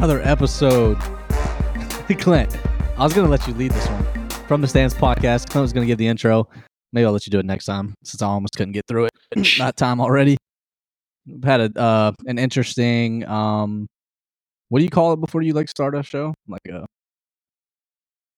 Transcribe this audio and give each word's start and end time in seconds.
another 0.00 0.22
episode. 0.22 0.96
Clint, 2.20 2.58
I 2.96 3.04
was 3.04 3.12
going 3.12 3.26
to 3.26 3.30
let 3.30 3.46
you 3.46 3.52
lead 3.52 3.70
this 3.70 3.86
one. 3.86 4.30
From 4.48 4.62
the 4.62 4.66
Stands 4.66 4.94
podcast, 4.94 5.50
Clint 5.50 5.60
was 5.60 5.74
going 5.74 5.86
to 5.86 5.86
give 5.86 5.98
the 5.98 6.06
intro. 6.06 6.48
Maybe 6.94 7.04
I'll 7.04 7.12
let 7.12 7.26
you 7.26 7.30
do 7.30 7.38
it 7.38 7.44
next 7.44 7.66
time 7.66 7.92
since 8.02 8.22
I 8.22 8.26
almost 8.26 8.56
couldn't 8.56 8.72
get 8.72 8.86
through 8.88 9.08
it 9.36 9.58
Not 9.58 9.76
time 9.76 10.00
already. 10.00 10.38
We've 11.26 11.44
had 11.44 11.60
a 11.60 11.78
uh, 11.78 12.12
an 12.26 12.38
interesting 12.38 13.26
um 13.26 13.86
what 14.70 14.78
do 14.78 14.84
you 14.84 14.90
call 14.90 15.12
it 15.12 15.20
before 15.20 15.42
you 15.42 15.52
like 15.52 15.68
start 15.68 15.94
a 15.94 16.02
show? 16.02 16.32
Like 16.48 16.62
a 16.70 16.86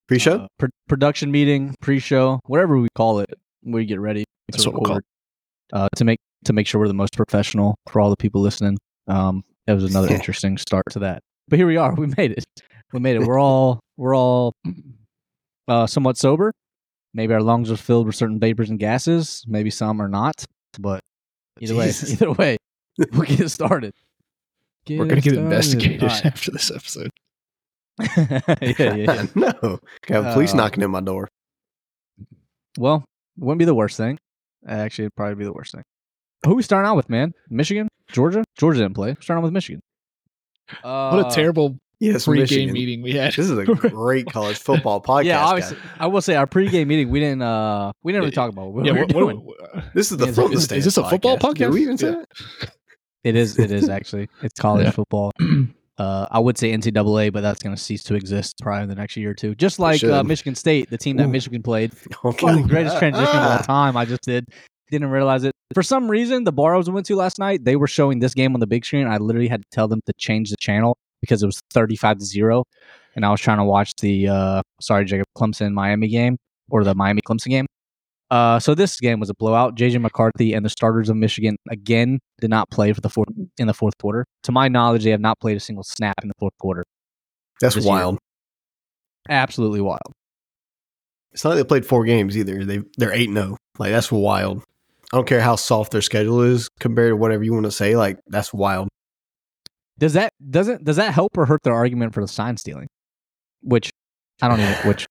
Pre-show? 0.09 0.41
uh, 0.41 0.47
pr- 0.59 0.67
production 0.89 1.31
meeting, 1.31 1.77
pre-show, 1.81 2.41
whatever 2.47 2.77
we 2.77 2.89
call 2.97 3.21
it, 3.21 3.33
we 3.63 3.85
get 3.85 4.01
ready 4.01 4.25
That's 4.49 4.65
to 4.65 4.71
what 4.71 4.81
we'll 4.81 4.85
call 4.87 4.97
record 4.97 5.05
uh, 5.73 5.89
to 5.95 6.05
make 6.05 6.19
to 6.45 6.53
make 6.53 6.67
sure 6.67 6.81
we're 6.81 6.89
the 6.89 6.95
most 6.95 7.17
professional 7.17 7.77
for 7.89 8.01
all 8.01 8.11
the 8.11 8.17
people 8.17 8.41
listening. 8.41 8.79
Um, 9.07 9.45
it 9.69 9.75
was 9.75 9.85
another 9.85 10.13
interesting 10.13 10.59
start 10.59 10.83
to 10.91 10.99
that, 10.99 11.23
but 11.49 11.59
here 11.59 11.67
we 11.67 11.77
are. 11.77 11.95
We 11.97 12.07
made 12.17 12.33
it. 12.33 12.45
We 12.93 13.01
made 13.01 13.17
it. 13.17 13.23
We're 13.23 13.41
all 13.41 13.81
we're 13.97 14.17
all 14.17 14.55
uh, 15.69 15.87
somewhat 15.87 16.17
sober. 16.19 16.53
Maybe 17.15 17.35
our 17.35 17.43
lungs 17.43 17.71
are 17.71 17.77
filled 17.77 18.07
with 18.07 18.17
certain 18.17 18.41
vapors 18.41 18.71
and 18.71 18.79
gases. 18.79 19.45
Maybe 19.47 19.71
some 19.71 20.01
are 20.01 20.09
not. 20.09 20.45
But 20.79 21.01
either 21.61 21.75
Jesus. 21.75 22.09
way, 22.09 22.13
either 22.13 22.33
way, 22.33 22.57
we'll 23.13 23.23
get 23.23 23.51
started. 23.51 23.93
We're 24.89 25.05
gonna 25.05 25.21
get 25.21 25.35
started. 25.35 25.45
investigated 25.45 26.03
right. 26.03 26.27
after 26.27 26.51
this 26.51 26.71
episode. 26.71 27.11
yeah, 28.17 28.41
yeah, 28.63 28.95
yeah. 28.95 29.27
no. 29.35 29.79
Got 30.07 30.35
police 30.35 30.55
Uh, 30.55 30.57
knocking 30.57 30.83
at 30.83 30.91
my 30.91 31.01
door. 31.01 31.29
Well, 32.79 33.05
it 33.37 33.45
wouldn't 33.45 33.59
be 33.59 33.65
the 33.67 33.75
worst 33.75 33.97
thing. 33.97 34.19
Actually, 34.67 35.05
it'd 35.05 35.17
probably 35.17 35.35
be 35.37 35.45
the 35.45 35.53
worst 35.53 35.73
thing. 35.73 35.83
Who 36.47 36.55
we 36.55 36.63
starting 36.63 36.89
out 36.89 36.97
with, 36.97 37.09
man? 37.11 37.33
Michigan, 37.51 37.89
Georgia. 38.09 38.45
Georgia 38.59 38.81
didn't 38.81 38.95
play. 38.95 39.17
Starting 39.21 39.41
out 39.41 39.45
with 39.45 39.53
Michigan. 39.53 39.81
Uh, 40.85 41.11
what 41.11 41.27
a 41.33 41.35
terrible 41.35 41.79
Yes, 42.01 42.25
pre-game 42.25 42.43
Michigan. 42.43 42.73
meeting 42.73 43.03
we 43.03 43.13
had. 43.13 43.33
This 43.33 43.49
is 43.49 43.57
a 43.57 43.65
great 43.65 44.27
college 44.27 44.59
football 44.59 45.01
podcast. 45.09 45.25
Yeah, 45.25 45.35
guys. 45.39 45.51
obviously, 45.51 45.77
I 46.01 46.07
will 46.09 46.21
say 46.21 46.35
our 46.35 46.47
pregame 46.49 46.89
meeting. 46.89 47.11
We 47.11 47.21
didn't. 47.21 47.43
uh 47.43 47.93
We 48.03 48.11
didn't 48.13 48.23
really 48.25 48.35
talk 48.35 48.51
about 48.51 48.73
what 48.73 48.85
yeah, 48.85 48.93
we 48.93 48.99
were 48.99 49.05
what, 49.07 49.13
doing. 49.13 49.37
what, 49.45 49.75
what- 49.75 49.85
This 49.95 50.11
is 50.11 50.19
the 50.19 50.27
Is- 50.27 50.35
from 50.35 50.51
the 50.51 50.57
is- 50.57 50.73
is 50.73 50.85
this 50.85 50.97
a 50.97 51.09
football 51.09 51.37
Did 51.37 51.57
podcast? 51.57 51.73
we 51.73 51.83
even 51.83 51.97
say 51.99 52.09
Yeah. 52.11 52.25
that? 52.61 52.73
It 53.25 53.37
is. 53.37 53.57
It 53.57 53.71
is 53.71 53.89
actually. 53.89 54.29
It's 54.43 54.59
college 54.59 54.87
Yeah. 54.87 54.91
football. 54.91 55.31
Uh, 55.99 56.27
I 56.31 56.39
would 56.41 56.57
say 56.57 56.73
NCAA, 56.73 57.31
but 57.33 57.43
that's 57.43 57.63
going 57.63 57.77
to 57.77 57.81
cease 57.81 58.03
to 58.05 58.15
exist 58.15 58.55
probably 58.63 58.85
in 58.85 58.89
the 58.89 58.95
next 58.95 59.15
year 59.15 59.31
or 59.31 59.35
two. 59.35 59.55
Just 59.55 59.79
like 59.79 60.03
uh. 60.03 60.23
Michigan 60.25 60.55
State, 60.55 60.89
the 60.89 60.97
team 60.97 61.19
that 61.19 61.27
Ooh. 61.27 61.29
Michigan 61.29 61.63
played. 61.63 61.93
Okay. 62.25 62.47
Fucking 62.47 62.67
greatest 62.67 62.99
transition 62.99 63.29
of 63.29 63.35
all 63.45 63.59
Ah. 63.61 63.65
time. 63.65 63.97
I 63.97 64.07
just 64.07 64.23
did. 64.23 64.47
Didn't 64.93 65.09
realize 65.09 65.43
it. 65.43 65.55
For 65.73 65.83
some 65.83 66.11
reason, 66.11 66.45
the 66.45 66.53
bar 66.53 66.75
I 66.75 66.77
was 66.77 66.91
went 66.91 67.07
to 67.07 67.17
last 67.17 67.39
night, 67.39 67.65
they 67.65 67.77
were 67.77 67.87
showing 67.87 68.19
this 68.19 68.35
game 68.35 68.53
on 68.53 68.61
the 68.61 68.67
big 68.67 68.85
screen. 68.85 69.07
I 69.07 69.17
literally 69.17 69.49
had 69.49 69.63
to 69.63 69.69
tell 69.73 69.89
them 69.89 70.03
to 70.05 70.13
change 70.19 70.51
the 70.51 70.57
channel 70.61 70.99
because 71.23 71.43
it 71.43 71.47
was 71.47 71.63
35 71.73 72.19
to 72.19 72.25
0. 72.27 72.65
And 73.17 73.25
I 73.25 73.31
was 73.31 73.41
trying 73.41 73.57
to 73.57 73.65
watch 73.65 73.95
the, 74.03 74.29
uh, 74.29 74.63
sorry, 74.83 75.07
Jacob, 75.07 75.27
Clemson 75.35 75.73
Miami 75.73 76.09
game 76.09 76.37
or 76.69 76.85
the 76.85 76.95
Miami 76.95 77.23
Clemson 77.23 77.49
game. 77.49 77.65
Uh, 78.31 78.61
so 78.61 78.75
this 78.75 79.01
game 79.01 79.19
was 79.19 79.31
a 79.31 79.35
blowout. 79.35 79.77
JJ 79.77 79.99
McCarthy 80.03 80.53
and 80.53 80.63
the 80.63 80.69
starters 80.69 81.09
of 81.09 81.17
Michigan 81.17 81.57
again 81.71 82.19
did 82.39 82.51
not 82.51 82.71
play 82.71 82.93
for 82.93 83.01
the 83.01 83.09
fourth 83.09 83.29
in 83.57 83.67
the 83.67 83.75
fourth 83.75 83.97
quarter. 83.97 84.27
To 84.43 84.53
my 84.53 84.69
knowledge, 84.69 85.05
they 85.05 85.11
have 85.11 85.21
not 85.21 85.41
played 85.41 85.57
a 85.57 85.61
single 85.61 85.85
snap 85.85 86.17
in 86.23 86.29
the 86.29 86.35
fourth 86.39 86.57
quarter. 86.59 86.85
That's 87.63 87.77
this 87.77 87.85
year. 87.85 87.93
wild. 87.93 88.19
Absolutely 89.29 89.81
wild. 89.81 90.13
It's 91.33 91.45
not 91.45 91.51
like 91.51 91.61
they 91.61 91.65
played 91.65 91.87
four 91.87 92.05
games 92.05 92.37
either. 92.37 92.63
They 92.65 92.81
they're 92.99 93.13
eight 93.13 93.31
zero. 93.31 93.57
Like 93.79 93.93
that's 93.93 94.13
wild. 94.13 94.65
I 95.13 95.19
don't 95.19 95.27
care 95.27 95.41
how 95.43 95.57
soft 95.57 95.93
their 95.93 96.01
schedule 96.03 96.41
is 96.43 96.69
compared 96.81 97.11
to 97.13 97.17
whatever 97.17 97.45
you 97.45 97.53
want 97.53 97.65
to 97.67 97.71
say. 97.71 97.97
Like 97.97 98.19
that's 98.27 98.53
wild. 98.53 98.89
Does 99.99 100.15
that 100.15 100.31
doesn't 100.51 100.85
does 100.85 100.97
that 100.97 101.13
help 101.13 101.37
or 101.37 101.47
hurt 101.47 101.63
their 101.65 101.75
argument 101.75 102.15
for 102.15 102.21
the 102.23 102.29
sign 102.29 102.57
stealing? 102.57 102.89
Which 103.63 103.91
I 104.41 104.49
don't 104.49 104.61
even 104.61 104.75
which 104.89 105.07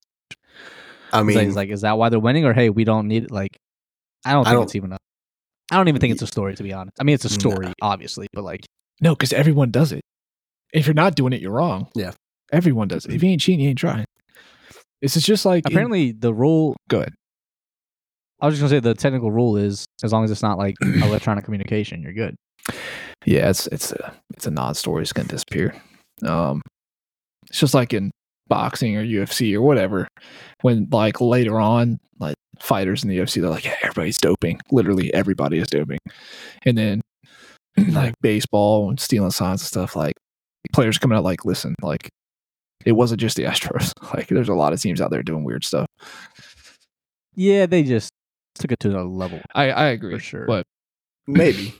I 1.13 1.23
mean, 1.23 1.35
like, 1.37 1.47
is 1.47 1.55
like, 1.55 1.69
is 1.69 1.81
that 1.81 1.97
why 1.97 2.09
they're 2.09 2.19
winning, 2.19 2.45
or 2.45 2.53
hey, 2.53 2.69
we 2.69 2.83
don't 2.85 3.07
need 3.07 3.25
it? 3.25 3.31
Like, 3.31 3.57
I 4.25 4.31
don't 4.31 4.47
I 4.47 4.51
think 4.51 4.55
don't- 4.57 4.63
it's 4.63 4.75
even 4.75 4.93
a. 4.93 4.97
I 5.71 5.77
don't 5.77 5.87
even 5.87 6.01
think 6.01 6.11
it's 6.13 6.21
a 6.21 6.27
story, 6.27 6.53
to 6.55 6.63
be 6.63 6.73
honest. 6.73 6.97
I 6.99 7.03
mean, 7.05 7.13
it's 7.15 7.23
a 7.23 7.29
Nah. 7.29 7.33
story, 7.39 7.73
obviously, 7.81 8.27
but 8.33 8.43
like, 8.43 8.65
no, 9.01 9.13
because 9.15 9.31
everyone 9.31 9.71
does 9.71 9.91
it. 9.93 10.01
If 10.73 10.85
you're 10.87 10.93
not 10.93 11.15
doing 11.15 11.31
it, 11.31 11.39
you're 11.41 11.51
wrong. 11.53 11.87
Yeah. 11.95 12.11
everyone 12.51 12.89
does 12.89 13.05
it. 13.05 13.13
If 13.13 13.23
you 13.23 13.29
ain't 13.29 13.39
cheating, 13.41 13.61
you 13.61 13.69
ain't 13.69 13.77
trying. 13.79 14.03
This 15.01 15.15
is 15.15 15.23
just 15.23 15.45
like 15.45 15.65
in- 15.65 15.71
apparently, 15.71 16.11
the 16.11 16.33
rule. 16.33 16.75
good. 16.89 17.13
I 18.41 18.47
was 18.47 18.55
just 18.55 18.61
gonna 18.61 18.69
say 18.69 18.79
the 18.79 18.95
technical 18.95 19.31
rule 19.31 19.55
is 19.55 19.85
as 20.03 20.11
long 20.11 20.23
as 20.23 20.31
it's 20.31 20.41
not 20.41 20.57
like 20.57 20.75
electronic 20.81 21.45
communication, 21.45 22.01
you're 22.01 22.13
good. 22.13 22.35
Yeah, 23.25 23.49
it's 23.49 23.67
it's 23.67 23.91
a 23.91 24.13
it's 24.33 24.47
a 24.47 24.51
non-story. 24.51 25.03
It's 25.03 25.13
gonna 25.13 25.27
disappear. 25.27 25.75
Um, 26.25 26.61
it's 27.47 27.59
just 27.59 27.73
like 27.73 27.93
in 27.93 28.11
boxing 28.47 28.97
or 28.97 29.03
UFC 29.03 29.53
or 29.55 29.61
whatever. 29.61 30.07
When 30.61 30.87
like 30.91 31.21
later 31.21 31.59
on, 31.59 31.99
like 32.19 32.35
fighters 32.59 33.03
in 33.03 33.09
the 33.09 33.17
UFC, 33.17 33.41
they're 33.41 33.49
like, 33.49 33.65
yeah, 33.65 33.75
everybody's 33.83 34.17
doping. 34.17 34.59
Literally, 34.71 35.13
everybody 35.13 35.59
is 35.59 35.67
doping. 35.67 35.99
And 36.63 36.77
then 36.77 37.01
like 37.89 38.15
baseball 38.21 38.89
and 38.89 38.99
stealing 38.99 39.31
signs 39.31 39.61
and 39.61 39.67
stuff, 39.67 39.95
like 39.95 40.15
players 40.73 40.97
coming 40.97 41.17
out 41.17 41.23
like, 41.23 41.45
listen, 41.45 41.75
like 41.81 42.09
it 42.85 42.93
wasn't 42.93 43.21
just 43.21 43.37
the 43.37 43.43
Astros. 43.43 43.91
Like 44.13 44.27
there's 44.27 44.49
a 44.49 44.53
lot 44.53 44.73
of 44.73 44.81
teams 44.81 44.99
out 44.99 45.11
there 45.11 45.23
doing 45.23 45.43
weird 45.43 45.63
stuff. 45.63 45.87
Yeah, 47.35 47.65
they 47.65 47.83
just 47.83 48.11
took 48.61 48.71
it 48.71 48.79
to 48.81 48.89
another 48.89 49.05
level. 49.09 49.39
I 49.53 49.71
I 49.71 49.85
agree, 49.87 50.13
For 50.15 50.19
sure. 50.19 50.45
but 50.45 50.65
maybe. 51.27 51.73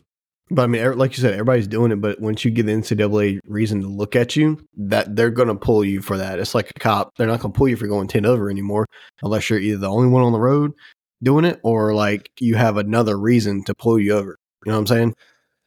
But 0.54 0.64
I 0.64 0.68
mean, 0.68 0.82
er- 0.82 0.96
like 0.96 1.16
you 1.16 1.22
said, 1.22 1.32
everybody's 1.34 1.68
doing 1.68 1.92
it. 1.94 2.02
But 2.02 2.20
once 2.20 2.44
you 2.44 2.52
give 2.52 2.66
the 2.66 2.74
NCAA 2.74 3.40
reason 3.46 3.82
to 3.82 3.88
look 3.88 4.18
at 4.18 4.36
you, 4.36 4.60
that 4.76 5.16
they're 5.16 5.30
going 5.30 5.48
to 5.48 5.56
pull 5.56 5.86
you 5.86 6.02
for 6.02 6.18
that. 6.18 6.40
It's 6.40 6.54
like 6.54 6.72
a 6.72 6.80
cop; 6.80 7.12
they're 7.16 7.28
not 7.28 7.40
going 7.40 7.54
to 7.54 7.58
pull 7.58 7.70
you 7.70 7.78
for 7.78 7.88
going 7.88 8.08
ten 8.10 8.26
over 8.26 8.50
anymore, 8.50 8.86
unless 9.22 9.50
you're 9.50 9.60
either 9.60 9.78
the 9.78 9.90
only 9.90 10.10
one 10.10 10.24
on 10.24 10.34
the 10.34 10.40
road 10.40 10.74
doing 11.24 11.46
it, 11.46 11.60
or 11.64 11.94
like 11.94 12.30
you 12.40 12.56
have 12.56 12.78
another 12.78 13.18
reason 13.18 13.64
to 13.66 13.74
pull 13.76 13.98
you 14.00 14.14
over. 14.14 14.38
You 14.66 14.72
know 14.72 14.78
what 14.78 14.82
I'm 14.82 14.88
saying? 14.88 15.16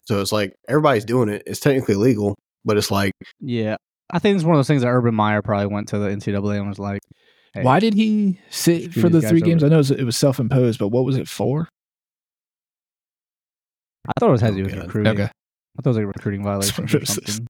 So 0.02 0.20
it's 0.20 0.32
like 0.32 0.54
everybody's 0.69 1.06
doing 1.06 1.31
it. 1.31 1.44
It's 1.46 1.60
technically 1.60 1.94
legal, 1.94 2.36
but 2.64 2.76
it's 2.76 2.91
like 2.91 3.12
Yeah, 3.41 3.76
I 4.10 4.19
think 4.19 4.36
it's 4.36 4.44
one 4.44 4.54
of 4.54 4.58
those 4.58 4.66
things 4.69 4.82
that 4.82 4.88
Urban 4.88 5.14
Meyer 5.14 5.41
probably 5.41 5.66
went 5.72 5.88
to 5.88 5.98
the 5.98 6.08
NCAA 6.08 6.58
and 6.58 6.69
was 6.69 6.78
like, 6.78 7.00
hey, 7.54 7.62
why 7.62 7.81
did 7.81 7.94
he 7.94 8.38
sit 8.50 8.92
for 8.92 9.09
the 9.09 9.22
three 9.22 9.41
games? 9.41 9.62
over. 9.62 9.69
I 9.69 9.70
know 9.70 9.76
it 9.76 9.78
was, 9.78 9.91
it 9.92 10.04
was 10.04 10.16
self-imposed, 10.16 10.78
but 10.78 10.88
what 10.88 11.04
was 11.04 11.16
it 11.16 11.28
for? 11.28 11.69
I 14.06 14.12
thought 14.20 14.28
it 14.28 14.32
was 14.32 14.41
had 14.41 14.54
to 14.54 14.62
do 14.62 14.70
Oh, 14.70 14.75
with 14.76 14.84
recruiting. 14.84 15.12
Okay. 15.15 15.22
I 15.25 15.82
thought 15.82 15.87
it 15.87 15.88
was 15.88 15.97
like 15.97 16.04
a 16.04 16.09
recruiting 16.09 16.44
violation 16.44 16.84
or 16.84 16.88
something. 17.06 17.47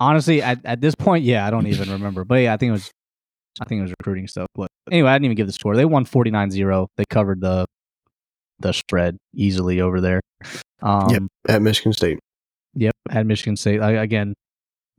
Honestly, 0.00 0.42
at, 0.42 0.60
at 0.64 0.80
this 0.80 0.94
point, 0.94 1.24
yeah, 1.24 1.46
I 1.46 1.50
don't 1.50 1.66
even 1.66 1.90
remember. 1.90 2.24
But 2.24 2.36
yeah, 2.36 2.52
I 2.52 2.56
think 2.56 2.68
it 2.70 2.72
was 2.72 2.90
I 3.60 3.64
think 3.64 3.80
it 3.80 3.82
was 3.82 3.94
recruiting 3.98 4.28
stuff. 4.28 4.48
But 4.54 4.68
anyway, 4.90 5.10
I 5.10 5.14
didn't 5.14 5.26
even 5.26 5.36
give 5.36 5.46
the 5.46 5.52
score. 5.52 5.74
They 5.74 5.84
won 5.84 6.04
49-0. 6.04 6.86
They 6.96 7.04
covered 7.10 7.40
the 7.40 7.66
the 8.60 8.72
spread 8.72 9.16
easily 9.34 9.80
over 9.80 10.00
there. 10.00 10.20
Um 10.82 11.10
Yep. 11.10 11.22
at 11.48 11.62
Michigan 11.62 11.92
State. 11.92 12.18
Yep, 12.74 12.94
at 13.10 13.26
Michigan 13.26 13.56
State. 13.56 13.80
I, 13.80 13.92
again, 13.92 14.34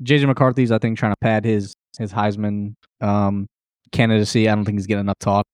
JJ 0.04 0.26
McCarthy's 0.28 0.72
I 0.72 0.80
think 0.80 0.98
trying 0.98 1.12
to 1.14 1.18
pad 1.22 1.46
his 1.46 1.74
his 1.98 2.12
Heisman 2.12 2.74
um, 3.02 3.48
candidacy. 3.92 4.48
I 4.50 4.56
don't 4.56 4.66
think 4.66 4.78
he's 4.78 4.88
getting 4.88 5.02
enough 5.02 5.20
talk. 5.20 5.46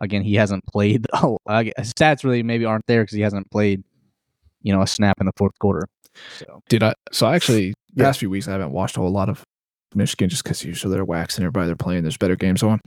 Again, 0.00 0.22
he 0.22 0.34
hasn't 0.34 0.64
played. 0.66 1.06
Oh, 1.14 1.38
his 1.46 1.92
stats 1.92 2.24
really 2.24 2.42
maybe 2.42 2.64
aren't 2.64 2.86
there 2.86 3.02
because 3.02 3.14
he 3.14 3.22
hasn't 3.22 3.50
played, 3.50 3.82
you 4.62 4.72
know, 4.72 4.82
a 4.82 4.86
snap 4.86 5.20
in 5.20 5.26
the 5.26 5.32
fourth 5.36 5.56
quarter. 5.60 5.86
So 6.38 6.60
Did 6.68 6.82
I? 6.82 6.94
So 7.12 7.26
I 7.26 7.36
actually, 7.36 7.70
the 7.94 8.02
Yeah. 8.02 8.04
past 8.08 8.18
few 8.18 8.28
weeks, 8.30 8.48
I 8.48 8.52
haven't 8.52 8.72
watched 8.72 8.96
a 8.96 9.00
whole 9.00 9.10
lot 9.12 9.28
of 9.28 9.42
Michigan 9.94 10.28
just 10.28 10.42
because 10.44 10.64
usually 10.64 10.92
they're 10.94 11.04
waxing 11.04 11.44
everybody 11.44 11.66
they're 11.66 11.76
playing. 11.76 12.02
There's 12.02 12.16
better 12.16 12.36
games 12.36 12.62
on. 12.62 12.80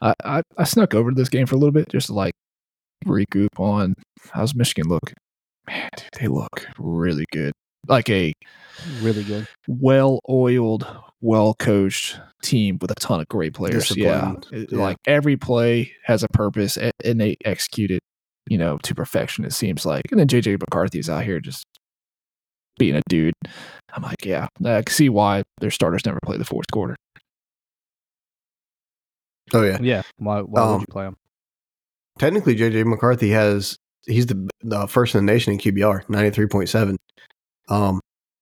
I, 0.00 0.14
I 0.24 0.42
I 0.56 0.64
snuck 0.64 0.94
over 0.94 1.10
to 1.10 1.14
this 1.16 1.28
game 1.28 1.46
for 1.46 1.56
a 1.56 1.58
little 1.58 1.72
bit 1.72 1.88
just 1.88 2.06
to 2.06 2.12
like 2.14 2.34
regroup 3.06 3.58
on 3.58 3.94
how's 4.30 4.54
Michigan 4.54 4.88
look. 4.88 5.12
Man, 5.66 5.88
dude, 5.96 6.08
they 6.20 6.28
look 6.28 6.66
really 6.78 7.24
good. 7.32 7.52
Like 7.86 8.08
a 8.10 8.32
really 9.00 9.24
good. 9.24 9.46
Well-oiled, 11.20 11.56
well-coached 11.60 12.20
team 12.42 12.78
with 12.80 12.90
a 12.90 12.94
ton 12.96 13.20
of 13.20 13.28
great 13.28 13.54
players. 13.54 13.94
Yeah. 13.96 14.34
It- 14.52 14.72
Yeah. 14.72 14.78
like 14.78 14.96
every 15.06 15.36
play 15.36 15.92
has 16.04 16.22
a 16.22 16.28
purpose, 16.28 16.76
a- 16.76 16.92
and 17.04 17.20
they 17.20 17.36
execute 17.44 17.90
it, 17.90 18.02
you 18.48 18.58
know, 18.58 18.78
to 18.78 18.94
perfection. 18.94 19.44
It 19.44 19.52
seems 19.52 19.84
like, 19.84 20.04
and 20.10 20.20
then 20.20 20.28
JJ 20.28 20.56
McCarthy's 20.60 21.08
out 21.10 21.24
here 21.24 21.40
just 21.40 21.64
being 22.78 22.94
a 22.96 23.02
dude. 23.08 23.34
I'm 23.92 24.02
like, 24.02 24.24
yeah, 24.24 24.46
I 24.64 24.82
can 24.82 24.92
see 24.94 25.08
why 25.08 25.42
their 25.60 25.70
starters 25.72 26.06
never 26.06 26.20
play 26.24 26.36
the 26.36 26.44
fourth 26.44 26.66
quarter. 26.72 26.94
Oh 29.54 29.62
yeah. 29.62 29.78
Yeah. 29.80 30.02
Why, 30.18 30.40
why 30.42 30.60
would 30.66 30.74
Um, 30.74 30.80
you 30.80 30.86
play 30.90 31.04
him? 31.06 31.16
Technically, 32.18 32.54
JJ 32.56 32.84
McCarthy 32.86 33.30
has 33.30 33.76
he's 34.06 34.26
the 34.26 34.48
the 34.62 34.86
first 34.86 35.14
in 35.14 35.24
the 35.24 35.32
nation 35.32 35.52
in 35.54 35.58
QBR, 35.58 36.08
ninety 36.08 36.30
three 36.30 36.46
point 36.46 36.68
seven. 36.68 36.96
Um, 37.68 38.00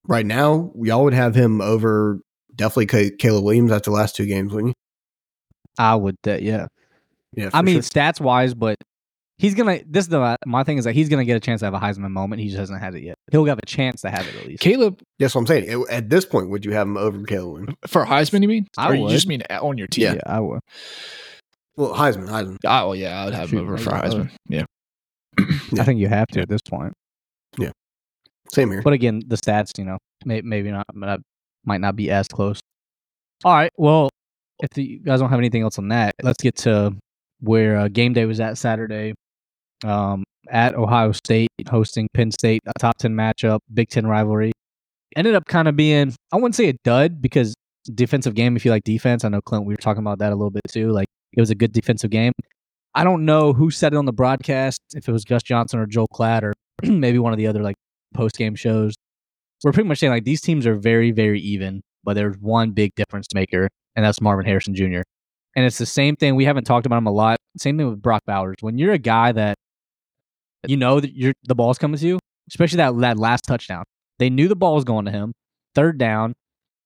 right 0.08 0.26
now, 0.26 0.73
y'all 0.82 1.05
would 1.05 1.14
have 1.14 1.34
him 1.34 1.61
over 1.61 2.20
definitely 2.56 2.87
Ca- 2.87 3.17
Caleb 3.19 3.44
Williams 3.44 3.70
after 3.73 3.91
the 3.91 3.97
last 3.97 4.17
two 4.17 4.26
games, 4.26 4.53
wouldn't 4.53 4.70
you? 4.70 4.75
I 5.79 5.94
would. 5.94 6.17
Uh, 6.26 6.32
yeah. 6.41 6.67
Yeah, 7.32 7.50
I 7.53 7.58
for 7.61 7.62
mean, 7.64 7.75
sure. 7.76 7.82
stats 7.82 8.20
wise, 8.20 8.55
but 8.55 8.76
he's 9.37 9.55
gonna. 9.55 9.81
This 9.87 10.05
is 10.05 10.08
the 10.08 10.37
my 10.47 10.64
thing 10.64 10.79
is 10.79 10.85
that 10.85 10.94
he's 10.94 11.08
gonna 11.11 11.25
get 11.26 11.37
a 11.37 11.41
chance 11.41 11.61
to 11.61 11.67
have 11.67 11.75
a 11.75 11.79
Heisman 11.79 12.11
moment. 12.11 12.41
He 12.41 12.49
just 12.49 12.58
hasn't 12.58 12.81
had 12.81 12.94
it 12.94 13.03
yet. 13.03 13.17
He'll 13.31 13.44
have 13.44 13.58
a 13.58 13.67
chance 13.67 14.00
to 14.03 14.11
have 14.11 14.26
it 14.26 14.35
at 14.37 14.47
least. 14.47 14.62
Caleb 14.62 15.03
That's 15.19 15.35
what 15.35 15.43
I'm 15.43 15.47
saying. 15.47 15.69
At- 15.69 15.91
At 15.91 16.08
this 16.11 16.25
point, 16.25 16.49
would 16.49 16.64
you 16.64 16.73
have 16.73 16.87
him 16.87 16.97
over 16.97 17.23
Caleb 17.25 17.53
Williams? 17.53 17.75
for 17.87 18.06
Heisman, 18.06 18.41
you 18.43 18.49
mean? 18.49 18.67
I 18.79 18.88
or 18.88 18.94
you 18.94 19.09
just 19.11 19.26
mean 19.26 19.43
on 19.50 19.76
your 19.76 19.87
team? 19.88 20.05
Yeah. 20.05 20.14
yeah, 20.14 20.20
I 20.26 20.41
would. 20.41 20.61
Well, 21.76 21.93
Heisman, 21.94 22.29
Heisman. 22.29 22.56
Oh 22.64 22.93
yeah, 22.94 23.20
I 23.20 23.25
would 23.26 23.35
have 23.35 23.50
Shoot, 23.50 23.59
him 23.59 23.64
over 23.67 23.76
for 23.76 23.94
I. 23.94 24.02
Heisman. 24.09 24.31
Yeah. 24.49 24.64
Yeah. 25.38 25.44
I 25.81 25.85
think 25.85 26.00
you 26.00 26.09
have 26.09 26.29
to 26.29 26.41
at 26.41 26.49
this 26.49 26.62
point. 26.62 26.94
Yeah. 27.59 27.73
Same 28.50 28.70
here. 28.70 28.81
But 28.81 28.94
again, 28.94 29.20
the 29.26 29.37
stats, 29.37 29.76
you 29.76 29.85
know, 29.85 29.99
may, 30.25 30.41
maybe 30.41 30.70
not, 30.70 30.87
but 30.94 31.20
might 31.66 31.80
not 31.80 31.96
be 31.96 32.10
as 32.10 32.28
close. 32.28 32.60
All 33.44 33.52
right. 33.52 33.72
Well, 33.76 34.08
if 34.60 34.70
the, 34.70 34.82
you 34.82 34.98
guys 35.00 35.20
don't 35.20 35.30
have 35.30 35.38
anything 35.38 35.62
else 35.62 35.78
on 35.78 35.88
that, 35.88 36.14
let's 36.22 36.42
get 36.42 36.56
to 36.56 36.94
where 37.40 37.76
uh, 37.76 37.88
game 37.88 38.12
day 38.12 38.24
was 38.24 38.40
at 38.40 38.58
Saturday. 38.58 39.14
Um, 39.84 40.24
at 40.48 40.74
Ohio 40.74 41.12
State, 41.12 41.50
hosting 41.68 42.08
Penn 42.14 42.30
State, 42.30 42.62
a 42.66 42.72
top 42.78 42.96
ten 42.98 43.14
matchup, 43.14 43.60
Big 43.74 43.90
Ten 43.90 44.06
rivalry. 44.06 44.52
Ended 45.16 45.34
up 45.34 45.46
kind 45.46 45.68
of 45.68 45.76
being, 45.76 46.14
I 46.32 46.36
wouldn't 46.36 46.54
say 46.54 46.68
a 46.68 46.74
dud 46.84 47.20
because 47.20 47.54
defensive 47.94 48.34
game. 48.34 48.56
If 48.56 48.64
you 48.64 48.70
like 48.70 48.84
defense, 48.84 49.24
I 49.24 49.28
know 49.28 49.40
Clint. 49.40 49.64
We 49.64 49.74
were 49.74 49.78
talking 49.78 50.02
about 50.02 50.18
that 50.18 50.32
a 50.32 50.36
little 50.36 50.50
bit 50.50 50.62
too. 50.68 50.90
Like 50.92 51.06
it 51.32 51.40
was 51.40 51.50
a 51.50 51.54
good 51.54 51.72
defensive 51.72 52.10
game. 52.10 52.32
I 52.94 53.04
don't 53.04 53.24
know 53.24 53.52
who 53.52 53.70
said 53.70 53.92
it 53.92 53.96
on 53.96 54.06
the 54.06 54.12
broadcast, 54.12 54.80
if 54.94 55.08
it 55.08 55.12
was 55.12 55.24
Gus 55.24 55.42
Johnson 55.42 55.78
or 55.78 55.86
Joel 55.86 56.08
Klatt 56.08 56.42
or 56.42 56.54
maybe 56.82 57.18
one 57.18 57.32
of 57.32 57.38
the 57.38 57.46
other 57.46 57.62
like 57.62 57.76
post 58.14 58.36
game 58.36 58.54
shows. 58.54 58.94
We're 59.66 59.72
pretty 59.72 59.88
much 59.88 59.98
saying 59.98 60.12
like 60.12 60.22
these 60.22 60.40
teams 60.40 60.64
are 60.64 60.76
very, 60.76 61.10
very 61.10 61.40
even, 61.40 61.82
but 62.04 62.14
there's 62.14 62.36
one 62.38 62.70
big 62.70 62.94
difference 62.94 63.26
maker, 63.34 63.68
and 63.96 64.04
that's 64.04 64.20
Marvin 64.20 64.46
Harrison 64.46 64.76
Jr. 64.76 65.00
And 65.56 65.66
it's 65.66 65.78
the 65.78 65.86
same 65.86 66.14
thing. 66.14 66.36
We 66.36 66.44
haven't 66.44 66.62
talked 66.62 66.86
about 66.86 66.98
him 66.98 67.08
a 67.08 67.10
lot. 67.10 67.38
Same 67.58 67.76
thing 67.76 67.90
with 67.90 68.00
Brock 68.00 68.22
Bowers. 68.28 68.54
When 68.60 68.78
you're 68.78 68.92
a 68.92 68.98
guy 68.98 69.32
that 69.32 69.56
you 70.68 70.76
know 70.76 71.00
that 71.00 71.16
you're 71.16 71.34
the 71.48 71.56
ball's 71.56 71.78
coming 71.78 71.98
to 71.98 72.06
you, 72.06 72.20
especially 72.48 72.76
that 72.76 72.96
that 73.00 73.18
last 73.18 73.42
touchdown. 73.42 73.82
They 74.20 74.30
knew 74.30 74.46
the 74.46 74.54
ball 74.54 74.76
was 74.76 74.84
going 74.84 75.04
to 75.06 75.10
him, 75.10 75.32
third 75.74 75.98
down, 75.98 76.34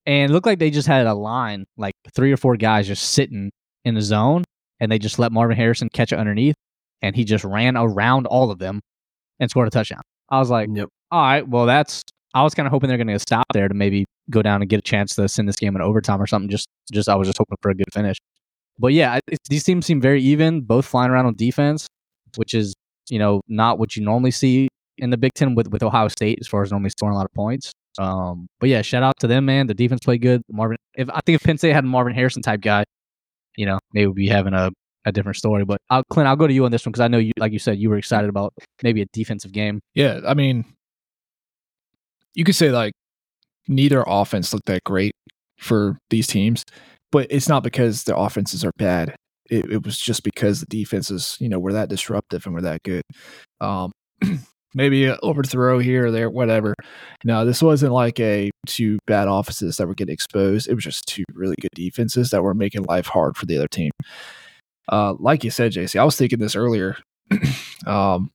and 0.07 0.31
it 0.31 0.33
looked 0.33 0.47
like 0.47 0.59
they 0.59 0.71
just 0.71 0.89
had 0.89 1.07
a 1.07 1.13
line, 1.13 1.67
like 1.77 1.93
three 2.15 2.33
or 2.33 2.39
four 2.39 2.57
guys 2.57 2.87
just 2.87 3.11
sitting 3.13 3.51
in 3.85 3.95
the 3.95 4.01
zone, 4.01 4.45
and 4.81 4.91
they 4.91 4.99
just 4.99 5.19
let 5.19 5.33
Marvin 5.33 5.59
Harrison 5.59 5.91
catch 5.91 6.15
it 6.15 6.19
underneath, 6.19 6.57
and 7.03 7.15
he 7.15 7.25
just 7.25 7.45
ran 7.45 7.77
around 7.77 8.27
all 8.27 8.51
of 8.51 8.59
them 8.59 8.81
and 9.39 9.51
scored 9.51 9.69
a 9.69 9.71
touchdown. 9.71 10.01
I 10.31 10.39
was 10.39 10.49
like, 10.49 10.71
Yep. 10.73 10.89
all 11.11 11.21
right, 11.21 11.47
well, 11.47 11.67
that's. 11.67 12.07
I 12.35 12.43
was 12.43 12.55
kind 12.55 12.67
of 12.67 12.71
hoping 12.71 12.89
they're 12.89 12.99
going 12.99 13.09
to 13.09 13.19
stop 13.19 13.47
there 13.53 13.69
to 13.69 13.75
maybe 13.75 14.05
go 14.31 14.43
down 14.43 14.63
and 14.63 14.69
get 14.69 14.79
a 14.79 14.83
chance 14.83 15.15
to 15.17 15.29
send 15.29 15.49
this 15.49 15.57
game 15.57 15.75
in 15.75 15.83
overtime 15.83 16.23
or 16.23 16.27
something. 16.27 16.49
Just, 16.49 16.69
just 16.93 17.09
I 17.09 17.17
was 17.17 17.27
just 17.27 17.39
hoping 17.39 17.57
for 17.61 17.71
a 17.71 17.75
good 17.75 17.93
finish. 17.93 18.19
But 18.79 18.93
yeah, 18.93 19.19
these 19.49 19.65
teams 19.65 19.85
seem 19.85 20.01
very 20.01 20.23
even, 20.23 20.63
both 20.63 20.87
flying 20.87 21.11
around 21.11 21.27
on 21.27 21.35
defense, 21.35 21.87
which 22.37 22.55
is 22.55 22.75
you 23.11 23.19
know 23.19 23.43
not 23.49 23.79
what 23.79 23.97
you 23.97 24.05
normally 24.05 24.31
see 24.31 24.69
in 24.99 25.11
the 25.11 25.17
Big 25.17 25.35
Ten 25.35 25.55
with 25.55 25.69
with 25.69 25.83
Ohio 25.83 26.09
State 26.09 26.39
as 26.41 26.49
far 26.49 26.63
as 26.63 26.71
normally 26.71 26.91
scoring 26.91 27.15
a 27.15 27.19
lot 27.19 27.27
of 27.27 27.33
points. 27.33 27.73
Um, 27.99 28.49
but 28.59 28.69
yeah, 28.69 28.83
shout 28.83 29.03
out 29.03 29.19
to 29.21 29.27
them, 29.27 29.45
man. 29.45 29.67
The 29.67 29.75
defense 29.75 30.01
played 30.03 30.23
good. 30.23 30.43
Marvin, 30.51 30.79
if 30.95 31.11
I 31.11 31.21
think 31.27 31.37
if 31.37 31.43
Penn 31.43 31.59
State 31.59 31.73
had 31.73 31.85
a 31.85 31.87
Marvin 31.89 32.15
Harrison 32.15 32.43
type 32.43 32.61
guy, 32.61 32.85
you 33.57 33.67
know, 33.67 33.79
maybe 33.93 34.07
we'd 34.07 34.15
be 34.15 34.29
having 34.29 34.55
a, 34.55 34.71
a 35.05 35.13
different 35.13 35.37
story. 35.37 35.65
But 35.65 35.79
I'll, 35.91 36.05
Clint, 36.11 36.29
I'll 36.29 36.37
go 36.37 36.47
to 36.47 36.53
you 36.53 36.65
on 36.65 36.71
this 36.71 36.87
one 36.87 36.93
because 36.93 37.01
I 37.01 37.09
know 37.09 37.19
you, 37.19 37.33
like 37.39 37.53
you 37.53 37.59
said, 37.59 37.79
you 37.79 37.91
were 37.91 37.99
excited 37.99 38.31
about 38.31 38.55
maybe 38.83 39.03
a 39.03 39.07
defensive 39.13 39.53
game. 39.53 39.81
Yeah, 39.95 40.21
I 40.27 40.35
mean, 40.35 40.65
you 42.35 42.45
could 42.45 42.55
say 42.57 42.71
like 42.71 42.93
neither 43.69 44.05
offense 44.07 44.53
looked 44.53 44.67
that 44.67 44.85
great 44.85 45.13
for 45.59 45.99
these 46.11 46.27
teams, 46.27 46.65
but 47.13 47.27
it's 47.31 47.49
not 47.49 47.63
because 47.63 48.05
their 48.05 48.17
offenses 48.17 48.65
are 48.65 48.73
bad. 48.77 49.15
It, 49.51 49.71
it 49.71 49.85
was 49.85 49.99
just 49.99 50.23
because 50.23 50.61
the 50.61 50.67
defenses, 50.67 51.37
you 51.41 51.49
know, 51.49 51.59
were 51.59 51.73
that 51.73 51.89
disruptive 51.89 52.47
and 52.47 52.55
were 52.55 52.63
that 52.63 52.83
good. 52.85 53.03
Um, 53.61 53.93
maybe 54.75 55.07
an 55.07 55.19
overthrow 55.23 55.79
here 55.79 56.07
or 56.07 56.11
there, 56.11 56.31
whatever. 56.31 56.75
No, 57.25 57.45
this 57.45 57.63
wasn't 57.63 57.93
like 57.93 58.21
a 58.21 58.51
two 58.67 58.99
bad 59.07 59.29
offenses 59.29 59.77
that 59.77 59.89
were 59.89 59.95
getting 59.95 60.13
exposed. 60.13 60.69
It 60.69 60.75
was 60.75 60.85
just 60.85 61.07
two 61.07 61.25
really 61.35 61.57
good 61.61 61.71
defenses 61.75 62.31
that 62.31 62.43
were 62.43 62.55
making 62.55 62.85
life 62.85 63.07
hard 63.07 63.37
for 63.37 63.47
the 63.47 63.57
other 63.57 63.69
team. 63.69 63.91
Uh, 64.89 65.15
like 65.19 65.45
you 65.45 65.51
said, 65.51 65.73
JC, 65.73 65.99
I 65.99 66.05
was 66.05 66.17
thinking 66.17 66.39
this 66.39 66.57
earlier. 66.57 66.97
um, 67.87 68.31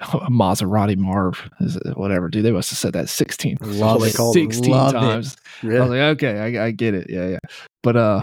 Maserati 0.30 0.96
Marv, 0.96 1.48
whatever, 1.94 2.28
dude. 2.28 2.44
They 2.44 2.52
must 2.52 2.70
have 2.70 2.78
said 2.78 2.92
that 2.94 3.08
16, 3.08 3.58
Love 3.62 4.02
it. 4.04 4.14
Called 4.14 4.34
16 4.34 4.70
Love 4.70 4.90
it. 4.90 4.92
times. 4.98 5.36
I 5.62 5.66
was 5.66 5.90
like, 5.90 5.98
okay, 6.22 6.38
I, 6.58 6.66
I 6.66 6.70
get 6.70 6.94
it. 6.94 7.08
Yeah, 7.08 7.28
yeah. 7.28 7.38
But 7.82 7.96
uh, 7.96 8.22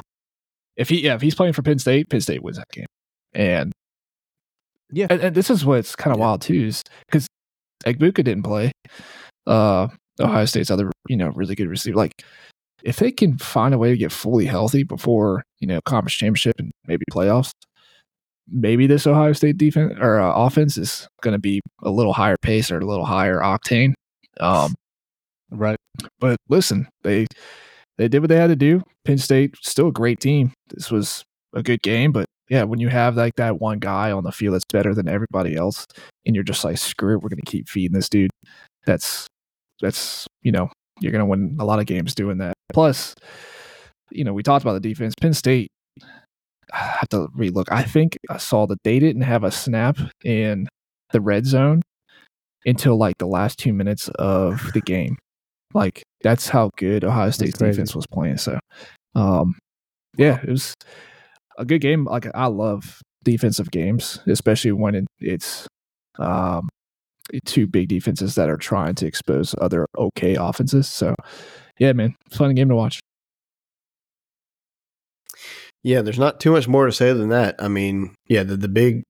if 0.77 0.89
he, 0.89 1.03
yeah, 1.03 1.15
if 1.15 1.21
he's 1.21 1.35
playing 1.35 1.53
for 1.53 1.61
Penn 1.61 1.79
State, 1.79 2.09
Penn 2.09 2.21
State 2.21 2.43
wins 2.43 2.57
that 2.57 2.67
game. 2.71 2.85
And 3.33 3.71
Yeah. 4.91 5.07
and, 5.09 5.21
and 5.21 5.35
this 5.35 5.49
is 5.49 5.65
what's 5.65 5.95
kind 5.95 6.13
of 6.13 6.19
Yeah. 6.19 6.25
wild 6.25 6.41
too, 6.41 6.65
is 6.65 6.83
because 7.07 7.27
Egbuka 7.85 8.23
didn't 8.23 8.43
play. 8.43 8.71
Uh, 9.47 9.87
Ohio 10.19 10.45
State's 10.45 10.69
other, 10.71 10.91
you 11.07 11.17
know, 11.17 11.29
really 11.29 11.55
good 11.55 11.67
receiver. 11.67 11.97
Like, 11.97 12.23
if 12.83 12.97
they 12.97 13.11
can 13.11 13.37
find 13.37 13.73
a 13.73 13.77
way 13.77 13.89
to 13.89 13.97
get 13.97 14.11
fully 14.11 14.45
healthy 14.45 14.83
before 14.83 15.43
you 15.59 15.67
know 15.67 15.79
conference 15.85 16.13
championship 16.15 16.55
and 16.59 16.71
maybe 16.87 17.03
playoffs, 17.11 17.51
maybe 18.47 18.87
this 18.87 19.07
Ohio 19.07 19.33
State 19.33 19.57
defense 19.57 19.93
or 19.99 20.19
uh, 20.19 20.33
offense 20.33 20.77
is 20.77 21.07
going 21.21 21.33
to 21.33 21.39
be 21.39 21.61
a 21.83 21.89
little 21.89 22.13
higher 22.13 22.35
pace 22.41 22.71
or 22.71 22.79
a 22.79 22.85
little 22.85 23.05
higher 23.05 23.39
octane. 23.39 23.93
Um, 24.39 24.73
Right. 25.51 25.77
but 26.19 26.37
listen, 26.49 26.87
they 27.03 27.27
they 27.99 28.07
did 28.07 28.19
what 28.21 28.29
they 28.29 28.37
had 28.37 28.47
to 28.47 28.55
do. 28.55 28.81
Penn 29.05 29.19
State 29.19 29.55
still 29.61 29.89
a 29.89 29.91
great 29.91 30.19
team. 30.19 30.51
This 30.73 30.89
was 30.89 31.23
a 31.53 31.61
good 31.61 31.81
game, 31.83 32.11
but 32.11 32.25
yeah, 32.49 32.63
when 32.63 32.79
you 32.79 32.89
have 32.89 33.15
like 33.15 33.35
that 33.35 33.61
one 33.61 33.77
guy 33.77 34.11
on 34.11 34.23
the 34.23 34.31
field 34.31 34.55
that's 34.55 34.65
better 34.73 34.95
than 34.95 35.07
everybody 35.07 35.55
else, 35.55 35.85
and 36.25 36.33
you're 36.33 36.43
just 36.43 36.63
like, 36.63 36.79
screw 36.79 37.13
it, 37.15 37.21
we're 37.21 37.29
gonna 37.29 37.41
keep 37.45 37.69
feeding 37.69 37.93
this 37.93 38.09
dude. 38.09 38.31
That's 38.87 39.27
that's 39.79 40.25
you 40.41 40.51
know 40.51 40.69
you're 40.99 41.11
gonna 41.11 41.25
win 41.27 41.55
a 41.59 41.65
lot 41.65 41.79
of 41.79 41.85
games 41.85 42.15
doing 42.15 42.39
that. 42.39 42.55
Plus, 42.73 43.13
you 44.09 44.23
know 44.23 44.33
we 44.33 44.41
talked 44.41 44.63
about 44.65 44.73
the 44.73 44.79
defense. 44.89 45.13
Penn 45.21 45.33
State. 45.35 45.67
I 46.73 46.77
have 46.99 47.09
to 47.09 47.27
relook. 47.37 47.65
I 47.71 47.83
think 47.83 48.17
I 48.29 48.37
saw 48.37 48.65
that 48.67 48.83
they 48.83 48.99
didn't 48.99 49.21
have 49.21 49.43
a 49.43 49.51
snap 49.51 49.97
in 50.23 50.67
the 51.11 51.21
red 51.21 51.45
zone 51.45 51.81
until 52.65 52.97
like 52.97 53.17
the 53.17 53.27
last 53.27 53.59
two 53.59 53.73
minutes 53.73 54.09
of 54.15 54.71
the 54.73 54.81
game. 54.85 55.17
Like 55.73 56.03
that's 56.21 56.49
how 56.49 56.69
good 56.77 57.03
Ohio 57.03 57.31
State's 57.31 57.57
defense 57.57 57.95
was 57.95 58.05
playing. 58.07 58.37
So, 58.37 58.59
um, 59.15 59.55
yeah, 60.17 60.39
it 60.43 60.49
was 60.49 60.73
a 61.57 61.65
good 61.65 61.81
game. 61.81 62.05
Like 62.05 62.27
I 62.35 62.47
love 62.47 63.01
defensive 63.23 63.71
games, 63.71 64.19
especially 64.27 64.71
when 64.73 65.07
it's 65.19 65.67
um 66.19 66.69
two 67.45 67.65
big 67.65 67.87
defenses 67.87 68.35
that 68.35 68.49
are 68.49 68.57
trying 68.57 68.93
to 68.95 69.07
expose 69.07 69.55
other 69.59 69.87
okay 69.97 70.35
offenses. 70.35 70.87
So, 70.87 71.15
yeah, 71.79 71.93
man, 71.93 72.15
fun 72.29 72.53
game 72.53 72.69
to 72.69 72.75
watch. 72.75 72.99
Yeah, 75.83 76.01
there's 76.01 76.19
not 76.19 76.39
too 76.39 76.51
much 76.51 76.67
more 76.67 76.85
to 76.85 76.91
say 76.91 77.11
than 77.11 77.29
that. 77.29 77.55
I 77.59 77.67
mean, 77.67 78.15
yeah, 78.27 78.43
the, 78.43 78.55
the 78.55 78.69
big 78.69 79.03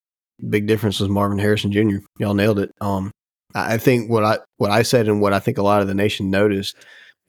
big 0.49 0.67
difference 0.67 0.99
was 0.99 1.09
Marvin 1.09 1.39
Harrison 1.39 1.71
Jr. 1.71 1.97
Y'all 2.17 2.33
nailed 2.33 2.59
it. 2.59 2.71
Um, 2.81 3.11
I 3.55 3.77
think 3.77 4.09
what 4.09 4.23
I 4.23 4.39
what 4.57 4.71
I 4.71 4.81
said 4.81 5.07
and 5.07 5.21
what 5.21 5.33
I 5.33 5.39
think 5.39 5.57
a 5.57 5.63
lot 5.63 5.81
of 5.81 5.87
the 5.87 5.93
nation 5.93 6.31
noticed 6.31 6.75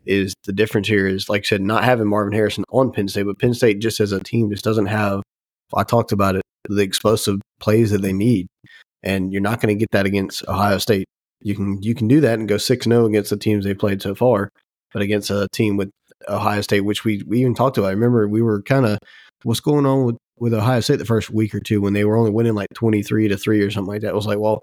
is 0.06 0.34
the 0.44 0.52
difference 0.52 0.88
here 0.88 1.06
is 1.06 1.28
like 1.28 1.42
I 1.42 1.44
said, 1.44 1.60
not 1.60 1.84
having 1.84 2.08
Marvin 2.08 2.32
Harrison 2.32 2.64
on 2.70 2.92
Penn 2.92 3.08
State, 3.08 3.24
but 3.24 3.38
Penn 3.38 3.54
State 3.54 3.80
just 3.80 4.00
as 4.00 4.12
a 4.12 4.20
team 4.20 4.50
just 4.50 4.64
doesn't 4.64 4.86
have. 4.86 5.22
I 5.74 5.82
talked 5.82 6.12
about 6.12 6.36
it, 6.36 6.42
the 6.68 6.82
explosive 6.82 7.40
plays 7.60 7.90
that 7.90 8.02
they 8.02 8.12
need, 8.12 8.46
and 9.02 9.32
you're 9.32 9.42
not 9.42 9.60
going 9.60 9.76
to 9.76 9.78
get 9.78 9.90
that 9.92 10.06
against 10.06 10.46
Ohio 10.48 10.78
State. 10.78 11.06
You 11.40 11.54
can 11.54 11.82
you 11.82 11.94
can 11.94 12.08
do 12.08 12.20
that 12.22 12.38
and 12.38 12.48
go 12.48 12.56
six 12.56 12.84
0 12.86 13.04
against 13.04 13.30
the 13.30 13.36
teams 13.36 13.64
they 13.64 13.74
played 13.74 14.00
so 14.00 14.14
far, 14.14 14.48
but 14.92 15.02
against 15.02 15.30
a 15.30 15.48
team 15.52 15.76
with 15.76 15.90
Ohio 16.28 16.62
State, 16.62 16.82
which 16.82 17.04
we 17.04 17.22
we 17.26 17.40
even 17.40 17.54
talked 17.54 17.76
about. 17.76 17.88
I 17.88 17.92
remember 17.92 18.26
we 18.26 18.40
were 18.40 18.62
kind 18.62 18.86
of 18.86 18.98
what's 19.44 19.60
going 19.60 19.86
on 19.86 20.04
with 20.04 20.16
with 20.38 20.54
Ohio 20.54 20.80
State 20.80 20.98
the 20.98 21.04
first 21.04 21.30
week 21.30 21.54
or 21.54 21.60
two 21.60 21.80
when 21.80 21.92
they 21.92 22.04
were 22.04 22.16
only 22.16 22.30
winning 22.30 22.54
like 22.54 22.68
23 22.74 23.28
to 23.28 23.36
3 23.36 23.60
or 23.60 23.70
something 23.70 23.92
like 23.92 24.02
that. 24.02 24.08
It 24.08 24.14
was 24.14 24.26
like, 24.26 24.38
well, 24.38 24.62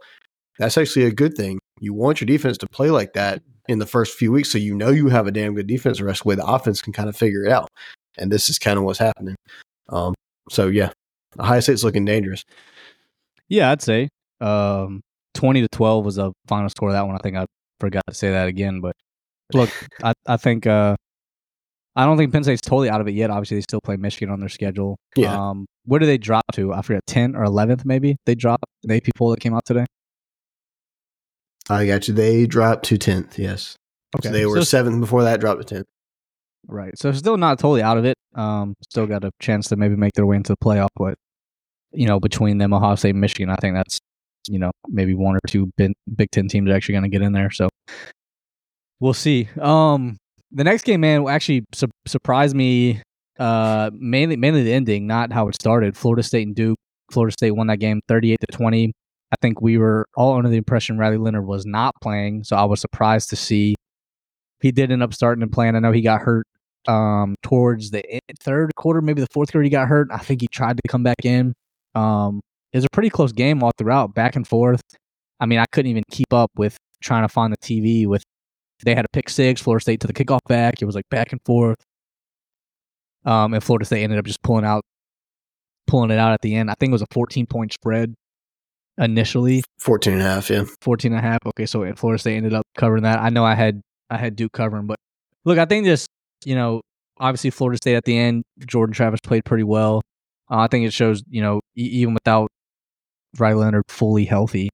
that's 0.59 0.77
actually 0.77 1.05
a 1.05 1.11
good 1.11 1.35
thing. 1.35 1.59
You 1.79 1.93
want 1.93 2.19
your 2.19 2.25
defense 2.25 2.57
to 2.57 2.67
play 2.67 2.89
like 2.89 3.13
that 3.13 3.41
in 3.69 3.79
the 3.79 3.85
first 3.85 4.17
few 4.17 4.31
weeks 4.31 4.50
so 4.50 4.57
you 4.57 4.75
know 4.75 4.89
you 4.89 5.07
have 5.07 5.27
a 5.27 5.31
damn 5.31 5.53
good 5.55 5.67
defense 5.67 6.00
the 6.00 6.03
rest 6.03 6.21
of 6.21 6.23
the 6.23 6.29
way 6.29 6.35
the 6.35 6.45
offense 6.45 6.81
can 6.81 6.91
kind 6.91 7.07
of 7.07 7.15
figure 7.15 7.45
it 7.45 7.51
out. 7.51 7.69
And 8.17 8.31
this 8.31 8.50
is 8.50 8.59
kind 8.59 8.77
of 8.77 8.83
what's 8.83 9.00
happening. 9.00 9.35
Um, 9.89 10.13
so 10.50 10.67
yeah, 10.67 10.91
Ohio 11.39 11.59
State's 11.61 11.83
looking 11.83 12.05
dangerous. 12.05 12.43
Yeah, 13.47 13.71
I'd 13.71 13.81
say 13.81 14.09
um, 14.41 15.01
twenty 15.33 15.61
to 15.61 15.67
twelve 15.71 16.03
was 16.03 16.17
a 16.17 16.33
final 16.47 16.69
score 16.69 16.89
of 16.89 16.93
that 16.93 17.05
one. 17.05 17.15
I 17.15 17.19
think 17.19 17.38
I 17.38 17.45
forgot 17.79 18.03
to 18.07 18.13
say 18.13 18.31
that 18.31 18.47
again, 18.47 18.81
but 18.81 18.95
look, 19.53 19.69
I 20.03 20.13
I 20.27 20.38
think 20.38 20.67
uh, 20.67 20.95
I 21.95 22.05
don't 22.05 22.17
think 22.17 22.31
Penn 22.31 22.43
State's 22.43 22.62
totally 22.62 22.89
out 22.89 23.01
of 23.01 23.07
it 23.07 23.13
yet. 23.13 23.29
Obviously, 23.29 23.57
they 23.57 23.62
still 23.62 23.81
play 23.81 23.98
Michigan 23.98 24.31
on 24.31 24.39
their 24.39 24.50
schedule. 24.50 24.98
Yeah. 25.15 25.36
Um, 25.50 25.65
where 25.86 26.00
do 26.00 26.05
they 26.05 26.17
drop 26.17 26.43
to? 26.53 26.74
I 26.74 26.81
forget, 26.81 27.05
ten 27.05 27.36
or 27.36 27.43
eleventh 27.43 27.83
maybe. 27.86 28.17
They 28.25 28.36
dropped 28.36 28.63
the 28.83 28.95
AP 28.95 29.07
poll 29.15 29.31
that 29.31 29.39
came 29.41 29.53
out 29.53 29.65
today. 29.65 29.86
I 31.69 31.86
got 31.88 32.07
you. 32.07 32.13
They 32.13 32.45
dropped 32.48 32.86
to 32.86 32.98
10th. 32.98 33.38
Yes. 33.38 33.75
Okay, 34.17 34.29
So 34.29 34.33
they 34.33 34.45
were 34.45 34.57
so- 34.57 34.63
seventh 34.63 35.00
before 35.00 35.24
that, 35.24 35.39
dropped 35.39 35.65
to 35.67 35.75
10th. 35.75 35.86
Right. 36.67 36.98
So 36.98 37.12
still 37.12 37.38
not 37.38 37.60
totally 37.60 37.81
out 37.81 37.98
of 37.98 38.05
it. 38.05 38.15
Um, 38.36 38.75
still 38.83 39.07
got 39.07 39.24
a 39.24 39.31
chance 39.39 39.67
to 39.69 39.75
maybe 39.75 39.95
make 39.95 40.13
their 40.13 40.25
way 40.25 40.36
into 40.38 40.53
the 40.53 40.57
playoff, 40.57 40.89
but 40.95 41.15
you 41.91 42.07
know, 42.07 42.19
between 42.19 42.57
them, 42.57 42.74
Ohio 42.74 42.95
State, 42.95 43.10
and 43.12 43.21
Michigan, 43.21 43.50
I 43.50 43.55
think 43.57 43.75
that's 43.75 44.00
you 44.48 44.60
know 44.60 44.71
maybe 44.88 45.13
one 45.13 45.36
or 45.36 45.39
two 45.48 45.71
Big, 45.77 45.91
Big 46.15 46.29
Ten 46.31 46.48
teams 46.48 46.69
are 46.69 46.74
actually 46.74 46.93
going 46.93 47.03
to 47.03 47.10
get 47.10 47.21
in 47.21 47.33
there. 47.33 47.51
So 47.51 47.67
we'll 49.00 49.13
see. 49.13 49.50
Um, 49.60 50.17
the 50.51 50.63
next 50.63 50.84
game, 50.84 51.01
man, 51.01 51.27
actually 51.27 51.65
su- 51.74 51.88
surprised 52.05 52.55
me. 52.55 53.01
Uh, 53.39 53.89
mainly 53.93 54.36
mainly 54.36 54.62
the 54.63 54.74
ending, 54.74 55.08
not 55.08 55.31
how 55.31 55.48
it 55.48 55.55
started. 55.55 55.98
Florida 55.98 56.22
State 56.22 56.46
and 56.46 56.55
Duke. 56.55 56.77
Florida 57.12 57.31
State 57.31 57.51
won 57.51 57.67
that 57.67 57.77
game, 57.77 58.01
thirty 58.08 58.34
eight 58.34 58.39
to 58.41 58.48
twenty. 58.48 58.93
I 59.31 59.36
think 59.41 59.62
we 59.62 59.77
were 59.77 60.05
all 60.15 60.36
under 60.36 60.50
the 60.50 60.58
impression 60.58 60.98
Riley 60.98 61.17
Leonard 61.17 61.46
was 61.46 61.65
not 61.65 61.96
playing, 62.01 62.43
so 62.43 62.55
I 62.55 62.65
was 62.65 62.81
surprised 62.81 63.29
to 63.29 63.36
see 63.36 63.75
he 64.62 64.72
did 64.72 64.91
end 64.91 65.01
up 65.01 65.13
starting 65.13 65.41
and 65.41 65.51
playing. 65.51 65.75
I 65.75 65.79
know 65.79 65.91
he 65.91 66.01
got 66.01 66.22
hurt 66.22 66.46
um, 66.88 67.36
towards 67.41 67.91
the 67.91 68.03
third 68.41 68.75
quarter, 68.75 69.01
maybe 69.01 69.22
the 69.22 69.27
fourth 69.31 69.51
quarter. 69.51 69.63
He 69.63 69.70
got 69.70 69.88
hurt. 69.88 70.10
I 70.12 70.20
think 70.20 70.41
he 70.41 70.48
tried 70.48 70.77
to 70.77 70.84
come 70.88 71.03
back 71.03 71.24
in. 71.25 71.53
Um, 71.96 72.41
it 72.74 72.77
was 72.77 72.86
a 72.86 72.89
pretty 72.93 73.10
close 73.10 73.31
game 73.31 73.63
all 73.63 73.72
throughout, 73.77 74.13
back 74.13 74.36
and 74.36 74.48
forth. 74.48 74.81
I 75.39 75.46
mean, 75.46 75.60
I 75.60 75.65
couldn't 75.72 75.89
even 75.89 76.03
keep 76.12 76.31
up 76.31 76.51
with 76.55 76.77
trying 77.01 77.24
to 77.24 77.29
find 77.29 77.51
the 77.51 77.58
TV. 77.58 78.08
With 78.08 78.24
they 78.83 78.95
had 78.95 79.05
a 79.05 79.09
pick 79.09 79.29
six, 79.29 79.61
Florida 79.61 79.81
State 79.81 80.00
to 80.01 80.07
the 80.07 80.13
kickoff 80.13 80.39
back. 80.47 80.81
It 80.81 80.85
was 80.85 80.95
like 80.95 81.09
back 81.09 81.31
and 81.31 81.41
forth. 81.45 81.77
Um, 83.25 83.53
and 83.53 83.63
Florida 83.63 83.85
State 83.85 84.03
ended 84.03 84.19
up 84.19 84.25
just 84.25 84.41
pulling 84.41 84.65
out, 84.65 84.83
pulling 85.88 86.11
it 86.11 86.17
out 86.17 86.33
at 86.33 86.41
the 86.41 86.55
end. 86.55 86.71
I 86.71 86.75
think 86.79 86.89
it 86.89 86.93
was 86.93 87.01
a 87.01 87.07
14 87.11 87.45
point 87.45 87.73
spread 87.73 88.15
initially 88.97 89.63
14 89.79 90.13
and 90.13 90.21
a 90.21 90.25
half, 90.25 90.50
yeah. 90.50 90.63
14 90.81 91.11
and 91.13 91.19
a 91.19 91.21
half. 91.21 91.39
Okay, 91.45 91.65
so 91.65 91.91
Florida 91.95 92.19
State 92.19 92.38
ended 92.38 92.53
up 92.53 92.65
covering 92.77 93.03
that. 93.03 93.19
I 93.19 93.29
know 93.29 93.45
I 93.45 93.55
had 93.55 93.81
I 94.09 94.17
had 94.17 94.35
Duke 94.35 94.51
covering, 94.51 94.88
but 94.88 94.97
look, 95.45 95.57
I 95.57 95.65
think 95.65 95.85
this, 95.85 96.07
you 96.45 96.55
know, 96.55 96.81
obviously 97.19 97.50
Florida 97.50 97.77
State 97.77 97.95
at 97.95 98.03
the 98.05 98.17
end, 98.17 98.43
Jordan 98.65 98.93
Travis 98.93 99.19
played 99.21 99.45
pretty 99.45 99.63
well. 99.63 100.01
Uh, 100.50 100.57
I 100.59 100.67
think 100.67 100.85
it 100.85 100.93
shows, 100.93 101.23
you 101.29 101.41
know, 101.41 101.61
e- 101.77 101.83
even 101.83 102.13
without 102.13 102.50
Riley 103.38 103.59
Leonard 103.61 103.83
fully 103.88 104.25
healthy, 104.25 104.69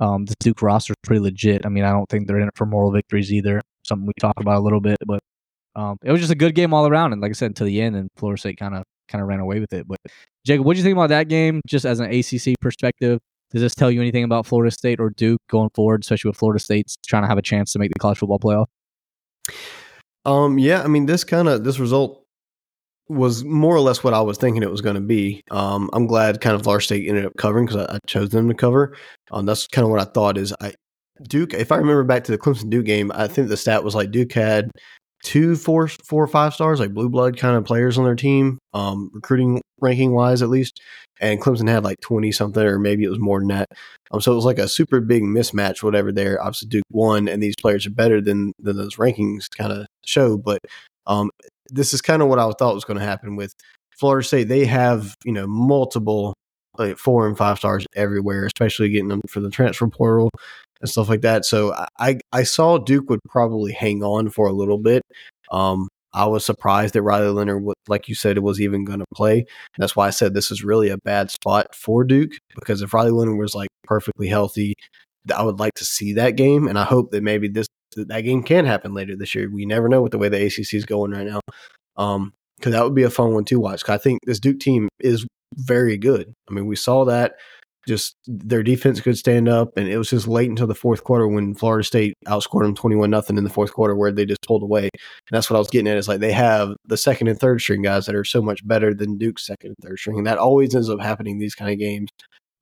um, 0.00 0.24
the 0.24 0.34
Duke 0.40 0.62
roster 0.62 0.92
is 0.92 0.96
pretty 1.02 1.20
legit. 1.20 1.64
I 1.64 1.68
mean, 1.68 1.84
I 1.84 1.90
don't 1.90 2.08
think 2.08 2.26
they're 2.26 2.38
in 2.38 2.48
it 2.48 2.56
for 2.56 2.66
moral 2.66 2.90
victories 2.90 3.32
either. 3.32 3.60
Something 3.84 4.06
we 4.06 4.12
talk 4.18 4.40
about 4.40 4.58
a 4.58 4.60
little 4.60 4.80
bit, 4.80 4.98
but 5.06 5.20
um, 5.76 5.98
it 6.02 6.10
was 6.10 6.20
just 6.20 6.32
a 6.32 6.36
good 6.36 6.54
game 6.54 6.72
all 6.72 6.86
around. 6.86 7.12
And 7.12 7.20
like 7.20 7.30
I 7.30 7.34
said, 7.34 7.46
until 7.46 7.66
the 7.66 7.80
end, 7.80 7.96
and 7.96 8.08
Florida 8.16 8.38
State 8.38 8.58
kind 8.58 8.74
of 8.74 8.84
kind 9.08 9.22
of 9.22 9.28
ran 9.28 9.40
away 9.40 9.60
with 9.60 9.72
it. 9.72 9.86
But 9.86 9.98
Jacob, 10.46 10.64
what 10.64 10.74
do 10.74 10.78
you 10.78 10.84
think 10.84 10.96
about 10.96 11.08
that 11.08 11.28
game, 11.28 11.60
just 11.66 11.84
as 11.84 12.00
an 12.00 12.06
ACC 12.12 12.54
perspective? 12.60 13.20
Does 13.50 13.60
this 13.62 13.74
tell 13.74 13.90
you 13.90 14.00
anything 14.00 14.24
about 14.24 14.46
Florida 14.46 14.70
State 14.70 14.98
or 14.98 15.10
Duke 15.10 15.40
going 15.48 15.70
forward, 15.74 16.02
especially 16.02 16.30
with 16.30 16.38
Florida 16.38 16.58
State's 16.58 16.96
trying 17.06 17.22
to 17.22 17.28
have 17.28 17.38
a 17.38 17.42
chance 17.42 17.72
to 17.72 17.78
make 17.78 17.90
the 17.92 18.00
college 18.00 18.18
football 18.18 18.40
playoff? 18.40 18.66
Um, 20.24 20.58
yeah, 20.58 20.82
I 20.82 20.88
mean, 20.88 21.06
this 21.06 21.22
kind 21.22 21.48
of 21.48 21.64
this 21.64 21.78
result 21.78 22.23
was 23.08 23.44
more 23.44 23.74
or 23.74 23.80
less 23.80 24.02
what 24.02 24.14
I 24.14 24.20
was 24.20 24.38
thinking 24.38 24.62
it 24.62 24.70
was 24.70 24.80
going 24.80 24.94
to 24.94 25.00
be. 25.00 25.42
Um, 25.50 25.90
I'm 25.92 26.06
glad 26.06 26.40
kind 26.40 26.54
of 26.54 26.62
Florida 26.62 26.84
State 26.84 27.08
ended 27.08 27.26
up 27.26 27.32
covering 27.36 27.66
because 27.66 27.86
I, 27.86 27.96
I, 27.96 27.98
chose 28.06 28.30
them 28.30 28.48
to 28.48 28.54
cover. 28.54 28.96
Um, 29.30 29.44
that's 29.44 29.66
kind 29.66 29.84
of 29.84 29.90
what 29.90 30.00
I 30.00 30.04
thought 30.04 30.38
is 30.38 30.54
I 30.60 30.72
Duke. 31.22 31.52
If 31.54 31.70
I 31.70 31.76
remember 31.76 32.04
back 32.04 32.24
to 32.24 32.32
the 32.32 32.38
Clemson 32.38 32.70
Duke 32.70 32.86
game, 32.86 33.12
I 33.14 33.28
think 33.28 33.48
the 33.48 33.56
stat 33.56 33.84
was 33.84 33.94
like 33.94 34.10
Duke 34.10 34.32
had 34.32 34.70
two, 35.22 35.56
four, 35.56 35.88
four 35.88 36.24
or 36.24 36.28
five 36.28 36.54
stars, 36.54 36.80
like 36.80 36.94
blue 36.94 37.08
blood 37.08 37.36
kind 37.36 37.56
of 37.56 37.64
players 37.64 37.98
on 37.98 38.04
their 38.04 38.14
team, 38.14 38.58
um, 38.72 39.10
recruiting 39.12 39.60
ranking 39.80 40.12
wise 40.12 40.42
at 40.42 40.48
least. 40.48 40.80
And 41.20 41.40
Clemson 41.40 41.68
had 41.68 41.84
like 41.84 42.00
twenty 42.00 42.32
something, 42.32 42.62
or 42.62 42.78
maybe 42.78 43.04
it 43.04 43.10
was 43.10 43.20
more 43.20 43.38
than 43.38 43.48
that. 43.48 43.68
Um, 44.10 44.20
so 44.20 44.32
it 44.32 44.36
was 44.36 44.44
like 44.44 44.58
a 44.58 44.68
super 44.68 45.00
big 45.00 45.22
mismatch, 45.22 45.82
whatever. 45.82 46.10
There, 46.10 46.40
obviously 46.40 46.68
Duke 46.68 46.84
won, 46.90 47.28
and 47.28 47.42
these 47.42 47.54
players 47.60 47.86
are 47.86 47.90
better 47.90 48.20
than 48.20 48.52
than 48.58 48.76
those 48.76 48.96
rankings 48.96 49.48
kind 49.56 49.72
of 49.72 49.86
show. 50.04 50.36
But 50.36 50.58
um, 51.06 51.30
this 51.70 51.94
is 51.94 52.00
kind 52.00 52.22
of 52.22 52.28
what 52.28 52.38
I 52.38 52.50
thought 52.52 52.74
was 52.74 52.84
going 52.84 52.98
to 52.98 53.04
happen 53.04 53.36
with 53.36 53.54
Florida 53.98 54.26
State. 54.26 54.48
They 54.48 54.66
have 54.66 55.14
you 55.24 55.32
know 55.32 55.46
multiple 55.46 56.34
like 56.78 56.98
four 56.98 57.26
and 57.26 57.36
five 57.36 57.58
stars 57.58 57.86
everywhere, 57.94 58.46
especially 58.46 58.90
getting 58.90 59.08
them 59.08 59.20
for 59.28 59.40
the 59.40 59.50
transfer 59.50 59.86
portal 59.88 60.30
and 60.80 60.90
stuff 60.90 61.08
like 61.08 61.22
that. 61.22 61.44
So 61.44 61.74
I 61.98 62.18
I 62.32 62.42
saw 62.42 62.78
Duke 62.78 63.08
would 63.10 63.20
probably 63.28 63.72
hang 63.72 64.02
on 64.02 64.30
for 64.30 64.46
a 64.46 64.52
little 64.52 64.78
bit. 64.78 65.02
Um, 65.50 65.88
I 66.12 66.26
was 66.26 66.46
surprised 66.46 66.94
that 66.94 67.02
Riley 67.02 67.28
Leonard, 67.28 67.64
like 67.88 68.08
you 68.08 68.14
said, 68.14 68.36
it 68.36 68.42
was 68.42 68.60
even 68.60 68.84
going 68.84 69.00
to 69.00 69.06
play. 69.14 69.46
That's 69.78 69.96
why 69.96 70.06
I 70.06 70.10
said 70.10 70.32
this 70.32 70.52
is 70.52 70.62
really 70.62 70.88
a 70.88 70.98
bad 70.98 71.30
spot 71.30 71.74
for 71.74 72.04
Duke 72.04 72.32
because 72.54 72.82
if 72.82 72.94
Riley 72.94 73.10
Leonard 73.10 73.36
was 73.36 73.54
like 73.54 73.68
perfectly 73.82 74.28
healthy, 74.28 74.74
I 75.34 75.42
would 75.42 75.58
like 75.58 75.74
to 75.74 75.84
see 75.84 76.12
that 76.14 76.36
game, 76.36 76.68
and 76.68 76.78
I 76.78 76.84
hope 76.84 77.10
that 77.12 77.22
maybe 77.22 77.48
this 77.48 77.66
that 77.96 78.22
game 78.22 78.42
can 78.42 78.64
happen 78.66 78.92
later 78.92 79.16
this 79.16 79.34
year. 79.34 79.48
We 79.50 79.66
never 79.66 79.88
know 79.88 80.02
with 80.02 80.12
the 80.12 80.18
way 80.18 80.28
the 80.28 80.44
ACC 80.44 80.74
is 80.74 80.84
going 80.84 81.12
right 81.12 81.26
now. 81.26 81.40
Um, 81.96 82.32
because 82.58 82.72
that 82.72 82.84
would 82.84 82.94
be 82.94 83.02
a 83.02 83.10
fun 83.10 83.34
one 83.34 83.44
to 83.46 83.60
watch. 83.60 83.88
I 83.88 83.98
think 83.98 84.20
this 84.24 84.40
Duke 84.40 84.60
team 84.60 84.88
is 85.00 85.26
very 85.54 85.96
good. 85.96 86.32
I 86.48 86.54
mean, 86.54 86.66
we 86.66 86.76
saw 86.76 87.04
that 87.04 87.34
just 87.86 88.16
their 88.26 88.62
defense 88.62 89.00
could 89.00 89.18
stand 89.18 89.48
up, 89.48 89.76
and 89.76 89.88
it 89.88 89.98
was 89.98 90.08
just 90.08 90.26
late 90.26 90.48
until 90.48 90.66
the 90.66 90.74
fourth 90.74 91.04
quarter 91.04 91.28
when 91.28 91.54
Florida 91.54 91.84
State 91.84 92.14
outscored 92.26 92.62
them 92.62 92.74
twenty 92.74 92.96
one 92.96 93.10
nothing 93.10 93.36
in 93.36 93.44
the 93.44 93.50
fourth 93.50 93.72
quarter, 93.74 93.94
where 93.94 94.10
they 94.10 94.24
just 94.24 94.42
pulled 94.42 94.62
away. 94.62 94.84
And 94.84 94.90
that's 95.30 95.50
what 95.50 95.56
I 95.56 95.58
was 95.58 95.68
getting 95.68 95.88
at. 95.88 95.98
Is 95.98 96.08
like 96.08 96.20
they 96.20 96.32
have 96.32 96.70
the 96.86 96.96
second 96.96 97.28
and 97.28 97.38
third 97.38 97.60
string 97.60 97.82
guys 97.82 98.06
that 98.06 98.14
are 98.14 98.24
so 98.24 98.40
much 98.40 98.66
better 98.66 98.94
than 98.94 99.18
Duke's 99.18 99.46
second 99.46 99.74
and 99.76 99.76
third 99.82 99.98
string, 99.98 100.18
and 100.18 100.26
that 100.26 100.38
always 100.38 100.74
ends 100.74 100.88
up 100.88 101.00
happening 101.00 101.38
these 101.38 101.54
kind 101.54 101.70
of 101.70 101.78
games 101.78 102.08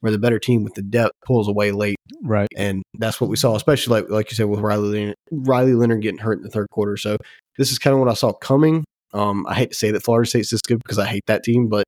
where 0.02 0.12
the 0.12 0.18
better 0.18 0.38
team 0.38 0.62
with 0.62 0.74
the 0.74 0.82
depth 0.82 1.12
pulls 1.24 1.48
away 1.48 1.72
late. 1.72 1.96
Right. 2.22 2.48
And 2.56 2.82
that's 2.98 3.20
what 3.20 3.30
we 3.30 3.36
saw, 3.36 3.54
especially 3.56 4.00
like 4.00 4.10
like 4.10 4.30
you 4.30 4.36
said 4.36 4.46
with 4.46 4.60
Riley 4.60 4.88
Leonard, 4.88 5.16
Riley 5.30 5.74
Leonard 5.74 6.02
getting 6.02 6.18
hurt 6.18 6.38
in 6.38 6.44
the 6.44 6.50
third 6.50 6.68
quarter. 6.70 6.96
So 6.96 7.16
this 7.56 7.72
is 7.72 7.78
kind 7.78 7.94
of 7.94 8.00
what 8.00 8.08
I 8.08 8.14
saw 8.14 8.32
coming. 8.32 8.84
Um, 9.14 9.46
I 9.46 9.54
hate 9.54 9.70
to 9.70 9.76
say 9.76 9.90
that 9.90 10.02
Florida 10.02 10.28
State's 10.28 10.50
this 10.50 10.62
good 10.62 10.78
because 10.82 10.98
I 10.98 11.06
hate 11.06 11.24
that 11.26 11.44
team, 11.44 11.68
but 11.68 11.84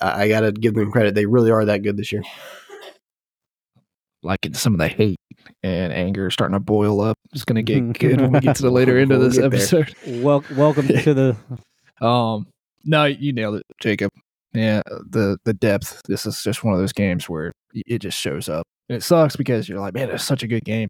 I, 0.00 0.24
I 0.24 0.28
got 0.28 0.40
to 0.40 0.52
give 0.52 0.74
them 0.74 0.90
credit. 0.90 1.14
They 1.14 1.26
really 1.26 1.50
are 1.50 1.64
that 1.64 1.82
good 1.82 1.96
this 1.96 2.12
year 2.12 2.22
like 4.24 4.48
some 4.54 4.72
of 4.72 4.78
the 4.78 4.88
hate 4.88 5.18
and 5.62 5.92
anger 5.92 6.30
starting 6.30 6.54
to 6.54 6.60
boil 6.60 7.00
up. 7.00 7.18
It's 7.32 7.44
going 7.44 7.56
to 7.56 7.62
get 7.62 7.98
good 7.98 8.20
when 8.20 8.32
we 8.32 8.40
get 8.40 8.56
to 8.56 8.62
the 8.62 8.70
later 8.70 8.98
end 9.00 9.12
of 9.12 9.20
this 9.20 9.36
we'll 9.36 9.46
episode. 9.46 9.94
Well, 10.06 10.42
welcome 10.56 10.88
to 10.88 11.14
the. 11.14 11.36
Um, 12.00 12.48
no, 12.84 13.04
you 13.04 13.32
nailed 13.32 13.54
it, 13.54 13.62
Jacob. 13.80 14.10
Yeah, 14.54 14.82
the 14.86 15.38
the 15.44 15.52
depth. 15.52 16.00
This 16.06 16.26
is 16.26 16.42
just 16.42 16.62
one 16.62 16.74
of 16.74 16.80
those 16.80 16.92
games 16.92 17.28
where 17.28 17.52
it 17.74 17.98
just 17.98 18.18
shows 18.18 18.48
up, 18.48 18.64
and 18.88 18.96
it 18.96 19.02
sucks 19.02 19.36
because 19.36 19.68
you're 19.68 19.80
like, 19.80 19.94
man, 19.94 20.10
it's 20.10 20.24
such 20.24 20.42
a 20.42 20.46
good 20.46 20.64
game. 20.64 20.88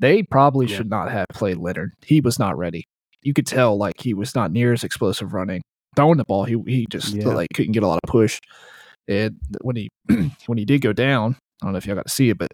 They 0.00 0.24
probably 0.24 0.66
yeah. 0.66 0.76
should 0.76 0.90
not 0.90 1.10
have 1.10 1.26
played 1.32 1.58
Leonard. 1.58 1.92
He 2.04 2.20
was 2.20 2.38
not 2.38 2.58
ready. 2.58 2.84
You 3.22 3.32
could 3.34 3.46
tell 3.46 3.76
like 3.76 4.00
he 4.00 4.14
was 4.14 4.34
not 4.34 4.50
near 4.50 4.72
as 4.72 4.82
explosive 4.82 5.32
running. 5.32 5.62
Throwing 5.94 6.16
the 6.16 6.24
ball, 6.24 6.44
he 6.44 6.56
he 6.66 6.86
just 6.90 7.14
yeah. 7.14 7.28
like 7.28 7.48
couldn't 7.54 7.72
get 7.72 7.84
a 7.84 7.88
lot 7.88 8.00
of 8.02 8.10
push. 8.10 8.40
And 9.06 9.36
when 9.60 9.76
he 9.76 9.90
when 10.46 10.58
he 10.58 10.64
did 10.64 10.80
go 10.80 10.92
down, 10.92 11.36
I 11.60 11.66
don't 11.66 11.72
know 11.72 11.78
if 11.78 11.86
y'all 11.86 11.94
got 11.94 12.06
to 12.06 12.12
see 12.12 12.30
it, 12.30 12.38
but 12.38 12.50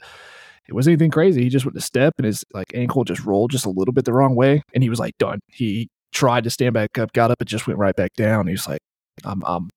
it 0.69 0.75
wasn't 0.75 0.93
anything 0.93 1.11
crazy. 1.11 1.43
He 1.43 1.49
just 1.49 1.65
went 1.65 1.75
to 1.77 1.81
step 1.81 2.15
and 2.19 2.27
his 2.27 2.45
like 2.53 2.73
ankle 2.75 3.05
just 3.05 3.25
rolled 3.25 3.51
just 3.51 3.65
a 3.65 3.71
little 3.71 3.95
bit 3.95 4.05
the 4.05 4.13
wrong 4.13 4.35
way, 4.35 4.63
and 4.75 4.83
he 4.83 4.91
was 4.91 4.99
like 4.99 5.17
done. 5.19 5.41
He 5.49 5.89
tried 6.13 6.45
to 6.45 6.51
stand 6.51 6.75
back 6.75 6.99
up, 6.99 7.13
got 7.13 7.31
up, 7.31 7.41
and 7.41 7.49
just 7.49 7.67
went 7.67 7.79
right 7.79 7.97
back 7.97 8.13
down. 8.15 8.47
He 8.47 8.53
was 8.53 8.69
like, 8.69 8.81
"I'm, 9.25 9.43
I'm, 9.47 9.71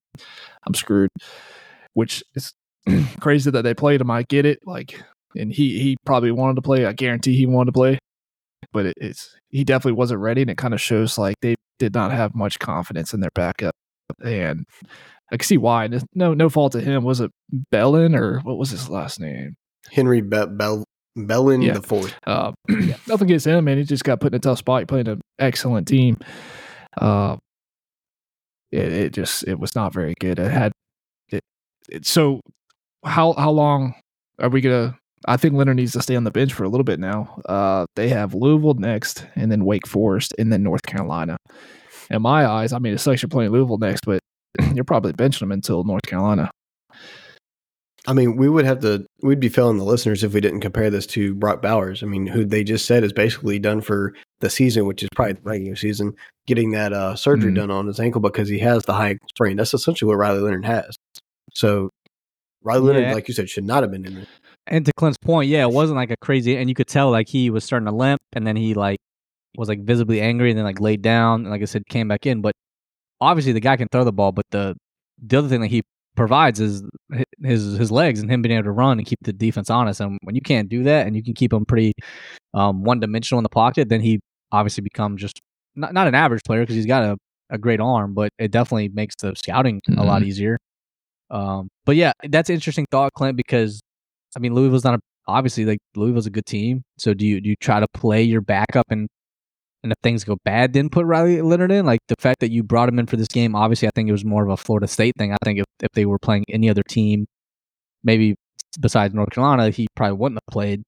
I'm 0.65 0.73
screwed," 0.73 1.09
which 1.93 2.23
is 2.35 2.53
crazy 3.19 3.51
that 3.51 3.61
they 3.63 3.73
played 3.73 4.01
him. 4.01 4.11
I 4.11 4.23
get 4.23 4.45
it, 4.45 4.59
like, 4.65 5.01
and 5.35 5.51
he 5.51 5.79
he 5.79 5.97
probably 6.05 6.31
wanted 6.31 6.55
to 6.55 6.61
play. 6.61 6.85
I 6.85 6.93
guarantee 6.93 7.35
he 7.35 7.45
wanted 7.45 7.67
to 7.67 7.73
play, 7.73 7.99
but 8.71 8.87
it, 8.87 8.93
it's 8.97 9.35
he 9.49 9.63
definitely 9.63 9.97
wasn't 9.97 10.21
ready, 10.21 10.41
and 10.41 10.49
it 10.49 10.57
kind 10.57 10.73
of 10.73 10.81
shows 10.81 11.17
like 11.17 11.35
they 11.41 11.55
did 11.79 11.93
not 11.93 12.11
have 12.11 12.35
much 12.35 12.59
confidence 12.59 13.13
in 13.13 13.19
their 13.19 13.31
backup, 13.33 13.75
and 14.23 14.65
I 15.31 15.37
can 15.37 15.45
see 15.45 15.57
why. 15.57 15.89
No, 16.13 16.33
no 16.33 16.49
fault 16.49 16.73
to 16.73 16.81
him. 16.81 17.03
Was 17.03 17.21
it 17.21 17.31
Belin 17.71 18.15
or 18.15 18.39
what 18.41 18.57
was 18.57 18.71
his 18.71 18.89
last 18.89 19.19
name? 19.19 19.55
Henry 19.91 20.21
Be- 20.21 20.45
Bell 20.45 20.83
Belin 21.17 21.61
yeah. 21.61 21.73
the 21.73 21.81
fourth. 21.81 22.13
Uh, 22.25 22.51
yeah, 22.69 22.97
nothing 23.07 23.27
against 23.27 23.47
him, 23.47 23.65
man. 23.65 23.77
He 23.77 23.83
just 23.83 24.03
got 24.03 24.19
put 24.19 24.33
in 24.33 24.37
a 24.37 24.39
tough 24.39 24.59
spot. 24.59 24.81
He 24.81 24.85
played 24.85 25.07
an 25.07 25.21
excellent 25.39 25.87
team. 25.87 26.17
Uh, 26.97 27.37
it, 28.71 28.91
it 28.91 29.13
just 29.13 29.47
it 29.47 29.59
was 29.59 29.75
not 29.75 29.93
very 29.93 30.13
good. 30.19 30.39
It 30.39 30.51
had 30.51 30.71
it, 31.29 31.43
it. 31.89 32.05
So 32.05 32.41
how 33.03 33.33
how 33.33 33.51
long 33.51 33.95
are 34.39 34.49
we 34.49 34.61
gonna? 34.61 34.97
I 35.27 35.37
think 35.37 35.53
Leonard 35.53 35.75
needs 35.75 35.91
to 35.93 36.01
stay 36.01 36.15
on 36.15 36.23
the 36.23 36.31
bench 36.31 36.53
for 36.53 36.63
a 36.63 36.69
little 36.69 36.83
bit 36.83 36.99
now. 36.99 37.39
Uh, 37.47 37.85
they 37.95 38.09
have 38.09 38.33
Louisville 38.33 38.73
next, 38.73 39.25
and 39.35 39.51
then 39.51 39.65
Wake 39.65 39.87
Forest, 39.87 40.33
and 40.39 40.51
then 40.51 40.63
North 40.63 40.81
Carolina. 40.83 41.37
In 42.09 42.23
my 42.23 42.45
eyes, 42.45 42.73
I 42.73 42.79
mean, 42.79 42.93
it's 42.93 43.05
like 43.05 43.21
you're 43.21 43.29
playing 43.29 43.51
Louisville 43.51 43.77
next, 43.77 44.01
but 44.05 44.19
you're 44.73 44.83
probably 44.83 45.13
benching 45.13 45.39
them 45.39 45.51
until 45.51 45.83
North 45.83 46.01
Carolina. 46.07 46.49
I 48.07 48.13
mean, 48.13 48.35
we 48.35 48.49
would 48.49 48.65
have 48.65 48.79
to, 48.79 49.05
we'd 49.21 49.39
be 49.39 49.49
failing 49.49 49.77
the 49.77 49.83
listeners 49.83 50.23
if 50.23 50.33
we 50.33 50.41
didn't 50.41 50.61
compare 50.61 50.89
this 50.89 51.05
to 51.07 51.35
Brock 51.35 51.61
Bowers. 51.61 52.01
I 52.01 52.07
mean, 52.07 52.25
who 52.25 52.45
they 52.45 52.63
just 52.63 52.87
said 52.87 53.03
is 53.03 53.13
basically 53.13 53.59
done 53.59 53.79
for 53.79 54.15
the 54.39 54.49
season, 54.49 54.87
which 54.87 55.03
is 55.03 55.09
probably 55.15 55.33
the 55.33 55.41
regular 55.43 55.75
season, 55.75 56.15
getting 56.47 56.71
that 56.71 56.93
uh, 56.93 57.15
surgery 57.15 57.49
mm-hmm. 57.49 57.55
done 57.55 57.71
on 57.71 57.87
his 57.87 57.99
ankle 57.99 58.21
because 58.21 58.49
he 58.49 58.59
has 58.59 58.83
the 58.83 58.93
high 58.93 59.17
sprain. 59.29 59.57
That's 59.57 59.73
essentially 59.73 60.07
what 60.07 60.17
Riley 60.17 60.39
Leonard 60.39 60.65
has. 60.65 60.95
So 61.53 61.89
Riley 62.63 62.93
yeah. 62.93 62.99
Leonard, 62.99 63.15
like 63.15 63.27
you 63.27 63.33
said, 63.33 63.49
should 63.49 63.63
not 63.63 63.83
have 63.83 63.91
been 63.91 64.05
in 64.05 64.15
there. 64.15 64.27
And 64.67 64.85
to 64.85 64.91
Clint's 64.95 65.17
point, 65.17 65.49
yeah, 65.49 65.63
it 65.63 65.71
wasn't 65.71 65.97
like 65.97 66.11
a 66.11 66.17
crazy, 66.21 66.57
and 66.57 66.69
you 66.69 66.75
could 66.75 66.87
tell 66.87 67.09
like 67.09 67.27
he 67.27 67.49
was 67.49 67.63
starting 67.63 67.87
to 67.87 67.91
limp, 67.91 68.19
and 68.33 68.45
then 68.45 68.55
he 68.55 68.73
like 68.73 68.99
was 69.57 69.67
like 69.67 69.83
visibly 69.83 70.21
angry, 70.21 70.51
and 70.51 70.57
then 70.57 70.65
like 70.65 70.79
laid 70.79 71.01
down, 71.01 71.41
and 71.41 71.49
like 71.49 71.61
I 71.61 71.65
said, 71.65 71.83
came 71.87 72.07
back 72.07 72.25
in. 72.25 72.41
But 72.41 72.53
obviously 73.19 73.53
the 73.53 73.59
guy 73.59 73.77
can 73.77 73.87
throw 73.91 74.03
the 74.03 74.13
ball, 74.13 74.31
but 74.31 74.45
the 74.51 74.75
the 75.21 75.37
other 75.37 75.47
thing 75.47 75.61
that 75.61 75.67
he 75.67 75.83
provides 76.15 76.59
is 76.59 76.83
his 77.43 77.77
his 77.77 77.91
legs 77.91 78.19
and 78.19 78.29
him 78.29 78.41
being 78.41 78.55
able 78.55 78.65
to 78.65 78.71
run 78.71 78.97
and 78.97 79.07
keep 79.07 79.19
the 79.23 79.33
defense 79.33 79.69
honest. 79.69 79.99
And 79.99 80.19
when 80.23 80.35
you 80.35 80.41
can't 80.41 80.69
do 80.69 80.83
that 80.83 81.07
and 81.07 81.15
you 81.15 81.23
can 81.23 81.33
keep 81.33 81.53
him 81.53 81.65
pretty 81.65 81.93
um, 82.53 82.83
one 82.83 82.99
dimensional 82.99 83.39
in 83.39 83.43
the 83.43 83.49
pocket, 83.49 83.89
then 83.89 84.01
he 84.01 84.19
obviously 84.51 84.81
becomes 84.81 85.21
just 85.21 85.39
not 85.75 85.93
not 85.93 86.07
an 86.07 86.15
average 86.15 86.43
player 86.43 86.61
because 86.61 86.75
he's 86.75 86.85
got 86.85 87.03
a, 87.03 87.17
a 87.49 87.57
great 87.57 87.79
arm, 87.79 88.13
but 88.13 88.31
it 88.37 88.51
definitely 88.51 88.89
makes 88.89 89.15
the 89.15 89.35
scouting 89.35 89.81
a 89.97 90.03
lot 90.03 90.23
easier. 90.23 90.57
Um, 91.29 91.69
but 91.85 91.95
yeah, 91.95 92.11
that's 92.27 92.49
an 92.49 92.55
interesting 92.55 92.85
thought, 92.91 93.13
Clint, 93.13 93.37
because 93.37 93.81
I 94.35 94.39
mean 94.39 94.53
Louisville's 94.53 94.83
not 94.83 94.95
a, 94.95 94.99
obviously 95.27 95.65
like 95.65 95.79
Louisville's 95.95 96.27
a 96.27 96.31
good 96.31 96.45
team. 96.45 96.83
So 96.97 97.13
do 97.13 97.25
you 97.25 97.41
do 97.41 97.49
you 97.49 97.55
try 97.61 97.79
to 97.79 97.87
play 97.93 98.21
your 98.23 98.41
backup 98.41 98.85
and 98.89 99.07
and 99.83 99.91
if 99.91 99.97
things 100.03 100.23
go 100.23 100.37
bad, 100.45 100.73
then 100.73 100.89
put 100.89 101.05
Riley 101.05 101.41
Leonard 101.41 101.71
in? 101.71 101.85
Like 101.85 102.01
the 102.07 102.15
fact 102.19 102.39
that 102.41 102.51
you 102.51 102.63
brought 102.63 102.89
him 102.89 102.99
in 102.99 103.07
for 103.07 103.17
this 103.17 103.27
game, 103.27 103.55
obviously 103.55 103.87
I 103.87 103.91
think 103.95 104.09
it 104.09 104.11
was 104.11 104.25
more 104.25 104.43
of 104.43 104.49
a 104.49 104.57
Florida 104.57 104.87
State 104.87 105.15
thing. 105.17 105.33
I 105.33 105.37
think 105.43 105.59
if, 105.59 105.65
if 105.81 105.89
they 105.93 106.05
were 106.05 106.19
playing 106.19 106.45
any 106.49 106.69
other 106.69 106.83
team, 106.87 107.25
maybe 108.03 108.35
besides 108.79 109.13
North 109.13 109.31
Carolina, 109.31 109.69
he 109.69 109.87
probably 109.95 110.17
wouldn't 110.17 110.39
have 110.45 110.53
played. 110.53 110.83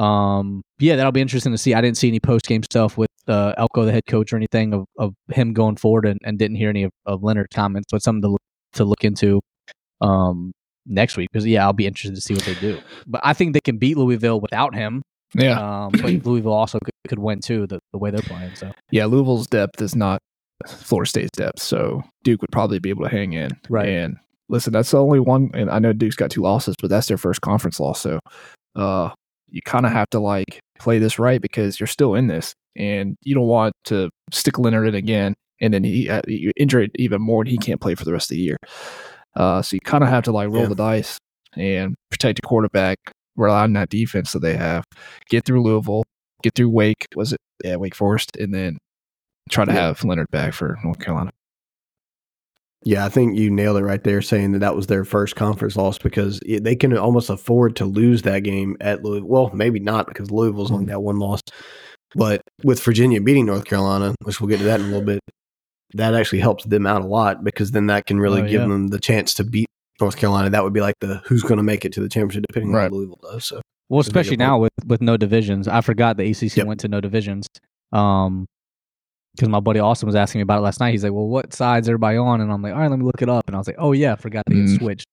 Um, 0.00 0.62
yeah, 0.78 0.96
that'll 0.96 1.12
be 1.12 1.20
interesting 1.20 1.52
to 1.52 1.58
see. 1.58 1.74
I 1.74 1.80
didn't 1.80 1.98
see 1.98 2.08
any 2.08 2.20
post 2.20 2.46
game 2.46 2.62
stuff 2.62 2.96
with 2.96 3.10
uh, 3.28 3.52
Elko, 3.58 3.84
the 3.84 3.92
head 3.92 4.06
coach, 4.06 4.32
or 4.32 4.36
anything 4.36 4.72
of, 4.72 4.86
of 4.98 5.14
him 5.30 5.52
going 5.52 5.76
forward, 5.76 6.06
and, 6.06 6.18
and 6.24 6.38
didn't 6.38 6.56
hear 6.56 6.70
any 6.70 6.84
of, 6.84 6.92
of 7.04 7.22
Leonard's 7.22 7.54
comments. 7.54 7.88
But 7.92 8.02
something 8.02 8.22
to 8.22 8.28
look, 8.28 8.42
to 8.74 8.84
look 8.84 9.04
into 9.04 9.40
um, 10.00 10.52
next 10.86 11.16
week 11.16 11.28
because 11.30 11.46
yeah, 11.46 11.64
I'll 11.64 11.72
be 11.72 11.86
interested 11.86 12.14
to 12.14 12.20
see 12.20 12.34
what 12.34 12.44
they 12.44 12.54
do. 12.54 12.78
But 13.06 13.20
I 13.24 13.32
think 13.32 13.52
they 13.52 13.60
can 13.60 13.78
beat 13.78 13.96
Louisville 13.96 14.40
without 14.40 14.74
him. 14.74 15.02
Yeah. 15.34 15.84
Um, 15.84 15.92
but 15.92 16.04
Louisville 16.24 16.52
also 16.52 16.78
could, 16.78 16.94
could 17.08 17.18
win 17.18 17.40
too 17.40 17.66
the, 17.66 17.78
the 17.92 17.98
way 17.98 18.10
they're 18.10 18.22
playing. 18.22 18.54
So 18.56 18.72
Yeah, 18.90 19.04
Louisville's 19.04 19.46
depth 19.46 19.80
is 19.80 19.94
not 19.94 20.20
Florida 20.66 21.08
State's 21.08 21.36
depth, 21.36 21.60
so 21.60 22.02
Duke 22.24 22.40
would 22.42 22.52
probably 22.52 22.78
be 22.78 22.90
able 22.90 23.04
to 23.04 23.10
hang 23.10 23.32
in. 23.32 23.50
Right. 23.68 23.88
And 23.88 24.16
listen, 24.48 24.72
that's 24.72 24.90
the 24.90 25.02
only 25.02 25.20
one. 25.20 25.50
And 25.54 25.70
I 25.70 25.78
know 25.78 25.92
Duke's 25.92 26.16
got 26.16 26.30
two 26.30 26.42
losses, 26.42 26.74
but 26.80 26.90
that's 26.90 27.06
their 27.06 27.18
first 27.18 27.40
conference 27.40 27.78
loss. 27.78 28.00
So, 28.00 28.18
uh, 28.76 29.10
you 29.52 29.62
kind 29.62 29.86
of 29.86 29.92
have 29.92 30.08
to 30.10 30.20
like 30.20 30.60
play 30.78 30.98
this 30.98 31.18
right 31.18 31.40
because 31.40 31.78
you're 31.80 31.86
still 31.86 32.14
in 32.14 32.26
this, 32.26 32.54
and 32.76 33.16
you 33.22 33.34
don't 33.34 33.46
want 33.46 33.74
to 33.86 34.10
stick 34.32 34.58
Leonard 34.58 34.88
in 34.88 34.94
again, 34.94 35.34
and 35.60 35.72
then 35.74 35.84
he 35.84 36.08
uh, 36.08 36.22
you 36.26 36.52
injure 36.56 36.80
it 36.80 36.90
even 36.96 37.20
more, 37.20 37.42
and 37.42 37.50
he 37.50 37.58
can't 37.58 37.80
play 37.80 37.94
for 37.94 38.04
the 38.04 38.12
rest 38.12 38.30
of 38.30 38.36
the 38.36 38.42
year. 38.42 38.56
Uh, 39.36 39.62
so 39.62 39.74
you 39.74 39.80
kind 39.80 40.02
of 40.04 40.10
have 40.10 40.24
to 40.24 40.32
like 40.32 40.48
roll 40.48 40.62
Yeah. 40.62 40.68
the 40.68 40.74
dice 40.74 41.18
and 41.56 41.94
protect 42.10 42.40
the 42.40 42.46
quarterback, 42.46 42.98
rely 43.36 43.62
on 43.62 43.72
that 43.74 43.88
defense 43.88 44.32
that 44.32 44.40
they 44.40 44.56
have, 44.56 44.84
get 45.28 45.44
through 45.44 45.62
Louisville, 45.62 46.04
get 46.42 46.54
through 46.54 46.70
Wake. 46.70 47.06
Was 47.16 47.32
it 47.32 47.38
yeah 47.64 47.76
Wake 47.76 47.94
Forest, 47.94 48.36
and 48.36 48.54
then 48.54 48.78
try 49.50 49.64
to 49.64 49.72
Yeah. 49.72 49.86
have 49.86 50.04
Leonard 50.04 50.30
back 50.30 50.52
for 50.54 50.78
North 50.84 50.98
Carolina. 50.98 51.30
Yeah, 52.82 53.04
I 53.04 53.10
think 53.10 53.36
you 53.38 53.50
nailed 53.50 53.76
it 53.76 53.82
right 53.84 54.02
there, 54.02 54.22
saying 54.22 54.52
that 54.52 54.60
that 54.60 54.74
was 54.74 54.86
their 54.86 55.04
first 55.04 55.36
conference 55.36 55.76
loss 55.76 55.98
because 55.98 56.40
it, 56.46 56.64
they 56.64 56.74
can 56.74 56.96
almost 56.96 57.28
afford 57.28 57.76
to 57.76 57.84
lose 57.84 58.22
that 58.22 58.38
game 58.40 58.76
at 58.80 59.04
Louisville. 59.04 59.28
Well, 59.28 59.50
maybe 59.52 59.80
not 59.80 60.06
because 60.06 60.30
Louisville's 60.30 60.70
only 60.72 60.86
got 60.86 61.02
one 61.02 61.18
loss, 61.18 61.40
but 62.14 62.40
with 62.64 62.82
Virginia 62.82 63.20
beating 63.20 63.44
North 63.46 63.66
Carolina, 63.66 64.14
which 64.22 64.40
we'll 64.40 64.48
get 64.48 64.58
to 64.58 64.64
that 64.64 64.80
in 64.80 64.86
a 64.86 64.88
little 64.88 65.04
bit, 65.04 65.20
that 65.94 66.14
actually 66.14 66.38
helps 66.40 66.64
them 66.64 66.86
out 66.86 67.02
a 67.02 67.06
lot 67.06 67.44
because 67.44 67.72
then 67.72 67.86
that 67.88 68.06
can 68.06 68.18
really 68.18 68.40
Oh, 68.40 68.44
give 68.44 68.62
yeah. 68.62 68.66
them 68.68 68.88
the 68.88 68.98
chance 68.98 69.34
to 69.34 69.44
beat 69.44 69.66
North 70.00 70.16
Carolina. 70.16 70.48
That 70.48 70.64
would 70.64 70.72
be 70.72 70.80
like 70.80 70.94
the 71.00 71.20
who's 71.26 71.42
going 71.42 71.58
to 71.58 71.62
make 71.62 71.84
it 71.84 71.92
to 71.94 72.00
the 72.00 72.08
championship, 72.08 72.44
depending 72.48 72.74
on 72.74 72.82
what 72.82 72.92
Louisville 72.92 73.20
does. 73.22 73.44
So 73.44 73.60
well, 73.90 73.98
That's 73.98 74.08
a 74.08 74.12
big 74.12 74.20
especially 74.20 74.36
now 74.38 74.58
with 74.58 74.72
with 74.86 75.02
no 75.02 75.18
divisions. 75.18 75.68
I 75.68 75.82
forgot 75.82 76.16
the 76.16 76.30
ACC 76.30 76.56
Yep. 76.56 76.66
went 76.66 76.80
to 76.80 76.88
no 76.88 77.00
divisions. 77.02 77.46
Um, 77.92 78.46
because 79.34 79.48
my 79.48 79.60
buddy 79.60 79.80
Austin 79.80 80.06
was 80.06 80.14
asking 80.16 80.40
me 80.40 80.42
about 80.42 80.58
it 80.58 80.62
last 80.62 80.80
night. 80.80 80.90
He's 80.92 81.04
like, 81.04 81.12
"Well, 81.12 81.26
what 81.28 81.52
side's 81.52 81.88
everybody 81.88 82.16
on?" 82.18 82.40
And 82.40 82.52
I'm 82.52 82.62
like, 82.62 82.72
"All 82.72 82.80
right, 82.80 82.90
let 82.90 82.98
me 82.98 83.04
look 83.04 83.22
it 83.22 83.28
up." 83.28 83.44
And 83.46 83.54
I 83.54 83.58
was 83.58 83.66
like, 83.66 83.76
"Oh 83.78 83.92
yeah, 83.92 84.12
I 84.12 84.16
forgot 84.16 84.44
they 84.46 84.54
Mm. 84.56 84.66
get 84.66 84.78
switched 84.80 85.06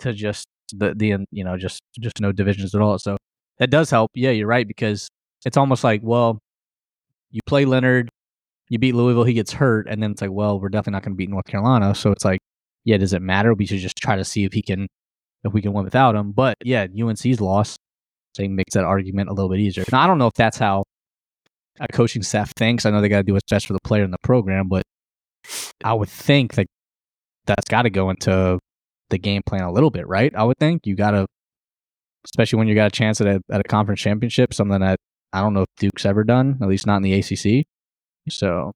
to 0.00 0.12
just 0.12 0.46
the 0.72 0.94
the 0.94 1.16
you 1.30 1.44
know 1.44 1.56
just 1.56 1.80
just 1.98 2.20
no 2.20 2.32
divisions 2.32 2.74
at 2.74 2.80
all." 2.80 2.98
So 2.98 3.16
that 3.58 3.70
does 3.70 3.90
help. 3.90 4.10
Yeah, 4.14 4.30
you're 4.30 4.46
right 4.46 4.66
because 4.68 5.08
it's 5.46 5.56
almost 5.56 5.84
like, 5.84 6.00
well, 6.02 6.38
you 7.30 7.40
play 7.46 7.64
Leonard, 7.64 8.08
you 8.68 8.78
beat 8.78 8.94
Louisville, 8.94 9.24
he 9.24 9.34
gets 9.34 9.52
hurt, 9.52 9.86
and 9.88 10.02
then 10.02 10.10
it's 10.12 10.22
like, 10.22 10.30
well, 10.32 10.58
we're 10.60 10.68
definitely 10.68 10.92
not 10.92 11.02
going 11.04 11.12
to 11.12 11.16
beat 11.16 11.28
North 11.30 11.46
Carolina. 11.46 11.94
So 11.94 12.10
it's 12.12 12.24
like, 12.24 12.40
yeah, 12.84 12.96
does 12.96 13.12
it 13.12 13.22
matter? 13.22 13.54
We 13.54 13.66
should 13.66 13.78
just 13.80 13.96
try 13.96 14.16
to 14.16 14.24
see 14.24 14.44
if 14.44 14.52
he 14.52 14.62
can 14.62 14.86
if 15.44 15.52
we 15.52 15.60
can 15.62 15.72
win 15.72 15.84
without 15.84 16.14
him. 16.16 16.32
But 16.32 16.56
yeah, 16.64 16.86
UNC's 16.98 17.40
loss, 17.40 17.76
so 18.34 18.42
it 18.42 18.50
makes 18.50 18.74
that 18.74 18.84
argument 18.84 19.28
a 19.30 19.32
little 19.32 19.50
bit 19.50 19.60
easier. 19.60 19.84
Now 19.92 20.02
I 20.02 20.06
don't 20.06 20.18
know 20.18 20.26
if 20.26 20.34
that's 20.34 20.58
how 20.58 20.84
a 21.80 21.88
coaching 21.88 22.22
staff 22.22 22.52
thinks. 22.56 22.86
I 22.86 22.90
know 22.90 23.00
they 23.00 23.08
got 23.08 23.18
to 23.18 23.22
do 23.24 23.32
what's 23.32 23.48
best 23.48 23.66
for 23.66 23.72
the 23.72 23.80
player 23.84 24.04
in 24.04 24.10
the 24.10 24.18
program, 24.22 24.68
but 24.68 24.82
I 25.82 25.94
would 25.94 26.08
think 26.08 26.54
that 26.54 26.66
that's 27.46 27.68
got 27.68 27.82
to 27.82 27.90
go 27.90 28.10
into 28.10 28.58
the 29.10 29.18
game 29.18 29.42
plan 29.44 29.62
a 29.62 29.72
little 29.72 29.90
bit, 29.90 30.06
right? 30.08 30.34
I 30.34 30.44
would 30.44 30.58
think 30.58 30.86
you 30.86 30.96
got 30.96 31.12
to, 31.12 31.26
especially 32.24 32.58
when 32.58 32.68
you 32.68 32.74
got 32.74 32.86
a 32.86 32.90
chance 32.90 33.20
at 33.20 33.26
a 33.26 33.40
at 33.50 33.60
a 33.60 33.64
conference 33.64 34.00
championship, 34.00 34.54
something 34.54 34.80
that 34.80 34.98
I 35.32 35.40
don't 35.40 35.52
know 35.52 35.62
if 35.62 35.68
Duke's 35.78 36.06
ever 36.06 36.24
done, 36.24 36.58
at 36.62 36.68
least 36.68 36.86
not 36.86 36.96
in 36.96 37.02
the 37.02 37.12
ACC. 37.14 37.66
So, 38.30 38.72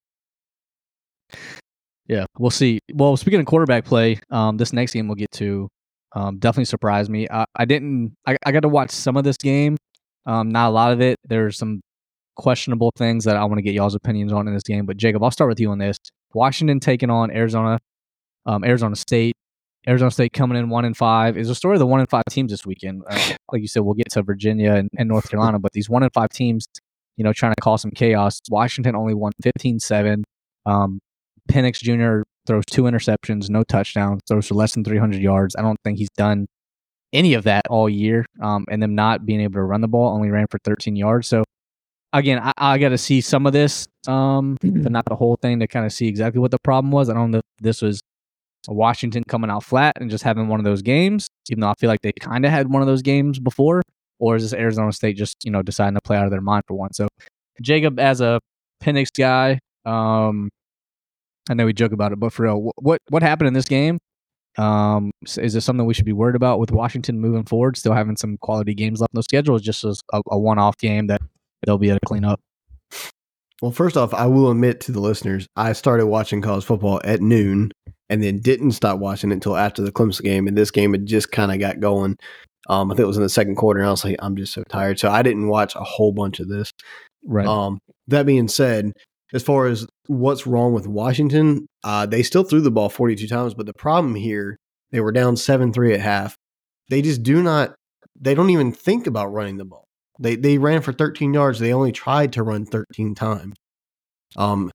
yeah, 2.07 2.27
we'll 2.39 2.51
see. 2.51 2.81
Well, 2.93 3.17
speaking 3.17 3.41
of 3.41 3.47
quarterback 3.47 3.85
play, 3.85 4.21
um, 4.31 4.57
this 4.57 4.73
next 4.73 4.93
game 4.93 5.09
we'll 5.09 5.15
get 5.15 5.31
to 5.33 5.69
um, 6.13 6.39
definitely 6.39 6.67
surprised 6.67 7.11
me. 7.11 7.29
I, 7.31 7.45
I 7.55 7.65
didn't. 7.65 8.15
I, 8.27 8.37
I 8.45 8.53
got 8.53 8.61
to 8.61 8.69
watch 8.69 8.91
some 8.91 9.17
of 9.17 9.25
this 9.25 9.37
game. 9.37 9.77
Um, 10.27 10.51
not 10.51 10.69
a 10.69 10.71
lot 10.71 10.93
of 10.93 11.01
it. 11.01 11.17
There's 11.25 11.57
some 11.57 11.81
questionable 12.39 12.93
things 12.97 13.25
that 13.25 13.37
I 13.37 13.45
want 13.45 13.59
to 13.59 13.63
get 13.63 13.75
y'all's 13.75 13.95
opinions 13.95 14.33
on 14.33 14.49
in 14.49 14.55
this 14.55 14.63
game. 14.63 14.87
But 14.87 14.97
Jacob, 14.97 15.23
I'll 15.23 15.31
start 15.31 15.51
with 15.51 15.61
you 15.61 15.71
on 15.71 15.79
this. 15.79 15.99
Washington 16.33 16.81
taking 16.81 17.11
on 17.11 17.31
Arizona, 17.31 17.79
um, 18.47 18.65
Arizona 18.65 18.97
State. 18.97 19.35
Arizona 19.87 20.11
State 20.11 20.33
coming 20.33 20.59
in 20.59 20.69
one 20.69 20.85
and 20.85 20.97
five 20.97 21.37
is 21.37 21.51
a 21.51 21.55
story 21.55 21.75
of 21.75 21.79
the 21.81 21.87
one 21.87 22.01
and 22.01 22.09
five 22.09 22.25
teams 22.31 22.51
this 22.51 22.65
weekend. 22.65 23.03
Uh, 23.09 23.33
like 23.53 23.61
you 23.61 23.69
said, 23.69 23.81
we'll 23.81 23.95
get 23.95 24.11
to 24.13 24.23
Virginia 24.23 24.75
and, 24.75 24.89
and 24.97 25.09
North 25.09 25.31
Carolina, 25.31 25.59
but 25.59 25.73
these 25.73 25.89
one 25.89 26.03
and 26.03 26.13
five 26.13 26.31
teams, 26.31 26.67
you 27.17 27.25
know, 27.25 27.33
trying 27.33 27.55
to 27.55 27.61
cause 27.61 27.83
some 27.83 27.91
chaos. 27.91 28.41
Washington 28.51 28.95
only 28.95 29.15
won 29.15 29.33
15-7. 29.43 30.23
Um, 30.67 31.01
Penix 31.51 31.81
Jr. 31.81 32.23
throws 32.47 32.65
two 32.67 32.83
interceptions, 32.83 33.49
no 33.49 33.63
touchdowns, 33.65 34.21
throws 34.29 34.47
for 34.47 34.55
less 34.55 34.75
than 34.75 34.85
300 34.85 35.21
yards. 35.21 35.57
I 35.57 35.63
don't 35.63 35.79
think 35.83 35.99
he's 35.99 36.11
done 36.17 36.47
any 37.13 37.33
of 37.35 37.45
that 37.45 37.63
all 37.71 37.89
year. 37.89 38.27
Um, 38.43 38.67
and 38.71 38.83
them 38.83 38.95
not 38.95 39.25
being 39.25 39.41
able 39.41 39.55
to 39.55 39.63
run 39.63 39.81
the 39.81 39.89
ball, 39.89 40.15
only 40.15 40.29
ran 40.29 40.47
for 40.51 40.59
13 40.65 40.95
yards. 40.97 41.27
So 41.27 41.45
again, 42.13 42.39
I, 42.39 42.53
I 42.57 42.79
got 42.79 42.91
to 42.91 42.99
see 42.99 43.21
some 43.21 43.47
of 43.47 43.53
this, 43.53 43.89
um, 44.07 44.57
but 44.63 44.93
not 44.93 45.05
the 45.07 45.17
whole 45.17 45.37
thing 45.37 45.61
to 45.61 45.67
kind 45.67 45.87
of 45.87 45.93
see 45.93 46.07
exactly 46.09 46.41
what 46.41 46.51
the 46.51 46.59
problem 46.59 46.91
was. 46.91 47.09
I 47.09 47.15
don't 47.15 47.31
know 47.31 47.39
if 47.39 47.45
this 47.61 47.83
was 47.83 48.03
Washington 48.67 49.25
coming 49.25 49.51
out 49.51 49.65
flat 49.65 49.95
and 50.01 50.11
just 50.11 50.25
having 50.25 50.49
one 50.49 50.61
of 50.61 50.65
those 50.65 50.83
games, 50.83 51.29
even 51.51 51.61
though 51.61 51.71
I 51.71 51.75
feel 51.75 51.89
like 51.89 52.03
they 52.03 52.13
kind 52.13 52.45
of 52.45 52.51
had 52.51 52.69
one 52.69 52.83
of 52.83 52.89
those 52.89 53.03
games 53.03 53.39
before, 53.39 53.83
or 54.19 54.37
is 54.37 54.43
this 54.43 54.53
Arizona 54.53 54.93
State 54.93 55.17
just 55.17 55.37
you 55.45 55.51
know 55.51 55.63
deciding 55.63 55.95
to 55.95 56.01
play 56.01 56.17
out 56.17 56.25
of 56.25 56.31
their 56.31 56.41
mind 56.41 56.65
for 56.67 56.75
one? 56.75 56.93
So, 56.93 57.09
Jacob, 57.63 57.99
as 57.99 58.21
a 58.21 58.41
Penix 58.83 59.09
guy, 59.17 59.59
um, 59.85 60.51
I 61.49 61.55
know 61.55 61.67
we 61.67 61.73
joke 61.73 61.93
about 61.93 62.13
it, 62.13 62.21
but 62.21 62.33
for 62.33 62.45
real, 62.45 62.73
what 62.77 63.01
what 63.11 63.23
happened 63.23 63.49
in 63.49 63.55
this 63.55 63.67
game? 63.67 63.99
Um, 64.57 65.13
is 65.25 65.55
this 65.55 65.65
something 65.65 65.87
we 65.87 65.95
should 65.95 66.05
be 66.05 66.13
worried 66.13 66.35
about 66.35 66.59
with 66.59 66.73
Washington 66.73 67.21
moving 67.21 67.45
forward? 67.45 67.77
Still 67.77 67.93
having 67.93 68.17
some 68.17 68.37
quality 68.39 68.75
games 68.75 69.01
left 69.01 69.15
in 69.15 69.19
the 69.19 69.23
schedule, 69.23 69.55
is 69.55 69.63
just 69.63 69.85
a, 69.85 69.95
a 70.31 70.39
one 70.39 70.59
off 70.59 70.77
game 70.79 71.07
that 71.07 71.23
they'll 71.65 71.79
be 71.79 71.89
able 71.89 71.99
to 71.99 72.07
clean 72.07 72.25
up. 72.25 72.41
Well, 73.61 73.73
first 73.73 73.97
off, 73.97 74.15
I 74.15 74.27
will 74.27 74.51
admit 74.51 74.81
to 74.83 74.93
the 74.93 75.01
listeners, 75.01 75.49
I 75.57 75.73
started 75.73 76.07
watching 76.07 76.41
college 76.41 76.65
football 76.65 77.01
at 77.03 77.21
noon 77.21 77.73
and 78.09 78.23
then 78.23 78.39
didn't 78.39 78.73
stop 78.73 79.01
watching 79.01 79.31
it 79.31 79.35
until 79.35 79.57
after 79.57 79.83
the 79.83 79.91
Clemson 79.91 80.23
game. 80.23 80.47
And 80.47 80.57
this 80.57 80.71
game 80.71 80.93
had 80.93 81.07
just 81.07 81.33
kind 81.33 81.51
of 81.51 81.59
got 81.59 81.81
going. 81.81 82.17
Um, 82.69 82.91
I 82.91 82.95
think 82.95 83.05
it 83.05 83.09
was 83.09 83.17
in 83.17 83.23
the 83.23 83.29
second 83.29 83.57
quarter, 83.57 83.81
and 83.81 83.89
I 83.89 83.91
was 83.91 84.05
like, 84.05 84.17
I'm 84.21 84.37
just 84.37 84.53
so 84.53 84.63
tired. 84.69 85.01
So 85.01 85.11
I 85.11 85.23
didn't 85.23 85.49
watch 85.49 85.75
a 85.75 85.83
whole 85.83 86.13
bunch 86.13 86.39
of 86.39 86.49
this. 86.49 86.71
Right. 87.25 87.47
Um, 87.47 87.79
that 88.07 88.27
being 88.27 88.49
said, 88.49 88.93
as 89.33 89.43
far 89.43 89.67
as 89.67 89.87
what's 90.07 90.47
wrong 90.47 90.73
with 90.73 90.87
Washington, 90.87 91.67
uh, 91.85 92.07
they 92.07 92.23
still 92.23 92.45
threw 92.45 92.61
the 92.61 92.71
ball 92.71 92.89
42 92.89 93.27
times, 93.27 93.55
but 93.55 93.67
the 93.67 93.75
problem 93.75 94.15
here, 94.15 94.57
they 94.91 95.01
were 95.01 95.13
down 95.13 95.37
7 95.37 95.73
3 95.73 95.95
at 95.95 96.01
half. 96.01 96.37
They 96.89 97.03
just 97.03 97.23
do 97.23 97.43
not, 97.43 97.75
they 98.19 98.35
don't 98.35 98.51
even 98.51 98.73
think 98.73 99.07
about 99.07 99.33
running 99.33 99.59
the 99.59 99.65
ball. 99.65 99.85
They, 100.19 100.37
they 100.37 100.59
ran 100.59 100.83
for 100.83 100.93
13 100.93 101.33
yards. 101.33 101.59
They 101.59 101.73
only 101.73 101.93
tried 101.93 102.33
to 102.35 102.43
run 102.43 102.67
13 102.67 103.15
times. 103.15 103.55
Um, 104.37 104.71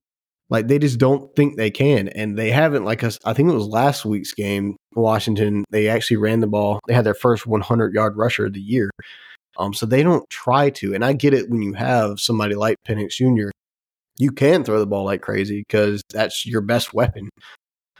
like 0.50 0.68
they 0.68 0.78
just 0.78 0.98
don't 0.98 1.34
think 1.34 1.56
they 1.56 1.70
can, 1.70 2.08
and 2.08 2.38
they 2.38 2.50
haven't. 2.50 2.84
Like 2.84 3.02
us, 3.02 3.18
I 3.24 3.32
think 3.32 3.48
it 3.50 3.54
was 3.54 3.66
last 3.66 4.04
week's 4.04 4.32
game, 4.32 4.76
Washington. 4.94 5.64
They 5.70 5.88
actually 5.88 6.18
ran 6.18 6.40
the 6.40 6.46
ball. 6.46 6.80
They 6.86 6.94
had 6.94 7.04
their 7.04 7.14
first 7.14 7.46
100 7.46 7.94
yard 7.94 8.16
rusher 8.16 8.46
of 8.46 8.52
the 8.52 8.60
year. 8.60 8.90
Um, 9.56 9.72
so 9.72 9.86
they 9.86 10.02
don't 10.02 10.28
try 10.30 10.70
to. 10.70 10.94
And 10.94 11.04
I 11.04 11.12
get 11.12 11.34
it 11.34 11.48
when 11.48 11.62
you 11.62 11.72
have 11.74 12.20
somebody 12.20 12.54
like 12.54 12.76
Penix 12.86 13.12
Jr. 13.12 13.50
You 14.18 14.32
can 14.32 14.64
throw 14.64 14.78
the 14.78 14.86
ball 14.86 15.04
like 15.04 15.22
crazy 15.22 15.60
because 15.66 16.02
that's 16.12 16.44
your 16.46 16.60
best 16.60 16.92
weapon. 16.92 17.30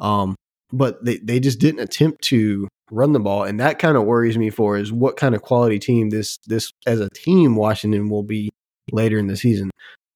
Um, 0.01 0.37
but 0.73 1.05
they, 1.05 1.19
they 1.19 1.41
just 1.41 1.61
didn't 1.61 1.81
attempt 1.81 2.23
to 2.25 2.69
run 2.91 3.13
the 3.13 3.21
ball, 3.21 3.45
and 3.45 3.59
that 3.61 3.79
kind 3.79 3.97
of 3.97 4.05
worries 4.05 4.39
me 4.39 4.51
for 4.51 4.77
is 4.77 4.93
what 4.93 5.17
kind 5.17 5.35
of 5.35 5.43
quality 5.43 5.79
team 5.79 6.11
this 6.11 6.39
this 6.47 6.73
as 6.87 7.01
a 7.01 7.11
team 7.11 7.57
Washington 7.57 8.09
will 8.09 8.23
be 8.23 8.51
later 8.93 9.19
in 9.19 9.27
the 9.27 9.37
season. 9.37 9.71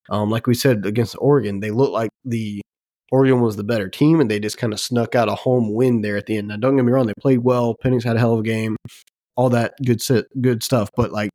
Um, 0.09 0.29
like 0.29 0.47
we 0.47 0.55
said 0.55 0.85
against 0.85 1.15
Oregon, 1.19 1.59
they 1.59 1.71
look 1.71 1.91
like 1.91 2.09
the 2.25 2.61
Oregon 3.11 3.41
was 3.41 3.55
the 3.55 3.63
better 3.63 3.89
team, 3.89 4.19
and 4.19 4.29
they 4.29 4.39
just 4.39 4.57
kind 4.57 4.73
of 4.73 4.79
snuck 4.79 5.15
out 5.15 5.29
a 5.29 5.35
home 5.35 5.73
win 5.73 6.01
there 6.01 6.17
at 6.17 6.25
the 6.27 6.37
end. 6.37 6.47
Now, 6.49 6.57
don't 6.57 6.75
get 6.75 6.85
me 6.85 6.91
wrong; 6.91 7.07
they 7.07 7.13
played 7.19 7.39
well. 7.39 7.75
Penix 7.83 8.03
had 8.03 8.15
a 8.15 8.19
hell 8.19 8.33
of 8.33 8.41
a 8.41 8.43
game, 8.43 8.77
all 9.35 9.49
that 9.49 9.73
good 9.85 10.01
good 10.41 10.63
stuff. 10.63 10.89
But 10.95 11.11
like, 11.11 11.31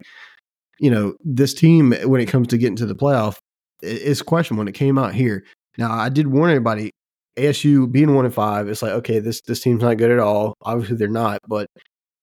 you 0.78 0.90
know, 0.90 1.14
this 1.24 1.54
team 1.54 1.94
when 2.04 2.20
it 2.20 2.26
comes 2.26 2.48
to 2.48 2.58
getting 2.58 2.76
to 2.76 2.86
the 2.86 2.94
playoff, 2.94 3.38
it's 3.82 4.22
question 4.22 4.56
when 4.56 4.68
it 4.68 4.74
came 4.74 4.98
out 4.98 5.14
here. 5.14 5.44
Now, 5.78 5.92
I 5.92 6.08
did 6.08 6.28
warn 6.28 6.50
everybody: 6.50 6.92
ASU 7.36 7.90
being 7.90 8.14
one 8.14 8.24
and 8.24 8.34
five, 8.34 8.68
it's 8.68 8.82
like 8.82 8.92
okay, 8.92 9.18
this 9.18 9.40
this 9.42 9.60
team's 9.60 9.82
not 9.82 9.96
good 9.96 10.10
at 10.10 10.18
all. 10.18 10.54
Obviously, 10.62 10.96
they're 10.96 11.08
not, 11.08 11.40
but 11.48 11.66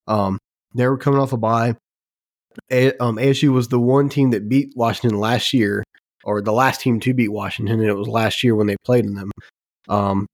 um, 0.07 0.37
they 0.75 0.87
were 0.87 0.97
coming 0.97 1.19
off 1.19 1.33
a 1.33 1.37
bye. 1.37 1.75
A, 2.69 2.97
um, 3.01 3.17
ASU 3.17 3.53
was 3.53 3.69
the 3.69 3.79
one 3.79 4.09
team 4.09 4.31
that 4.31 4.49
beat 4.49 4.73
Washington 4.75 5.19
last 5.19 5.53
year, 5.53 5.83
or 6.23 6.41
the 6.41 6.51
last 6.51 6.81
team 6.81 6.99
to 7.01 7.13
beat 7.13 7.31
Washington, 7.31 7.79
and 7.79 7.89
it 7.89 7.93
was 7.93 8.07
last 8.07 8.43
year 8.43 8.55
when 8.55 8.67
they 8.67 8.77
played 8.85 9.05
in 9.05 9.15
them. 9.15 9.31
Um, 9.87 10.27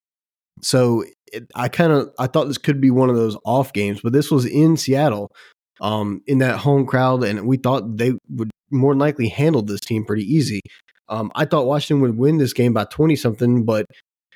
so 0.61 1.03
it, 1.31 1.49
I 1.55 1.67
kind 1.69 1.91
of 1.91 2.09
I 2.19 2.27
thought 2.27 2.47
this 2.47 2.57
could 2.57 2.81
be 2.81 2.91
one 2.91 3.09
of 3.09 3.15
those 3.15 3.37
off 3.45 3.73
games, 3.73 4.01
but 4.01 4.13
this 4.13 4.31
was 4.31 4.45
in 4.45 4.77
Seattle, 4.77 5.31
um, 5.81 6.21
in 6.27 6.39
that 6.39 6.59
home 6.59 6.85
crowd, 6.85 7.23
and 7.23 7.47
we 7.47 7.57
thought 7.57 7.97
they 7.97 8.13
would 8.29 8.51
more 8.71 8.95
likely 8.95 9.29
handle 9.29 9.61
this 9.61 9.79
team 9.79 10.05
pretty 10.05 10.23
easy. 10.23 10.61
Um, 11.09 11.31
I 11.35 11.45
thought 11.45 11.67
Washington 11.67 12.01
would 12.01 12.17
win 12.17 12.37
this 12.37 12.53
game 12.53 12.73
by 12.73 12.85
twenty 12.85 13.15
something, 13.15 13.63
but 13.63 13.85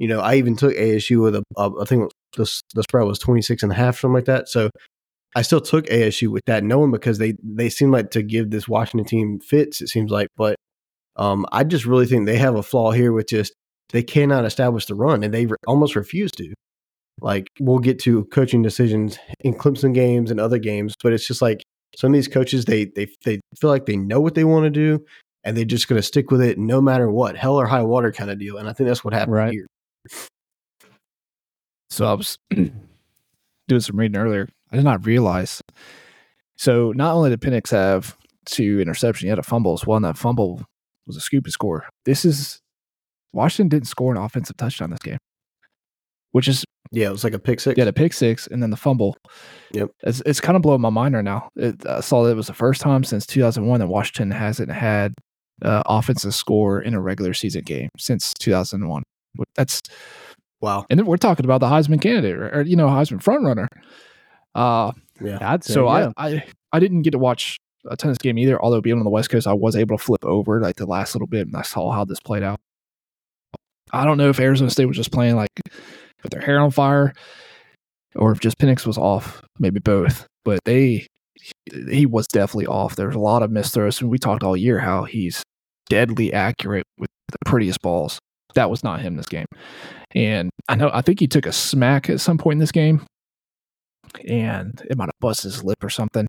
you 0.02 0.08
know 0.08 0.20
I 0.20 0.36
even 0.36 0.56
took 0.56 0.74
ASU 0.74 1.22
with 1.22 1.36
a, 1.36 1.44
a 1.56 1.70
I 1.80 1.86
think 1.86 2.12
the 2.36 2.52
the 2.74 2.82
spread 2.82 3.06
was 3.06 3.20
26 3.20 3.62
and 3.62 3.72
a 3.72 3.76
half, 3.76 4.00
something 4.00 4.16
like 4.16 4.26
that. 4.26 4.50
So 4.50 4.72
I 5.36 5.44
still 5.44 5.62
took 5.62 5.86
ASU 5.86 6.30
with 6.30 6.44
that, 6.48 6.64
knowing 6.64 6.90
because 6.90 7.20
they 7.20 7.36
they 7.44 7.70
seem 7.70 7.92
like 7.92 8.10
to 8.12 8.24
give 8.24 8.50
this 8.50 8.68
Washington 8.68 9.06
team 9.06 9.40
fits. 9.40 9.80
It 9.80 9.90
seems 9.90 10.10
like, 10.10 10.30
but 10.36 10.56
um, 11.18 11.46
I 11.52 11.64
just 11.64 11.86
really 11.86 12.08
think 12.08 12.26
they 12.26 12.38
have 12.38 12.56
a 12.56 12.64
flaw 12.64 12.90
here 12.90 13.12
with 13.14 13.28
just 13.28 13.54
they 13.92 14.02
cannot 14.02 14.44
establish 14.44 14.88
the 14.88 14.96
run, 14.96 15.24
and 15.24 15.32
they 15.32 15.46
re- 15.46 15.58
almost 15.68 15.96
refuse 15.96 16.32
to. 16.32 16.52
Like 17.22 17.48
we'll 17.60 17.78
get 17.78 18.00
to 18.00 18.26
coaching 18.26 18.64
decisions 18.64 19.20
in 19.42 19.54
Clemson 19.54 19.94
games 19.94 20.32
and 20.32 20.40
other 20.40 20.58
games, 20.58 20.96
but 21.04 21.14
it's 21.14 21.28
just 21.28 21.44
like 21.44 21.62
some 21.96 22.12
of 22.12 22.16
these 22.16 22.28
coaches 22.28 22.66
they 22.66 22.86
they 22.86 23.08
they 23.24 23.40
feel 23.60 23.70
like 23.70 23.86
they 23.86 23.98
know 23.98 24.20
what 24.20 24.34
they 24.34 24.46
want 24.46 24.64
to 24.64 24.72
do, 24.72 25.06
and 25.44 25.56
they're 25.56 25.64
just 25.64 25.88
going 25.88 26.00
to 26.02 26.08
stick 26.08 26.32
with 26.32 26.42
it 26.42 26.58
no 26.58 26.82
matter 26.82 27.12
what, 27.12 27.38
hell 27.38 27.58
or 27.58 27.68
high 27.68 27.84
water 27.84 28.12
kind 28.12 28.32
of 28.32 28.40
deal. 28.40 28.58
And 28.58 28.68
I 28.68 28.74
think 28.74 28.88
that's 28.88 29.06
what 29.06 29.14
happened 29.14 29.36
right. 29.36 29.52
here. 29.54 29.68
So 31.90 32.06
I 32.06 32.14
was 32.14 32.38
doing 32.52 33.82
some 33.82 33.98
reading 33.98 34.18
earlier. 34.18 34.48
I 34.72 34.78
did 34.78 34.86
not 34.86 35.06
realize. 35.06 35.62
So 36.58 36.94
not 36.94 37.14
only 37.14 37.30
did 37.30 37.42
Penix 37.42 37.72
have 37.72 38.16
two 38.46 38.78
interceptions, 38.78 39.20
he 39.20 39.28
had 39.28 39.40
a 39.40 39.44
fumble 39.44 39.74
as 39.74 39.86
well. 39.86 39.98
And 39.98 40.06
that 40.06 40.18
fumble 40.18 40.64
was 41.06 41.18
a 41.18 41.22
scoop 41.22 41.46
and 41.46 41.54
score. 41.54 41.90
This 42.06 42.24
is 42.24 42.62
Washington 43.34 43.70
didn't 43.70 43.88
score 43.88 44.14
an 44.14 44.22
offensive 44.22 44.58
touchdown 44.58 44.90
this 44.90 45.00
game, 45.00 45.18
which 46.32 46.48
is 46.48 46.64
yeah, 46.92 47.08
it 47.08 47.12
was 47.12 47.24
like 47.24 47.34
a 47.34 47.40
pick 47.40 47.60
six. 47.60 47.78
Yeah, 47.78 47.86
a 47.86 47.94
pick 47.94 48.12
six, 48.12 48.48
and 48.48 48.62
then 48.62 48.70
the 48.70 48.78
fumble. 48.78 49.16
Yep, 49.72 49.92
it's 50.04 50.22
it's 50.26 50.42
kind 50.42 50.56
of 50.58 50.62
blowing 50.62 50.82
my 50.82 50.90
mind 50.90 51.16
right 51.16 51.24
now. 51.24 51.48
It, 51.56 51.86
I 51.88 52.02
saw 52.02 52.24
that 52.24 52.32
it 52.32 52.36
was 52.36 52.48
the 52.48 52.54
first 52.54 52.82
time 52.82 53.04
since 53.04 53.26
2001 53.26 53.80
that 53.80 53.88
Washington 53.88 54.32
hasn't 54.32 54.72
had 54.72 55.14
uh, 55.62 55.84
offensive 55.86 56.36
score 56.36 56.82
in 56.82 56.94
a 56.94 57.02
regular 57.02 57.34
season 57.34 57.64
game 57.64 57.90
since 57.98 58.34
2001. 58.40 59.04
That's 59.56 59.82
wow. 60.60 60.86
And 60.90 61.00
then 61.00 61.06
we're 61.06 61.18
talking 61.18 61.46
about 61.46 61.60
the 61.60 61.68
Heisman 61.68 62.02
candidate 62.02 62.36
or, 62.36 62.50
or 62.50 62.62
you 62.62 62.76
know 62.76 62.88
Heisman 62.88 63.22
front 63.22 63.44
runner. 63.44 63.68
Uh, 64.54 64.92
yeah, 65.22 65.58
so 65.62 65.86
yeah. 65.86 66.12
I, 66.18 66.28
I 66.28 66.44
I 66.74 66.80
didn't 66.80 67.04
get 67.04 67.12
to 67.12 67.20
watch 67.20 67.58
a 67.90 67.96
tennis 67.96 68.18
game 68.18 68.38
either. 68.38 68.62
Although 68.62 68.82
being 68.82 68.98
on 68.98 69.04
the 69.04 69.10
West 69.10 69.30
Coast, 69.30 69.48
I 69.48 69.54
was 69.54 69.76
able 69.76 69.98
to 69.98 70.04
flip 70.04 70.24
over 70.26 70.60
like 70.60 70.76
the 70.76 70.86
last 70.86 71.16
little 71.16 71.28
bit, 71.28 71.48
and 71.48 71.56
I 71.56 71.62
saw 71.62 71.92
how 71.92 72.06
this 72.06 72.20
played 72.20 72.44
out. 72.44 72.60
I 73.92 74.06
don't 74.06 74.18
know 74.18 74.30
if 74.30 74.40
Arizona 74.40 74.70
State 74.70 74.86
was 74.86 74.98
just 74.98 75.12
playing 75.12 75.36
like 75.36 75.50
with 76.24 76.32
their 76.32 76.42
hair 76.42 76.60
on 76.60 76.72
fire, 76.72 77.14
or 78.16 78.32
if 78.32 78.40
just 78.40 78.58
Penix 78.58 78.86
was 78.86 78.98
off. 78.98 79.42
Maybe 79.60 79.80
both. 79.80 80.28
But 80.44 80.60
they, 80.66 81.06
he 81.90 82.06
was 82.06 82.26
definitely 82.28 82.68
off. 82.68 82.96
There's 82.96 83.16
a 83.16 83.20
lot 83.20 83.44
of 83.44 83.52
missed 83.52 83.74
throws, 83.74 84.02
and 84.02 84.10
we 84.10 84.18
talked 84.18 84.44
all 84.44 84.58
year 84.58 84.80
how 84.80 85.04
he's 85.04 85.44
deadly 85.90 86.34
accurate 86.34 86.86
with 86.98 87.10
the 87.32 87.38
prettiest 87.46 87.82
balls. 87.82 88.20
That 88.56 88.70
was 88.70 88.84
not 88.84 89.02
him 89.02 89.16
this 89.16 89.28
game. 89.28 89.48
And 90.14 90.50
I 90.68 90.76
know 90.76 90.92
I 90.94 91.02
think 91.02 91.20
he 91.20 91.28
took 91.28 91.46
a 91.46 91.54
smack 91.54 92.10
at 92.10 92.20
some 92.20 92.38
point 92.38 92.56
in 92.56 92.60
this 92.60 92.72
game, 92.72 93.06
and 94.28 94.82
it 94.90 94.98
might 94.98 95.06
have 95.06 95.20
busted 95.20 95.52
his 95.52 95.64
lip 95.64 95.84
or 95.84 95.90
something 95.90 96.28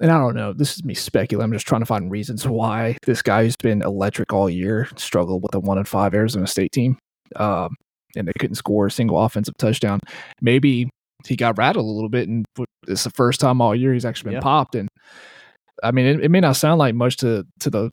and 0.00 0.10
I 0.10 0.18
don't 0.18 0.34
know, 0.34 0.52
this 0.52 0.76
is 0.76 0.84
me 0.84 0.94
speculating. 0.94 1.44
I'm 1.44 1.52
just 1.52 1.66
trying 1.66 1.80
to 1.80 1.86
find 1.86 2.10
reasons 2.10 2.46
why 2.46 2.96
this 3.04 3.22
guy 3.22 3.42
who's 3.42 3.56
been 3.56 3.82
electric 3.82 4.32
all 4.32 4.48
year 4.48 4.88
struggled 4.96 5.42
with 5.42 5.54
a 5.54 5.60
one 5.60 5.78
and 5.78 5.88
five 5.88 6.14
Arizona 6.14 6.46
State 6.46 6.72
team. 6.72 6.98
Um, 7.36 7.74
and 8.16 8.26
they 8.26 8.32
couldn't 8.38 8.54
score 8.54 8.86
a 8.86 8.90
single 8.90 9.22
offensive 9.22 9.56
touchdown. 9.58 10.00
Maybe 10.40 10.88
he 11.26 11.36
got 11.36 11.58
rattled 11.58 11.84
a 11.84 11.88
little 11.88 12.08
bit, 12.08 12.28
and 12.28 12.46
it's 12.86 13.04
the 13.04 13.10
first 13.10 13.40
time 13.40 13.60
all 13.60 13.74
year 13.74 13.92
he's 13.92 14.04
actually 14.04 14.30
been 14.30 14.34
yeah. 14.34 14.40
popped. 14.40 14.74
And 14.76 14.88
I 15.82 15.90
mean, 15.90 16.06
it, 16.06 16.24
it, 16.24 16.30
may 16.30 16.40
not 16.40 16.56
sound 16.56 16.78
like 16.78 16.94
much 16.94 17.18
to 17.18 17.44
to 17.60 17.70
the 17.70 17.90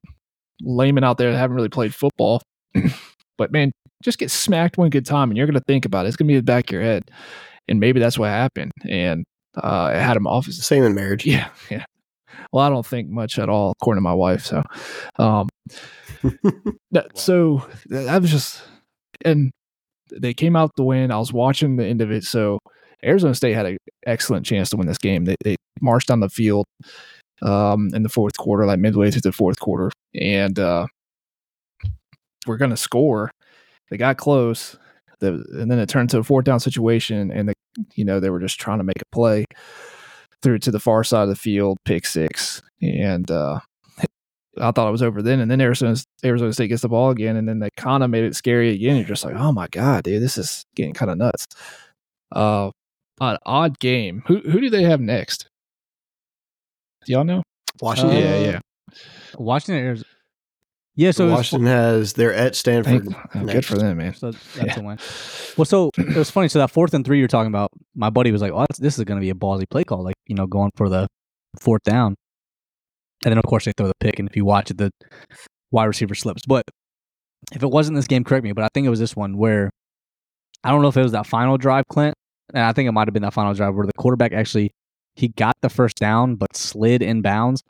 layman 0.62 1.04
out 1.04 1.18
there 1.18 1.32
that 1.32 1.38
haven't 1.38 1.56
really 1.56 1.70
played 1.70 1.94
football, 1.94 2.42
but 3.38 3.52
man, 3.52 3.71
just 4.04 4.17
get 4.17 4.32
smacked 4.32 4.78
one 4.78 4.89
good 4.89 5.06
time, 5.06 5.30
and 5.30 5.38
you're 5.38 5.48
going 5.48 5.60
to 5.60 5.65
think 5.67 5.86
about 5.86 6.06
it. 6.06 6.10
It's 6.10 6.17
going 6.17 6.28
to 6.28 6.32
be 6.32 6.36
in 6.36 6.39
the 6.39 6.43
back 6.43 6.69
of 6.69 6.71
your 6.71 6.82
head, 6.82 7.10
and 7.67 7.80
maybe 7.80 8.00
that's 8.00 8.19
what 8.19 8.30
happened. 8.30 8.71
And 8.88 9.26
uh, 9.56 9.91
it 9.93 10.02
had 10.02 10.17
him 10.17 10.28
off. 10.28 10.45
Same 10.45 10.84
in 10.84 10.95
marriage. 10.95 11.26
Yeah, 11.36 11.50
yeah. 11.69 11.86
Well, 12.52 12.65
I 12.65 12.69
don't 12.69 12.86
think 12.86 13.10
much 13.10 13.39
at 13.39 13.50
all, 13.50 13.71
according 13.71 14.00
to 14.00 14.04
my 14.04 14.13
wife. 14.13 14.45
So, 14.45 14.62
um, 15.17 15.50
that, 16.91 17.17
so 17.17 17.65
I 17.91 18.17
was 18.17 18.30
just, 18.30 18.62
and 19.24 19.52
they 20.12 20.34
came 20.34 20.56
out 20.56 20.71
the 20.76 20.84
win. 20.84 21.12
I 21.12 21.17
was 21.17 21.34
watching 21.34 21.78
the 21.78 21.86
end 21.86 22.02
of 22.02 22.12
it. 22.12 22.24
So 22.24 22.60
Arizona 23.04 23.36
State 23.36 23.54
had 23.54 23.65
an 23.65 23.78
excellent 24.06 24.45
chance 24.45 24.69
to 24.69 24.78
win 24.78 24.88
this 24.88 24.98
game. 24.98 25.26
They, 25.26 25.36
they 25.43 25.56
marched 25.82 26.08
down 26.08 26.19
the 26.19 26.30
field 26.30 26.65
um, 27.41 27.89
in 27.93 28.04
the 28.04 28.10
fourth 28.10 28.38
quarter, 28.38 28.65
like 28.65 28.80
midway 28.80 29.12
through 29.12 29.21
the 29.21 29.32
fourth 29.32 29.60
quarter, 29.60 29.91
and 30.19 30.58
uh, 30.60 30.88
we're 32.45 32.58
going 32.58 32.71
to 32.71 32.77
score. 32.77 33.31
They 33.89 33.97
got 33.97 34.17
close, 34.17 34.77
the, 35.19 35.45
and 35.53 35.69
then 35.69 35.79
it 35.79 35.89
turned 35.89 36.10
to 36.12 36.19
a 36.19 36.23
fourth 36.23 36.45
down 36.45 36.60
situation, 36.60 37.31
and 37.31 37.49
the, 37.49 37.53
you 37.93 38.05
know 38.05 38.19
they 38.19 38.29
were 38.29 38.39
just 38.39 38.60
trying 38.60 38.79
to 38.79 38.84
make 38.84 39.01
a 39.01 39.15
play 39.15 39.45
through 40.41 40.60
to 40.60 40.71
the 40.71 40.79
far 40.79 41.03
side 41.03 41.23
of 41.23 41.29
the 41.29 41.36
field, 41.36 41.77
pick 41.86 42.05
six, 42.05 42.62
and 42.81 43.29
uh, 43.29 43.60
I 44.60 44.71
thought 44.71 44.88
it 44.88 44.91
was 44.91 45.03
over 45.03 45.21
then. 45.21 45.39
And 45.39 45.49
then 45.49 45.62
Arizona 45.62 45.95
Arizona 46.23 46.53
State 46.53 46.69
gets 46.69 46.81
the 46.81 46.89
ball 46.89 47.12
again, 47.12 47.36
and 47.36 47.47
then 47.47 47.60
they 47.60 47.69
kind 47.77 48.03
of 48.03 48.10
made 48.10 48.23
it 48.23 48.36
scary 48.36 48.71
again. 48.71 48.97
You're 48.97 49.05
just 49.05 49.25
like, 49.25 49.36
oh 49.36 49.51
my 49.51 49.67
god, 49.67 50.03
dude, 50.03 50.21
this 50.21 50.38
is 50.38 50.65
getting 50.75 50.93
kind 50.93 51.12
of 51.12 51.17
nuts. 51.17 51.45
Uh, 52.31 52.71
an 53.21 53.38
odd 53.45 53.79
game. 53.79 54.23
Who 54.27 54.39
who 54.39 54.60
do 54.60 54.69
they 54.69 54.84
have 54.84 54.99
next? 54.99 55.47
Do 57.05 57.13
y'all 57.13 57.23
know? 57.23 57.43
Washington. 57.81 58.17
Uh, 58.17 58.19
yeah, 58.19 58.39
yeah. 58.39 58.60
Washington, 59.38 59.84
Arizona. 59.84 60.10
Yeah, 60.97 61.12
so 61.12 61.29
Washington 61.29 61.67
has 61.67 62.13
they're 62.13 62.34
at 62.34 62.55
Stanford. 62.55 63.03
Thank, 63.12 63.36
uh, 63.36 63.43
good 63.43 63.65
for 63.65 63.77
them, 63.77 63.97
man. 63.97 64.13
So 64.13 64.31
that's 64.31 64.55
yeah. 64.55 64.79
a 64.79 64.84
win. 64.84 64.97
Well, 65.58 65.65
so 65.65 65.89
it 65.97 66.15
was 66.15 66.31
funny. 66.31 66.47
So 66.47 66.60
that 66.60 66.71
fourth 66.71 66.93
and 66.93 67.03
three 67.03 67.19
you're 67.19 67.27
talking 67.27 67.49
about, 67.49 67.69
my 67.95 68.10
buddy 68.10 68.31
was 68.31 68.41
like, 68.41 68.53
"Oh, 68.53 68.65
this 68.79 68.97
is 68.97 69.03
going 69.03 69.19
to 69.19 69.21
be 69.21 69.29
a 69.29 69.34
ballsy 69.34 69.69
play 69.69 69.84
call, 69.84 70.03
like 70.03 70.15
you 70.25 70.36
know, 70.36 70.47
going 70.47 70.71
for 70.75 70.88
the 70.88 71.08
fourth 71.60 71.84
down." 71.84 72.15
And 73.25 73.31
then 73.31 73.38
of 73.38 73.43
course 73.43 73.65
they 73.65 73.73
throw 73.75 73.88
the 73.88 73.93
pick, 73.99 74.19
and 74.19 74.29
if 74.29 74.38
you 74.38 74.45
watch 74.45 74.71
it, 74.71 74.77
the 74.77 74.89
wide 75.71 75.86
receiver 75.86 76.15
slips. 76.15 76.43
But 76.47 76.63
if 77.53 77.62
it 77.62 77.69
wasn't 77.69 77.97
this 77.97 78.08
game, 78.08 78.23
correct 78.23 78.45
me. 78.45 78.53
But 78.53 78.63
I 78.63 78.69
think 78.73 78.88
it 78.88 78.89
was 78.89 78.99
this 78.99 79.17
one 79.17 79.38
where 79.38 79.71
I 80.63 80.71
don't 80.71 80.81
know 80.81 80.88
if 80.88 80.95
it 80.95 81.03
was 81.03 81.12
that 81.12 81.27
final 81.27 81.58
drive, 81.58 81.84
Clint, 81.89 82.15
and 82.53 82.63
I 82.63 82.71
think 82.71 82.88
it 82.88 82.93
might 82.93 83.08
have 83.08 83.13
been 83.13 83.23
that 83.23 83.34
final 83.34 83.53
drive 83.53 83.75
where 83.75 83.86
the 83.86 83.93
quarterback 83.97 84.31
actually 84.31 84.71
he 85.15 85.30
got 85.30 85.56
the 85.62 85.69
first 85.69 85.97
down 85.97 86.36
but 86.36 86.56
slid 86.56 87.01
in 87.01 87.21
bounds 87.21 87.63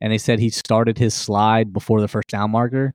and 0.00 0.12
they 0.12 0.18
said 0.18 0.38
he 0.38 0.50
started 0.50 0.98
his 0.98 1.14
slide 1.14 1.72
before 1.72 2.00
the 2.00 2.08
first 2.08 2.28
down 2.28 2.50
marker 2.50 2.94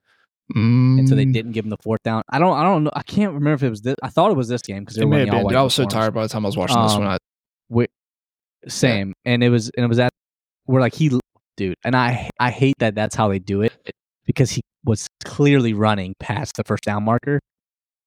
mm. 0.55 0.99
and 0.99 1.09
so 1.09 1.15
they 1.15 1.25
mm. 1.25 1.33
didn't 1.33 1.51
give 1.51 1.65
him 1.65 1.69
the 1.69 1.77
fourth 1.83 2.01
down 2.03 2.23
i 2.29 2.39
don't 2.39 2.57
i 2.57 2.63
don't 2.63 2.83
know 2.83 2.91
i 2.95 3.03
can't 3.03 3.33
remember 3.33 3.53
if 3.55 3.63
it 3.63 3.69
was 3.69 3.81
this 3.81 3.95
i 4.03 4.09
thought 4.09 4.31
it 4.31 4.37
was 4.37 4.47
this 4.47 4.61
game 4.61 4.83
because 4.83 4.97
it 4.97 5.05
may 5.05 5.25
have 5.25 5.29
been. 5.29 5.55
i 5.55 5.61
was 5.61 5.73
so 5.73 5.85
tired 5.85 6.13
by 6.13 6.21
the 6.21 6.29
time 6.29 6.45
i 6.45 6.47
was 6.47 6.57
watching 6.57 6.77
um, 6.77 6.87
this 6.87 6.97
one 6.97 7.07
I, 7.07 7.17
we, 7.69 7.87
same 8.67 9.13
yeah. 9.25 9.33
and 9.33 9.43
it 9.43 9.49
was 9.49 9.71
and 9.75 9.83
it 9.83 9.87
was 9.87 9.99
at 9.99 10.11
where 10.65 10.81
like 10.81 10.93
he 10.93 11.19
dude 11.57 11.75
and 11.83 11.95
i 11.95 12.29
i 12.39 12.51
hate 12.51 12.75
that 12.79 12.95
that's 12.95 13.15
how 13.15 13.27
they 13.27 13.39
do 13.39 13.61
it 13.61 13.73
because 14.25 14.51
he 14.51 14.61
was 14.83 15.07
clearly 15.23 15.73
running 15.73 16.13
past 16.19 16.55
the 16.57 16.63
first 16.63 16.83
down 16.83 17.03
marker 17.03 17.39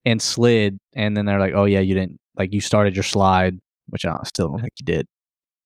and 0.04 0.22
slid 0.22 0.78
and 0.94 1.16
then 1.16 1.26
they're 1.26 1.40
like 1.40 1.54
oh 1.54 1.64
yeah 1.64 1.80
you 1.80 1.94
didn't 1.94 2.18
like 2.36 2.52
you 2.52 2.60
started 2.60 2.94
your 2.94 3.02
slide 3.02 3.58
which 3.88 4.04
i 4.04 4.16
still 4.24 4.48
don't 4.48 4.60
think 4.60 4.72
you 4.78 4.84
did 4.84 5.06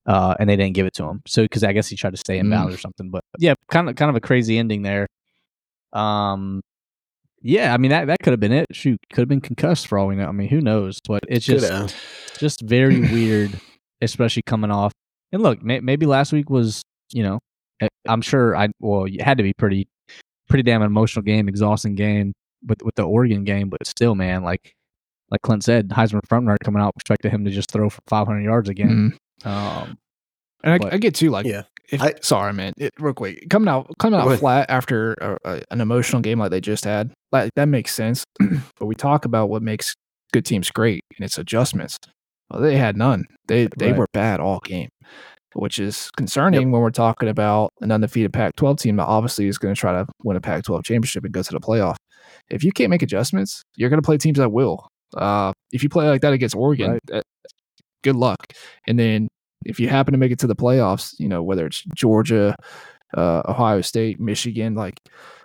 uh, 0.07 0.35
and 0.39 0.49
they 0.49 0.57
didn't 0.57 0.75
give 0.75 0.87
it 0.87 0.95
to 0.95 1.05
him. 1.05 1.23
So 1.27 1.43
because 1.43 1.65
I 1.65 1.73
guess 1.73 1.89
he 1.89 1.97
tried 1.97 2.11
to 2.11 2.17
stay 2.17 2.39
in 2.39 2.47
mm. 2.47 2.73
or 2.73 2.77
something. 2.77 3.11
But 3.11 3.25
yeah, 3.39 3.55
kind 3.71 3.89
of 3.89 3.97
kind 3.97 4.09
of 4.09 4.17
a 4.17 4.21
crazy 4.21 4.59
ending 4.59 4.83
there. 4.83 5.07
Um, 5.93 6.63
yeah, 7.41 7.75
I 7.75 7.77
mean 7.77 7.91
that 7.91 8.07
that 8.07 8.19
could 8.23 8.33
have 8.33 8.41
been 8.41 8.53
it. 8.53 8.67
Shoot, 8.73 9.01
could 9.13 9.23
have 9.23 9.29
been 9.29 9.41
concussed 9.41 9.87
for 9.89 9.99
all 9.99 10.07
we 10.07 10.17
know. 10.17 10.27
I 10.27 10.33
mean, 10.33 10.49
who 10.49 10.61
knows? 10.61 11.01
But 11.07 11.25
it's 11.29 11.45
just 11.45 11.97
just 12.39 12.61
very 12.63 13.01
weird, 13.13 13.59
especially 14.01 14.43
coming 14.43 14.71
off. 14.71 14.93
And 15.33 15.43
look, 15.43 15.63
may, 15.63 15.81
maybe 15.81 16.07
last 16.07 16.33
week 16.33 16.51
was 16.51 16.83
you 17.13 17.23
know, 17.23 17.41
eh, 17.81 17.89
I'm 18.09 18.23
sure 18.23 18.57
I 18.57 18.69
well, 18.81 19.05
it 19.05 19.21
had 19.21 19.39
to 19.39 19.43
be 19.43 19.53
pretty 19.55 19.89
pretty 20.49 20.63
damn 20.63 20.83
emotional 20.83 21.23
game, 21.23 21.49
exhausting 21.49 21.95
game. 21.95 22.33
with 22.67 22.83
with 22.83 22.95
the 22.95 23.03
Oregon 23.03 23.45
game, 23.45 23.69
but 23.69 23.87
still, 23.87 24.15
man, 24.15 24.43
like 24.43 24.73
like 25.31 25.43
Clint 25.43 25.65
said, 25.65 25.89
Heisman 25.89 26.21
frontrunner 26.31 26.59
coming 26.63 26.83
out, 26.83 26.93
expected 26.97 27.33
him 27.33 27.45
to 27.45 27.51
just 27.51 27.71
throw 27.71 27.89
for 27.89 28.03
500 28.07 28.43
yards 28.43 28.69
again. 28.69 29.13
Mhm. 29.13 29.17
Um, 29.45 29.99
And 30.65 30.75
I, 30.75 30.79
But- 30.79 30.95
I 30.95 30.99
get 30.99 31.15
too 31.15 31.31
like 31.31 31.47
Yeah. 31.47 31.63
If, 31.91 32.01
I- 32.01 32.15
sorry, 32.23 32.53
man. 32.53 32.73
It, 32.79 32.93
real 32.99 33.13
quick, 33.13 33.49
coming 33.51 33.69
out 33.69 33.91
coming 33.99 34.19
out 34.19 34.39
flat 34.39 34.71
after 34.71 35.15
a, 35.15 35.37
a, 35.45 35.63
an 35.71 35.81
emotional 35.81 36.23
game 36.23 36.39
like 36.39 36.51
they 36.51 36.61
just 36.61 36.85
had, 36.85 37.13
like 37.33 37.51
that 37.57 37.67
makes 37.67 37.95
sense. 37.95 38.25
but 38.79 38.87
we 38.87 38.95
talk 38.95 39.25
about 39.25 39.51
what 39.51 39.63
makes 39.63 39.95
good 40.33 40.45
teams 40.45 40.71
great, 40.71 41.03
and 41.19 41.25
it's 41.25 41.37
adjustments. 41.39 41.99
Well, 42.51 42.63
they 42.63 42.77
had 42.77 42.97
none. 42.97 43.25
They 43.49 43.69
they 43.77 43.89
Right. 43.91 43.99
were 43.99 44.07
bad 44.15 44.41
all 44.41 44.61
game, 44.65 44.89
which 45.55 45.79
is 45.79 46.11
concerning 46.17 46.71
when 46.71 46.81
we're 46.81 46.91
talking 46.91 47.29
about 47.29 47.71
an 47.81 47.91
undefeated 47.91 48.33
Pac-12 48.33 48.79
team 48.79 48.97
that 48.97 49.05
obviously 49.07 49.49
is 49.49 49.59
going 49.59 49.75
to 49.75 49.79
try 49.81 49.93
to 49.93 50.07
win 50.23 50.37
a 50.37 50.41
Pac-12 50.41 50.85
championship 50.85 51.25
and 51.25 51.33
go 51.35 51.43
to 51.43 51.53
the 51.53 51.61
playoff. 51.61 51.97
If 52.51 52.63
you 52.65 52.73
can't 52.73 52.89
make 52.91 53.03
adjustments, 53.03 53.63
you're 53.77 53.91
going 53.91 54.01
to 54.01 54.07
play 54.07 54.17
teams 54.19 54.39
that 54.39 54.53
will. 54.53 54.87
Uh, 55.17 55.53
if 55.73 55.83
you 55.83 55.89
play 55.91 56.07
like 56.09 56.21
that 56.23 56.33
against 56.33 56.55
Oregon, 56.55 56.93
Right. 56.93 57.01
that- 57.09 57.25
good 58.05 58.17
luck. 58.17 58.37
And 58.87 58.99
then 58.99 59.29
if 59.65 59.81
you 59.81 59.89
happen 59.89 60.13
to 60.13 60.19
make 60.19 60.33
it 60.33 60.39
to 60.41 60.47
the 60.47 60.57
playoffs, 60.57 61.15
you 61.19 61.29
know 61.29 61.43
whether 61.43 61.67
it's 61.67 61.83
Georgia, 61.95 62.57
uh, 63.17 63.43
Ohio 63.47 63.81
State, 63.81 64.21
Michigan, 64.21 64.75
like 64.75 64.99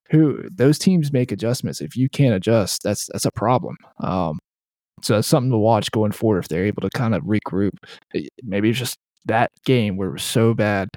who 0.10 0.41
those 0.49 0.80
teams 0.80 1.12
make 1.12 1.32
adjustments. 1.32 1.82
If 1.82 1.95
you 1.95 2.10
can't 2.10 2.36
adjust, 2.36 2.84
that's 2.84 3.08
that's 3.12 3.25
a 3.25 3.32
problem. 3.32 3.77
Um, 4.01 4.39
so 5.01 5.15
that's 5.15 5.27
something 5.27 5.51
to 5.51 5.58
watch 5.58 5.91
going 5.91 6.12
forward 6.12 6.39
if 6.39 6.47
they're 6.47 6.65
able 6.65 6.82
to 6.82 6.89
kind 6.89 7.13
of 7.13 7.23
regroup. 7.23 7.73
Maybe 8.43 8.69
it's 8.69 8.80
just 8.80 8.97
that 9.25 9.51
game 9.65 9.97
where 9.97 10.10
it 10.10 10.13
was 10.13 10.23
so 10.23 10.53
bad 10.53 10.89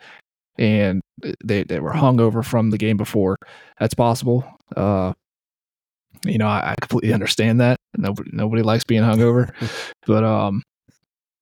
and 0.58 1.00
they 1.44 1.64
they 1.64 1.80
were 1.80 1.92
hungover 1.92 2.44
from 2.44 2.70
the 2.70 2.78
game 2.78 2.96
before. 2.96 3.36
That's 3.78 3.94
possible. 3.94 4.44
Uh, 4.76 5.12
you 6.24 6.38
know, 6.38 6.46
I, 6.46 6.72
I 6.72 6.74
completely 6.80 7.12
understand 7.12 7.60
that. 7.60 7.78
Nobody 7.96 8.30
nobody 8.32 8.62
likes 8.62 8.84
being 8.84 9.02
hungover, 9.02 9.52
but 10.06 10.24
um, 10.24 10.62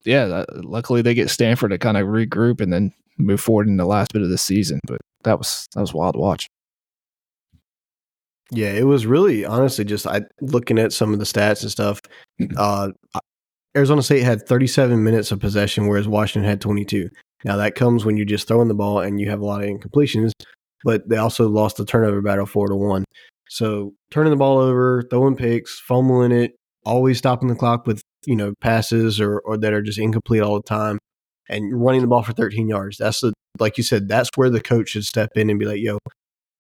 yeah. 0.05 0.45
Luckily, 0.55 1.03
they 1.03 1.15
get 1.15 1.31
Stanford 1.31 1.71
to 1.71 1.79
kind 1.79 1.97
of 1.97 2.07
regroup 2.07 2.61
and 2.61 2.73
then 2.73 2.93
move 3.19 3.41
forward 3.41 3.69
in 3.69 3.77
the 3.77 3.85
last 3.87 4.13
bit 4.13 4.23
of 4.23 4.29
the 4.29 4.39
season. 4.39 4.81
But 4.87 5.01
that 5.25 5.39
was 5.39 5.67
that 5.75 5.81
was 5.81 5.95
wild 5.95 6.15
to 6.15 6.21
watch. 6.21 6.49
Yeah, 8.51 8.73
it 8.73 8.87
was 8.87 9.07
really 9.07 9.45
honestly 9.45 9.85
just 9.85 10.07
I 10.07 10.23
looking 10.41 10.79
at 10.79 10.93
some 10.93 11.13
of 11.13 11.19
the 11.19 11.25
stats 11.25 11.63
and 11.63 11.71
stuff. 11.71 12.01
Uh, 12.57 12.91
Arizona 13.77 14.03
State 14.03 14.23
had 14.23 14.47
37 14.47 15.05
minutes 15.05 15.31
of 15.31 15.41
possession, 15.41 15.87
whereas 15.87 16.09
Washington 16.09 16.49
had 16.49 16.61
22. 16.61 17.11
Now 17.45 17.57
that 17.57 17.75
comes 17.75 18.05
when 18.05 18.17
you're 18.17 18.27
just 18.27 18.49
throwing 18.49 18.69
the 18.69 18.75
ball 18.75 19.01
and 19.01 19.21
you 19.21 19.29
have 19.31 19.41
a 19.41 19.45
lot 19.45 19.63
of 19.63 19.69
incompletions, 19.69 20.33
but 20.85 21.09
they 21.09 21.17
also 21.17 21.49
lost 21.49 21.77
the 21.77 21.85
turnover 21.85 22.21
battle 22.21 22.47
four 22.47 22.69
to 22.69 22.75
one. 22.75 23.05
So 23.49 23.93
turning 24.11 24.31
the 24.31 24.37
ball 24.37 24.59
over, 24.59 25.03
throwing 25.11 25.37
picks, 25.37 25.79
fumbling 25.79 26.33
it, 26.33 26.57
always 26.85 27.19
stopping 27.19 27.49
the 27.49 27.55
clock 27.55 27.87
with 27.87 28.03
you 28.29 28.37
know 28.37 28.53
passes 28.61 29.21
or 29.21 29.41
or 29.41 29.57
that 29.57 29.73
are 29.73 29.81
just 29.81 29.99
incomplete 29.99 30.43
all 30.43 30.57
the 30.57 30.63
time, 30.63 30.99
and 31.49 31.83
running 31.83 32.03
the 32.03 32.07
ball 32.07 32.23
for 32.23 32.35
13 32.35 32.69
yards. 32.69 32.99
That's 32.99 33.21
the 33.21 33.33
like 33.59 33.79
you 33.79 33.85
said. 33.85 34.07
That's 34.07 34.29
where 34.37 34.51
the 34.51 34.61
coach 34.61 34.91
should 34.91 35.07
step 35.07 35.31
in 35.35 35.49
and 35.49 35.59
be 35.59 35.65
like, 35.65 35.81
"Yo, 35.81 35.99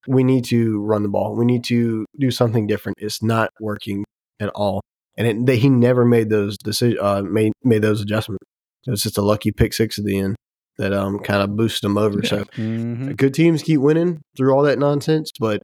we 0.06 0.24
need 0.24 0.44
to 0.46 0.80
run 0.80 1.02
the 1.02 1.10
ball. 1.10 1.36
We 1.36 1.44
need 1.44 1.62
to 1.64 2.06
do 2.18 2.30
something 2.30 2.66
different. 2.66 2.96
It's 3.00 3.22
not 3.22 3.50
working 3.60 4.04
at 4.40 4.48
all." 4.54 4.80
And 5.18 5.26
it, 5.26 5.46
they, 5.46 5.56
he 5.58 5.68
never 5.68 6.04
made 6.06 6.30
those 6.30 6.56
decisions, 6.56 7.00
uh, 7.02 7.22
made 7.22 7.52
made 7.62 7.82
those 7.82 8.00
adjustments. 8.00 8.44
It 8.86 8.90
was 8.90 9.02
just 9.02 9.18
a 9.18 9.22
lucky 9.22 9.52
pick 9.52 9.74
six 9.74 9.98
at 9.98 10.06
the 10.06 10.18
end 10.18 10.36
that 10.78 10.94
um 10.94 11.18
kind 11.18 11.42
of 11.42 11.54
boosted 11.54 11.86
them 11.86 11.98
over. 11.98 12.20
Yeah. 12.22 12.28
So 12.30 12.44
mhm. 12.56 13.14
good 13.14 13.34
teams 13.34 13.62
keep 13.62 13.80
winning 13.80 14.22
through 14.38 14.54
all 14.54 14.62
that 14.62 14.78
nonsense, 14.78 15.32
but 15.38 15.62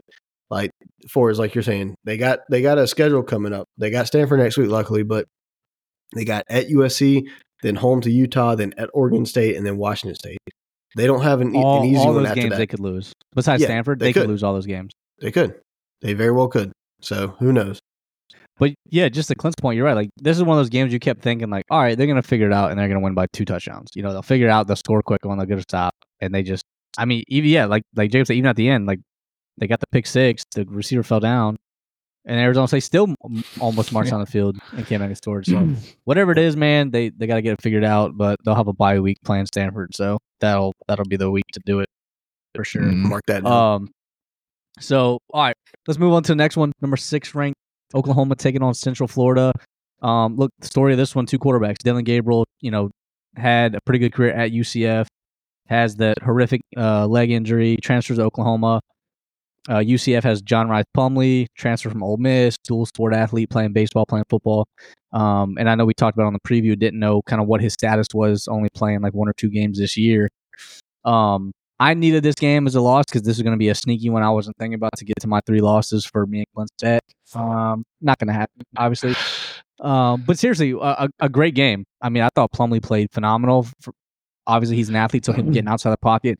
like 0.50 0.70
for 1.08 1.30
as 1.30 1.38
like 1.38 1.54
you're 1.54 1.62
saying, 1.62 1.94
they 2.04 2.18
got 2.18 2.40
they 2.50 2.60
got 2.60 2.76
a 2.76 2.86
schedule 2.86 3.22
coming 3.22 3.54
up. 3.54 3.66
They 3.78 3.90
got 3.90 4.06
Stanford 4.06 4.40
next 4.40 4.58
week, 4.58 4.68
luckily, 4.68 5.02
but 5.02 5.24
they 6.12 6.24
got 6.24 6.44
at 6.48 6.68
USC, 6.68 7.28
then 7.62 7.76
home 7.76 8.00
to 8.02 8.10
Utah, 8.10 8.54
then 8.54 8.74
at 8.76 8.90
Oregon 8.92 9.24
State, 9.26 9.56
and 9.56 9.64
then 9.66 9.76
Washington 9.76 10.14
State. 10.16 10.38
They 10.96 11.06
don't 11.06 11.22
have 11.22 11.40
an, 11.40 11.56
all, 11.56 11.80
an 11.82 11.88
easy 11.88 11.96
all 11.98 12.06
one 12.14 12.22
those 12.22 12.26
after 12.30 12.40
games 12.40 12.50
that. 12.52 12.58
they 12.58 12.66
could 12.66 12.80
lose. 12.80 13.12
Besides 13.34 13.62
Yeah, 13.62 13.68
Stanford, 13.68 13.98
they 13.98 14.06
they, 14.06 14.12
could. 14.12 14.22
could. 14.22 14.30
lose 14.30 14.42
all 14.42 14.54
those 14.54 14.66
games. 14.66 14.92
They 15.20 15.32
could. 15.32 15.54
They 16.02 16.12
very 16.12 16.30
well 16.30 16.48
could. 16.48 16.72
So 17.00 17.28
who 17.38 17.52
knows? 17.52 17.80
But 18.58 18.74
yeah, 18.88 19.08
just 19.08 19.28
to 19.28 19.34
Clint's 19.34 19.60
point, 19.60 19.76
you're 19.76 19.84
right. 19.84 19.94
Like 19.94 20.10
this 20.16 20.36
is 20.36 20.44
one 20.44 20.56
of 20.56 20.60
those 20.60 20.70
games 20.70 20.92
you 20.92 21.00
kept 21.00 21.22
thinking 21.22 21.50
like, 21.50 21.64
all 21.70 21.80
right, 21.80 21.98
they're 21.98 22.06
gonna 22.06 22.22
figure 22.22 22.46
it 22.46 22.52
out 22.52 22.70
and 22.70 22.78
they're 22.78 22.86
gonna 22.86 23.00
win 23.00 23.14
by 23.14 23.26
two 23.32 23.44
touchdowns. 23.44 23.88
You 23.94 24.02
know, 24.02 24.12
they'll 24.12 24.22
figure 24.22 24.46
it 24.46 24.50
out, 24.50 24.68
they'll 24.68 24.76
score 24.76 25.02
quick 25.02 25.26
on 25.26 25.38
get 25.46 25.58
a 25.58 25.62
stop, 25.62 25.92
and 26.20 26.32
they 26.32 26.44
just, 26.44 26.62
I 26.96 27.04
mean, 27.04 27.24
even 27.26 27.50
yeah, 27.50 27.64
like 27.66 27.82
like 27.96 28.12
Jacob 28.12 28.28
said, 28.28 28.36
even 28.36 28.48
at 28.48 28.56
the 28.56 28.68
end, 28.68 28.86
like 28.86 29.00
they 29.58 29.66
got 29.66 29.80
the 29.80 29.86
pick 29.90 30.06
six, 30.06 30.44
the 30.54 30.64
receiver 30.66 31.02
fell 31.02 31.18
down, 31.20 31.56
and 32.26 32.40
Arizona 32.40 32.66
State 32.68 32.80
still 32.80 33.14
almost 33.60 33.92
marched 33.92 34.12
on 34.12 34.20
the 34.20 34.26
field 34.26 34.56
and 34.72 34.86
came 34.86 35.00
back 35.00 35.08
and 35.08 35.16
scored. 35.16 35.46
So 35.46 35.68
whatever 36.04 36.32
it 36.32 36.38
is, 36.38 36.56
man, 36.56 36.90
they 36.90 37.10
they 37.10 37.26
got 37.26 37.36
to 37.36 37.42
get 37.42 37.52
it 37.52 37.62
figured 37.62 37.84
out. 37.84 38.16
But 38.16 38.36
they'll 38.44 38.54
have 38.54 38.68
a 38.68 38.72
bye 38.72 39.00
week 39.00 39.18
playing 39.24 39.46
Stanford, 39.46 39.94
so 39.94 40.18
that'll 40.40 40.72
that'll 40.88 41.04
be 41.04 41.16
the 41.16 41.30
week 41.30 41.44
to 41.52 41.60
do 41.66 41.80
it 41.80 41.88
for 42.54 42.64
sure. 42.64 42.82
Mm. 42.82 43.08
Mark 43.08 43.22
that 43.26 43.44
down. 43.44 43.52
Um, 43.52 43.90
so 44.80 45.18
all 45.32 45.42
right, 45.42 45.56
let's 45.86 45.98
move 45.98 46.12
on 46.12 46.22
to 46.24 46.32
the 46.32 46.36
next 46.36 46.56
one. 46.56 46.72
Number 46.80 46.96
six 46.96 47.34
ranked 47.34 47.58
Oklahoma 47.94 48.36
taking 48.36 48.62
on 48.62 48.74
Central 48.74 49.06
Florida. 49.06 49.52
Um, 50.02 50.36
look, 50.36 50.50
the 50.60 50.66
story 50.66 50.92
of 50.92 50.98
this 50.98 51.14
one: 51.14 51.26
two 51.26 51.38
quarterbacks. 51.38 51.78
Dillon 51.78 52.04
Gabriel, 52.04 52.46
you 52.60 52.70
know, 52.70 52.90
had 53.36 53.74
a 53.74 53.80
pretty 53.82 53.98
good 53.98 54.12
career 54.12 54.32
at 54.32 54.50
UCF. 54.50 55.06
Has 55.66 55.96
that 55.96 56.22
horrific 56.22 56.60
uh, 56.76 57.06
leg 57.06 57.30
injury. 57.30 57.78
Transfers 57.82 58.18
to 58.18 58.24
Oklahoma. 58.24 58.80
Uh, 59.68 59.78
UCF 59.78 60.22
has 60.22 60.42
John 60.42 60.68
Rhys 60.68 60.84
Plumlee, 60.96 61.46
transfer 61.56 61.88
from 61.88 62.02
Ole 62.02 62.18
Miss, 62.18 62.58
dual 62.58 62.86
sport 62.86 63.14
athlete, 63.14 63.48
playing 63.48 63.72
baseball, 63.72 64.04
playing 64.04 64.26
football. 64.28 64.68
Um, 65.12 65.56
and 65.58 65.70
I 65.70 65.74
know 65.74 65.86
we 65.86 65.94
talked 65.94 66.16
about 66.16 66.26
on 66.26 66.34
the 66.34 66.40
preview, 66.40 66.78
didn't 66.78 67.00
know 67.00 67.22
kind 67.22 67.40
of 67.40 67.48
what 67.48 67.60
his 67.60 67.72
status 67.72 68.08
was, 68.12 68.46
only 68.48 68.68
playing 68.74 69.00
like 69.00 69.14
one 69.14 69.28
or 69.28 69.32
two 69.32 69.48
games 69.48 69.78
this 69.78 69.96
year. 69.96 70.28
Um, 71.04 71.52
I 71.80 71.94
needed 71.94 72.22
this 72.22 72.34
game 72.34 72.66
as 72.66 72.74
a 72.74 72.80
loss 72.80 73.04
because 73.06 73.22
this 73.22 73.36
is 73.36 73.42
going 73.42 73.52
to 73.52 73.58
be 73.58 73.68
a 73.68 73.74
sneaky 73.74 74.10
one 74.10 74.22
I 74.22 74.30
wasn't 74.30 74.56
thinking 74.58 74.74
about 74.74 74.92
to 74.98 75.04
get 75.04 75.14
to 75.20 75.26
my 75.26 75.40
three 75.46 75.60
losses 75.60 76.04
for 76.04 76.26
me 76.26 76.38
and 76.38 76.46
Clint's 76.54 76.72
bet. 76.80 77.02
Um, 77.34 77.84
not 78.00 78.18
going 78.18 78.28
to 78.28 78.34
happen, 78.34 78.62
obviously. 78.76 79.14
Um, 79.80 80.22
but 80.26 80.38
seriously, 80.38 80.70
a, 80.72 80.76
a, 80.76 81.08
a 81.20 81.28
great 81.28 81.54
game. 81.54 81.84
I 82.00 82.10
mean, 82.10 82.22
I 82.22 82.28
thought 82.34 82.52
Plumley 82.52 82.80
played 82.80 83.10
phenomenal. 83.12 83.66
For, 83.80 83.92
obviously, 84.46 84.76
he's 84.76 84.88
an 84.88 84.96
athlete, 84.96 85.24
so 85.24 85.32
him 85.32 85.50
getting 85.52 85.68
outside 85.68 85.90
the 85.90 85.98
pocket 85.98 86.38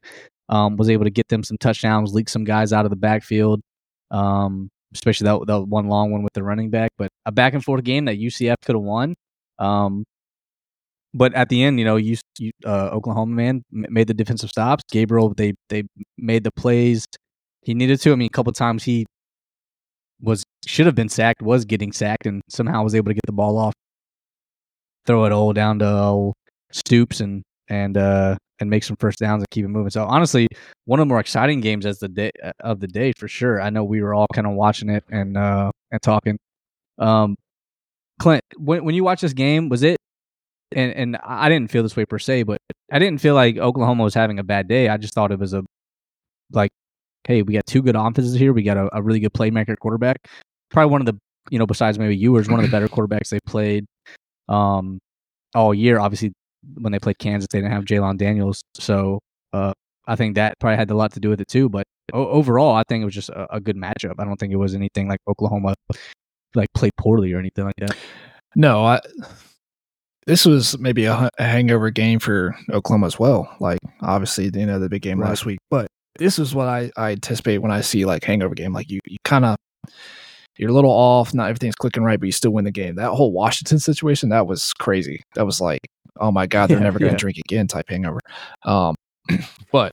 um, 0.48 0.76
was 0.76 0.90
able 0.90 1.04
to 1.04 1.10
get 1.10 1.28
them 1.28 1.42
some 1.42 1.58
touchdowns, 1.58 2.12
leak 2.14 2.28
some 2.28 2.44
guys 2.44 2.72
out 2.72 2.84
of 2.84 2.90
the 2.90 2.96
backfield. 2.96 3.60
Um, 4.10 4.70
especially 4.94 5.24
that, 5.24 5.46
that 5.46 5.64
one 5.64 5.88
long 5.88 6.12
one 6.12 6.22
with 6.22 6.32
the 6.32 6.42
running 6.42 6.70
back. 6.70 6.90
But 6.96 7.10
a 7.26 7.32
back 7.32 7.54
and 7.54 7.64
forth 7.64 7.84
game 7.84 8.04
that 8.06 8.18
UCF 8.18 8.56
could 8.64 8.76
have 8.76 8.82
won. 8.82 9.14
Um, 9.58 10.04
but 11.12 11.34
at 11.34 11.48
the 11.48 11.62
end, 11.62 11.78
you 11.78 11.84
know, 11.84 11.96
you, 11.96 12.16
you 12.38 12.50
uh, 12.64 12.90
Oklahoma 12.92 13.34
man 13.34 13.62
made 13.70 14.08
the 14.08 14.14
defensive 14.14 14.50
stops. 14.50 14.82
Gabriel, 14.90 15.32
they 15.34 15.54
they 15.68 15.84
made 16.18 16.44
the 16.44 16.50
plays 16.52 17.06
he 17.62 17.74
needed 17.74 18.00
to. 18.00 18.12
I 18.12 18.16
mean, 18.16 18.26
a 18.26 18.30
couple 18.30 18.52
times 18.52 18.84
he 18.84 19.06
was 20.20 20.42
should 20.66 20.86
have 20.86 20.94
been 20.94 21.08
sacked, 21.08 21.42
was 21.42 21.64
getting 21.64 21.92
sacked, 21.92 22.26
and 22.26 22.42
somehow 22.48 22.82
was 22.82 22.94
able 22.94 23.10
to 23.10 23.14
get 23.14 23.26
the 23.26 23.32
ball 23.32 23.58
off, 23.58 23.74
throw 25.06 25.24
it 25.24 25.32
all 25.32 25.52
down 25.52 25.78
to 25.80 25.98
old 25.98 26.34
Stoops 26.72 27.20
and 27.20 27.44
and 27.68 27.96
uh 27.96 28.36
and 28.60 28.70
make 28.70 28.84
some 28.84 28.96
first 28.96 29.18
downs 29.18 29.42
and 29.42 29.50
keep 29.50 29.64
it 29.64 29.68
moving. 29.68 29.90
So 29.90 30.04
honestly, 30.04 30.46
one 30.84 31.00
of 31.00 31.02
the 31.02 31.08
more 31.08 31.20
exciting 31.20 31.60
games 31.60 31.86
as 31.86 31.98
the 31.98 32.08
day 32.08 32.30
uh, 32.42 32.52
of 32.60 32.80
the 32.80 32.86
day 32.86 33.12
for 33.18 33.28
sure. 33.28 33.60
I 33.60 33.70
know 33.70 33.84
we 33.84 34.02
were 34.02 34.14
all 34.14 34.26
kind 34.32 34.46
of 34.46 34.54
watching 34.54 34.90
it 34.90 35.04
and 35.10 35.36
uh 35.36 35.70
and 35.90 36.02
talking. 36.02 36.38
Um, 36.98 37.36
Clint, 38.20 38.44
when 38.56 38.84
when 38.84 38.94
you 38.94 39.04
watch 39.04 39.20
this 39.20 39.32
game, 39.32 39.68
was 39.68 39.82
it? 39.82 39.96
And 40.72 40.92
and 40.92 41.16
I 41.24 41.48
didn't 41.48 41.70
feel 41.70 41.82
this 41.82 41.96
way 41.96 42.04
per 42.04 42.18
se, 42.18 42.44
but 42.44 42.58
I 42.92 42.98
didn't 42.98 43.20
feel 43.20 43.34
like 43.34 43.58
Oklahoma 43.58 44.04
was 44.04 44.14
having 44.14 44.38
a 44.38 44.44
bad 44.44 44.68
day. 44.68 44.88
I 44.88 44.96
just 44.96 45.14
thought 45.14 45.32
it 45.32 45.38
was 45.38 45.52
a 45.54 45.64
like, 46.52 46.70
hey, 47.24 47.42
we 47.42 47.54
got 47.54 47.66
two 47.66 47.82
good 47.82 47.96
offenses 47.96 48.34
here. 48.34 48.52
We 48.52 48.62
got 48.62 48.76
a, 48.76 48.88
a 48.96 49.02
really 49.02 49.20
good 49.20 49.32
playmaker 49.32 49.76
quarterback. 49.78 50.26
Probably 50.70 50.90
one 50.90 51.00
of 51.00 51.06
the 51.06 51.18
you 51.50 51.58
know 51.58 51.66
besides 51.66 51.98
maybe 51.98 52.16
Ewers, 52.16 52.48
one 52.48 52.60
of 52.60 52.66
the 52.66 52.70
better 52.70 52.88
quarterbacks 52.88 53.30
they 53.30 53.40
played 53.46 53.84
um 54.48 54.98
all 55.54 55.74
year. 55.74 55.98
Obviously, 55.98 56.32
when 56.74 56.92
they 56.92 56.98
played 56.98 57.18
Kansas, 57.18 57.48
they 57.50 57.58
didn't 57.60 57.72
have 57.72 57.84
Jalon 57.84 58.16
Daniels, 58.18 58.62
so 58.74 59.20
uh, 59.52 59.72
I 60.06 60.16
think 60.16 60.34
that 60.36 60.58
probably 60.58 60.76
had 60.76 60.90
a 60.90 60.94
lot 60.96 61.12
to 61.12 61.20
do 61.20 61.28
with 61.30 61.40
it 61.40 61.48
too. 61.48 61.68
But 61.68 61.84
o- 62.12 62.28
overall, 62.28 62.74
I 62.74 62.82
think 62.88 63.02
it 63.02 63.04
was 63.04 63.14
just 63.14 63.30
a, 63.30 63.54
a 63.54 63.60
good 63.60 63.76
matchup. 63.76 64.14
I 64.18 64.24
don't 64.24 64.36
think 64.36 64.52
it 64.52 64.56
was 64.56 64.74
anything 64.74 65.08
like 65.08 65.20
Oklahoma 65.28 65.74
like 66.54 66.68
played 66.74 66.92
poorly 66.96 67.32
or 67.32 67.38
anything 67.38 67.64
like 67.64 67.76
that. 67.78 67.96
No, 68.56 68.84
I. 68.84 69.00
This 70.26 70.46
was 70.46 70.78
maybe 70.78 71.04
a, 71.04 71.28
a 71.38 71.42
hangover 71.44 71.90
game 71.90 72.18
for 72.18 72.56
Oklahoma 72.72 73.06
as 73.06 73.18
well. 73.18 73.54
Like 73.60 73.78
obviously, 74.00 74.50
you 74.54 74.64
know 74.66 74.78
the 74.78 74.88
big 74.88 75.02
game 75.02 75.20
Right. 75.20 75.28
last 75.28 75.44
week, 75.44 75.58
but 75.70 75.86
this 76.18 76.38
is 76.38 76.54
what 76.54 76.66
I, 76.68 76.90
I 76.96 77.10
anticipate 77.12 77.58
when 77.58 77.70
I 77.70 77.82
see 77.82 78.04
like 78.06 78.24
hangover 78.24 78.54
game. 78.54 78.72
Like 78.72 78.90
you, 78.90 79.00
you 79.06 79.18
kind 79.24 79.44
of 79.44 79.56
you're 80.56 80.70
a 80.70 80.72
little 80.72 80.90
off, 80.92 81.34
not 81.34 81.50
everything's 81.50 81.74
clicking 81.74 82.04
right, 82.04 82.18
but 82.18 82.26
you 82.26 82.32
still 82.32 82.52
win 82.52 82.64
the 82.64 82.70
game. 82.70 82.94
That 82.94 83.10
whole 83.10 83.32
Washington 83.32 83.78
situation, 83.80 84.28
that 84.30 84.46
was 84.46 84.72
crazy. 84.78 85.20
That 85.34 85.44
was 85.44 85.60
like, 85.60 85.80
oh 86.20 86.30
my 86.32 86.46
god, 86.46 86.68
they're 86.68 86.78
Yeah, 86.78 86.84
never 86.84 86.98
going 86.98 87.10
to 87.10 87.14
yeah. 87.14 87.18
drink 87.18 87.38
again 87.38 87.66
type 87.66 87.86
hangover. 87.88 88.20
Um, 88.64 88.94
but 89.72 89.92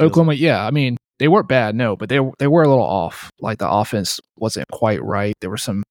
Oklahoma, 0.00 0.34
yeah, 0.34 0.66
I 0.66 0.70
mean, 0.70 0.96
they 1.18 1.28
weren't 1.28 1.48
bad, 1.48 1.74
no, 1.74 1.96
but 1.96 2.08
they 2.08 2.18
they 2.38 2.46
were 2.48 2.62
a 2.62 2.68
little 2.68 2.84
off. 2.84 3.30
Like 3.40 3.58
the 3.58 3.70
offense 3.70 4.20
wasn't 4.36 4.66
quite 4.72 5.02
right. 5.02 5.34
There 5.40 5.50
were 5.50 5.56
some 5.56 5.82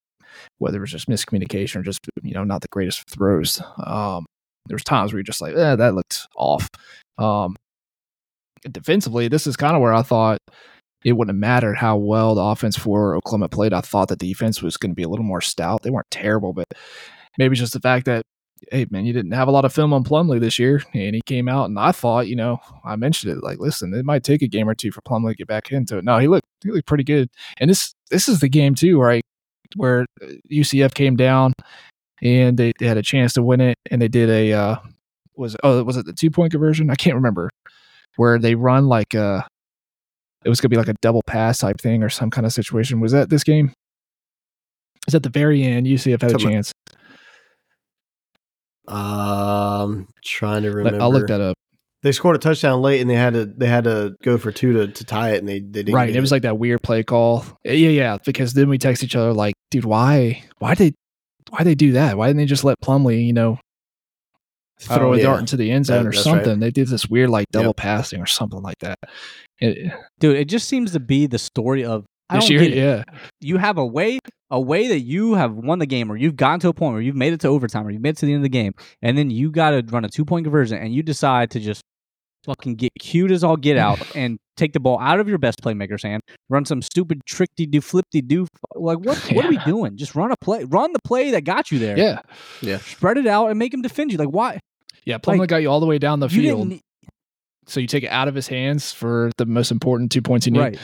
whether 0.57 0.77
it 0.77 0.81
was 0.81 0.91
just 0.91 1.07
miscommunication 1.07 1.77
or 1.77 1.83
just 1.83 1.99
you 2.21 2.33
know 2.33 2.43
not 2.43 2.61
the 2.61 2.67
greatest 2.71 3.09
throws. 3.09 3.61
Um, 3.85 4.25
there 4.67 4.75
was 4.75 4.83
times 4.83 5.11
where 5.13 5.19
you're 5.19 5.23
just 5.23 5.41
like, 5.41 5.55
eh, 5.55 5.75
that 5.75 5.93
looked 5.95 6.27
off. 6.37 6.67
Um, 7.17 7.55
defensively, 8.71 9.27
this 9.27 9.47
is 9.47 9.57
kind 9.57 9.75
of 9.75 9.81
where 9.81 9.93
I 9.93 10.01
thought 10.01 10.39
it 11.03 11.13
wouldn't 11.13 11.35
have 11.35 11.39
mattered 11.39 11.75
how 11.77 11.97
well 11.97 12.35
the 12.35 12.41
offense 12.41 12.77
for 12.77 13.15
Oklahoma 13.15 13.49
played. 13.49 13.73
I 13.73 13.81
thought 13.81 14.07
the 14.07 14.15
defense 14.15 14.61
was 14.61 14.77
going 14.77 14.91
to 14.91 14.95
be 14.95 15.03
a 15.03 15.09
little 15.09 15.25
more 15.25 15.41
stout. 15.41 15.83
They 15.83 15.89
weren't 15.89 16.09
terrible, 16.11 16.53
but 16.53 16.67
maybe 17.37 17.55
just 17.55 17.73
the 17.73 17.79
fact 17.81 18.05
that 18.05 18.23
hey 18.71 18.85
man, 18.89 19.05
you 19.05 19.13
didn't 19.13 19.31
have 19.31 19.47
a 19.47 19.51
lot 19.51 19.65
of 19.65 19.73
film 19.73 19.93
on 19.93 20.03
Plumlee 20.03 20.39
this 20.39 20.59
year, 20.59 20.81
and 20.93 21.15
he 21.15 21.21
came 21.25 21.47
out, 21.47 21.65
and 21.65 21.79
I 21.79 21.91
thought, 21.91 22.27
you 22.27 22.35
know, 22.35 22.59
I 22.83 22.95
mentioned 22.95 23.33
it 23.33 23.43
like, 23.43 23.59
listen, 23.59 23.93
it 23.93 24.05
might 24.05 24.23
take 24.23 24.41
a 24.41 24.47
game 24.47 24.69
or 24.69 24.75
two 24.75 24.91
for 24.91 25.01
Plumlee 25.01 25.31
to 25.31 25.35
get 25.35 25.47
back 25.47 25.71
into 25.71 25.97
it. 25.97 26.03
No, 26.03 26.17
he 26.19 26.27
looked 26.27 26.45
he 26.63 26.71
looked 26.71 26.87
pretty 26.87 27.03
good, 27.03 27.29
and 27.59 27.69
this 27.69 27.93
this 28.09 28.27
is 28.27 28.39
the 28.39 28.49
game 28.49 28.75
too, 28.75 28.99
right, 28.99 29.23
where 29.75 30.05
UCF 30.51 30.85
uh, 30.85 30.89
came 30.89 31.15
down 31.15 31.53
and 32.21 32.57
they, 32.57 32.71
they 32.79 32.87
had 32.87 32.97
a 32.97 33.03
chance 33.03 33.33
to 33.33 33.43
win 33.43 33.61
it, 33.61 33.77
and 33.91 34.01
they 34.01 34.07
did 34.07 34.29
a 34.29 34.53
uh, 34.53 34.75
was 35.35 35.55
oh 35.63 35.83
was 35.83 35.97
it 35.97 36.05
the 36.05 36.13
two 36.13 36.31
point 36.31 36.51
conversion? 36.51 36.89
I 36.89 36.95
can't 36.95 37.15
remember 37.15 37.49
where 38.15 38.37
they 38.37 38.55
run 38.55 38.87
like 38.87 39.13
a 39.13 39.23
uh, 39.23 39.41
it 40.45 40.49
was 40.49 40.61
gonna 40.61 40.69
be 40.69 40.77
like 40.77 40.87
a 40.87 40.95
double 41.01 41.23
pass 41.23 41.59
type 41.59 41.79
thing 41.79 42.03
or 42.03 42.09
some 42.09 42.29
kind 42.29 42.45
of 42.45 42.53
situation. 42.53 42.99
Was 42.99 43.11
that 43.11 43.29
this 43.29 43.43
game? 43.43 43.73
Is 45.07 45.15
at 45.15 45.23
the 45.23 45.29
very 45.29 45.63
end 45.63 45.85
UCF 45.85 46.21
had 46.21 46.33
a 46.33 46.37
chance. 46.37 46.72
Um, 48.87 50.07
trying 50.23 50.63
to 50.63 50.71
remember. 50.71 51.01
I'll 51.01 51.11
look 51.11 51.27
that 51.27 51.41
up. 51.41 51.57
They 52.01 52.11
scored 52.11 52.35
a 52.35 52.39
touchdown 52.39 52.81
late, 52.81 52.99
and 52.99 53.09
they 53.09 53.15
had 53.15 53.33
to 53.33 53.45
they 53.45 53.67
had 53.67 53.85
to 53.85 54.15
go 54.23 54.37
for 54.37 54.51
two 54.51 54.73
to, 54.73 54.87
to 54.89 55.05
tie 55.05 55.31
it, 55.31 55.39
and 55.39 55.47
they, 55.47 55.59
they 55.59 55.83
didn't. 55.83 55.95
Right, 55.95 56.13
it 56.13 56.19
was 56.19 56.31
like 56.31 56.41
that 56.41 56.57
weird 56.57 56.81
play 56.83 57.03
call. 57.03 57.45
Yeah, 57.63 57.73
yeah. 57.73 58.17
Because 58.25 58.53
then 58.53 58.67
we 58.67 58.77
text 58.77 59.03
each 59.03 59.15
other 59.15 59.31
like, 59.31 59.55
"Dude, 59.71 59.85
why? 59.85 60.43
Why 60.59 60.75
did 60.75 60.95
why 61.49 61.63
they 61.63 61.75
do 61.75 61.93
that? 61.93 62.17
Why 62.17 62.27
didn't 62.27 62.37
they 62.37 62.45
just 62.45 62.65
let 62.65 62.81
Plumlee, 62.81 63.25
you 63.25 63.31
know, 63.31 63.57
throw 64.81 65.11
oh, 65.11 65.13
a 65.13 65.17
yeah. 65.17 65.23
dart 65.23 65.39
into 65.39 65.55
the 65.55 65.71
end 65.71 65.85
zone 65.85 66.03
that, 66.03 66.09
or 66.09 66.13
something? 66.13 66.49
Right. 66.49 66.59
They 66.59 66.71
did 66.71 66.89
this 66.89 67.07
weird 67.07 67.29
like 67.29 67.47
double 67.51 67.67
yep. 67.67 67.77
passing 67.77 68.19
or 68.19 68.25
something 68.25 68.61
like 68.61 68.79
that. 68.79 68.99
It, 69.59 69.93
Dude, 70.19 70.35
it 70.35 70.45
just 70.45 70.67
seems 70.67 70.91
to 70.91 70.99
be 70.99 71.25
the 71.25 71.39
story 71.39 71.85
of 71.85 72.05
I 72.29 72.39
don't 72.39 72.49
year, 72.49 72.63
yeah. 72.63 73.03
You 73.41 73.57
have 73.57 73.77
a 73.77 73.85
way, 73.85 74.19
a 74.49 74.59
way 74.59 74.87
that 74.87 74.99
you 74.99 75.33
have 75.33 75.53
won 75.53 75.79
the 75.79 75.85
game, 75.85 76.11
or 76.11 76.17
you've 76.17 76.35
gotten 76.35 76.59
to 76.61 76.69
a 76.69 76.73
point 76.73 76.93
where 76.93 77.01
you've 77.01 77.15
made 77.15 77.33
it 77.33 77.41
to 77.41 77.47
overtime, 77.47 77.85
or 77.85 77.91
you've 77.91 78.01
made 78.01 78.11
it 78.11 78.17
to 78.17 78.25
the 78.25 78.33
end 78.33 78.39
of 78.39 78.43
the 78.43 78.49
game, 78.49 78.73
and 79.01 79.17
then 79.17 79.29
you 79.29 79.51
got 79.51 79.71
to 79.71 79.83
run 79.89 80.05
a 80.05 80.09
two 80.09 80.25
point 80.25 80.45
conversion, 80.45 80.77
and 80.77 80.93
you 80.93 81.03
decide 81.03 81.51
to 81.51 81.59
just 81.59 81.83
fucking 82.45 82.75
get 82.75 82.91
cute 82.99 83.31
as 83.31 83.43
all 83.43 83.55
get 83.55 83.77
out 83.77 83.99
and 84.15 84.37
take 84.57 84.73
the 84.73 84.79
ball 84.79 84.99
out 84.99 85.19
of 85.19 85.27
your 85.27 85.37
best 85.37 85.61
playmaker's 85.61 86.03
hand, 86.03 86.21
run 86.49 86.65
some 86.65 86.81
stupid 86.81 87.21
tricky 87.25 87.65
do 87.65 87.81
flipty 87.81 88.21
do. 88.21 88.47
Like 88.75 88.99
what? 88.99 89.23
Yeah. 89.29 89.35
What 89.35 89.45
are 89.45 89.49
we 89.49 89.57
doing? 89.59 89.97
Just 89.97 90.15
run 90.15 90.31
a 90.31 90.37
play, 90.37 90.63
run 90.63 90.93
the 90.93 90.99
play 91.03 91.31
that 91.31 91.41
got 91.41 91.71
you 91.71 91.79
there. 91.79 91.97
Yeah, 91.97 92.19
yeah. 92.61 92.77
Spread 92.77 93.17
it 93.17 93.27
out 93.27 93.49
and 93.49 93.59
make 93.59 93.73
him 93.73 93.81
defend 93.81 94.11
you. 94.11 94.17
Like 94.17 94.29
why? 94.29 94.59
Yeah, 95.05 95.17
Plumlee 95.17 95.39
like, 95.39 95.49
got 95.49 95.57
you 95.57 95.69
all 95.69 95.79
the 95.79 95.85
way 95.85 95.99
down 95.99 96.19
the 96.19 96.29
field. 96.29 96.73
So 97.65 97.79
you 97.79 97.87
take 97.87 98.03
it 98.03 98.09
out 98.09 98.27
of 98.27 98.35
his 98.35 98.47
hands 98.47 98.91
for 98.91 99.31
the 99.37 99.45
most 99.45 99.71
important 99.71 100.11
two 100.11 100.21
points 100.21 100.45
you 100.45 100.51
need. 100.51 100.59
Right. 100.59 100.75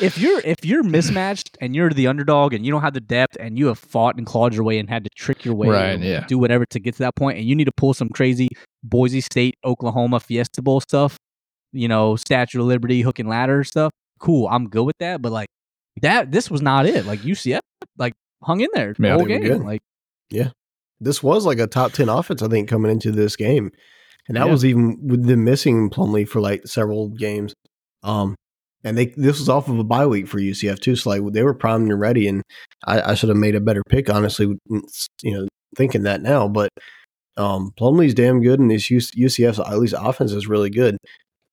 If 0.00 0.18
you're 0.18 0.40
if 0.40 0.64
you're 0.64 0.82
mismatched 0.82 1.56
and 1.60 1.74
you're 1.74 1.90
the 1.90 2.06
underdog 2.06 2.52
and 2.54 2.66
you 2.66 2.72
don't 2.72 2.82
have 2.82 2.94
the 2.94 3.00
depth 3.00 3.36
and 3.38 3.58
you 3.58 3.66
have 3.68 3.78
fought 3.78 4.16
and 4.16 4.26
clawed 4.26 4.54
your 4.54 4.64
way 4.64 4.78
and 4.78 4.88
had 4.88 5.04
to 5.04 5.10
trick 5.16 5.44
your 5.44 5.54
way, 5.54 5.68
right, 5.68 6.00
yeah. 6.00 6.26
do 6.26 6.38
whatever 6.38 6.66
to 6.66 6.80
get 6.80 6.94
to 6.94 6.98
that 7.00 7.14
point, 7.14 7.38
and 7.38 7.46
you 7.46 7.54
need 7.54 7.66
to 7.66 7.72
pull 7.76 7.94
some 7.94 8.08
crazy 8.08 8.48
Boise 8.82 9.20
State, 9.20 9.56
Oklahoma 9.64 10.20
Fiesta 10.20 10.60
Bowl 10.60 10.80
stuff, 10.80 11.16
you 11.72 11.88
know, 11.88 12.16
Statue 12.16 12.60
of 12.60 12.66
Liberty, 12.66 13.02
hook 13.02 13.18
and 13.18 13.28
ladder 13.28 13.64
stuff. 13.64 13.92
Cool, 14.18 14.48
I'm 14.48 14.68
good 14.68 14.84
with 14.84 14.98
that. 14.98 15.22
But 15.22 15.32
like 15.32 15.48
that, 16.02 16.32
this 16.32 16.50
was 16.50 16.62
not 16.62 16.86
it. 16.86 17.06
Like 17.06 17.20
UCF, 17.20 17.60
like 17.96 18.14
hung 18.42 18.60
in 18.60 18.68
there 18.74 18.94
the 18.98 19.10
whole 19.12 19.24
game. 19.24 19.62
Like, 19.62 19.82
yeah, 20.30 20.50
this 21.00 21.22
was 21.22 21.46
like 21.46 21.58
a 21.58 21.66
top 21.66 21.92
ten 21.92 22.08
offense. 22.08 22.42
I 22.42 22.48
think 22.48 22.68
coming 22.68 22.90
into 22.90 23.12
this 23.12 23.36
game. 23.36 23.70
And 24.28 24.36
that 24.36 24.46
yeah. 24.46 24.52
was 24.52 24.64
even 24.64 24.98
with 25.06 25.26
them 25.26 25.44
missing 25.44 25.90
Plumlee 25.90 26.28
for 26.28 26.40
like 26.40 26.66
several 26.66 27.08
games. 27.08 27.52
Um, 28.02 28.34
and 28.82 28.98
they 28.98 29.06
this 29.06 29.38
was 29.38 29.48
off 29.48 29.68
of 29.68 29.78
a 29.78 29.84
bye 29.84 30.06
week 30.06 30.28
for 30.28 30.38
UCF 30.38 30.78
too. 30.78 30.96
So 30.96 31.10
like 31.10 31.32
they 31.32 31.42
were 31.42 31.54
primed 31.54 31.90
and 31.90 32.00
ready, 32.00 32.28
and 32.28 32.42
I, 32.84 33.12
I 33.12 33.14
should 33.14 33.30
have 33.30 33.38
made 33.38 33.54
a 33.54 33.60
better 33.60 33.82
pick, 33.88 34.10
honestly. 34.10 34.54
You 34.68 34.84
know, 35.22 35.48
thinking 35.76 36.02
that 36.02 36.22
now, 36.22 36.48
but 36.48 36.68
um, 37.36 37.72
Plumlee's 37.78 38.14
damn 38.14 38.42
good, 38.42 38.60
and 38.60 38.70
this 38.70 38.88
UCF's 38.88 39.58
at 39.58 39.78
least 39.78 39.94
offense 39.98 40.32
is 40.32 40.46
really 40.46 40.70
good. 40.70 40.98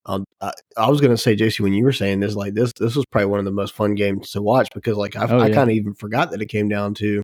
Um, 0.05 0.25
I, 0.41 0.51
I, 0.77 0.89
was 0.89 0.99
gonna 0.99 1.17
say, 1.17 1.35
JC, 1.35 1.59
when 1.61 1.73
you 1.73 1.83
were 1.83 1.91
saying 1.91 2.19
this, 2.19 2.35
like 2.35 2.53
this, 2.53 2.73
this 2.79 2.95
was 2.95 3.05
probably 3.11 3.27
one 3.27 3.39
of 3.39 3.45
the 3.45 3.51
most 3.51 3.75
fun 3.75 3.95
games 3.95 4.31
to 4.31 4.41
watch 4.41 4.67
because, 4.73 4.97
like, 4.97 5.15
I, 5.15 5.27
oh, 5.27 5.39
I 5.39 5.51
kind 5.51 5.69
of 5.69 5.75
even 5.75 5.93
forgot 5.93 6.31
that 6.31 6.41
it 6.41 6.47
came 6.47 6.69
down 6.69 6.95
to 6.95 7.21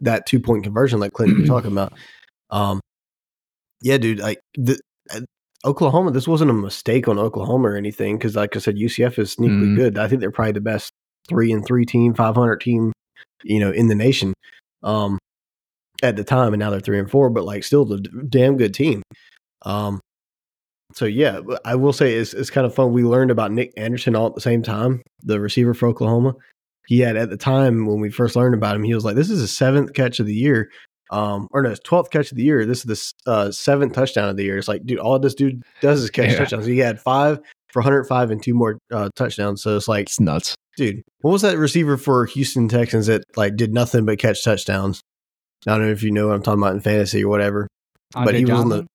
that 0.00 0.26
two 0.26 0.40
point 0.40 0.64
conversion, 0.64 1.00
like 1.00 1.12
Clinton 1.12 1.40
was 1.40 1.48
talking 1.48 1.72
about. 1.72 1.92
Um, 2.50 2.80
yeah, 3.82 3.98
dude, 3.98 4.20
like 4.20 4.40
the, 4.54 4.78
Oklahoma, 5.64 6.10
this 6.10 6.26
wasn't 6.26 6.50
a 6.50 6.54
mistake 6.54 7.06
on 7.06 7.18
Oklahoma 7.18 7.68
or 7.68 7.76
anything 7.76 8.16
because, 8.16 8.34
like 8.34 8.56
I 8.56 8.60
said, 8.60 8.76
UCF 8.76 9.18
is 9.18 9.36
sneakily 9.36 9.62
mm-hmm. 9.62 9.76
good. 9.76 9.98
I 9.98 10.08
think 10.08 10.20
they're 10.20 10.30
probably 10.30 10.52
the 10.52 10.60
best 10.60 10.90
three 11.28 11.52
and 11.52 11.66
three 11.66 11.84
team, 11.84 12.14
five 12.14 12.34
hundred 12.34 12.60
team, 12.60 12.92
you 13.44 13.60
know, 13.60 13.70
in 13.70 13.88
the 13.88 13.94
nation 13.94 14.32
um, 14.82 15.18
at 16.02 16.16
the 16.16 16.24
time, 16.24 16.54
and 16.54 16.60
now 16.60 16.70
they're 16.70 16.80
three 16.80 16.98
and 16.98 17.10
four, 17.10 17.28
but 17.28 17.44
like 17.44 17.64
still 17.64 17.84
the 17.84 17.98
damn 18.28 18.56
good 18.56 18.72
team. 18.72 19.02
Um, 19.62 20.00
so 20.94 21.04
yeah, 21.04 21.40
I 21.64 21.74
will 21.74 21.92
say 21.92 22.14
it's 22.14 22.32
it's 22.32 22.50
kind 22.50 22.66
of 22.66 22.74
fun. 22.74 22.92
We 22.92 23.04
learned 23.04 23.30
about 23.30 23.52
Nic 23.52 23.72
Anderson 23.76 24.16
all 24.16 24.26
at 24.26 24.34
the 24.34 24.40
same 24.40 24.62
time, 24.62 25.02
the 25.22 25.40
receiver 25.40 25.74
for 25.74 25.88
Oklahoma. 25.88 26.34
He 26.86 27.00
had 27.00 27.16
at 27.16 27.30
the 27.30 27.36
time 27.36 27.86
when 27.86 28.00
we 28.00 28.10
first 28.10 28.34
learned 28.34 28.54
about 28.54 28.76
him, 28.76 28.82
he 28.82 28.94
was 28.94 29.04
like, 29.04 29.14
"This 29.14 29.30
is 29.30 29.40
his 29.40 29.56
seventh 29.56 29.92
catch 29.92 30.20
of 30.20 30.26
the 30.26 30.34
year." 30.34 30.70
Um, 31.10 31.48
or 31.50 31.62
no, 31.62 31.74
twelfth 31.84 32.10
catch 32.10 32.30
of 32.30 32.36
the 32.36 32.44
year. 32.44 32.64
This 32.64 32.84
is 32.84 33.14
the 33.24 33.30
uh, 33.30 33.50
seventh 33.50 33.92
touchdown 33.92 34.28
of 34.28 34.36
the 34.36 34.44
year. 34.44 34.58
It's 34.58 34.68
like, 34.68 34.84
dude, 34.86 34.98
all 34.98 35.18
this 35.18 35.34
dude 35.34 35.62
does 35.80 36.02
is 36.02 36.10
catch 36.10 36.30
yeah. 36.32 36.38
touchdowns. 36.38 36.66
He 36.66 36.78
had 36.78 37.00
five 37.00 37.40
for 37.72 37.80
105 37.80 38.30
and 38.30 38.42
two 38.42 38.54
more 38.54 38.78
uh, 38.90 39.10
touchdowns. 39.14 39.62
So 39.62 39.76
it's 39.76 39.88
like, 39.88 40.06
it's 40.06 40.20
nuts, 40.20 40.54
dude. 40.76 41.02
What 41.20 41.32
was 41.32 41.42
that 41.42 41.58
receiver 41.58 41.96
for 41.96 42.26
Houston 42.26 42.68
Texans 42.68 43.06
that 43.06 43.24
like 43.36 43.56
did 43.56 43.72
nothing 43.72 44.04
but 44.04 44.18
catch 44.18 44.44
touchdowns? 44.44 45.00
I 45.66 45.72
don't 45.72 45.86
know 45.86 45.92
if 45.92 46.02
you 46.02 46.10
know 46.10 46.28
what 46.28 46.36
I'm 46.36 46.42
talking 46.42 46.62
about 46.62 46.74
in 46.74 46.80
fantasy 46.80 47.24
or 47.24 47.28
whatever, 47.28 47.68
Andre 48.14 48.32
but 48.32 48.38
he 48.38 48.44
Johnson? 48.44 48.68
was 48.68 48.78
on 48.78 48.78
the. 48.80 48.86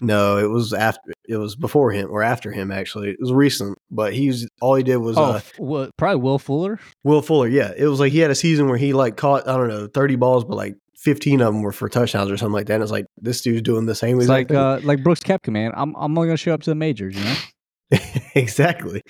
No, 0.00 0.38
it 0.38 0.48
was 0.48 0.72
after. 0.72 1.12
It 1.28 1.36
was 1.36 1.54
before 1.54 1.92
him 1.92 2.10
or 2.10 2.22
after 2.22 2.50
him. 2.50 2.72
Actually, 2.72 3.10
it 3.10 3.18
was 3.20 3.32
recent. 3.32 3.78
But 3.90 4.14
he's 4.14 4.48
all 4.60 4.74
he 4.74 4.82
did 4.82 4.96
was 4.96 5.16
oh, 5.16 5.24
uh, 5.24 5.40
well, 5.58 5.90
probably 5.96 6.20
Will 6.22 6.38
Fuller. 6.38 6.80
Will 7.04 7.22
Fuller, 7.22 7.46
yeah. 7.46 7.72
It 7.76 7.86
was 7.86 8.00
like 8.00 8.10
he 8.10 8.18
had 8.18 8.30
a 8.30 8.34
season 8.34 8.68
where 8.68 8.78
he 8.78 8.94
like 8.94 9.16
caught 9.16 9.46
I 9.46 9.56
don't 9.56 9.68
know 9.68 9.86
thirty 9.86 10.16
balls, 10.16 10.44
but 10.44 10.56
like 10.56 10.76
15 11.02 11.40
of 11.40 11.52
them 11.52 11.62
were 11.62 11.72
for 11.72 11.88
touchdowns 11.88 12.30
or 12.30 12.36
something 12.36 12.52
like 12.52 12.66
that. 12.66 12.74
And 12.74 12.82
it's 12.82 12.92
like 12.92 13.06
this 13.20 13.40
dude's 13.40 13.62
doing 13.62 13.86
the 13.86 13.94
same. 13.94 14.18
It's 14.18 14.28
like 14.28 14.48
thing. 14.48 14.56
uh, 14.56 14.80
like 14.84 15.02
Brooks 15.02 15.20
Koepka, 15.20 15.50
man. 15.50 15.72
I'm 15.74 15.94
I'm 15.96 16.16
only 16.16 16.28
gonna 16.28 16.36
show 16.36 16.54
up 16.54 16.62
to 16.62 16.70
the 16.70 16.76
majors, 16.76 17.16
you 17.16 17.24
know. 17.24 18.00
exactly. 18.34 19.02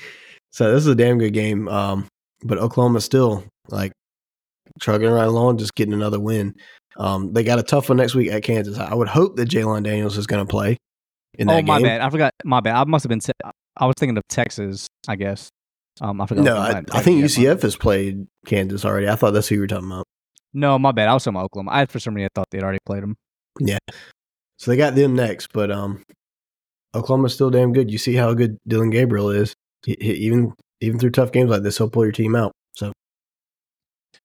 So 0.51 0.73
this 0.73 0.83
is 0.83 0.87
a 0.87 0.95
damn 0.95 1.19
good 1.19 1.33
game. 1.33 1.69
Um, 1.69 2.09
but 2.43 2.59
Oklahoma 2.59 3.01
still 3.01 3.45
like 3.69 3.93
chugging 4.81 5.11
right 5.11 5.27
along, 5.27 5.59
just 5.59 5.75
getting 5.75 5.95
another 5.95 6.21
win. 6.21 6.55
Um, 6.97 7.33
they 7.33 7.43
got 7.43 7.59
a 7.59 7.63
tough 7.63 7.89
one 7.89 7.99
next 7.99 8.15
week 8.15 8.31
at 8.31 8.43
Kansas. 8.43 8.79
I 8.79 8.95
would 8.95 9.09
hope 9.09 9.37
that 9.37 9.49
Jalon 9.49 9.83
Daniels 9.83 10.19
is 10.19 10.27
going 10.27 10.45
to 10.45 10.51
play. 10.51 10.77
In 11.39 11.47
that 11.47 11.65
oh 11.65 11.67
my 11.67 11.79
game. 11.79 11.87
bad, 11.87 12.01
I 12.03 12.11
forgot. 12.11 12.33
My 12.45 12.61
bad. 12.61 12.75
I 12.75 12.85
must 12.85 13.05
have 13.05 13.09
been. 13.09 13.21
I 13.77 13.87
was 13.87 13.95
thinking 13.99 14.19
of 14.19 14.25
Texas. 14.29 14.87
I 15.09 15.17
guess. 15.17 15.49
Um, 16.01 16.21
I 16.21 16.27
forgot. 16.27 16.45
No, 16.45 16.57
I, 16.57 16.83
I, 16.93 17.03
think 17.03 17.23
UCF 17.23 17.63
has 17.63 17.77
played 17.77 18.27
Kansas 18.47 18.85
already. 18.85 19.09
I 19.09 19.15
thought 19.15 19.33
that's 19.33 19.49
who 19.49 19.57
you 19.57 19.61
were 19.63 19.67
talking 19.67 19.91
about. 19.91 20.07
No, 20.55 20.79
my 20.79 20.93
bad. 20.93 21.09
I 21.09 21.15
was 21.15 21.25
talking 21.25 21.37
about 21.37 21.47
Oklahoma. 21.47 21.71
I 21.73 21.87
for 21.87 21.99
some 21.99 22.15
reason 22.15 22.27
I 22.27 22.39
thought 22.39 22.49
they'd 22.51 22.63
already 22.63 22.79
played 22.85 23.03
them. 23.03 23.17
Yeah. 23.59 23.79
So 24.59 24.71
they 24.71 24.77
got 24.77 24.95
them 24.95 25.15
next, 25.17 25.53
but 25.53 25.71
um, 25.71 26.05
Oklahoma's 26.95 27.35
still 27.35 27.51
damn 27.51 27.73
good. 27.73 27.91
You 27.91 27.99
see 27.99 28.15
how 28.15 28.33
good 28.35 28.59
Dillon 28.67 28.91
Gabriel 28.91 29.31
is. 29.31 29.55
He, 29.85 29.97
he, 30.01 30.13
even 30.13 30.53
even 30.81 30.99
through 30.99 31.11
tough 31.11 31.33
games 31.33 31.51
like 31.51 31.63
this, 31.63 31.79
he'll 31.79 31.91
pull 31.91 32.05
your 32.05 32.13
team 32.13 32.37
out. 32.37 32.53
So. 32.75 32.93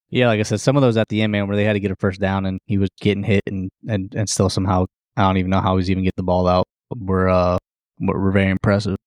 Yeah, 0.10 0.28
like 0.28 0.40
I 0.40 0.44
said, 0.44 0.62
some 0.62 0.76
of 0.76 0.82
those 0.82 0.98
at 0.98 1.10
the 1.10 1.22
end, 1.22 1.32
man, 1.32 1.48
where 1.48 1.58
they 1.58 1.64
had 1.64 1.74
to 1.74 1.80
get 1.80 1.92
a 1.92 1.96
first 1.96 2.22
down 2.22 2.46
and 2.46 2.60
he 2.66 2.78
was 2.78 2.90
getting 3.02 3.24
hit 3.24 3.44
and 3.48 3.70
and, 3.88 4.14
and 4.16 4.30
still 4.30 4.50
somehow 4.50 4.86
I 5.16 5.24
don't 5.24 5.38
even 5.38 5.50
know 5.50 5.62
how 5.62 5.78
he's 5.78 5.90
even 5.90 6.04
getting 6.04 6.14
the 6.18 6.24
ball 6.24 6.48
out. 6.48 6.66
Were 6.96 7.30
uh 7.30 7.58
were 8.00 8.32
very 8.32 8.52
impressive. 8.52 8.98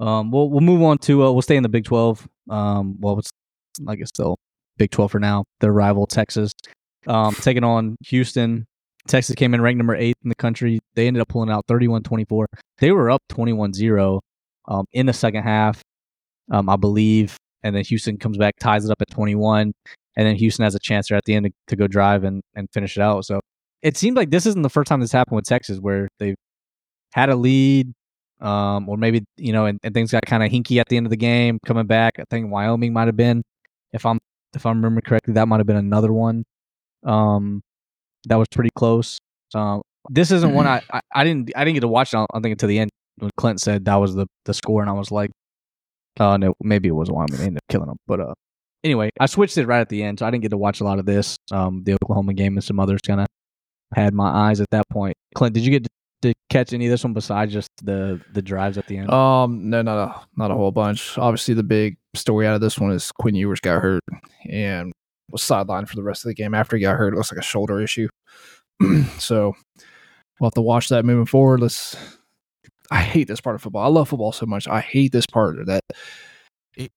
Um, 0.00 0.30
we'll 0.30 0.50
we'll 0.50 0.60
move 0.60 0.82
on 0.82 0.98
to 0.98 1.24
uh, 1.24 1.32
we'll 1.32 1.42
stay 1.42 1.56
in 1.56 1.62
the 1.62 1.68
Big 1.68 1.84
Twelve. 1.84 2.28
Um, 2.48 2.96
well, 3.00 3.18
it's 3.18 3.30
I 3.88 3.96
guess 3.96 4.08
still 4.08 4.36
Big 4.80 4.90
12 4.90 5.12
for 5.12 5.20
now. 5.20 5.44
Their 5.60 5.74
rival, 5.74 6.06
Texas, 6.06 6.52
um, 7.06 7.34
taking 7.40 7.64
on 7.64 7.96
Houston. 8.06 8.64
Texas 9.06 9.34
came 9.34 9.52
in 9.52 9.60
ranked 9.60 9.76
number 9.76 9.94
eight 9.94 10.16
in 10.24 10.30
the 10.30 10.34
country. 10.34 10.80
They 10.94 11.06
ended 11.06 11.20
up 11.20 11.28
pulling 11.28 11.50
out 11.50 11.66
31 11.68 12.02
24. 12.02 12.46
They 12.78 12.90
were 12.90 13.10
up 13.10 13.22
21 13.28 13.74
0 13.74 14.20
um, 14.68 14.86
in 14.92 15.04
the 15.04 15.12
second 15.12 15.42
half, 15.42 15.82
um, 16.50 16.70
I 16.70 16.76
believe. 16.76 17.36
And 17.62 17.76
then 17.76 17.84
Houston 17.84 18.16
comes 18.16 18.38
back, 18.38 18.54
ties 18.58 18.86
it 18.86 18.90
up 18.90 19.02
at 19.02 19.10
21. 19.10 19.72
And 20.16 20.26
then 20.26 20.34
Houston 20.36 20.64
has 20.64 20.74
a 20.74 20.78
chance 20.78 21.08
there 21.08 21.18
at 21.18 21.24
the 21.24 21.34
end 21.34 21.46
to, 21.46 21.52
to 21.68 21.76
go 21.76 21.86
drive 21.86 22.24
and, 22.24 22.42
and 22.54 22.66
finish 22.72 22.96
it 22.96 23.02
out. 23.02 23.26
So 23.26 23.40
it 23.82 23.98
seems 23.98 24.16
like 24.16 24.30
this 24.30 24.46
isn't 24.46 24.62
the 24.62 24.70
first 24.70 24.88
time 24.88 25.00
this 25.00 25.12
happened 25.12 25.36
with 25.36 25.44
Texas 25.44 25.78
where 25.78 26.08
they've 26.18 26.36
had 27.12 27.28
a 27.28 27.36
lead, 27.36 27.92
um, 28.40 28.88
or 28.88 28.96
maybe 28.96 29.24
you 29.36 29.52
know, 29.52 29.66
and, 29.66 29.78
and 29.82 29.92
things 29.92 30.10
got 30.10 30.24
kind 30.24 30.42
of 30.42 30.50
hinky 30.50 30.80
at 30.80 30.88
the 30.88 30.96
end 30.96 31.04
of 31.04 31.10
the 31.10 31.16
game. 31.18 31.58
Coming 31.66 31.86
back, 31.86 32.14
I 32.18 32.24
think 32.30 32.50
Wyoming 32.50 32.94
might 32.94 33.08
have 33.08 33.16
been, 33.16 33.42
if 33.92 34.06
I'm 34.06 34.19
if 34.54 34.66
I 34.66 34.70
remember 34.70 35.00
correctly, 35.00 35.34
that 35.34 35.48
might 35.48 35.58
have 35.58 35.66
been 35.66 35.76
another 35.76 36.12
one. 36.12 36.44
Um, 37.04 37.62
that 38.26 38.36
was 38.36 38.48
pretty 38.50 38.70
close. 38.76 39.18
Um, 39.54 39.82
this 40.08 40.30
isn't 40.30 40.54
one 40.54 40.66
I, 40.66 40.80
I, 40.92 41.00
I 41.14 41.24
didn't 41.24 41.50
I 41.56 41.64
didn't 41.64 41.74
get 41.74 41.80
to 41.80 41.88
watch. 41.88 42.14
It, 42.14 42.18
I 42.18 42.40
think 42.40 42.52
until 42.52 42.68
the 42.68 42.78
end 42.78 42.90
when 43.18 43.30
Clint 43.36 43.60
said 43.60 43.84
that 43.84 43.96
was 43.96 44.14
the 44.14 44.26
the 44.44 44.54
score, 44.54 44.80
and 44.80 44.90
I 44.90 44.94
was 44.94 45.10
like, 45.10 45.30
oh 46.18 46.36
no, 46.36 46.54
maybe 46.60 46.88
it 46.88 46.92
was 46.92 47.10
Wyoming. 47.10 47.36
They 47.36 47.44
ended 47.44 47.58
up 47.58 47.68
killing 47.68 47.88
him, 47.88 47.96
but 48.06 48.20
uh, 48.20 48.34
anyway, 48.84 49.10
I 49.18 49.26
switched 49.26 49.58
it 49.58 49.66
right 49.66 49.80
at 49.80 49.88
the 49.88 50.02
end, 50.02 50.18
so 50.18 50.26
I 50.26 50.30
didn't 50.30 50.42
get 50.42 50.50
to 50.50 50.58
watch 50.58 50.80
a 50.80 50.84
lot 50.84 50.98
of 50.98 51.06
this. 51.06 51.36
Um, 51.50 51.82
the 51.84 51.94
Oklahoma 51.94 52.34
game 52.34 52.56
and 52.56 52.64
some 52.64 52.80
others 52.80 53.00
kind 53.06 53.20
of 53.20 53.26
had 53.94 54.14
my 54.14 54.28
eyes 54.28 54.60
at 54.60 54.70
that 54.70 54.88
point. 54.88 55.16
Clint, 55.34 55.54
did 55.54 55.64
you 55.64 55.70
get 55.70 55.84
to 55.84 55.90
catch 56.50 56.72
any 56.72 56.86
of 56.86 56.90
this 56.90 57.04
one 57.04 57.12
besides 57.12 57.52
just 57.52 57.68
the 57.82 58.20
the 58.32 58.42
drives 58.42 58.78
at 58.78 58.86
the 58.86 58.98
end? 58.98 59.10
Um, 59.10 59.70
no, 59.70 59.82
not 59.82 59.98
a 59.98 60.20
not 60.36 60.50
a 60.50 60.54
whole 60.54 60.70
bunch. 60.70 61.16
Obviously, 61.18 61.54
the 61.54 61.62
big 61.62 61.96
story 62.14 62.46
out 62.46 62.54
of 62.54 62.60
this 62.60 62.78
one 62.78 62.92
is 62.92 63.10
Quinn 63.12 63.34
Ewers 63.34 63.60
got 63.60 63.80
hurt 63.80 64.02
and 64.48 64.92
was 65.30 65.42
sidelined 65.42 65.88
for 65.88 65.96
the 65.96 66.02
rest 66.02 66.24
of 66.24 66.28
the 66.28 66.34
game 66.34 66.54
after 66.54 66.76
he 66.76 66.82
got 66.82 66.96
hurt. 66.96 67.14
It 67.14 67.16
looks 67.16 67.32
like 67.32 67.40
a 67.40 67.42
shoulder 67.42 67.80
issue. 67.80 68.08
so 69.18 69.54
we'll 70.38 70.48
have 70.48 70.54
to 70.54 70.62
watch 70.62 70.88
that 70.88 71.04
moving 71.04 71.26
forward. 71.26 71.60
Let's. 71.60 71.96
I 72.92 73.02
hate 73.02 73.28
this 73.28 73.40
part 73.40 73.54
of 73.54 73.62
football. 73.62 73.84
I 73.84 73.88
love 73.88 74.08
football 74.08 74.32
so 74.32 74.46
much. 74.46 74.66
I 74.66 74.80
hate 74.80 75.12
this 75.12 75.26
part 75.26 75.64
that 75.66 75.82
it, 76.76 76.90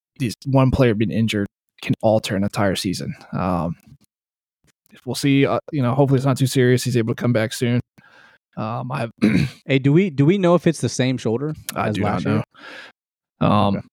one 0.48 0.72
player 0.72 0.96
being 0.96 1.12
injured 1.12 1.46
can 1.84 1.94
alter 2.02 2.36
an 2.36 2.44
entire 2.44 2.76
season. 2.76 3.14
Um, 3.32 3.76
we'll 5.06 5.16
see. 5.16 5.46
Uh, 5.46 5.60
you 5.72 5.84
know, 5.84 5.94
hopefully 5.94 6.18
it's 6.18 6.26
not 6.26 6.38
too 6.38 6.48
serious. 6.48 6.84
He's 6.84 6.98
able 6.98 7.14
to 7.14 7.22
come 7.22 7.34
back 7.34 7.54
soon. 7.54 7.80
Um, 8.58 8.91
I 8.91 9.10
hey, 9.66 9.80
do 9.80 9.91
we 9.93 10.10
do 10.10 10.26
we 10.26 10.38
know 10.38 10.56
if 10.56 10.68
it's 10.68 10.82
the 10.82 10.89
same 10.89 11.18
shoulder? 11.18 11.54
I 11.76 11.91
do 11.91 12.01
not 12.01 12.24
know. 12.24 12.43
Um, 13.41 13.78
okay. 13.78 13.88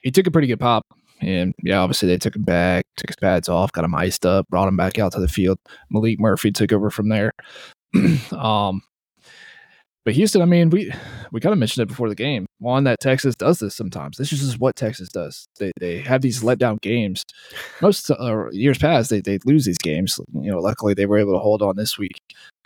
he 0.00 0.10
took 0.10 0.26
a 0.26 0.30
pretty 0.30 0.48
good 0.48 0.60
pop, 0.60 0.84
and 1.20 1.54
yeah, 1.62 1.78
obviously 1.78 2.08
they 2.08 2.18
took 2.18 2.36
him 2.36 2.42
back, 2.42 2.84
took 2.96 3.08
his 3.08 3.16
pads 3.16 3.48
off, 3.48 3.72
got 3.72 3.84
him 3.84 3.94
iced 3.94 4.26
up, 4.26 4.46
brought 4.48 4.68
him 4.68 4.76
back 4.76 4.98
out 4.98 5.12
to 5.12 5.20
the 5.20 5.28
field. 5.28 5.58
Maalik 5.92 6.18
Murphy 6.18 6.50
took 6.50 6.72
over 6.72 6.90
from 6.90 7.08
there. 7.08 7.32
um, 8.32 8.82
but 10.04 10.14
Houston, 10.14 10.40
I 10.40 10.46
mean, 10.46 10.70
we 10.70 10.92
we 11.30 11.40
kind 11.40 11.52
of 11.52 11.58
mentioned 11.58 11.82
it 11.82 11.88
before 11.88 12.08
the 12.08 12.14
game. 12.14 12.46
One 12.58 12.84
that 12.84 13.00
Texas 13.00 13.34
does 13.34 13.58
this 13.58 13.74
sometimes. 13.74 14.16
This 14.16 14.32
is 14.32 14.40
just 14.40 14.58
what 14.58 14.74
Texas 14.74 15.10
does. 15.10 15.46
They 15.58 15.72
they 15.78 15.98
have 15.98 16.22
these 16.22 16.42
letdown 16.42 16.80
games. 16.80 17.22
Most 17.82 18.10
uh, 18.10 18.50
years 18.50 18.78
past, 18.78 19.10
they 19.10 19.20
they 19.20 19.38
lose 19.44 19.66
these 19.66 19.78
games. 19.78 20.18
You 20.32 20.52
know, 20.52 20.58
luckily 20.58 20.94
they 20.94 21.06
were 21.06 21.18
able 21.18 21.34
to 21.34 21.38
hold 21.38 21.60
on 21.60 21.76
this 21.76 21.98
week, 21.98 22.18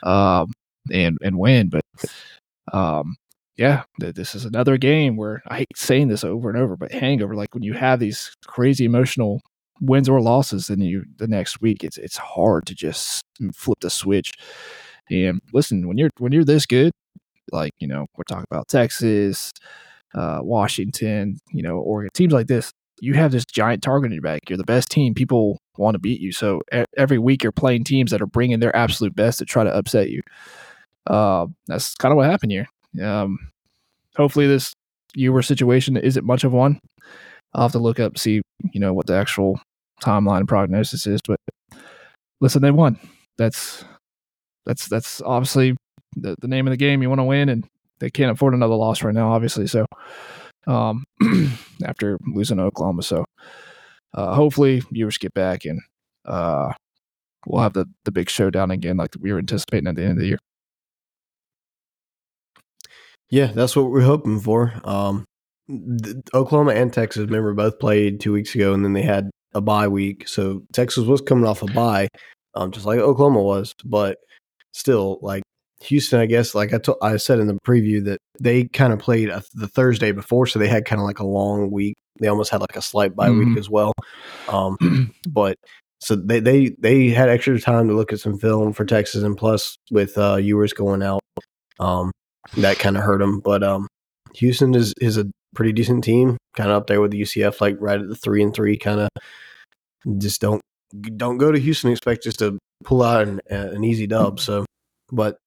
um, 0.05 0.53
and 0.93 1.19
and 1.23 1.39
win. 1.39 1.69
But 1.71 1.85
um, 2.73 3.17
yeah, 3.57 3.85
this 3.99 4.35
is 4.35 4.45
another 4.45 4.77
game 4.77 5.17
where 5.17 5.43
I 5.47 5.59
hate 5.59 5.69
saying 5.77 6.09
this 6.09 6.25
over 6.25 6.49
and 6.49 6.59
over, 6.59 6.77
but 6.77 6.93
hangover. 6.93 7.35
Like 7.35 7.55
when 7.55 7.63
you 7.63 7.75
have 7.75 8.01
these 8.01 8.35
crazy 8.47 8.85
emotional 8.85 9.41
wins 9.81 10.09
or 10.09 10.21
losses, 10.21 10.67
then 10.67 10.81
you 10.81 11.05
the 11.17 11.29
next 11.29 11.61
week 11.61 11.85
it's 11.85 11.99
it's 11.99 12.17
hard 12.17 12.67
to 12.67 12.75
just 12.75 13.23
flip 13.55 13.79
the 13.81 13.91
switch. 13.91 14.33
And 15.11 15.41
listen, 15.53 15.87
when 15.87 15.99
you're 15.99 16.11
when 16.19 16.33
you're 16.33 16.45
this 16.45 16.67
good, 16.67 16.93
like 17.53 17.73
you 17.79 17.87
know 17.87 18.07
we're 18.17 18.25
talking 18.25 18.47
about 18.51 18.69
Texas, 18.69 19.53
uh, 20.15 20.41
Washington, 20.43 21.39
you 21.53 21.63
know 21.63 21.79
Oregon 21.79 22.11
teams 22.15 22.33
like 22.33 22.49
this. 22.49 22.73
You 23.01 23.15
have 23.15 23.33
this 23.33 23.45
giant 23.45 23.83
target 23.83 24.11
in 24.11 24.15
your 24.15 24.23
back. 24.23 24.49
You're 24.49 24.57
the 24.57 24.65
best 24.65 24.89
team. 24.89 25.15
People 25.15 25.59
want 25.77 25.95
to 25.97 25.99
beat 25.99 26.21
you. 26.21 26.33
So 26.33 26.63
every 26.97 27.19
week 27.19 27.43
you're 27.43 27.53
playing 27.53 27.85
teams 27.85 28.13
that 28.13 28.23
are 28.23 28.27
bringing 28.27 28.61
their 28.61 28.75
absolute 28.75 29.15
best 29.17 29.41
to 29.41 29.45
try 29.45 29.65
to 29.65 29.75
upset 29.75 30.11
you. 30.11 30.23
Uh, 31.07 31.47
that's 31.67 31.95
kind 31.95 32.13
of 32.13 32.17
what 32.17 32.31
happened 32.31 32.53
here. 32.53 32.67
Um, 33.03 33.39
hopefully 34.17 34.47
this 34.47 34.73
Ewer 35.15 35.43
situation 35.43 35.97
isn't 35.97 36.25
much 36.25 36.45
of 36.45 36.53
one. 36.53 36.81
I'll 37.53 37.63
have 37.63 37.73
to 37.73 37.79
look 37.79 38.01
up 38.01 38.19
see 38.19 38.43
you 38.73 38.81
know 38.81 38.93
what 38.93 39.07
the 39.07 39.15
actual 39.15 39.61
timeline 40.03 40.47
prognosis 40.49 41.07
is. 41.07 41.21
But 41.27 41.39
listen, 42.41 42.63
they 42.63 42.71
won. 42.71 42.99
That's 43.39 43.85
that's 44.67 44.89
that's 44.89 45.21
obviously 45.23 45.77
the, 46.17 46.37
the 46.41 46.49
name 46.49 46.67
of 46.67 46.73
the 46.73 46.77
game. 46.77 47.03
You 47.03 47.09
want 47.09 47.21
to 47.21 47.25
win, 47.25 47.49
and 47.49 47.65
they 48.01 48.11
can't 48.11 48.31
afford 48.31 48.55
another 48.55 48.75
loss 48.75 49.03
right 49.03 49.15
now, 49.15 49.33
obviously. 49.33 49.67
So, 49.67 49.87
um, 50.67 51.05
after 51.85 52.19
losing 52.27 52.61
Oklahoma, 52.61 53.03
so 53.03 53.25
uh, 54.15 54.35
hopefully 54.35 54.83
Ewers 54.91 55.19
get 55.19 55.35
back 55.35 55.65
and 55.65 55.81
uh, 56.25 56.73
we'll 57.47 57.63
have 57.63 57.75
the 57.75 57.87
the 58.05 58.13
big 58.13 58.31
showdown 58.31 58.71
again, 58.71 58.97
like 58.97 59.11
we 59.21 59.33
were 59.33 59.39
anticipating 59.39 59.89
at 59.89 59.97
the 59.97 60.03
end 60.03 60.13
of 60.13 60.19
the 60.19 60.29
year. 60.29 60.39
Yeah, 63.35 63.47
that's 63.47 63.75
what 63.75 63.91
we're 63.91 64.03
hoping 64.03 64.39
for. 64.39 64.81
Um, 64.85 65.25
Oklahoma 66.33 66.75
and 66.75 66.93
Texas, 66.93 67.25
remember, 67.25 67.53
both 67.53 67.81
played 67.81 68.21
two 68.21 68.33
weeks 68.33 68.55
ago, 68.55 68.73
and 68.73 68.85
then 68.85 68.93
they 68.93 69.03
had 69.03 69.29
a 69.55 69.61
bye 69.61 69.89
week. 69.89 70.29
So 70.29 70.63
Texas 70.73 71.05
was 71.05 71.21
coming 71.21 71.45
off 71.45 71.61
a 71.61 71.67
bye, 71.67 72.07
um, 72.55 72.71
just 72.71 72.87
like 72.87 73.01
Oklahoma 73.01 73.43
was. 73.43 73.75
But 73.85 74.19
still, 74.73 75.19
like 75.21 75.43
Houston, 75.83 76.21
I 76.21 76.27
guess, 76.27 76.55
like 76.55 76.73
I, 76.73 76.79
t- 76.79 76.95
I 77.03 77.17
said 77.17 77.41
in 77.41 77.49
the 77.49 77.59
preview 77.67 78.05
that 78.05 78.19
they 78.39 78.67
kind 78.69 78.93
of 78.93 79.01
played 79.01 79.31
a, 79.31 79.43
the 79.53 79.67
Thursday 79.67 80.13
before, 80.13 80.47
so 80.47 80.61
they 80.61 80.69
had 80.69 80.85
kind 80.85 81.01
of 81.01 81.05
like 81.05 81.19
a 81.19 81.27
long 81.27 81.73
week. 81.73 81.97
They 82.21 82.29
almost 82.29 82.53
had 82.53 82.61
like 82.61 82.77
a 82.77 82.83
slight 82.83 83.17
bye 83.17 83.31
mm-hmm. 83.31 83.49
week 83.49 83.59
as 83.59 83.69
well. 83.69 83.95
Um, 84.47 85.13
but 85.29 85.57
so 85.99 86.15
they, 86.15 86.39
they 86.39 86.77
they 86.79 87.09
had 87.09 87.31
extra 87.31 87.61
time 87.61 87.89
to 87.89 87.95
look 87.95 88.13
at 88.13 88.21
some 88.21 88.39
film 88.39 88.73
for 88.73 88.85
Texas, 88.85 89.25
and 89.25 89.37
plus 89.37 89.77
with 89.91 90.17
uh, 90.19 90.37
Ewers 90.37 90.73
going 90.73 91.03
out, 91.03 91.23
um, 91.81 92.13
that 92.57 92.79
kind 92.79 92.97
of 92.97 93.03
hurt 93.03 93.19
them. 93.19 93.41
But 93.41 93.63
um, 93.63 93.89
Houston 94.35 94.75
is 94.75 94.95
is 95.01 95.19
a 95.19 95.27
pretty 95.55 95.73
decent 95.73 96.05
team, 96.05 96.37
kind 96.57 96.71
of 96.71 96.77
up 96.77 96.87
there 96.87 97.01
with 97.01 97.11
the 97.11 97.21
UCF, 97.21 97.61
like 97.61 97.77
right 97.81 98.01
at 98.01 98.09
the 98.09 98.17
three 98.17 98.43
and 98.43 98.55
three 98.55 98.77
kind 98.77 99.01
of. 99.01 99.09
Just 100.19 100.41
don't 100.41 100.61
don't 101.17 101.39
go 101.39 101.51
to 101.51 101.59
Houston 101.59 101.91
expect 101.91 102.25
just 102.25 102.39
to 102.41 102.59
pull 102.85 103.03
out 103.03 103.27
an, 103.27 103.41
an 103.49 103.85
easy 103.85 104.07
dub. 104.07 104.41
So, 104.45 104.67
but 105.11 105.39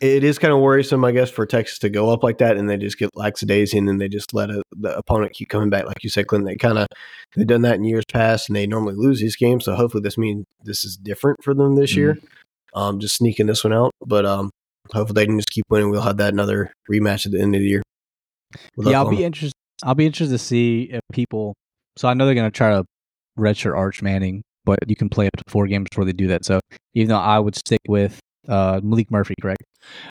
it 0.00 0.24
is 0.24 0.38
kind 0.38 0.52
of 0.52 0.60
worrisome, 0.60 1.04
I 1.04 1.12
guess, 1.12 1.30
for 1.30 1.46
Texas 1.46 1.78
to 1.78 1.88
go 1.88 2.10
up 2.10 2.22
like 2.22 2.38
that 2.38 2.56
and 2.56 2.68
they 2.68 2.76
just 2.76 2.98
get 2.98 3.14
lackadaisy 3.16 3.78
and 3.78 4.00
they 4.00 4.08
just 4.08 4.34
let 4.34 4.50
a, 4.50 4.62
the 4.72 4.96
opponent 4.96 5.32
keep 5.32 5.48
coming 5.48 5.70
back. 5.70 5.86
Like 5.86 6.04
you 6.04 6.10
said, 6.10 6.26
Clint, 6.26 6.44
they 6.44 6.56
kind 6.56 6.78
of 6.78 6.86
they've 7.34 7.46
done 7.46 7.62
that 7.62 7.76
in 7.76 7.84
years 7.84 8.04
past 8.12 8.48
and 8.48 8.56
they 8.56 8.66
normally 8.66 8.94
lose 8.94 9.20
these 9.20 9.36
games. 9.36 9.64
So 9.64 9.74
hopefully 9.74 10.02
this 10.02 10.18
means 10.18 10.44
this 10.62 10.84
is 10.84 10.96
different 10.96 11.42
for 11.42 11.54
them 11.54 11.76
this 11.76 11.92
mm-hmm. 11.92 12.00
year. 12.00 12.18
Um, 12.74 13.00
just 13.00 13.16
sneaking 13.16 13.46
this 13.46 13.64
one 13.64 13.72
out, 13.72 13.92
but 14.04 14.26
um, 14.26 14.50
hopefully 14.92 15.14
they 15.14 15.26
can 15.26 15.38
just 15.38 15.50
keep 15.50 15.64
winning. 15.68 15.90
We'll 15.90 16.02
have 16.02 16.16
that 16.18 16.32
another 16.32 16.72
rematch 16.90 17.26
at 17.26 17.32
the 17.32 17.40
end 17.40 17.54
of 17.54 17.60
the 17.60 17.66
year. 17.66 17.82
Yeah, 18.78 18.98
I'll 18.98 19.10
be 19.10 19.24
interested. 19.24 19.54
I'll 19.82 19.94
be 19.94 20.06
interested 20.06 20.34
to 20.34 20.38
see 20.38 20.90
if 20.92 21.00
people. 21.12 21.54
So 21.96 22.08
I 22.08 22.14
know 22.14 22.26
they're 22.26 22.34
going 22.34 22.50
to 22.50 22.56
try 22.56 22.70
to 22.70 22.84
redshirt 23.38 23.76
Arch 23.76 24.02
Manning, 24.02 24.42
but 24.64 24.78
you 24.86 24.96
can 24.96 25.08
play 25.08 25.26
up 25.26 25.36
to 25.36 25.44
four 25.48 25.66
games 25.66 25.88
before 25.90 26.04
they 26.04 26.12
do 26.12 26.28
that. 26.28 26.44
So 26.44 26.60
even 26.94 27.08
though 27.08 27.18
I 27.18 27.38
would 27.38 27.56
stick 27.56 27.80
with 27.88 28.18
uh, 28.48 28.80
Maalik 28.80 29.10
Murphy, 29.10 29.34
correct? 29.40 29.62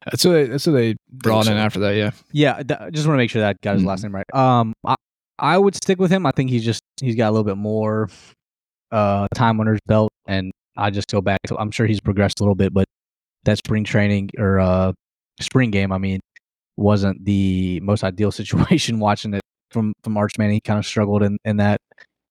That's 0.05 0.23
what 0.25 0.31
they, 0.31 0.45
that's 0.45 0.67
what 0.67 0.73
they 0.73 0.95
brought 1.11 1.47
in 1.47 1.57
after 1.57 1.79
that. 1.81 1.95
Yeah, 1.95 2.11
yeah. 2.31 2.63
Th- 2.63 2.93
just 2.93 3.07
want 3.07 3.15
to 3.15 3.17
make 3.17 3.29
sure 3.29 3.41
that 3.41 3.59
got 3.61 3.73
his 3.73 3.81
mm-hmm. 3.81 3.89
last 3.89 4.03
name 4.03 4.15
right. 4.15 4.25
Um, 4.33 4.73
I, 4.85 4.95
I 5.37 5.57
would 5.57 5.75
stick 5.75 5.99
with 5.99 6.11
him. 6.11 6.25
I 6.25 6.31
think 6.31 6.49
he's 6.49 6.63
just 6.63 6.81
he's 7.01 7.15
got 7.15 7.29
a 7.29 7.31
little 7.31 7.43
bit 7.43 7.57
more 7.57 8.09
uh 8.91 9.27
time 9.33 9.59
under 9.59 9.73
his 9.73 9.81
belt, 9.87 10.11
and 10.27 10.51
I 10.77 10.91
just 10.91 11.09
go 11.09 11.21
back. 11.21 11.39
To, 11.47 11.57
I'm 11.57 11.71
sure 11.71 11.85
he's 11.87 11.99
progressed 11.99 12.39
a 12.39 12.43
little 12.43 12.55
bit, 12.55 12.73
but 12.73 12.85
that 13.45 13.57
spring 13.57 13.83
training 13.83 14.31
or 14.37 14.59
uh 14.59 14.93
spring 15.39 15.71
game, 15.71 15.91
I 15.91 15.97
mean, 15.97 16.19
wasn't 16.77 17.23
the 17.25 17.79
most 17.81 18.03
ideal 18.03 18.31
situation. 18.41 18.99
Watching 18.99 19.33
it 19.33 19.41
from 19.71 19.93
from 20.03 20.15
Archman, 20.15 20.51
he 20.51 20.61
kind 20.61 20.79
of 20.79 20.85
struggled 20.85 21.23
in 21.23 21.37
in 21.45 21.57
that. 21.57 21.79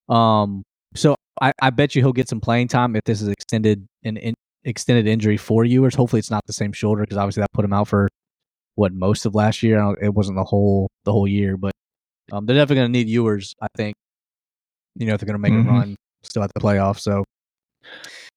Um, 0.09 0.63
so 0.95 1.17
I, 1.41 1.53
I 1.61 1.71
bet 1.71 1.95
you 1.95 2.03
he'll 2.03 2.13
get 2.13 2.29
some 2.29 2.41
playing 2.41 2.69
time 2.69 2.95
if 2.97 3.03
this 3.05 3.21
is 3.21 3.29
extended 3.29 3.87
an 4.05 4.17
in, 4.17 4.35
extended 4.65 5.07
injury 5.07 5.37
for 5.37 5.65
you, 5.65 5.85
or 5.85 5.91
hopefully 5.91 6.21
it's 6.21 6.31
not 6.31 6.45
the 6.47 6.53
same 6.53 6.73
shoulder 6.73 7.03
because 7.03 7.17
obviously 7.17 7.41
that 7.41 7.53
put 7.53 7.65
him 7.65 7.73
out 7.73 7.89
for 7.89 8.09
what 8.77 8.93
most 8.93 9.27
of 9.27 9.35
last 9.35 9.63
year. 9.63 9.97
It 10.01 10.15
wasn't 10.15 10.37
the 10.37 10.45
whole 10.45 10.89
the 11.05 11.13
whole 11.13 11.29
year, 11.29 11.57
but 11.57 11.73
um, 12.33 12.47
they're 12.47 12.57
definitely 12.57 12.77
going 12.77 12.93
to 12.93 12.99
need 12.99 13.09
Ewers. 13.09 13.55
I 13.61 13.67
think 13.77 13.95
you 14.97 15.07
know 15.07 15.15
if 15.15 15.21
they're 15.21 15.27
going 15.27 15.35
to 15.35 15.39
make 15.39 15.53
mm-hmm. 15.53 15.69
a 15.69 15.73
run 15.73 15.97
still 16.23 16.43
at 16.43 16.51
the 16.55 16.61
playoffs. 16.61 17.01
So 17.01 17.25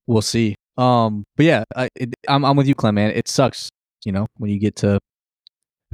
we'll 0.07 0.21
see. 0.21 0.55
Um, 0.77 1.25
but 1.35 1.45
yeah, 1.45 1.63
I, 1.75 1.89
it, 1.95 2.13
I'm 2.27 2.45
I'm 2.45 2.55
with 2.55 2.67
you, 2.67 2.75
Clem. 2.75 2.95
Man, 2.95 3.11
it 3.11 3.27
sucks. 3.27 3.69
You 4.05 4.11
know 4.11 4.27
when 4.37 4.51
you 4.51 4.59
get 4.59 4.75
to, 4.77 4.99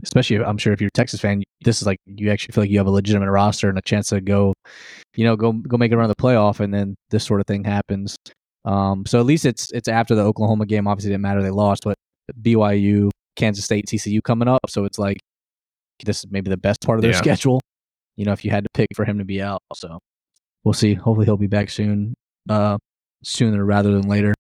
especially 0.04 0.38
I'm 0.40 0.58
sure 0.58 0.74
if 0.74 0.82
you're 0.82 0.90
a 0.90 0.98
Texas 0.98 1.22
fan, 1.22 1.44
this 1.64 1.82
is 1.82 1.88
like 1.88 1.98
you 2.06 2.30
actually 2.32 2.54
feel 2.54 2.64
like 2.64 2.72
you 2.72 2.78
have 2.78 2.88
a 2.88 2.92
legitimate 2.92 3.32
roster 3.32 3.70
and 3.70 3.78
a 3.78 3.82
chance 3.82 4.10
to 4.10 4.22
go, 4.22 4.54
you 5.16 5.24
know, 5.24 5.36
go 5.36 5.54
go 5.54 5.78
make 5.78 5.92
it 5.92 5.96
run 5.96 6.10
of 6.10 6.16
the 6.16 6.22
playoff, 6.22 6.60
and 6.60 6.74
then 6.74 6.96
this 7.10 7.24
sort 7.24 7.40
of 7.40 7.48
thing 7.48 7.64
happens. 7.64 8.18
Um, 8.66 9.06
so 9.06 9.20
at 9.20 9.26
least 9.26 9.46
it's 9.46 9.72
it's 9.72 9.88
after 9.88 10.16
the 10.16 10.24
Oklahoma 10.24 10.66
game. 10.66 10.88
Obviously, 10.88 11.12
didn't 11.12 11.22
matter 11.22 11.42
they 11.42 11.50
lost, 11.50 11.84
but 11.84 11.96
BYU, 12.42 13.10
Kansas 13.36 13.66
State, 13.66 13.86
TCU 13.88 14.22
coming 14.24 14.48
up. 14.48 14.70
So 14.70 14.86
it's 14.86 15.00
like 15.00 15.18
this 16.06 16.20
is 16.20 16.26
maybe 16.30 16.50
the 16.50 16.58
best 16.58 16.82
part 16.82 16.98
of 16.98 17.02
their 17.02 17.12
yeah. 17.12 17.18
schedule. 17.18 17.62
You 18.16 18.26
know, 18.26 18.34
if 18.34 18.46
you 18.46 18.52
had 18.52 18.64
to 18.64 18.70
pick 18.74 18.90
for 18.96 19.06
him 19.06 19.18
to 19.18 19.26
be 19.26 19.42
out, 19.42 19.62
so 19.74 20.00
we'll 20.64 20.74
see. 20.74 20.94
Hopefully, 20.94 21.26
he'll 21.26 21.38
be 21.38 21.48
back 21.48 21.70
soon, 21.70 22.14
uh, 22.50 22.78
sooner 23.24 23.64
rather 23.64 23.92
than 23.92 24.08
later. 24.08 24.34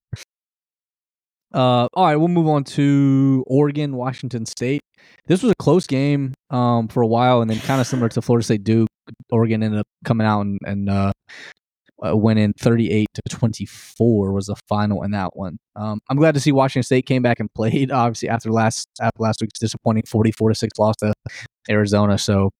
Uh, 1.53 1.87
all 1.93 2.05
right, 2.05 2.15
we'll 2.15 2.27
move 2.27 2.47
on 2.47 2.63
to 2.63 3.43
Oregon, 3.47 3.95
Washington 3.95 4.45
State. 4.45 4.81
This 5.27 5.43
was 5.43 5.51
a 5.51 5.55
close 5.55 5.85
game 5.85 6.33
um, 6.49 6.87
for 6.87 7.01
a 7.01 7.07
while, 7.07 7.41
and 7.41 7.49
then 7.49 7.59
kind 7.59 7.79
of 7.79 7.87
similar 7.87 8.09
to 8.09 8.21
Florida 8.21 8.43
State 8.43 8.63
Duke. 8.63 8.89
Oregon 9.29 9.61
ended 9.61 9.79
up 9.79 9.87
coming 10.05 10.25
out 10.25 10.41
and, 10.41 10.59
and 10.65 10.89
uh, 10.89 11.11
uh, 12.05 12.15
winning 12.15 12.53
38 12.53 13.07
to 13.13 13.21
24 13.29 14.31
was 14.33 14.47
the 14.47 14.55
final 14.67 15.03
in 15.03 15.11
that 15.11 15.35
one. 15.35 15.57
Um, 15.75 15.99
I'm 16.09 16.17
glad 16.17 16.33
to 16.33 16.39
see 16.39 16.51
Washington 16.51 16.83
State 16.83 17.05
came 17.05 17.21
back 17.21 17.39
and 17.39 17.53
played. 17.53 17.91
Obviously, 17.91 18.29
after 18.29 18.51
last 18.51 18.87
after 19.01 19.21
last 19.21 19.41
week's 19.41 19.59
disappointing 19.59 20.03
44 20.07 20.49
to 20.49 20.55
six 20.55 20.77
loss 20.79 20.95
to 20.97 21.13
Arizona. 21.69 22.17
So, 22.17 22.51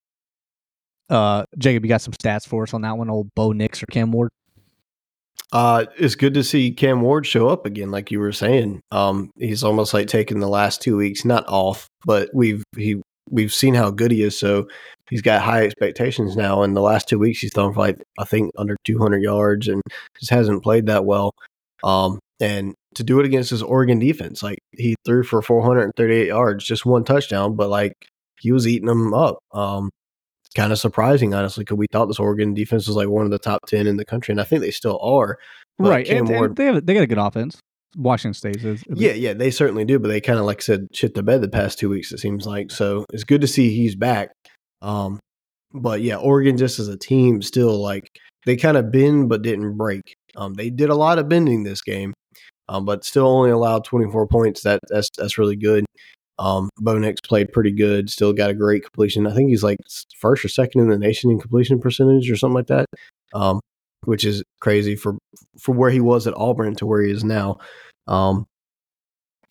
uh, 1.09 1.45
Jacob, 1.57 1.83
you 1.83 1.89
got 1.89 2.01
some 2.01 2.13
stats 2.13 2.47
for 2.47 2.63
us 2.63 2.73
on 2.73 2.81
that 2.81 2.97
one? 2.97 3.09
Old 3.09 3.29
Bo 3.35 3.51
Nix 3.51 3.81
or 3.81 3.87
Cam 3.87 4.11
Ward? 4.11 4.29
Uh, 5.51 5.86
it's 5.97 6.15
good 6.15 6.34
to 6.34 6.43
see 6.43 6.71
Cam 6.71 7.01
Ward 7.01 7.27
show 7.27 7.47
up 7.47 7.65
again, 7.67 7.91
like 7.91 8.09
you 8.09 8.19
were 8.19 8.31
saying. 8.31 8.81
Um, 8.91 9.29
he's 9.38 9.63
almost 9.63 9.93
like 9.93 10.07
taking 10.07 10.39
the 10.39 10.47
last 10.47 10.81
two 10.81 10.97
weeks 10.97 11.25
not 11.25 11.45
off, 11.47 11.88
but 12.05 12.29
we've 12.34 12.63
he 12.75 13.01
we've 13.29 13.53
seen 13.53 13.75
how 13.75 13.91
good 13.91 14.11
he 14.11 14.23
is. 14.23 14.38
So 14.38 14.67
he's 15.09 15.21
got 15.21 15.43
high 15.43 15.63
expectations 15.63 16.36
now. 16.36 16.63
And 16.63 16.75
the 16.75 16.81
last 16.81 17.07
two 17.07 17.19
weeks, 17.19 17.39
he's 17.39 17.53
thrown 17.53 17.73
for 17.73 17.81
like 17.81 18.01
I 18.17 18.25
think 18.25 18.51
under 18.57 18.75
200 18.84 19.21
yards 19.21 19.67
and 19.67 19.81
just 20.19 20.31
hasn't 20.31 20.63
played 20.63 20.88
that 20.88 21.05
well. 21.05 21.36
Um, 21.84 22.19
and 22.39 22.73
to 22.95 23.03
do 23.03 23.19
it 23.19 23.25
against 23.25 23.51
his 23.51 23.61
Oregon 23.61 23.99
defense, 23.99 24.41
like 24.41 24.59
he 24.71 24.95
threw 25.05 25.23
for 25.23 25.41
438 25.41 26.27
yards, 26.27 26.65
just 26.65 26.86
one 26.86 27.03
touchdown, 27.03 27.55
but 27.55 27.69
like 27.69 27.93
he 28.39 28.51
was 28.51 28.67
eating 28.67 28.88
them 28.88 29.13
up. 29.13 29.38
Um, 29.51 29.91
kind 30.54 30.72
of 30.72 30.80
surprising, 30.80 31.34
honestly, 31.34 31.64
because 31.64 31.78
we 31.78 31.88
thought 31.91 32.08
this 32.08 32.20
Oregon 32.20 32.54
defense 32.54 32.88
was 32.88 32.95
like 32.95 33.10
one 33.10 33.26
of 33.26 33.32
the 33.32 33.39
top 33.39 33.66
10 33.68 33.88
in 33.88 33.97
the 33.97 34.06
country, 34.06 34.32
and 34.32 34.41
I 34.41 34.43
think 34.43 34.62
they 34.62 34.72
still 34.72 34.99
are. 35.01 35.38
But 35.78 35.89
right, 35.89 36.06
Cam 36.06 36.28
and, 36.28 36.36
and 36.36 36.56
they 36.56 36.66
have 36.66 36.86
they 36.86 36.93
got 36.93 37.04
a 37.04 37.08
good 37.08 37.18
offense. 37.18 37.60
Washington 37.95 38.34
State 38.34 38.64
is. 38.64 38.84
yeah, 38.93 39.14
yeah, 39.14 39.34
they 39.34 39.51
certainly 39.51 39.86
do, 39.86 39.99
but 39.99 40.08
they 40.08 40.22
kind 40.22 40.39
of 40.39 40.45
like 40.45 40.60
I 40.60 40.62
said 40.62 40.88
shit 40.93 41.14
the 41.14 41.24
bed 41.24 41.41
the 41.41 41.49
past 41.49 41.80
two 41.80 41.89
weeks. 41.89 42.12
It 42.12 42.20
seems 42.20 42.45
like 42.45 42.72
so 42.72 43.06
it's 43.14 43.24
good 43.24 43.41
to 43.41 43.47
see 43.47 43.76
he's 43.76 43.95
back. 43.95 44.32
Um, 44.82 45.20
but 45.74 46.01
yeah, 46.01 46.18
Oregon 46.18 46.58
just 46.58 46.80
as 46.80 46.88
a 46.88 46.97
team 46.97 47.41
still 47.41 47.82
like 47.82 48.08
they 48.45 48.56
kind 48.56 48.78
of 48.78 48.91
bend 48.91 49.30
but 49.30 49.41
didn't 49.41 49.78
break. 49.78 50.14
Um, 50.36 50.54
they 50.56 50.70
did 50.70 50.89
a 50.89 50.95
lot 50.95 51.20
of 51.20 51.30
bending 51.30 51.64
this 51.64 51.82
game, 51.82 52.14
um, 52.68 52.86
but 52.86 53.04
still 53.04 53.28
only 53.28 53.51
allowed 53.51 53.86
24 53.86 54.28
points. 54.28 54.64
That 54.64 54.80
that's 54.89 55.10
that's 55.18 55.38
really 55.38 55.56
good. 55.56 55.86
Um, 56.39 56.69
Bo 56.77 56.97
Nix 56.97 57.21
played 57.21 57.51
pretty 57.51 57.71
good. 57.71 58.09
Still 58.09 58.34
got 58.34 58.49
a 58.49 58.55
great 58.55 58.84
completion. 58.84 59.27
I 59.27 59.34
think 59.34 59.49
he's 59.49 59.63
like 59.63 59.77
first 60.19 60.43
or 60.43 60.49
second 60.49 60.81
in 60.81 60.89
the 60.89 60.97
nation 60.97 61.29
in 61.29 61.39
completion 61.39 61.79
percentage 61.79 62.29
or 62.29 62.36
something 62.36 62.55
like 62.55 62.67
that. 62.67 62.86
Um, 63.34 63.59
which 64.05 64.25
is 64.25 64.43
crazy 64.59 64.95
for 64.95 65.17
for 65.59 65.73
where 65.73 65.89
he 65.89 65.99
was 65.99 66.27
at 66.27 66.36
Auburn 66.36 66.75
to 66.75 66.86
where 66.86 67.01
he 67.01 67.11
is 67.11 67.23
now. 67.23 67.57
Um, 68.07 68.45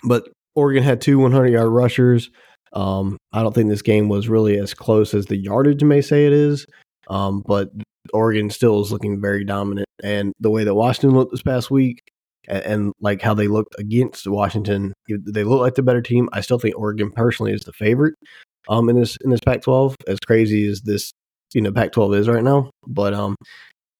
but 0.05 0.29
Oregon 0.55 0.83
had 0.83 1.01
two 1.01 1.19
100 1.19 1.49
yard 1.49 1.71
rushers. 1.71 2.31
Um, 2.73 3.19
I 3.33 3.43
don't 3.43 3.55
think 3.55 3.69
this 3.69 3.83
game 3.83 4.09
was 4.09 4.29
really 4.29 4.59
as 4.59 4.75
close 4.75 5.15
as 5.15 5.27
the 5.27 5.37
yardage 5.37 5.85
may 5.85 6.01
say 6.01 6.27
it 6.27 6.33
is. 6.33 6.67
Um, 7.09 7.43
but 7.47 7.71
Oregon 8.13 8.51
still 8.51 8.81
is 8.81 8.93
looking 8.93 9.21
very 9.21 9.45
dominant. 9.45 9.87
And 10.03 10.33
the 10.41 10.51
way 10.51 10.65
that 10.65 10.75
Washington 10.75 11.17
looked 11.17 11.33
this 11.33 11.43
past 11.43 11.71
week 11.71 12.01
and, 12.49 12.65
and 12.65 12.93
like 13.01 13.23
how 13.23 13.35
they 13.35 13.49
looked 13.49 13.75
against 13.79 14.27
Washington, 14.27 14.93
they 15.09 15.45
look 15.45 15.61
like 15.61 15.75
the 15.75 15.83
better 15.83 16.03
team. 16.03 16.29
I 16.33 16.41
still 16.41 16.59
think 16.59 16.77
Oregon 16.79 17.11
personally 17.11 17.53
is 17.53 17.63
the 17.63 17.73
favorite 17.73 18.15
um, 18.69 18.89
in 18.89 18.99
this 18.99 19.17
in 19.25 19.31
this 19.31 19.41
Pac-12. 19.41 19.95
As 20.07 20.19
crazy 20.21 20.67
as 20.67 20.83
this 20.83 21.13
you 21.55 21.61
know 21.61 21.73
Pac-12 21.73 22.17
is 22.17 22.29
right 22.29 22.45
now, 22.45 22.71
but 22.87 23.15
um, 23.15 23.37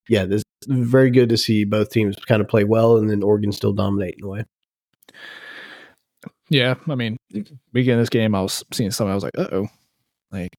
yeah, 0.09 0.25
this 0.25 0.43
very 0.67 1.11
good 1.11 1.29
to 1.29 1.37
see 1.37 1.65
both 1.65 1.89
teams 1.89 2.15
kind 2.27 2.41
of 2.41 2.47
play 2.47 2.63
well, 2.63 2.97
and 2.97 3.09
then 3.09 3.23
Oregon 3.23 3.51
still 3.51 3.73
dominate 3.73 4.15
in 4.17 4.25
a 4.25 4.27
way. 4.27 4.43
Yeah, 6.49 6.75
I 6.87 6.95
mean, 6.95 7.17
beginning 7.71 7.99
this 7.99 8.09
game, 8.09 8.35
I 8.35 8.41
was 8.41 8.63
seeing 8.71 8.91
something. 8.91 9.11
I 9.11 9.15
was 9.15 9.23
like, 9.23 9.37
"Uh 9.37 9.47
oh, 9.51 9.67
like, 10.31 10.55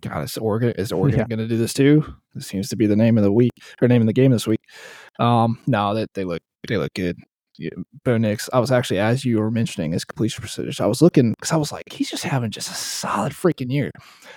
God, 0.00 0.24
is 0.24 0.36
Oregon 0.38 0.72
is 0.76 0.92
Oregon 0.92 1.20
Yeah. 1.20 1.26
going 1.28 1.38
to 1.38 1.48
do 1.48 1.56
this 1.58 1.72
too?" 1.74 2.04
This 2.34 2.46
seems 2.46 2.68
to 2.70 2.76
be 2.76 2.86
the 2.86 2.96
name 2.96 3.16
of 3.18 3.24
the 3.24 3.32
week 3.32 3.52
or 3.80 3.88
name 3.88 4.00
of 4.02 4.06
the 4.06 4.12
game 4.12 4.30
this 4.32 4.46
week. 4.46 4.60
Um, 5.18 5.58
no, 5.66 5.94
that 5.94 6.08
they 6.14 6.24
look 6.24 6.42
they 6.68 6.76
look 6.76 6.92
good. 6.94 7.16
Yeah, 7.56 7.70
Bo 8.04 8.16
Nix, 8.18 8.50
I 8.52 8.58
was 8.58 8.72
actually 8.72 8.98
as 8.98 9.24
you 9.24 9.38
were 9.38 9.50
mentioning 9.50 9.92
his 9.92 10.04
completion 10.04 10.42
percentage. 10.42 10.80
I 10.80 10.86
was 10.86 11.00
looking 11.00 11.32
because 11.38 11.52
I 11.52 11.56
was 11.56 11.70
like, 11.70 11.84
he's 11.92 12.10
just 12.10 12.24
having 12.24 12.50
just 12.50 12.68
a 12.68 12.74
solid 12.74 13.32
freaking 13.32 13.70
year. 13.70 13.92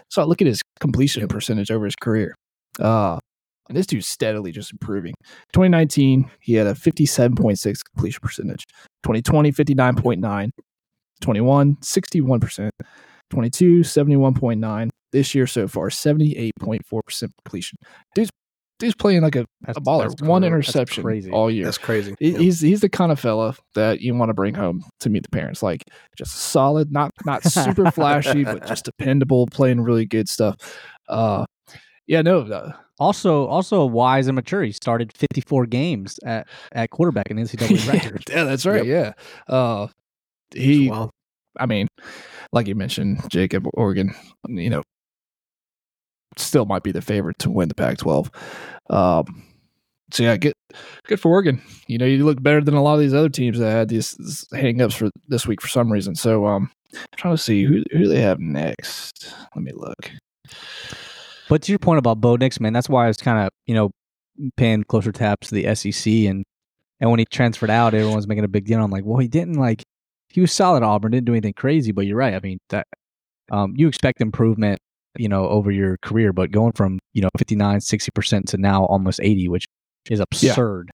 So 0.10 0.22
I 0.22 0.26
look 0.26 0.40
at 0.42 0.48
his 0.48 0.62
completion 0.80 1.28
percentage 1.28 1.72
over 1.72 1.86
his 1.86 1.96
career. 1.96 2.36
Uh, 2.80 3.18
and 3.70 3.76
this 3.78 3.88
dude's 3.88 4.08
steadily 4.08 4.52
just 4.52 4.72
improving. 4.72 5.14
2019, 5.54 6.30
he 6.40 6.54
had 6.54 6.68
a 6.68 6.74
57.6 6.74 7.80
completion 7.96 8.20
percentage. 8.22 8.64
2020, 9.04 9.52
59.9. 9.52 10.50
21, 11.22 11.76
61%. 11.78 12.70
22, 13.32 13.80
71.9. 13.80 14.90
This 15.12 15.34
year 15.34 15.48
so 15.48 15.68
far, 15.68 15.90
78.4% 15.90 17.30
completion. 17.44 17.78
Dude's, 18.16 18.30
dude's 18.80 18.96
playing 18.96 19.22
like 19.22 19.36
a, 19.36 19.46
That's, 19.62 19.78
a 19.78 19.82
baller. 19.82 20.10
that's 20.10 20.22
One 20.22 20.42
cra- 20.42 20.50
that's 20.52 20.68
interception 20.70 21.04
crazy. 21.04 21.32
all 21.32 21.50
year. 21.50 21.66
That's 21.66 21.78
crazy. 21.78 22.16
He- 22.20 22.32
Yeah. 22.32 22.38
He's 22.40 22.60
he's 22.62 22.82
the 22.82 22.90
kind 22.90 23.12
of 23.12 23.20
fella 23.20 23.56
that 23.76 24.02
you 24.02 24.14
want 24.16 24.30
to 24.30 24.34
bring 24.34 24.54
home 24.54 24.84
to 25.00 25.10
meet 25.10 25.24
the 25.24 25.30
parents. 25.30 25.64
Like 25.64 25.84
just 26.18 26.34
solid, 26.36 26.92
not 26.92 27.12
not 27.26 27.44
super 27.44 27.90
flashy, 27.92 28.44
but 28.44 28.66
just 28.68 28.86
dependable, 28.86 29.48
playing 29.48 29.82
really 29.82 30.06
good 30.06 30.28
stuff. 30.30 30.56
Uh, 31.08 31.46
yeah, 32.06 32.22
no, 32.22 32.40
uh, 32.42 32.74
Also, 33.00 33.48
also 33.48 33.86
wise 33.86 34.28
and 34.28 34.36
mature. 34.36 34.64
He 34.64 34.72
started 34.72 35.12
54 35.16 35.66
games 35.68 36.20
at, 36.26 36.48
at 36.72 36.90
quarterback 36.90 37.28
in 37.30 37.38
the 37.38 37.44
NCAA 37.46 37.92
record. 37.92 38.24
yeah, 38.30 38.44
that's 38.44 38.66
right. 38.66 38.86
Yeah, 38.86 39.14
uh, 39.48 39.88
he. 40.54 40.90
Wow. 40.90 41.10
I 41.60 41.66
mean, 41.66 41.88
like 42.54 42.68
you 42.68 42.76
mentioned, 42.76 43.20
Jacob 43.32 43.66
Oregon. 43.74 44.14
You 44.48 44.70
know, 44.70 44.84
still 46.40 46.66
might 46.66 46.84
be 46.84 46.92
the 46.92 47.02
favorite 47.02 47.40
to 47.40 47.50
win 47.50 47.70
the 47.70 47.76
Pac-12. 47.76 48.34
Um, 48.90 49.44
so 50.12 50.24
yeah, 50.24 50.38
good, 50.38 50.54
good 51.06 51.20
for 51.20 51.30
Oregon. 51.30 51.62
You 51.88 51.98
know, 51.98 52.06
you 52.06 52.24
look 52.26 52.42
better 52.42 52.62
than 52.62 52.76
a 52.76 52.82
lot 52.82 52.94
of 52.94 53.00
these 53.00 53.14
other 53.14 53.30
teams 53.30 53.60
that 53.60 53.72
had 53.72 53.90
these, 53.90 54.12
these 54.12 54.48
hang-ups 54.54 54.96
for 54.96 55.10
this 55.28 55.46
week 55.46 55.62
for 55.62 55.68
some 55.68 55.92
reason. 55.92 56.16
So, 56.16 56.46
um, 56.46 56.72
I'm 56.94 57.06
trying 57.18 57.36
to 57.36 57.42
see 57.42 57.64
who 57.64 57.84
who 57.92 58.08
they 58.08 58.22
have 58.22 58.40
next. 58.40 59.34
Let 59.56 59.64
me 59.64 59.72
look. 59.76 60.12
But 61.50 61.62
to 61.64 61.72
your 61.72 61.80
point 61.80 62.00
about 62.00 62.22
Bo 62.22 62.36
Nix, 62.36 62.60
man, 62.60 62.74
that's 62.74 62.90
why 62.90 63.06
I 63.06 63.08
was 63.08 63.18
kind 63.18 63.46
of 63.46 63.50
you 63.66 63.76
know 63.76 63.92
paying 64.56 64.84
closer 64.84 65.12
tabs 65.12 65.50
to 65.50 65.56
the 65.56 65.76
SEC 65.76 66.12
and 66.12 66.44
and 67.00 67.12
when 67.12 67.20
he 67.20 67.26
transferred 67.26 67.70
out, 67.70 67.94
everyone's 67.94 68.28
making 68.28 68.44
a 68.44 68.48
big 68.48 68.66
deal. 68.66 68.84
I'm 68.84 68.90
like, 68.90 69.06
well, 69.06 69.20
he 69.20 69.28
didn't 69.28 69.56
like 69.56 69.84
he 70.30 70.42
was 70.42 70.52
solid 70.52 70.78
at 70.78 70.84
Auburn, 70.84 71.12
didn't 71.12 71.26
do 71.26 71.34
anything 71.34 71.54
crazy. 71.54 71.92
But 71.92 72.06
you're 72.06 72.18
right. 72.18 72.34
I 72.34 72.40
mean 72.40 72.60
that 72.70 72.88
um, 73.52 73.74
you 73.76 73.88
expect 73.88 74.22
improvement, 74.22 74.80
you 75.18 75.30
know, 75.30 75.48
over 75.48 75.72
your 75.72 75.98
career, 76.02 76.34
but 76.34 76.52
going 76.52 76.74
from 76.74 77.00
you 77.14 77.22
know 77.22 77.30
59, 77.38 77.82
60 77.82 78.12
percent 78.12 78.48
to 78.50 78.58
now 78.58 78.86
almost 78.86 79.20
80, 79.22 79.48
which 79.50 79.66
is 80.10 80.20
absurd. 80.20 80.92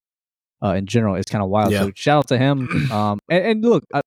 Uh, 0.63 0.75
in 0.75 0.85
general, 0.85 1.15
It's 1.15 1.29
kind 1.29 1.43
of 1.43 1.49
wild. 1.49 1.71
Yeah. 1.73 1.81
So 1.81 1.91
shout 1.95 2.17
out 2.19 2.27
to 2.29 2.37
him. 2.37 2.67
Um, 2.91 3.19
and, 3.29 3.45
and 3.45 3.65
look, 3.65 3.83
a, 3.93 4.01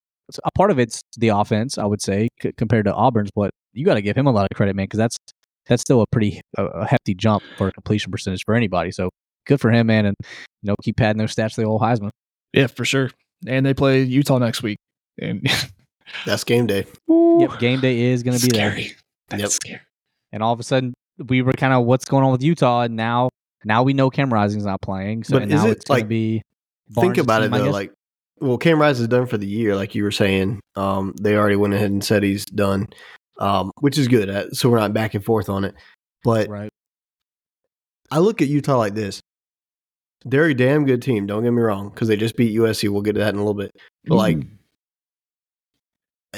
a 0.45 0.51
part 0.57 0.71
of 0.71 0.79
it's 0.79 1.03
the 1.19 1.29
offense, 1.29 1.77
I 1.77 1.85
would 1.85 2.01
say, 2.01 2.29
c- 2.43 2.53
compared 2.57 2.85
to 2.87 2.95
Auburn's, 2.95 3.31
but 3.35 3.51
you 3.75 3.85
got 3.85 3.95
to 3.95 4.03
give 4.03 4.17
him 4.17 4.27
a 4.27 4.31
lot 4.31 4.47
of 4.51 4.57
credit, 4.57 4.75
man, 4.77 4.85
because 4.85 4.99
that's 4.99 5.17
that's 5.67 5.83
still 5.83 6.01
a 6.03 6.07
pretty 6.13 6.41
uh, 6.57 6.67
a 6.69 6.87
hefty 6.87 7.15
jump 7.15 7.43
for 7.59 7.69
a 7.69 7.73
completion 7.73 8.11
percentage 8.13 8.43
for 8.47 8.55
anybody. 8.55 8.91
So 8.93 9.11
good 9.47 9.61
for 9.61 9.71
him, 9.71 9.89
man, 9.89 10.07
and 10.07 10.17
you 10.63 10.69
know 10.69 10.77
keep 10.83 10.97
padding 10.97 11.19
those 11.19 11.35
stats 11.35 11.55
to 11.57 11.61
the 11.61 11.67
old 11.67 11.83
Heisman. 11.83 12.11
Yeah, 12.53 12.69
for 12.69 12.85
sure. 12.85 13.11
And 13.47 13.67
they 13.67 13.75
play 13.75 14.03
Utah 14.03 14.39
next 14.39 14.63
week. 14.63 14.79
And 15.21 15.47
That's 16.25 16.45
game 16.45 16.67
day. 16.67 16.87
Yep, 17.09 17.59
game 17.59 17.81
day 17.81 18.01
is 18.01 18.23
going 18.23 18.39
to 18.39 18.47
be 18.47 18.57
there, 18.57 18.71
scary. 18.71 18.97
That's 19.29 19.43
Yep. 19.43 19.51
scary. 19.51 19.81
And 20.37 20.45
all 20.45 20.53
of 20.53 20.61
a 20.61 20.63
sudden 20.63 20.93
we 21.29 21.41
were 21.43 21.53
kind 21.55 21.73
of 21.73 21.85
what's 21.87 22.05
going 22.05 22.23
on 22.23 22.31
with 22.31 22.43
Utah, 22.43 22.83
and 22.83 22.95
now 22.95 23.31
now 23.65 23.83
we 23.83 23.95
know 23.95 24.11
Cam 24.11 24.33
Rising's 24.33 24.67
not 24.67 24.81
playing, 24.83 25.25
so 25.25 25.39
But 25.41 25.45
is 25.45 25.49
now 25.49 25.67
it, 25.67 25.71
it's 25.73 25.85
going 25.87 25.99
to 26.01 26.05
like, 26.05 26.09
be. 26.09 26.43
Think 26.95 27.17
about 27.19 27.41
team, 27.41 27.53
it 27.55 27.59
though, 27.59 27.71
like 27.71 27.93
well, 28.39 28.59
Cam 28.59 28.79
Rise 28.81 29.01
is 29.01 29.09
done 29.09 29.27
for 29.27 29.39
the 29.39 29.47
year, 29.47 29.75
like 29.75 29.95
you 29.95 30.05
were 30.05 30.11
saying. 30.13 30.61
Um, 30.77 31.15
they 31.21 31.35
already 31.37 31.57
went 31.57 31.73
ahead 31.75 31.91
and 31.91 32.05
said 32.05 32.23
he's 32.23 32.45
done, 32.45 32.87
um, 33.39 33.73
which 33.81 33.97
is 33.99 34.07
good. 34.09 34.29
uh, 34.31 34.51
So 34.51 34.69
we're 34.69 34.79
not 34.79 34.93
back 34.93 35.15
and 35.15 35.25
forth 35.25 35.49
on 35.49 35.65
it. 35.65 35.75
But 36.23 36.49
right, 36.49 36.69
I 38.11 38.19
look 38.19 38.43
at 38.43 38.49
Utah 38.49 38.77
like 38.77 38.95
this: 38.95 39.21
they're 40.27 40.45
a 40.45 40.55
damn 40.55 40.85
good 40.85 41.01
team. 41.03 41.27
Don't 41.27 41.43
get 41.43 41.51
me 41.53 41.63
wrong, 41.63 41.89
because 41.89 42.09
they 42.09 42.17
just 42.17 42.37
beat 42.37 42.55
USC. 42.57 42.89
We'll 42.91 43.01
get 43.03 43.15
to 43.15 43.21
that 43.21 43.31
in 43.33 43.37
a 43.37 43.43
little 43.43 43.55
bit. 43.55 43.73
But 44.05 44.17
like, 44.17 44.37
Mm. 44.37 44.49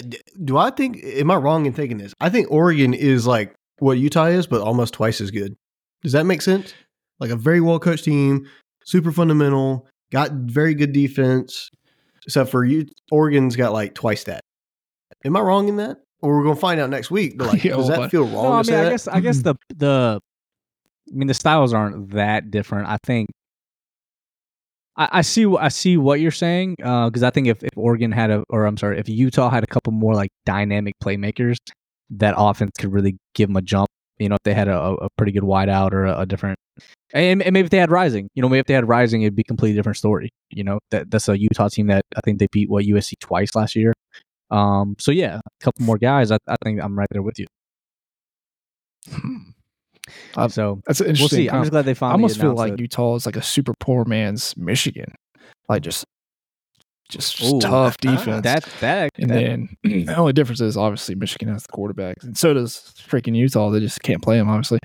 d- 0.09 0.20
do 0.44 0.57
I 0.57 0.70
think? 0.70 0.99
Am 1.03 1.30
I 1.30 1.36
wrong 1.36 1.66
in 1.66 1.72
thinking 1.72 1.99
this? 1.99 2.14
I 2.20 2.30
think 2.30 2.51
Oregon 2.51 2.94
is 2.94 3.26
like 3.26 3.55
what 3.81 3.99
Utah 3.99 4.26
is, 4.26 4.47
but 4.47 4.61
almost 4.61 4.95
twice 4.95 5.20
as 5.20 5.31
good. 5.31 5.55
Does 6.03 6.12
that 6.12 6.24
make 6.26 6.43
sense? 6.43 6.74
Like 7.20 7.31
a 7.31 7.37
very 7.37 7.61
well 7.61 7.79
coached 7.79 8.05
team, 8.05 8.47
super 8.85 9.12
fundamental, 9.12 9.87
got 10.12 10.31
very 10.33 10.74
good 10.74 10.93
defense. 10.93 11.70
Except 12.26 12.51
for 12.51 12.64
you, 12.64 12.87
Oregon's 13.11 13.57
got 13.57 13.72
like 13.72 13.95
twice 13.95 14.24
that. 14.24 14.43
Am 15.24 15.37
I 15.37 15.41
wrong 15.41 15.68
in 15.68 15.76
that? 15.76 15.97
Or 16.20 16.37
we're 16.37 16.45
gonna 16.45 16.57
find 16.57 16.79
out 16.81 16.91
next 16.91 17.11
week. 17.11 17.39
But 17.39 17.49
like, 17.49 17.64
Yeah, 17.64 17.76
does 17.76 17.89
that 17.89 17.99
well, 18.01 18.09
feel 18.09 18.24
wrong? 18.24 18.45
no, 18.45 18.53
I 18.53 18.62
to 18.62 18.70
mean, 18.70 18.76
say 18.76 18.81
I 18.81 18.85
that? 18.85 18.91
guess 18.91 19.09
I 19.09 19.20
guess 19.20 19.43
the 19.43 19.55
the 19.76 20.20
I 21.11 21.14
mean 21.14 21.29
the 21.29 21.35
styles 21.35 21.72
aren't 21.72 22.11
that 22.11 22.51
different. 22.51 22.89
I 22.89 22.99
think 23.05 23.29
I, 24.97 25.09
I 25.12 25.22
see. 25.22 25.45
wh- 25.45 25.61
I 25.62 25.68
see 25.68 25.97
what 25.97 26.20
you're 26.20 26.31
saying. 26.31 26.76
Uh, 26.83 27.09
because 27.09 27.22
I 27.22 27.31
think 27.31 27.47
if, 27.47 27.62
if 27.62 27.70
Oregon 27.76 28.12
had 28.12 28.31
a, 28.31 28.45
or 28.51 28.64
I'm 28.66 28.76
sorry, 28.76 28.99
if 28.99 29.09
Utah 29.09 29.49
had 29.51 29.62
a 29.64 29.66
couple 29.66 29.93
more 29.93 30.14
like 30.14 30.31
dynamic 30.45 30.95
playmakers, 31.03 31.57
that 32.11 32.35
offense 32.37 32.73
could 32.79 32.93
really 32.93 33.19
give 33.35 33.49
them 33.49 33.57
a 33.57 33.63
jump. 33.63 33.89
You 34.19 34.29
know, 34.29 34.35
if 34.35 34.43
they 34.43 34.55
had 34.55 34.69
a, 34.69 34.79
a 34.79 35.09
pretty 35.17 35.33
good 35.33 35.45
wideout 35.45 35.93
or 35.93 36.07
a, 36.07 36.21
a 36.21 36.27
different, 36.27 36.59
and, 37.15 37.41
and 37.43 37.53
maybe 37.53 37.67
if 37.67 37.71
they 37.71 37.79
had 37.79 37.91
Rising, 37.91 38.29
you 38.35 38.43
know, 38.43 38.49
maybe 38.49 38.61
if 38.61 38.67
they 38.67 38.75
had 38.75 38.89
Rising, 38.89 39.23
it'd 39.23 39.37
be 39.37 39.43
a 39.43 39.45
completely 39.45 39.77
different 39.77 39.97
story. 39.97 40.31
You 40.51 40.65
know, 40.65 40.81
that 40.91 41.11
that's 41.11 41.29
a 41.29 41.39
Utah 41.39 41.69
team 41.69 41.87
that 41.87 42.03
I 42.17 42.21
think 42.23 42.39
they 42.41 42.49
beat 42.51 42.69
what 42.69 42.85
USC 42.85 43.13
twice 43.21 43.55
last 43.55 43.77
year. 43.77 43.93
Um. 44.51 44.97
So 44.99 45.13
yeah, 45.13 45.37
a 45.39 45.65
couple 45.65 45.85
more 45.85 45.99
guys. 45.99 46.31
I, 46.33 46.39
I 46.49 46.57
think 46.65 46.81
I'm 46.83 46.99
right 46.99 47.09
there 47.11 47.23
with 47.23 47.39
you. 47.39 47.47
Uh, 50.37 50.49
so 50.49 50.81
That's 50.87 51.01
an 51.01 51.05
we'll 51.05 51.11
interesting. 51.11 51.37
see. 51.39 51.51
I'm 51.51 51.63
just 51.63 51.71
glad 51.71 51.85
they 51.85 51.91
I 51.91 51.95
finally. 51.95 52.15
almost 52.15 52.41
feel 52.41 52.55
like 52.55 52.75
it. 52.75 52.81
Utah 52.81 53.17
is 53.17 53.27
like 53.27 53.37
a 53.37 53.43
super 53.43 53.75
poor 53.79 54.05
man's 54.05 54.57
Michigan, 54.57 55.15
like 55.69 55.83
just 55.83 56.05
just 57.09 57.43
Ooh, 57.43 57.59
tough 57.61 57.97
defense. 57.99 58.43
that 58.45 58.65
that 58.81 59.11
and 59.17 59.31
that- 59.31 59.35
then 59.35 59.77
the 60.07 60.17
only 60.17 60.33
difference 60.33 60.61
is 60.61 60.77
obviously 60.77 61.15
Michigan 61.15 61.49
has 61.49 61.63
the 61.65 61.73
quarterbacks, 61.73 62.23
and 62.25 62.37
so 62.37 62.53
does 62.55 62.95
freaking 63.09 63.35
Utah. 63.37 63.71
They 63.71 63.81
just 63.81 64.03
can't 64.03 64.23
play 64.23 64.37
them, 64.39 64.49
obviously. 64.51 64.79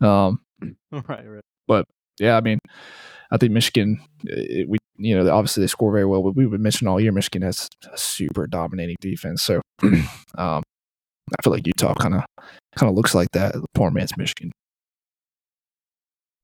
Um, 0.00 0.40
right, 0.92 1.26
right. 1.28 1.42
But 1.66 1.86
yeah, 2.20 2.36
I 2.36 2.40
mean, 2.40 2.58
I 3.30 3.36
think 3.36 3.52
Michigan, 3.52 4.00
it, 4.24 4.68
we 4.68 4.78
you 4.98 5.16
know 5.16 5.30
obviously 5.30 5.62
they 5.62 5.66
score 5.66 5.92
very 5.92 6.04
well, 6.06 6.22
but 6.22 6.36
we've 6.36 6.50
been 6.50 6.62
mentioning 6.62 6.88
all 6.90 7.00
year 7.00 7.12
Michigan 7.12 7.42
has 7.42 7.68
a 7.92 7.98
super 7.98 8.46
dominating 8.46 8.96
defense. 9.00 9.42
So, 9.42 9.60
um, 9.82 10.02
I 10.38 11.42
feel 11.42 11.52
like 11.52 11.66
Utah 11.66 11.94
kind 11.94 12.14
of 12.14 12.22
kind 12.76 12.88
of 12.90 12.94
looks 12.96 13.14
like 13.14 13.28
that, 13.32 13.54
the 13.54 13.64
poor 13.74 13.90
man's 13.90 14.16
Michigan. 14.16 14.52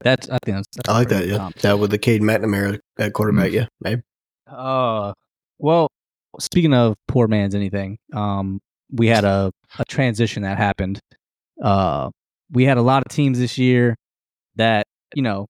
That's 0.01 0.29
I 0.29 0.39
think 0.45 0.57
that's, 0.59 0.68
that's 0.77 0.89
I 0.89 0.93
a 0.93 0.99
like 0.99 1.09
that. 1.11 1.27
Yeah, 1.29 1.37
comp. 1.37 1.57
that 1.61 1.79
with 1.79 1.91
the 1.93 1.99
Cade 1.99 2.23
McNamara 2.23 2.81
at 2.99 3.12
quarterback. 3.12 3.51
Mm. 3.51 3.55
Yeah, 3.55 3.66
maybe. 3.81 4.03
Uh, 4.53 5.12
well, 5.59 5.88
speaking 6.38 6.74
of 6.74 6.94
poor 7.09 7.26
man's 7.26 7.55
anything, 7.55 7.98
um, 8.12 8.61
we 8.90 9.07
had 9.07 9.24
a, 9.24 9.50
a 9.78 9.84
transition 9.86 10.42
that 10.42 10.59
happened. 10.59 11.00
Uh, 11.62 12.11
we 12.50 12.64
had 12.64 12.76
a 12.76 12.82
lot 12.82 13.03
of 13.05 13.12
teams 13.12 13.38
this 13.38 13.57
year 13.57 13.96
that, 14.57 14.86
you 15.14 15.22
know, 15.22 15.46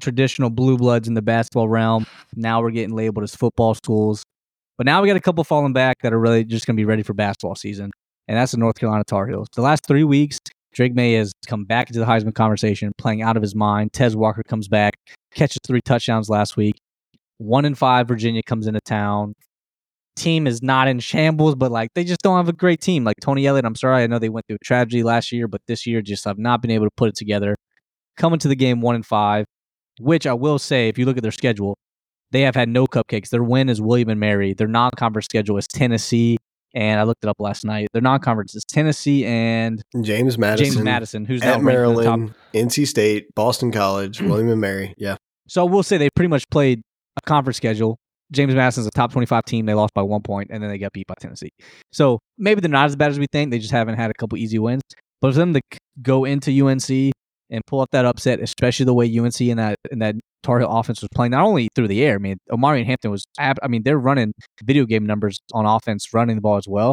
traditional 0.00 0.50
blue 0.50 0.76
bloods 0.76 1.08
in 1.08 1.14
the 1.14 1.22
basketball 1.22 1.68
realm. 1.68 2.06
Now 2.36 2.62
we're 2.62 2.70
getting 2.70 2.94
labeled 2.94 3.24
as 3.24 3.34
football 3.34 3.74
schools. 3.74 4.22
But 4.76 4.86
now 4.86 5.02
we 5.02 5.08
got 5.08 5.16
a 5.16 5.20
couple 5.20 5.44
falling 5.44 5.72
back 5.72 6.02
that 6.02 6.12
are 6.12 6.18
really 6.18 6.44
just 6.44 6.66
going 6.66 6.76
to 6.76 6.80
be 6.80 6.84
ready 6.84 7.02
for 7.02 7.14
basketball 7.14 7.54
season. 7.54 7.90
And 8.26 8.36
that's 8.36 8.52
the 8.52 8.58
North 8.58 8.78
Carolina 8.78 9.04
Tar 9.04 9.26
Heels. 9.26 9.48
The 9.54 9.62
last 9.62 9.86
three 9.86 10.04
weeks, 10.04 10.38
Drake 10.72 10.94
Maye 10.94 11.14
has 11.14 11.32
come 11.46 11.64
back 11.64 11.88
into 11.88 12.00
the 12.00 12.06
Heisman 12.06 12.34
conversation, 12.34 12.92
playing 12.98 13.22
out 13.22 13.36
of 13.36 13.42
his 13.42 13.54
mind. 13.54 13.92
Tez 13.92 14.16
Walker 14.16 14.42
comes 14.42 14.66
back, 14.66 14.94
catches 15.32 15.60
three 15.64 15.80
touchdowns 15.84 16.28
last 16.28 16.56
week. 16.56 16.76
One 17.38 17.64
in 17.64 17.74
five, 17.74 18.08
Virginia 18.08 18.42
comes 18.42 18.66
into 18.66 18.80
town. 18.80 19.34
Team 20.16 20.46
is 20.46 20.62
not 20.62 20.86
in 20.86 21.00
shambles, 21.00 21.56
but 21.56 21.72
like 21.72 21.90
they 21.94 22.04
just 22.04 22.20
don't 22.22 22.36
have 22.36 22.48
a 22.48 22.52
great 22.52 22.80
team. 22.80 23.02
Like 23.02 23.16
Tony 23.20 23.46
Elliott, 23.46 23.64
I'm 23.64 23.74
sorry, 23.74 24.04
I 24.04 24.06
know 24.06 24.18
they 24.18 24.28
went 24.28 24.46
through 24.46 24.58
a 24.60 24.64
tragedy 24.64 25.02
last 25.02 25.32
year, 25.32 25.48
but 25.48 25.60
this 25.66 25.86
year 25.86 26.02
just 26.02 26.24
have 26.24 26.38
not 26.38 26.62
been 26.62 26.70
able 26.70 26.86
to 26.86 26.92
put 26.96 27.08
it 27.08 27.16
together. 27.16 27.56
Coming 28.16 28.38
to 28.38 28.48
the 28.48 28.54
game 28.54 28.80
one 28.80 28.94
and 28.94 29.04
five, 29.04 29.46
which 29.98 30.26
I 30.26 30.34
will 30.34 30.60
say, 30.60 30.88
if 30.88 30.98
you 30.98 31.04
look 31.04 31.16
at 31.16 31.24
their 31.24 31.32
schedule, 31.32 31.76
they 32.30 32.42
have 32.42 32.54
had 32.54 32.68
no 32.68 32.86
cupcakes. 32.86 33.30
Their 33.30 33.42
win 33.42 33.68
is 33.68 33.80
William 33.80 34.08
and 34.08 34.20
Mary. 34.20 34.54
Their 34.54 34.68
non-conference 34.68 35.26
schedule 35.26 35.56
is 35.56 35.66
Tennessee, 35.66 36.36
and 36.74 37.00
I 37.00 37.04
looked 37.04 37.24
it 37.24 37.28
up 37.28 37.36
last 37.40 37.64
night. 37.64 37.88
Their 37.92 38.02
non-conference 38.02 38.54
is 38.54 38.64
Tennessee 38.64 39.24
and 39.24 39.82
James 40.00 40.38
Madison, 40.38 40.72
James 40.72 40.84
Madison, 40.84 41.24
who's 41.24 41.42
at 41.42 41.46
ranked 41.46 41.60
in 41.60 41.64
the 41.64 41.72
top 41.72 42.18
Maryland, 42.18 42.34
NC 42.52 42.86
State, 42.86 43.34
Boston 43.34 43.72
College, 43.72 44.18
hmm. 44.18 44.28
William 44.28 44.48
and 44.48 44.60
Mary. 44.60 44.94
Yeah, 44.96 45.16
So 45.48 45.64
we'll 45.64 45.82
say 45.82 45.96
they 45.96 46.10
pretty 46.10 46.28
much 46.28 46.48
played 46.50 46.82
a 47.16 47.20
conference 47.22 47.56
schedule. 47.56 47.98
James 48.32 48.54
Madison's 48.54 48.86
a 48.86 48.90
top 48.90 49.12
25 49.12 49.44
team. 49.44 49.66
They 49.66 49.74
lost 49.74 49.94
by 49.94 50.02
one 50.02 50.22
point, 50.22 50.50
and 50.50 50.62
then 50.62 50.70
they 50.70 50.78
got 50.78 50.92
beat 50.92 51.06
by 51.06 51.14
Tennessee. 51.20 51.52
So 51.92 52.20
maybe 52.38 52.60
they're 52.60 52.70
not 52.70 52.86
as 52.86 52.96
bad 52.96 53.10
as 53.10 53.18
we 53.18 53.26
think. 53.30 53.50
They 53.50 53.58
just 53.58 53.72
haven't 53.72 53.96
had 53.96 54.10
a 54.10 54.14
couple 54.14 54.38
easy 54.38 54.58
wins. 54.58 54.82
But 55.20 55.32
for 55.32 55.38
them 55.38 55.54
to 55.54 55.60
go 56.02 56.24
into 56.24 56.66
UNC 56.66 57.12
and 57.50 57.64
pull 57.66 57.80
up 57.80 57.90
that 57.92 58.04
upset, 58.04 58.40
especially 58.40 58.86
the 58.86 58.94
way 58.94 59.06
UNC 59.06 59.40
and 59.40 59.58
that 59.58 59.76
and 59.90 60.02
that 60.02 60.16
Tar 60.42 60.58
Heel 60.58 60.68
offense 60.70 61.00
was 61.00 61.08
playing, 61.14 61.30
not 61.30 61.44
only 61.44 61.68
through 61.74 61.88
the 61.88 62.02
air. 62.02 62.16
I 62.16 62.18
mean, 62.18 62.38
Omarion 62.50 62.86
Hampton 62.86 63.10
was. 63.10 63.24
Ab- 63.38 63.58
I 63.62 63.68
mean, 63.68 63.82
they're 63.82 63.98
running 63.98 64.32
video 64.62 64.84
game 64.84 65.06
numbers 65.06 65.38
on 65.52 65.66
offense, 65.66 66.12
running 66.12 66.36
the 66.36 66.42
ball 66.42 66.56
as 66.56 66.68
well. 66.68 66.92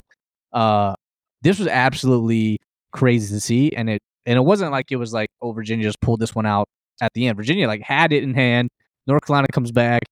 Uh, 0.53 0.95
this 1.41 1.59
was 1.59 1.67
absolutely 1.67 2.59
crazy 2.91 3.34
to 3.34 3.39
see, 3.39 3.72
and 3.72 3.89
it 3.89 4.01
and 4.26 4.38
it 4.38 4.41
wasn't 4.41 4.72
like 4.72 4.91
it 4.91 4.97
was 4.97 5.13
like 5.13 5.30
oh 5.41 5.51
Virginia 5.51 5.86
just 5.86 5.99
pulled 6.01 6.19
this 6.19 6.36
one 6.36 6.45
out 6.45 6.67
at 7.01 7.11
the 7.13 7.28
end. 7.28 7.38
Virginia 7.38 7.67
like 7.67 7.82
had 7.82 8.13
it 8.13 8.24
in 8.24 8.34
hand. 8.34 8.69
North 9.08 9.26
Carolina 9.26 9.47
comes 9.52 9.72
back, 9.72 10.04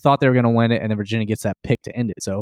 thought 0.00 0.20
they 0.20 0.28
were 0.28 0.34
going 0.34 0.44
to 0.44 0.50
win 0.50 0.72
it, 0.72 0.82
and 0.82 0.90
then 0.90 0.96
Virginia 0.96 1.26
gets 1.26 1.42
that 1.42 1.56
pick 1.62 1.80
to 1.82 1.94
end 1.96 2.10
it. 2.10 2.22
So 2.22 2.40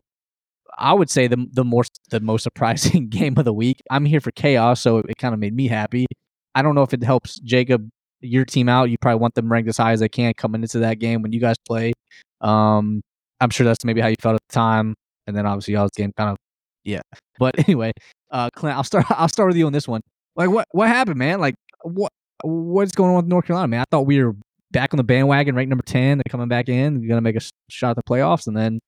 I 0.76 0.92
would 0.92 1.10
say 1.10 1.26
the 1.26 1.46
the 1.52 1.64
more 1.64 1.84
the 2.10 2.20
most 2.20 2.42
surprising 2.42 3.08
game 3.10 3.34
of 3.38 3.44
the 3.44 3.52
week. 3.52 3.82
I'm 3.90 4.04
here 4.04 4.20
for 4.20 4.30
chaos, 4.30 4.80
so 4.80 4.98
it 4.98 5.16
kind 5.18 5.34
of 5.34 5.40
made 5.40 5.54
me 5.54 5.68
happy. 5.68 6.06
I 6.54 6.62
don't 6.62 6.74
know 6.74 6.82
if 6.82 6.94
it 6.94 7.02
helps 7.02 7.38
Jacob 7.40 7.88
your 8.20 8.44
team 8.44 8.68
out. 8.68 8.90
You 8.90 8.98
probably 8.98 9.20
want 9.20 9.34
them 9.34 9.50
ranked 9.50 9.68
as 9.68 9.76
high 9.76 9.92
as 9.92 10.00
they 10.00 10.08
can 10.08 10.32
coming 10.34 10.62
into 10.62 10.80
that 10.80 10.98
game 10.98 11.22
when 11.22 11.32
you 11.32 11.40
guys 11.40 11.56
play. 11.66 11.92
Um, 12.40 13.02
I'm 13.40 13.50
sure 13.50 13.64
that's 13.64 13.84
maybe 13.84 14.00
how 14.00 14.08
you 14.08 14.16
felt 14.20 14.34
at 14.34 14.40
the 14.48 14.54
time, 14.54 14.94
and 15.26 15.36
then 15.36 15.46
obviously 15.46 15.74
y'all's 15.74 15.90
game 15.96 16.12
kind 16.16 16.30
of 16.30 16.36
yeah. 16.84 17.02
But 17.38 17.58
anyway, 17.68 17.92
uh, 18.30 18.50
Clint, 18.54 18.76
I'll 18.76 18.84
start. 18.84 19.06
I'll 19.10 19.28
start 19.28 19.48
with 19.48 19.56
you 19.56 19.66
on 19.66 19.72
this 19.72 19.88
one. 19.88 20.02
Like, 20.36 20.50
what 20.50 20.66
what 20.72 20.88
happened, 20.88 21.18
man? 21.18 21.40
Like, 21.40 21.54
what 21.82 22.12
what's 22.42 22.92
going 22.92 23.10
on 23.10 23.16
with 23.16 23.26
North 23.26 23.46
Carolina, 23.46 23.68
man? 23.68 23.80
I 23.80 23.84
thought 23.90 24.06
we 24.06 24.22
were 24.22 24.34
back 24.70 24.92
on 24.92 24.98
the 24.98 25.04
bandwagon, 25.04 25.54
ranked 25.54 25.70
number 25.70 25.84
ten. 25.84 26.18
They're 26.18 26.30
coming 26.30 26.48
back 26.48 26.68
in. 26.68 26.98
They're 27.00 27.08
gonna 27.08 27.20
make 27.20 27.36
a 27.36 27.40
shot 27.68 27.90
at 27.90 27.96
the 27.96 28.02
playoffs, 28.02 28.46
and 28.46 28.56
then, 28.56 28.80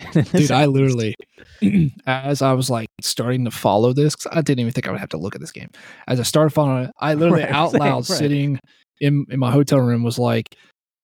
Dude, 0.32 0.50
I 0.50 0.64
literally, 0.66 1.14
as 2.06 2.40
I 2.42 2.52
was 2.52 2.70
like 2.70 2.88
starting 3.02 3.44
to 3.44 3.50
follow 3.50 3.92
this, 3.92 4.16
'cause 4.16 4.32
I 4.34 4.40
didn't 4.40 4.60
even 4.60 4.72
think 4.72 4.88
I 4.88 4.90
would 4.90 5.00
have 5.00 5.10
to 5.10 5.18
look 5.18 5.34
at 5.34 5.40
this 5.40 5.52
game. 5.52 5.68
As 6.08 6.18
I 6.18 6.22
started 6.22 6.50
following 6.50 6.84
it, 6.84 6.90
I 7.00 7.14
literally 7.14 7.42
Right, 7.44 7.52
out 7.52 7.72
same, 7.72 7.80
loud 7.80 7.96
right. 8.08 8.18
sitting 8.18 8.58
in, 9.00 9.26
in 9.28 9.38
my 9.38 9.50
hotel 9.50 9.78
room 9.80 10.02
was 10.02 10.18
like, 10.18 10.56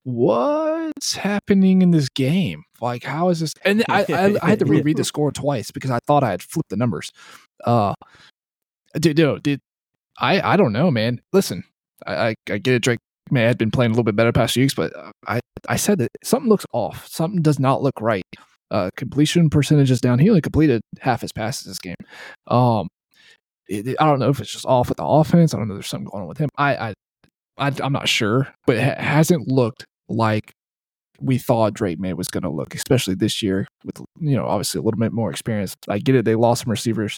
what's 0.04 1.14
happening 1.14 1.82
in 1.82 1.90
this 1.90 2.08
game? 2.08 2.62
Like, 2.80 3.02
how 3.04 3.28
is 3.28 3.40
this? 3.40 3.52
And 3.64 3.84
I, 3.88 4.04
I, 4.08 4.36
I 4.42 4.50
had 4.50 4.58
to 4.60 4.64
reread 4.66 4.96
the 4.96 5.04
score 5.04 5.32
twice 5.32 5.70
because 5.70 5.90
I 5.90 5.98
thought 6.06 6.22
I 6.22 6.30
had 6.30 6.42
flipped 6.42 6.70
the 6.70 6.76
numbers. 6.76 7.10
Uh, 7.64 7.94
dude, 8.98 9.16
dude, 9.16 9.42
dude 9.42 9.60
I, 10.18 10.40
I 10.40 10.56
don't 10.56 10.72
know, 10.72 10.90
man. 10.90 11.20
Listen, 11.32 11.64
I, 12.06 12.28
I, 12.28 12.34
I 12.50 12.58
get 12.58 12.74
it. 12.74 12.82
Drake 12.82 13.00
may 13.30 13.42
have 13.42 13.58
been 13.58 13.70
playing 13.70 13.90
a 13.90 13.94
little 13.94 14.04
bit 14.04 14.16
better 14.16 14.32
past 14.32 14.56
weeks, 14.56 14.74
but 14.74 14.94
uh, 14.96 15.10
I, 15.26 15.40
I 15.68 15.76
said 15.76 15.98
that 15.98 16.10
something 16.24 16.48
looks 16.48 16.66
off. 16.72 17.06
Something 17.08 17.42
does 17.42 17.58
not 17.58 17.82
look 17.82 18.00
right. 18.00 18.24
Uh, 18.70 18.90
completion 18.96 19.48
percentage 19.50 19.90
is 19.90 20.00
down. 20.00 20.18
He 20.18 20.28
only 20.28 20.40
completed 20.40 20.80
half 21.00 21.20
his 21.20 21.32
passes 21.32 21.66
this 21.66 21.78
game. 21.78 21.94
Um, 22.48 22.88
it, 23.68 23.86
it- 23.88 23.96
I 24.00 24.06
don't 24.06 24.18
know 24.18 24.28
if 24.28 24.40
it's 24.40 24.52
just 24.52 24.66
off 24.66 24.88
with 24.88 24.98
the 24.98 25.04
offense. 25.04 25.54
I 25.54 25.58
don't 25.58 25.68
know. 25.68 25.74
If 25.74 25.78
there's 25.78 25.88
something 25.88 26.08
going 26.10 26.22
on 26.22 26.28
with 26.28 26.38
him. 26.38 26.48
I, 26.56 26.76
I, 26.76 26.94
I 27.58 27.72
I'm 27.82 27.92
not 27.92 28.08
sure, 28.08 28.48
but 28.66 28.76
it 28.76 28.82
ha- 28.82 29.02
hasn't 29.02 29.48
looked 29.48 29.84
like 30.08 30.52
we 31.20 31.38
thought 31.38 31.72
Drake 31.72 31.98
Maye 31.98 32.12
was 32.12 32.28
going 32.28 32.42
to 32.42 32.50
look, 32.50 32.74
especially 32.74 33.14
this 33.14 33.42
year 33.42 33.66
with 33.84 33.98
you 34.20 34.36
know 34.36 34.46
obviously 34.46 34.78
a 34.78 34.82
little 34.82 35.00
bit 35.00 35.12
more 35.12 35.30
experience. 35.30 35.74
I 35.88 35.98
get 35.98 36.14
it; 36.14 36.24
they 36.24 36.34
lost 36.34 36.64
some 36.64 36.70
receivers 36.70 37.16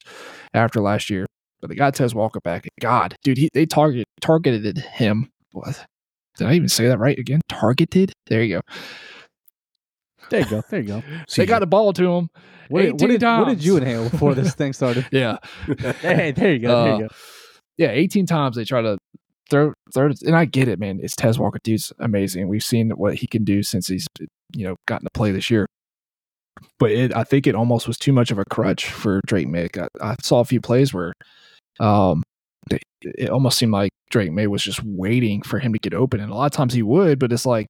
after 0.54 0.80
last 0.80 1.10
year, 1.10 1.26
but 1.60 1.68
they 1.68 1.74
got 1.76 1.94
Tez 1.94 2.14
Walker 2.14 2.40
back. 2.44 2.68
God, 2.80 3.16
dude, 3.24 3.38
he, 3.38 3.48
they 3.52 3.66
targeted 3.66 4.04
targeted 4.20 4.78
him. 4.78 5.28
What? 5.52 5.84
Did 6.38 6.46
I 6.46 6.54
even 6.54 6.68
say 6.68 6.88
that 6.88 6.98
right 6.98 7.18
again? 7.18 7.40
Targeted. 7.48 8.12
There 8.26 8.42
you 8.42 8.56
go. 8.56 8.60
there 10.30 10.40
you 10.40 10.46
go, 10.46 10.62
there 10.70 10.80
you 10.80 10.86
go. 10.88 11.02
They 11.36 11.46
got 11.46 11.62
a 11.62 11.66
ball 11.66 11.92
to 11.94 12.10
him. 12.12 12.28
What, 12.68 12.82
did- 12.82 12.92
what 12.92 13.02
18 13.10 13.18
did 13.18 13.22
what 13.22 13.48
did 13.48 13.64
you 13.64 13.76
inhale 13.76 14.08
before 14.08 14.34
this 14.34 14.54
thing 14.54 14.72
started? 14.72 15.06
Yeah. 15.12 15.38
hey, 16.00 16.32
there 16.32 16.52
you 16.52 16.58
go, 16.60 16.84
there 16.84 16.88
you 16.98 17.04
Uh, 17.04 17.08
go. 17.08 17.14
yeah, 17.76 17.90
18 17.90 18.26
times 18.26 18.56
they 18.56 18.64
try 18.64 18.82
to 18.82 18.98
throw, 19.50 19.72
throw 19.94 20.10
and 20.26 20.36
I 20.36 20.44
get 20.44 20.68
it, 20.68 20.78
man. 20.78 21.00
It's 21.02 21.16
Tez 21.16 21.38
Walker. 21.38 21.58
Dude's 21.64 21.92
amazing. 21.98 22.48
We've 22.48 22.62
seen 22.62 22.90
what 22.90 23.14
he 23.16 23.26
can 23.26 23.44
do 23.44 23.62
since 23.62 23.88
he's, 23.88 24.06
you 24.54 24.64
know, 24.66 24.76
gotten 24.86 25.06
to 25.06 25.10
play 25.14 25.32
this 25.32 25.50
year. 25.50 25.66
But 26.78 26.90
it, 26.90 27.14
I 27.16 27.24
think 27.24 27.46
it 27.46 27.54
almost 27.54 27.86
was 27.86 27.96
too 27.96 28.12
much 28.12 28.30
of 28.30 28.38
a 28.38 28.44
crutch 28.44 28.86
for 28.90 29.20
Drake 29.26 29.48
Maye. 29.48 29.68
I, 29.76 29.88
I 30.00 30.16
saw 30.22 30.40
a 30.40 30.44
few 30.44 30.60
plays 30.60 30.92
where 30.92 31.12
um, 31.80 32.22
they, 32.68 32.80
it 33.02 33.30
almost 33.30 33.56
seemed 33.58 33.72
like 33.72 33.92
Drake 34.10 34.32
Maye 34.32 34.46
was 34.46 34.62
just 34.62 34.82
waiting 34.84 35.42
for 35.42 35.58
him 35.58 35.72
to 35.72 35.78
get 35.78 35.94
open. 35.94 36.20
And 36.20 36.30
a 36.30 36.34
lot 36.34 36.46
of 36.46 36.52
times 36.52 36.74
he 36.74 36.82
would, 36.82 37.18
but 37.18 37.32
it's 37.32 37.46
like, 37.46 37.68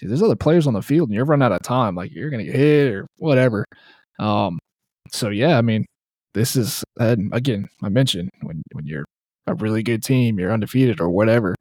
dude, 0.00 0.10
there's 0.10 0.22
other 0.22 0.36
players 0.36 0.66
on 0.66 0.74
the 0.74 0.82
field 0.82 1.08
and 1.08 1.16
you're 1.16 1.24
running 1.24 1.44
out 1.44 1.52
of 1.52 1.62
time. 1.62 1.94
Like 1.94 2.12
you're 2.12 2.30
going 2.30 2.44
to 2.44 2.50
get 2.50 2.58
hit 2.58 2.92
or 2.92 3.06
whatever. 3.16 3.64
Um, 4.18 4.58
so, 5.12 5.28
yeah, 5.28 5.58
I 5.58 5.62
mean, 5.62 5.86
this 6.34 6.56
is, 6.56 6.84
and 6.98 7.34
again, 7.34 7.68
I 7.82 7.88
mentioned 7.88 8.30
when, 8.42 8.62
when 8.72 8.86
you're 8.86 9.04
a 9.46 9.54
really 9.54 9.82
good 9.82 10.02
team, 10.02 10.38
you're 10.38 10.52
undefeated 10.52 11.00
or 11.00 11.10
whatever, 11.10 11.54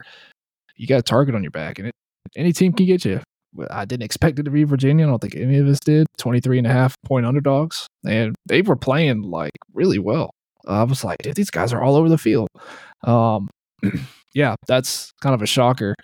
you 0.76 0.88
got 0.88 1.00
a 1.00 1.04
target 1.04 1.36
on 1.36 1.44
your 1.44 1.52
back, 1.52 1.80
and 1.80 1.88
it, 1.88 1.94
any 2.36 2.52
team 2.52 2.74
can 2.74 2.86
get 2.86 3.06
you. 3.06 3.22
I 3.70 3.86
didn't 3.86 4.04
expect 4.04 4.38
it 4.40 4.44
to 4.44 4.52
be 4.52 4.66
Virginia. 4.66 5.06
I 5.06 5.10
don't 5.10 5.22
think 5.22 5.36
any 5.36 5.58
of 5.60 5.68
us 5.68 5.80
did. 5.80 6.08
23 6.18 6.58
and 6.58 6.68
a 6.68 6.74
half 6.74 6.96
point 7.06 7.26
underdogs, 7.26 7.88
and 8.06 8.36
they 8.46 8.62
were 8.62 8.76
playing 8.76 9.22
like 9.22 9.54
really 9.74 10.00
well. 10.00 10.32
I 10.68 10.84
was 10.84 11.04
like, 11.04 11.20
dude, 11.20 11.36
these 11.36 11.52
guys 11.52 11.72
are 11.72 11.82
all 11.82 11.96
over 11.96 12.10
the 12.10 12.18
field. 12.18 12.50
Um, 13.04 13.50
yeah, 14.34 14.56
that's 14.68 15.12
kind 15.22 15.36
of 15.36 15.42
a 15.42 15.48
shocker. 15.48 15.96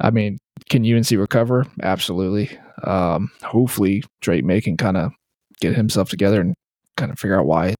I 0.00 0.10
mean, 0.10 0.38
can 0.68 0.84
UNC 0.84 1.10
recover? 1.10 1.66
Absolutely. 1.82 2.56
Um, 2.84 3.30
hopefully, 3.42 4.04
Drake 4.20 4.44
Maye 4.44 4.60
can 4.60 4.76
kind 4.76 4.96
of 4.96 5.12
get 5.60 5.74
himself 5.74 6.08
together 6.08 6.40
and 6.40 6.54
kind 6.96 7.10
of 7.10 7.18
figure 7.18 7.38
out 7.38 7.46
why 7.46 7.74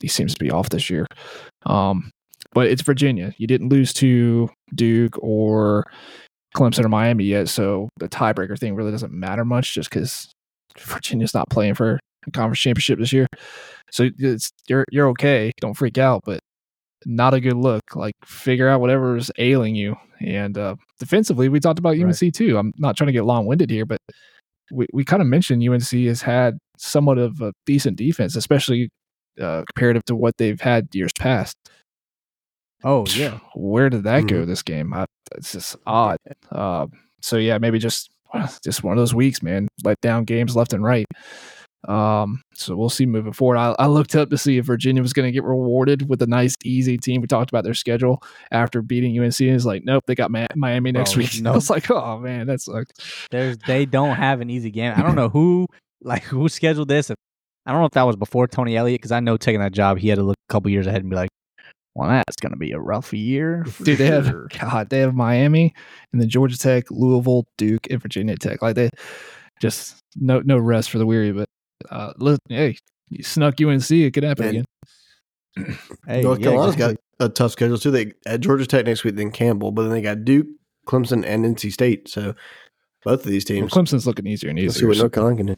he 0.00 0.08
seems 0.08 0.34
to 0.34 0.44
be 0.44 0.50
off 0.50 0.70
this 0.70 0.90
year. 0.90 1.06
Um, 1.64 2.10
but 2.52 2.66
it's 2.66 2.82
Virginia. 2.82 3.32
You 3.38 3.46
didn't 3.46 3.68
lose 3.68 3.92
to 3.94 4.50
Duke 4.74 5.16
or 5.22 5.84
Clemson 6.56 6.84
or 6.84 6.88
Miami 6.88 7.24
yet, 7.24 7.48
so 7.48 7.88
the 7.98 8.08
tiebreaker 8.08 8.58
thing 8.58 8.74
really 8.74 8.90
doesn't 8.90 9.12
matter 9.12 9.44
much 9.44 9.74
just 9.74 9.88
because 9.88 10.30
Virginia's 10.78 11.34
not 11.34 11.48
playing 11.48 11.74
for 11.74 11.98
a 12.26 12.30
conference 12.30 12.60
championship 12.60 12.98
this 12.98 13.12
year. 13.12 13.26
So 13.90 14.10
it's 14.18 14.50
you're 14.68 14.84
you're 14.90 15.08
okay. 15.10 15.52
Don't 15.60 15.74
freak 15.74 15.98
out, 15.98 16.22
but 16.24 16.40
not 17.06 17.34
a 17.34 17.40
good 17.40 17.56
look. 17.56 17.94
Like 17.96 18.14
figure 18.24 18.68
out 18.68 18.80
whatever's 18.80 19.30
ailing 19.38 19.74
you. 19.74 19.96
And 20.20 20.56
uh, 20.56 20.76
defensively, 20.98 21.48
we 21.48 21.60
talked 21.60 21.78
about 21.78 21.96
UNC 21.98 22.20
Right. 22.22 22.34
too. 22.34 22.56
I'm 22.58 22.72
not 22.78 22.96
trying 22.96 23.06
to 23.08 23.12
get 23.12 23.24
long 23.24 23.46
winded 23.46 23.70
here, 23.70 23.84
but 23.86 24.00
we, 24.70 24.86
we 24.92 25.04
kind 25.04 25.20
of 25.20 25.28
mentioned 25.28 25.66
UNC 25.68 25.90
has 26.06 26.22
had 26.22 26.58
somewhat 26.78 27.18
of 27.18 27.40
a 27.40 27.52
decent 27.66 27.96
defense, 27.96 28.36
especially 28.36 28.88
uh, 29.40 29.64
comparative 29.74 30.04
to 30.06 30.14
what 30.14 30.36
they've 30.38 30.60
had 30.60 30.86
years 30.94 31.12
past. 31.18 31.56
Oh 32.84 33.04
yeah. 33.14 33.38
Where 33.54 33.88
did 33.90 34.04
that 34.04 34.26
go 34.26 34.42
Mhm. 34.42 34.46
this 34.46 34.62
game? 34.62 34.92
I, 34.92 35.06
it's 35.36 35.52
just 35.52 35.76
odd. 35.86 36.18
Uh, 36.50 36.86
so 37.20 37.36
yeah, 37.36 37.58
maybe 37.58 37.78
just 37.78 38.10
just 38.64 38.82
one 38.82 38.92
of 38.92 38.98
those 38.98 39.14
weeks, 39.14 39.42
man. 39.42 39.68
Let 39.84 40.00
down 40.00 40.24
games 40.24 40.56
left 40.56 40.72
and 40.72 40.82
right. 40.84 41.06
Um, 41.88 42.42
so 42.54 42.76
we'll 42.76 42.90
see 42.90 43.06
moving 43.06 43.32
forward. 43.32 43.56
I, 43.56 43.74
I 43.78 43.86
looked 43.86 44.14
up 44.14 44.30
to 44.30 44.38
see 44.38 44.58
if 44.58 44.66
Virginia 44.66 45.02
was 45.02 45.12
going 45.12 45.26
to 45.26 45.32
get 45.32 45.44
rewarded 45.44 46.08
with 46.08 46.22
a 46.22 46.26
nice, 46.26 46.54
easy 46.64 46.96
team. 46.96 47.20
We 47.20 47.26
talked 47.26 47.50
about 47.50 47.64
their 47.64 47.74
schedule 47.74 48.22
after 48.52 48.82
beating 48.82 49.18
UNC, 49.18 49.40
and 49.40 49.50
it's 49.50 49.64
like, 49.64 49.82
nope, 49.84 50.04
they 50.06 50.14
got 50.14 50.30
Miami 50.30 50.92
next 50.92 51.14
Bro, 51.14 51.18
week. 51.22 51.34
I 51.36 51.40
nope. 51.40 51.54
was 51.56 51.70
like, 51.70 51.90
oh 51.90 52.18
man, 52.18 52.46
that 52.46 52.60
sucked. 52.60 53.00
There's 53.30 53.58
they 53.66 53.84
don't 53.84 54.16
have 54.16 54.40
an 54.40 54.50
easy 54.50 54.70
game. 54.70 54.92
I 54.96 55.02
don't 55.02 55.16
know 55.16 55.28
who 55.28 55.66
like 56.02 56.22
who 56.22 56.48
scheduled 56.48 56.88
this. 56.88 57.10
I 57.10 57.70
don't 57.70 57.80
know 57.80 57.86
if 57.86 57.92
that 57.92 58.02
was 58.02 58.16
before 58.16 58.48
Tony 58.48 58.76
Elliott 58.76 59.00
because 59.00 59.12
I 59.12 59.20
know 59.20 59.36
taking 59.36 59.60
that 59.60 59.72
job 59.72 59.98
he 59.98 60.08
had 60.08 60.16
to 60.16 60.24
look 60.24 60.36
a 60.48 60.52
couple 60.52 60.70
years 60.70 60.86
ahead 60.86 61.02
and 61.02 61.10
be 61.10 61.16
like, 61.16 61.30
well, 61.94 62.08
that's 62.08 62.36
gonna 62.36 62.56
be 62.56 62.72
a 62.72 62.80
rough 62.80 63.12
year. 63.12 63.64
Dude, 63.82 63.98
they 63.98 64.06
have 64.06 64.26
sure." 64.26 64.48
God, 64.58 64.88
they 64.88 65.00
have 65.00 65.14
Miami 65.14 65.74
and 66.12 66.20
then 66.20 66.28
Georgia 66.28 66.58
Tech, 66.58 66.90
Louisville, 66.90 67.44
Duke, 67.58 67.86
and 67.90 68.00
Virginia 68.00 68.36
Tech. 68.36 68.62
Like 68.62 68.76
they 68.76 68.90
just 69.60 69.98
no 70.16 70.40
no 70.40 70.58
rest 70.58 70.90
for 70.90 70.98
the 70.98 71.06
weary. 71.06 71.32
But 71.32 71.48
uh, 71.90 72.12
look, 72.18 72.40
hey, 72.48 72.76
you 73.10 73.22
snuck 73.22 73.60
UNC. 73.60 73.90
It 73.90 74.12
could 74.14 74.24
happen 74.24 74.44
And- 74.46 74.54
again. 75.56 75.76
Hey, 76.06 76.22
North 76.22 76.38
yeah, 76.40 76.44
Carolina's 76.46 76.74
exactly. 76.74 76.96
got 77.20 77.26
a 77.26 77.28
tough 77.28 77.52
schedule 77.52 77.76
too. 77.78 77.90
They 77.90 78.12
at 78.26 78.40
Georgia 78.40 78.66
Tech 78.66 78.86
next 78.86 79.04
week, 79.04 79.16
then 79.16 79.30
Campbell, 79.30 79.70
but 79.70 79.82
then 79.82 79.92
they 79.92 80.00
got 80.02 80.24
Duke, 80.24 80.46
Clemson, 80.86 81.24
and 81.26 81.44
NC 81.44 81.70
State. 81.72 82.08
So 82.08 82.34
both 83.04 83.24
of 83.24 83.30
these 83.30 83.44
Well, 83.48 83.58
teams. 83.60 83.72
Clemson's 83.72 84.06
looking 84.06 84.26
easier 84.26 84.48
and 84.50 84.58
Let's 84.58 84.74
see 84.74 84.78
easier. 84.78 84.88
what 84.88 84.96
so- 84.96 85.02
North 85.02 85.12
Carolina 85.12 85.36
can 85.36 85.46
do. 85.46 85.56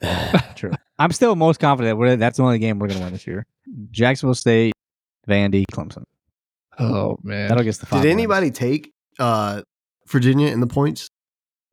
True. 0.56 0.72
I'm 0.98 1.12
still 1.12 1.34
most 1.36 1.60
confident 1.60 1.98
we're, 1.98 2.16
that's 2.16 2.36
the 2.36 2.42
only 2.42 2.58
game 2.58 2.78
we're 2.78 2.88
gonna 2.88 3.00
win 3.00 3.12
this 3.12 3.26
year. 3.26 3.46
Jacksonville 3.90 4.34
State, 4.34 4.72
Vandy, 5.28 5.64
Clemson. 5.72 6.04
Oh 6.78 7.16
man, 7.22 7.48
That'll 7.48 7.64
get 7.64 7.76
the 7.76 7.86
five. 7.86 8.02
Did 8.02 8.08
wins. 8.08 8.18
anybody 8.18 8.50
take 8.50 8.90
uh, 9.18 9.62
Virginia 10.08 10.48
in 10.48 10.60
the 10.60 10.66
points, 10.66 11.08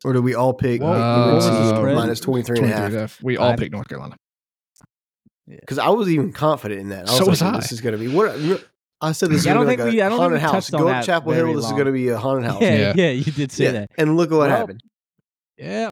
or 0.04 0.14
do 0.14 0.22
we 0.22 0.34
all 0.36 0.54
pick 0.54 0.82
What- 0.82 0.89
what 0.97 1.34
was 1.36 1.45
the 1.45 1.52
UNC 1.52 1.76
spread? 1.78 1.95
minus 1.95 2.20
23 2.20 2.58
and 2.60 2.66
a 2.66 2.70
half? 2.70 2.86
and 2.88 2.95
a 2.95 2.99
half. 3.02 3.24
We 3.24 3.38
all 3.38 3.56
pick 3.56 3.72
North 3.72 3.88
Carolina. 3.88 4.16
Because 5.47 5.78
I 5.80 5.89
was 5.89 6.10
even 6.10 6.32
confident 6.32 6.80
in 6.82 6.89
that. 6.89 7.10
I 7.10 7.12
was 7.12 7.12
So 7.12 7.18
like, 7.24 7.28
was 7.32 7.41
I. 7.41 7.56
This 7.58 7.72
is 7.72 7.82
going 7.82 7.93
to 7.93 7.97
be 7.99 8.08
what. 8.08 8.30
I 9.04 9.12
said 9.14 9.30
this 9.32 9.39
is 9.39 9.45
Yeah, 9.45 9.52
I 9.52 9.56
going 9.56 9.66
don't 9.66 9.66
to 9.66 9.66
be 9.66 9.68
think 9.68 9.80
like 9.80 9.93
we- 9.93 9.99
a 9.99 10.06
I 10.06 10.10
don't 10.10 10.20
haunted 10.20 10.38
we 10.38 10.39
house. 10.41 10.70
Go 10.70 10.88
to 10.88 11.04
Chapel 11.04 11.32
very 11.34 11.47
Hill. 11.49 11.56
This 11.58 11.66
is 11.66 11.72
going 11.72 11.86
to 11.86 11.91
be 11.91 12.08
a 12.10 12.18
haunted 12.18 12.45
house. 12.49 12.62
Yeah, 12.62 12.76
Yeah. 12.78 12.93
yeah, 12.95 13.10
you 13.10 13.24
did 13.32 13.52
say 13.52 13.64
Yeah. 13.66 13.72
that. 13.72 13.91
And 13.97 14.16
look 14.16 14.32
at 14.32 14.38
what 14.38 14.49
Well, 14.49 14.58
happened. 14.58 14.82
Yeah. 15.58 15.89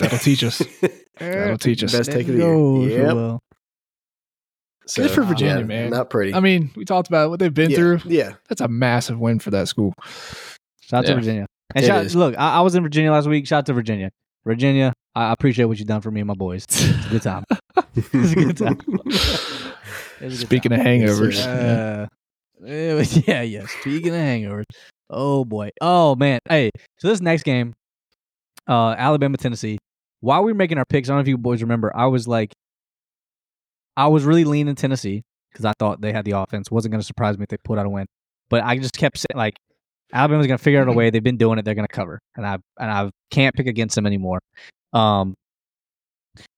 That'll 0.00 0.18
teach 0.18 0.42
us. 0.44 0.60
That'll 1.18 1.58
teach 1.58 1.82
us. 1.84 1.92
Best 1.92 2.10
take 2.10 2.26
of 2.28 2.34
the 2.36 2.40
year. 2.42 2.98
Yep. 2.98 3.10
Joel. 3.10 3.40
So, 4.86 5.02
Good 5.02 5.12
for 5.12 5.22
Virginia, 5.22 5.58
yeah, 5.60 5.62
man. 5.64 5.90
Not 5.90 6.10
pretty. 6.10 6.34
I 6.34 6.40
mean, 6.40 6.70
we 6.76 6.84
talked 6.84 7.08
about 7.08 7.30
what 7.30 7.38
they've 7.38 7.52
been 7.54 7.70
yeah, 7.70 7.76
through. 7.76 8.00
Yeah. 8.04 8.32
That's 8.48 8.60
a 8.60 8.68
massive 8.68 9.18
win 9.18 9.38
for 9.38 9.50
that 9.52 9.68
school. 9.68 9.94
Shout 10.82 10.98
out 10.98 11.04
Yeah. 11.04 11.10
to 11.10 11.20
Virginia. 11.20 11.46
And 11.74 11.84
It 11.84 11.88
shout, 11.88 12.04
is. 12.04 12.14
look, 12.16 12.34
I, 12.38 12.56
I 12.56 12.60
was 12.60 12.74
in 12.74 12.82
Virginia 12.82 13.10
last 13.12 13.26
week. 13.28 13.46
Shout 13.46 13.58
out 13.60 13.66
to 13.66 13.72
Virginia. 13.72 14.10
Virginia, 14.44 14.92
I 15.14 15.32
appreciate 15.32 15.64
what 15.64 15.78
you've 15.78 15.88
done 15.88 16.00
for 16.02 16.10
me 16.10 16.20
and 16.20 16.28
my 16.28 16.34
boys. 16.34 16.64
It's 16.64 17.06
a 17.06 17.08
good 17.10 17.22
time. 17.22 17.44
It's 17.96 18.32
a 18.32 18.34
good 18.34 18.56
time. 18.56 18.78
A 20.20 20.28
good 20.28 20.36
Speaking 20.36 20.70
time. 20.70 20.80
of 20.80 20.86
hangovers, 20.86 21.36
yeah. 21.44 22.06
Uh, 22.62 22.96
was- 22.96 23.26
yeah, 23.28 23.42
yeah. 23.42 23.66
Speaking 23.80 24.10
of 24.10 24.20
hangovers, 24.20 24.64
oh 25.10 25.44
boy, 25.44 25.70
oh 25.80 26.14
man. 26.14 26.38
Hey, 26.48 26.70
so 26.98 27.08
this 27.08 27.20
next 27.20 27.42
game, 27.42 27.74
uh, 28.68 28.90
Alabama 28.96 29.36
Tennessee. 29.36 29.78
While 30.20 30.44
we 30.44 30.52
were 30.52 30.56
making 30.56 30.78
our 30.78 30.84
picks, 30.84 31.08
I 31.08 31.12
don't 31.12 31.18
know 31.18 31.22
if 31.22 31.28
you 31.28 31.36
boys 31.36 31.62
remember, 31.62 31.94
I 31.94 32.06
was 32.06 32.26
like, 32.28 32.52
I 33.96 34.06
was 34.08 34.24
really 34.24 34.44
leaning 34.44 34.74
Tennessee 34.76 35.22
because 35.52 35.64
I 35.64 35.72
thought 35.78 36.00
they 36.00 36.12
had 36.12 36.24
the 36.24 36.32
offense. 36.32 36.70
wasn't 36.70 36.92
going 36.92 37.00
to 37.00 37.06
surprise 37.06 37.36
me 37.36 37.42
if 37.42 37.48
they 37.48 37.56
put 37.64 37.78
out 37.78 37.84
a 37.86 37.90
win, 37.90 38.06
but 38.48 38.62
I 38.64 38.78
just 38.78 38.96
kept 38.96 39.18
saying 39.18 39.36
like, 39.36 39.56
Alabama's 40.14 40.46
going 40.46 40.56
to 40.56 40.62
figure 40.62 40.80
out 40.80 40.88
a 40.88 40.92
way. 40.92 41.10
They've 41.10 41.22
been 41.22 41.36
doing 41.36 41.58
it. 41.58 41.64
They're 41.64 41.74
going 41.74 41.88
to 41.88 41.92
cover, 41.92 42.20
and 42.36 42.46
I 42.46 42.58
and 42.78 42.90
I 42.90 43.10
can't 43.30 43.54
pick 43.54 43.66
against 43.66 43.96
them 43.96 44.06
anymore. 44.06 44.40
Um, 44.92 45.34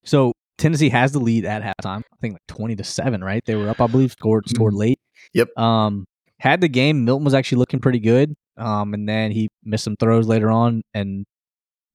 so 0.05 0.33
Tennessee 0.57 0.89
has 0.89 1.11
the 1.11 1.19
lead 1.19 1.43
at 1.43 1.63
halftime. 1.63 1.99
I 1.99 2.17
think 2.21 2.33
like 2.35 2.47
twenty 2.47 2.75
to 2.75 2.83
seven, 2.83 3.23
right? 3.23 3.41
They 3.45 3.55
were 3.55 3.69
up, 3.69 3.81
I 3.81 3.87
believe, 3.87 4.11
scored 4.11 4.47
scored 4.47 4.75
late. 4.75 4.99
Yep. 5.33 5.57
Um, 5.57 6.05
had 6.39 6.61
the 6.61 6.67
game. 6.67 7.03
Milton 7.03 7.25
was 7.25 7.33
actually 7.33 7.57
looking 7.57 7.79
pretty 7.79 7.99
good. 7.99 8.35
Um, 8.57 8.93
and 8.93 9.07
then 9.07 9.31
he 9.31 9.49
missed 9.63 9.83
some 9.83 9.95
throws 9.97 10.27
later 10.27 10.51
on, 10.51 10.83
and 10.93 11.25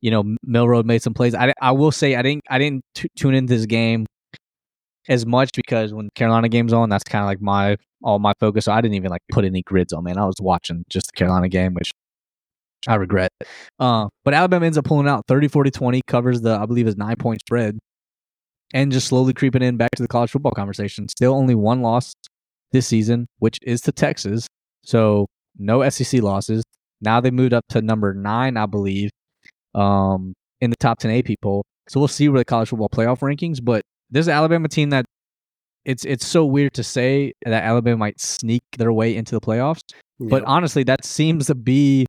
you 0.01 0.11
know 0.11 0.37
Milroe 0.43 0.83
made 0.83 1.03
some 1.03 1.15
plays. 1.15 1.35
I, 1.35 1.53
I 1.61 1.73
will 1.73 1.93
say 1.93 2.17
I 2.17 2.23
didn't 2.23 2.43
I 2.51 2.59
didn't 2.59 2.83
t- 2.95 3.09
tune 3.17 3.35
into 3.35 3.55
this 3.55 3.67
game 3.67 4.07
as 5.09 5.27
much 5.27 5.51
because 5.55 5.93
when 5.93 6.09
Carolina 6.15 6.49
game's 6.49 6.73
on, 6.73 6.89
that's 6.89 7.05
kind 7.05 7.23
of 7.23 7.27
like 7.27 7.41
my 7.41 7.77
all 8.03 8.19
my 8.19 8.33
focus. 8.41 8.67
So 8.67 8.73
I 8.73 8.81
didn't 8.81 8.95
even 8.95 9.11
like 9.11 9.23
put 9.31 9.45
any 9.45 9.63
grids 9.63 9.93
on. 9.93 10.05
Man, 10.05 10.19
I 10.19 10.27
was 10.27 10.37
watching 10.41 10.85
just 10.89 11.07
the 11.07 11.13
Carolina 11.13 11.49
game, 11.49 11.75
which 11.75 11.93
I 12.87 12.97
regret. 12.97 13.31
Uh, 13.79 14.09
but 14.25 14.35
Alabama 14.35 14.67
ends 14.67 14.79
up 14.79 14.85
pulling 14.85 15.09
out 15.09 15.25
30, 15.29 15.49
40, 15.49 15.71
20, 15.71 16.03
covers 16.07 16.41
the 16.41 16.57
I 16.57 16.67
believe 16.67 16.87
is 16.87 16.97
nine 16.97 17.17
point 17.17 17.41
spread, 17.41 17.79
and 18.75 18.93
just 18.93 19.09
slowly 19.09 19.33
creeping 19.33 19.63
in 19.63 19.77
back 19.77 19.91
to 19.97 20.03
the 20.03 20.09
college 20.09 20.31
football 20.31 20.53
conversation. 20.53 21.09
Still 21.09 21.35
only 21.35 21.55
one 21.55 21.83
loss 21.83 22.13
this 22.73 22.87
season, 22.87 23.27
which 23.39 23.59
is 23.63 23.81
to 23.83 23.93
Texas. 23.93 24.47
So 24.85 25.27
no 25.59 25.89
SEC 25.89 26.23
losses. 26.23 26.65
Now 27.01 27.21
they 27.21 27.31
moved 27.31 27.53
up 27.53 27.65
to 27.71 27.83
number 27.83 28.15
nine, 28.15 28.57
I 28.57 28.67
believe, 28.67 29.11
um, 29.75 30.35
in 30.61 30.71
the 30.71 30.77
top 30.77 30.99
10 30.99 31.11
AP 31.11 31.37
poll. 31.43 31.65
So 31.89 32.01
we'll 32.01 32.09
see 32.09 32.29
where 32.29 32.39
the 32.39 32.45
college 32.45 32.69
football 32.69 32.89
playoff 32.89 33.21
rankings. 33.21 33.59
But 33.63 33.83
this 34.13 34.29
Alabama 34.29 34.69
team 34.69 34.91
that 34.91 35.05
it's 35.85 36.05
it's 36.05 36.25
so 36.27 36.45
weird 36.45 36.75
to 36.75 36.85
say 36.85 37.33
that 37.45 37.65
Alabama 37.65 37.97
might 37.97 38.21
sneak 38.21 38.63
their 38.79 38.93
way 38.93 39.17
into 39.17 39.35
the 39.35 39.41
playoffs. 39.41 39.81
But 40.21 40.45
honestly, 40.45 40.85
that 40.85 41.05
seems 41.05 41.47
to 41.49 41.57
be 41.57 42.07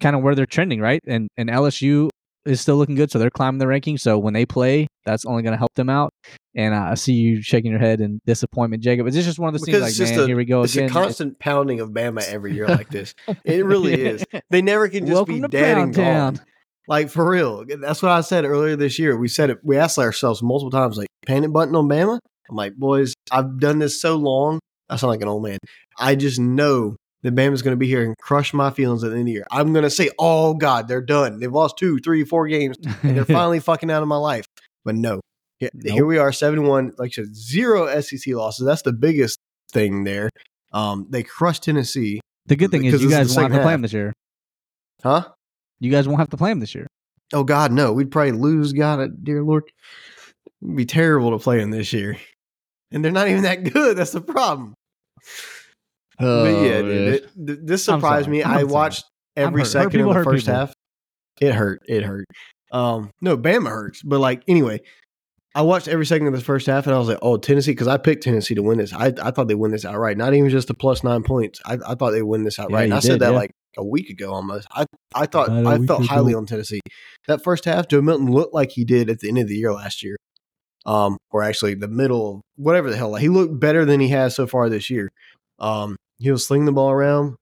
kind 0.00 0.16
of 0.16 0.22
where 0.22 0.34
they're 0.34 0.46
trending, 0.46 0.80
right? 0.80 1.00
And 1.06 1.28
and 1.36 1.50
LSU 1.50 2.08
is 2.46 2.58
still 2.62 2.76
looking 2.76 2.94
good, 2.94 3.10
so 3.10 3.18
they're 3.18 3.28
climbing 3.28 3.58
the 3.58 3.66
rankings. 3.66 4.00
So 4.00 4.16
when 4.18 4.32
they 4.32 4.46
play, 4.46 4.86
that's 5.04 5.26
only 5.26 5.42
going 5.42 5.52
to 5.52 5.58
help 5.58 5.74
them 5.74 5.90
out. 5.90 6.10
And 6.56 6.72
uh, 6.72 6.78
I 6.92 6.94
see 6.94 7.12
you 7.12 7.42
shaking 7.42 7.70
your 7.70 7.80
head 7.80 8.00
in 8.00 8.18
disappointment, 8.24 8.82
Jacob. 8.82 9.06
Is 9.06 9.14
this 9.14 9.26
just 9.26 9.38
one 9.38 9.48
of 9.48 9.52
those 9.60 9.66
Because 9.66 9.82
things 9.82 10.00
it's 10.00 10.08
like, 10.10 10.16
man, 10.16 10.24
a- 10.24 10.26
here 10.28 10.36
we 10.38 10.44
go 10.46 10.62
it's 10.62 10.74
again? 10.74 10.88
a 10.88 10.92
constant 10.92 11.38
pounding 11.38 11.80
of 11.80 11.90
Bama 11.90 12.22
every 12.26 12.54
year 12.54 12.66
like 12.66 12.88
this. 12.88 13.14
It 13.44 13.64
really 13.66 13.92
is. 13.92 14.24
They 14.48 14.62
never 14.62 14.88
can 14.88 15.04
just 15.04 15.12
Welcome 15.14 15.42
be 15.42 15.48
dead 15.48 15.76
and 15.76 15.94
gone. 15.94 16.40
Like 16.88 17.10
for 17.10 17.28
real. 17.28 17.66
That's 17.66 18.02
what 18.02 18.12
I 18.12 18.22
said 18.22 18.46
earlier 18.46 18.74
this 18.74 18.98
year. 18.98 19.18
We 19.18 19.28
said 19.28 19.50
it. 19.50 19.58
We 19.62 19.76
asked 19.76 19.98
ourselves 19.98 20.42
multiple 20.42 20.70
times, 20.70 20.96
like 20.96 21.08
panic 21.26 21.52
button 21.52 21.74
on 21.76 21.88
Bama. 21.88 22.18
I'm 22.48 22.56
like, 22.56 22.74
boys, 22.76 23.14
I've 23.30 23.58
done 23.58 23.78
this 23.78 24.00
so 24.00 24.16
long. 24.16 24.58
I 24.88 24.96
sound 24.96 25.10
like 25.10 25.22
an 25.22 25.28
old 25.28 25.42
man. 25.44 25.58
I 25.98 26.14
just 26.16 26.40
know 26.40 26.96
that 27.22 27.34
Bama's 27.34 27.62
going 27.62 27.72
to 27.74 27.78
be 27.78 27.86
here 27.86 28.02
and 28.04 28.16
crush 28.18 28.52
my 28.52 28.70
feelings 28.70 29.04
at 29.04 29.08
the 29.10 29.12
end 29.12 29.20
of 29.22 29.26
the 29.26 29.32
year. 29.32 29.46
I'm 29.50 29.72
going 29.72 29.82
to 29.84 29.90
say, 29.90 30.10
oh 30.18 30.54
God, 30.54 30.88
they're 30.88 31.02
done. 31.02 31.38
They've 31.38 31.52
lost 31.52 31.76
two, 31.78 31.98
three, 31.98 32.24
four 32.24 32.48
games, 32.48 32.76
and 33.02 33.16
they're 33.16 33.24
finally 33.26 33.60
fucking 33.60 33.90
out 33.90 34.02
of 34.02 34.08
my 34.08 34.16
life. 34.16 34.46
But 34.84 34.94
no, 34.96 35.20
here, 35.58 35.70
Nope. 35.74 35.92
here 35.94 36.06
we 36.06 36.18
are, 36.18 36.32
seven 36.32 36.64
one. 36.64 36.92
Like 36.98 37.10
I 37.10 37.22
said, 37.22 37.36
zero 37.36 38.00
SEC 38.00 38.34
losses. 38.34 38.64
That's 38.66 38.82
the 38.82 38.92
biggest 38.94 39.38
thing 39.70 40.04
there. 40.04 40.30
Um, 40.72 41.06
they 41.10 41.22
crushed 41.22 41.64
Tennessee, 41.64 42.20
the 42.46 42.56
good 42.56 42.70
thing 42.70 42.84
is 42.84 43.00
you 43.02 43.10
guys 43.10 43.36
won't 43.36 43.52
have 43.52 43.60
to 43.60 43.64
play 43.64 43.74
them 43.74 43.82
this 43.82 43.92
year. 43.92 44.12
huh? 45.02 45.28
You 45.78 45.90
guys 45.90 46.08
won't 46.08 46.18
have 46.20 46.30
to 46.30 46.36
play 46.36 46.50
them 46.50 46.60
this 46.60 46.74
year. 46.74 46.86
Oh 47.32 47.44
God, 47.44 47.70
no. 47.70 47.92
We'd 47.92 48.10
probably 48.10 48.32
lose. 48.32 48.72
God, 48.72 49.22
dear 49.24 49.42
Lord, 49.42 49.64
it'd 50.62 50.76
be 50.76 50.84
terrible 50.86 51.30
to 51.32 51.42
play 51.42 51.58
them 51.58 51.70
this 51.70 51.92
year, 51.92 52.16
and 52.92 53.04
they're 53.04 53.12
not 53.12 53.28
even 53.28 53.42
that 53.42 53.72
good. 53.72 53.96
That's 53.96 54.12
the 54.12 54.20
problem. 54.20 54.74
Oh, 56.18 56.44
but 56.44 56.62
yeah, 56.66 56.82
dude, 56.82 57.14
it- 57.14 57.66
this 57.66 57.84
surprised 57.84 58.28
me. 58.28 58.42
I 58.42 58.64
watched 58.64 59.04
every 59.36 59.64
second 59.64 60.00
of 60.00 60.14
the 60.14 60.24
first 60.24 60.46
people. 60.46 60.58
half. 60.60 60.74
It 61.40 61.54
hurt. 61.54 61.80
It 61.88 62.02
hurt. 62.02 62.26
Um, 62.72 63.10
no, 63.20 63.36
Bama 63.36 63.68
hurts, 63.70 64.02
but 64.02 64.20
like 64.20 64.42
anyway, 64.46 64.80
I 65.54 65.62
watched 65.62 65.88
every 65.88 66.06
second 66.06 66.28
of 66.28 66.34
the 66.34 66.40
first 66.40 66.66
half, 66.66 66.86
and 66.86 66.94
I 66.94 66.98
was 66.98 67.08
like, 67.08 67.18
"Oh, 67.22 67.36
Tennessee," 67.36 67.72
because 67.72 67.88
I 67.88 67.96
picked 67.96 68.22
Tennessee 68.22 68.54
to 68.54 68.62
win 68.62 68.78
this. 68.78 68.92
I, 68.92 69.12
I 69.22 69.30
thought 69.30 69.48
they 69.48 69.54
win 69.54 69.72
this 69.72 69.84
outright, 69.84 70.16
not 70.16 70.34
even 70.34 70.50
just 70.50 70.68
the 70.68 70.74
plus 70.74 71.02
nine 71.02 71.22
points. 71.22 71.60
I, 71.64 71.78
I 71.86 71.94
thought 71.94 72.10
they 72.10 72.22
win 72.22 72.44
this 72.44 72.58
outright. 72.58 72.84
and 72.84 72.92
you 72.92 72.96
I 72.96 73.00
said 73.00 73.20
that 73.20 73.30
yeah. 73.32 73.36
like 73.36 73.50
a 73.76 73.84
week 73.84 74.10
ago 74.10 74.32
almost. 74.32 74.68
I 74.70 74.84
I 75.14 75.26
thought 75.26 75.48
I 75.50 75.78
felt 75.84 76.06
highly 76.06 76.32
ago. 76.32 76.38
on 76.38 76.46
Tennessee. 76.46 76.80
That 77.26 77.42
first 77.42 77.64
half, 77.64 77.88
Joe 77.88 78.02
Milton 78.02 78.30
looked 78.30 78.54
like 78.54 78.70
he 78.72 78.84
did 78.84 79.10
at 79.10 79.20
the 79.20 79.28
end 79.28 79.38
of 79.38 79.48
the 79.48 79.56
year 79.56 79.72
last 79.72 80.02
year. 80.02 80.16
Um, 80.86 81.18
or 81.30 81.42
actually 81.42 81.74
the 81.74 81.88
middle, 81.88 82.40
whatever 82.56 82.88
the 82.90 82.96
hell. 82.96 83.14
He 83.14 83.28
looked 83.28 83.60
better 83.60 83.84
than 83.84 84.00
he 84.00 84.08
has 84.08 84.34
so 84.34 84.46
far 84.46 84.68
this 84.70 84.88
year. 84.88 85.10
Um, 85.58 85.96
he 86.18 86.30
was 86.30 86.46
slinging 86.46 86.64
the 86.66 86.72
ball 86.72 86.90
around. 86.90 87.36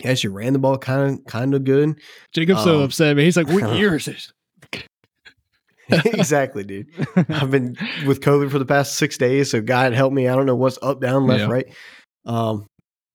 He 0.00 0.08
actually 0.08 0.30
ran 0.34 0.52
the 0.52 0.58
ball 0.58 0.76
kind 0.78 1.18
of 1.20 1.24
kind 1.26 1.54
of 1.54 1.62
good. 1.64 2.00
Jacob's 2.32 2.64
so 2.64 2.78
Um, 2.78 2.82
upset, 2.82 3.14
man. 3.16 3.24
He's 3.24 3.36
like, 3.36 3.48
"What 3.48 3.74
year 3.76 3.94
is 3.96 4.06
this?" 4.06 4.32
exactly, 5.88 6.64
dude. 6.64 6.86
I've 7.28 7.50
been 7.50 7.76
with 8.06 8.20
COVID 8.20 8.50
for 8.50 8.58
the 8.58 8.64
past 8.66 8.96
six 8.96 9.18
days, 9.18 9.50
so 9.50 9.60
God 9.60 9.92
help 9.92 10.12
me. 10.12 10.28
I 10.28 10.36
don't 10.36 10.46
know 10.46 10.54
what's 10.56 10.78
up, 10.82 11.00
down, 11.00 11.26
left, 11.26 11.40
Yeah. 11.40 11.50
right. 11.50 11.66
Um, 12.26 12.66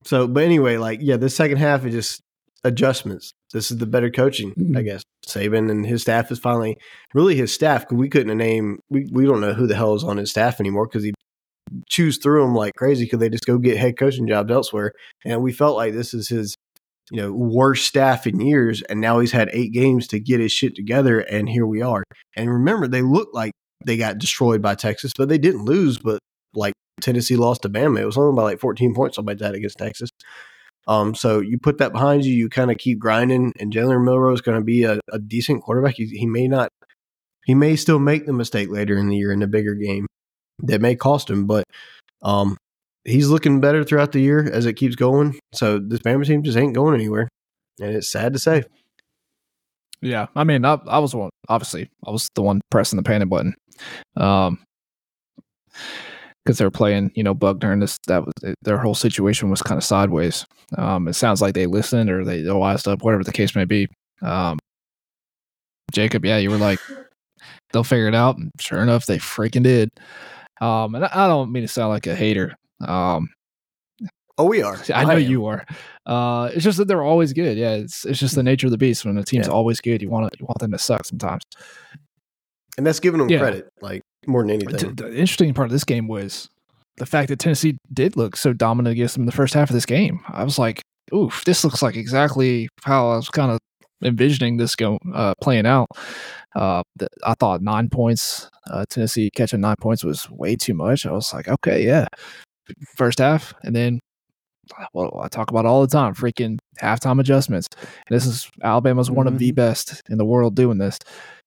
so, 0.04 0.28
but 0.28 0.44
anyway, 0.44 0.78
like, 0.78 1.00
yeah, 1.02 1.18
the 1.18 1.30
second 1.30 1.58
half 1.58 1.86
is 1.86 1.94
just 1.94 2.22
adjustments. 2.66 3.32
This 3.54 3.72
is 3.72 3.78
the 3.78 3.86
better 3.86 4.10
coaching, 4.10 4.52
I 4.58 4.62
Mhm. 4.82 4.86
guess. 4.86 5.04
Saban 5.26 5.72
and 5.72 5.86
his 5.86 6.02
staff 6.02 6.32
is 6.32 6.40
finally 6.40 6.76
really 7.14 7.36
his 7.36 7.54
staff 7.54 7.82
because 7.84 7.98
we 7.98 8.10
couldn't 8.10 8.30
have 8.30 8.38
named 8.38 8.80
we 8.90 9.08
we 9.12 9.26
don't 9.26 9.40
know 9.42 9.54
who 9.54 9.66
the 9.68 9.76
hell 9.76 9.96
is 9.96 10.04
on 10.04 10.18
his 10.18 10.30
staff 10.32 10.60
anymore 10.60 10.88
because 10.88 11.04
he 11.04 11.14
chews 11.90 12.18
through 12.22 12.42
them 12.42 12.54
like 12.56 12.74
crazy 12.76 13.06
because 13.06 13.20
they 13.20 13.30
just 13.30 13.46
go 13.46 13.58
get 13.58 13.78
head 13.78 13.98
coaching 13.98 14.28
jobs 14.28 14.52
elsewhere. 14.52 14.92
And 15.26 15.42
we 15.42 15.52
felt 15.54 15.78
like 15.78 15.94
this 15.94 16.14
is 16.14 16.28
his 16.28 16.56
you 17.12 17.22
know 17.22 17.32
worst 17.32 17.86
staff 17.86 18.26
in 18.28 18.40
years, 18.42 18.82
and 18.84 19.00
now 19.00 19.20
he's 19.20 19.32
had 19.32 19.50
eight 19.54 19.72
games 19.74 20.08
to 20.08 20.20
get 20.20 20.40
his 20.40 20.52
shit 20.52 20.76
together, 20.76 21.20
and 21.20 21.48
here 21.50 21.66
we 21.66 21.82
are. 21.82 22.04
And 22.36 22.50
remember, 22.52 22.88
they 22.88 23.02
looked 23.04 23.34
like 23.36 23.52
they 23.86 23.96
got 23.98 24.18
destroyed 24.18 24.62
by 24.62 24.74
Texas, 24.76 25.12
but 25.18 25.30
they 25.30 25.38
didn't 25.38 25.66
lose. 25.66 25.98
But 26.00 26.20
like 26.56 26.74
Tennessee 27.02 27.36
lost 27.36 27.62
to 27.64 27.70
Bama, 27.70 28.00
it 28.00 28.06
was 28.06 28.18
only 28.18 28.36
by 28.36 28.44
like 28.44 28.60
14 28.60 28.94
points, 28.96 29.16
something 29.18 29.32
like 29.34 29.40
that 29.40 29.54
against 29.56 29.78
Texas. 29.78 30.10
Um, 30.88 31.16
so 31.16 31.40
you 31.40 31.58
put 31.58 31.80
that 31.80 31.92
behind 31.92 32.26
you, 32.26 32.34
you 32.34 32.50
kind 32.50 32.72
of 32.72 32.78
keep 32.78 33.00
grinding, 33.00 33.54
and 33.60 33.74
Jalen 33.74 34.06
Milroe 34.06 34.34
is 34.34 34.42
going 34.42 34.58
to 34.58 34.64
be 34.64 34.84
a, 34.84 35.00
a 35.12 35.20
decent 35.20 35.64
quarterback. 35.64 35.96
He, 35.96 36.06
he 36.06 36.26
may 36.26 36.48
not, 36.48 36.70
he 37.46 37.56
may 37.56 37.76
still 37.76 38.00
make 38.00 38.26
the 38.26 38.34
mistake 38.34 38.70
later 38.70 38.98
in 38.98 39.08
the 39.08 39.18
year 39.18 39.32
in 39.32 39.42
a 39.42 39.48
bigger 39.48 39.74
game 39.74 40.06
that 40.60 40.82
may 40.82 40.96
cost 40.96 41.30
him, 41.30 41.48
but 41.48 41.64
um, 42.22 42.58
he's 43.04 43.30
looking 43.30 43.60
better 43.60 43.84
throughout 43.84 44.12
the 44.12 44.22
year 44.22 44.50
as 44.52 44.66
it 44.66 44.74
keeps 44.74 44.96
going. 44.96 45.40
So 45.54 45.80
this 45.80 46.00
Bama 46.00 46.26
team 46.26 46.44
just 46.44 46.58
ain't 46.58 46.76
going 46.76 46.96
anywhere, 46.96 47.30
and 47.80 47.96
it's 47.96 48.12
sad 48.12 48.34
to 48.34 48.40
say. 48.40 48.64
Yeah, 50.02 50.28
I 50.36 50.44
mean, 50.44 50.66
I, 50.66 50.80
I 50.88 51.00
was 51.00 51.16
one. 51.16 51.32
Obviously, 51.50 51.90
I 52.06 52.12
was 52.12 52.30
the 52.36 52.44
one 52.44 52.62
pressing 52.70 52.98
the 52.98 53.04
panic 53.04 53.30
button, 53.30 53.56
um, 54.18 54.60
because 56.46 56.60
they 56.60 56.66
were 56.66 56.72
playing, 56.72 57.12
you 57.16 57.24
know, 57.24 57.34
Buchner, 57.34 57.72
and 57.72 57.82
this 57.82 57.98
that 58.08 58.24
was 58.26 58.34
their 58.62 58.78
whole 58.78 58.94
situation 58.96 59.50
was 59.50 59.62
kind 59.64 59.78
of 59.78 59.84
sideways. 59.84 60.46
Um, 60.78 61.08
it 61.08 61.14
sounds 61.14 61.42
like 61.42 61.54
they 61.56 61.66
listened 61.66 62.10
or 62.10 62.24
they 62.24 62.44
wised 62.52 62.88
up, 62.88 63.02
whatever 63.04 63.24
the 63.24 63.32
case 63.34 63.56
may 63.56 63.66
be. 63.66 63.88
Um, 64.22 64.60
Jacob, 65.92 66.26
yeah, 66.26 66.38
you 66.38 66.50
were 66.52 66.58
like, 66.58 66.80
they'll 67.72 67.84
figure 67.84 68.08
it 68.08 68.16
out. 68.16 68.38
And 68.38 68.52
sure 68.60 68.82
enough, 68.82 69.06
they 69.06 69.18
freaking 69.18 69.64
did. 69.64 69.90
Um, 70.62 70.96
and 70.96 71.06
I, 71.06 71.10
I 71.14 71.28
don't 71.28 71.52
mean 71.52 71.64
to 71.64 71.68
sound 71.68 71.90
like 71.90 72.08
a 72.08 72.16
hater. 72.16 72.56
Um, 72.86 73.30
Oh, 74.38 74.44
we 74.48 74.62
are. 74.62 74.78
I 74.94 75.06
know 75.06 75.12
am. 75.12 75.22
you 75.22 75.46
are. 75.46 75.66
Uh, 76.06 76.50
it's 76.54 76.62
just 76.66 76.78
that 76.78 76.90
they're 76.90 77.02
always 77.02 77.32
good. 77.32 77.58
Yeah, 77.58 77.76
it's 77.76 78.04
it's 78.04 78.20
just 78.20 78.36
the 78.36 78.44
nature 78.44 78.68
of 78.68 78.72
the 78.72 78.78
beast. 78.78 79.06
When 79.06 79.18
a 79.18 79.24
team's 79.24 79.48
Yeah. 79.48 79.54
always 79.54 79.80
good, 79.80 80.02
you 80.02 80.10
want 80.10 80.30
to 80.30 80.38
you 80.38 80.46
want 80.46 80.60
them 80.60 80.72
to 80.74 80.78
suck 80.78 81.06
sometimes. 81.06 81.44
and 82.78 82.86
that's 82.86 83.00
giving 83.00 83.20
them 83.20 83.30
Yeah. 83.30 83.40
credit, 83.40 83.70
like 83.82 84.02
more 84.28 84.44
than 84.44 84.52
anything. 84.52 84.96
the 84.96 85.08
interesting 85.10 85.54
part 85.54 85.68
of 85.68 85.72
this 85.72 85.84
game 85.84 86.08
was 86.08 86.50
the 86.98 87.06
fact 87.06 87.30
that 87.30 87.40
Tennessee 87.40 87.78
did 87.92 88.16
look 88.16 88.36
so 88.36 88.54
dominant 88.54 88.94
against 88.94 89.16
them 89.16 89.24
in 89.24 89.26
the 89.26 89.32
first 89.32 89.54
half 89.54 89.70
of 89.70 89.74
this 89.74 89.86
game. 89.86 90.22
I 90.28 90.44
was 90.44 90.58
like, 90.58 90.82
oof, 91.14 91.44
this 91.46 91.64
looks 91.64 91.82
like 91.82 91.96
exactly 91.96 92.70
how 92.84 93.10
I 93.10 93.16
was 93.18 93.30
kind 93.30 93.52
of 93.52 93.60
envisioning 94.04 94.58
this 94.58 94.76
go 94.76 95.00
uh, 95.14 95.34
playing 95.42 95.66
out. 95.66 95.88
Uh, 96.56 96.84
the, 96.96 97.08
I 97.24 97.34
thought 97.34 97.62
nine 97.62 97.90
points, 97.90 98.50
uh, 98.70 98.86
Tennessee 98.90 99.30
catching 99.36 99.62
nine 99.62 99.76
points 99.82 100.04
was 100.04 100.30
way 100.30 100.56
too 100.56 100.74
much. 100.74 101.06
I 101.06 101.12
was 101.12 101.34
like, 101.34 101.48
okay, 101.48 101.86
yeah, 101.86 102.08
first 102.96 103.20
half, 103.20 103.54
and 103.64 103.76
then. 103.76 104.00
Well, 104.96 105.22
I 105.24 105.28
talk 105.28 105.52
about 105.52 105.68
all 105.68 105.82
the 105.82 105.88
time, 105.88 106.16
freaking 106.16 106.58
halftime 106.82 107.20
adjustments. 107.20 107.68
And 107.80 108.16
this 108.16 108.26
is 108.26 108.50
Alabama's 108.64 109.12
one 109.12 109.28
of 109.28 109.38
the 109.38 109.52
best 109.52 110.02
in 110.10 110.18
the 110.18 110.26
world 110.26 110.56
doing 110.56 110.80
this. 110.80 110.98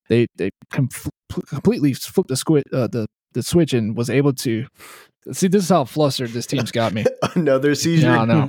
They 0.09 0.27
they 0.37 0.51
com- 0.71 0.89
completely 1.49 1.93
flipped 1.95 2.29
the 2.29 2.37
squid 2.37 2.65
uh, 2.73 2.87
the 2.89 3.07
the 3.33 3.43
switch 3.43 3.75
and 3.75 3.97
was 3.97 4.09
able 4.11 4.33
to 4.33 4.67
see. 5.33 5.49
This 5.49 5.65
is 5.65 5.69
how 5.69 5.85
flustered 5.85 6.31
this 6.31 6.47
team's 6.47 6.71
got 6.73 6.93
me. 6.95 7.05
Another 7.35 7.75
seizure. 7.75 8.25
No, 8.25 8.25
no. 8.25 8.49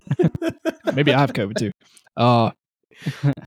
Maybe 0.93 1.13
I 1.13 1.19
have 1.19 1.33
COVID 1.33 1.55
too. 1.57 1.71
Uh, 2.15 2.51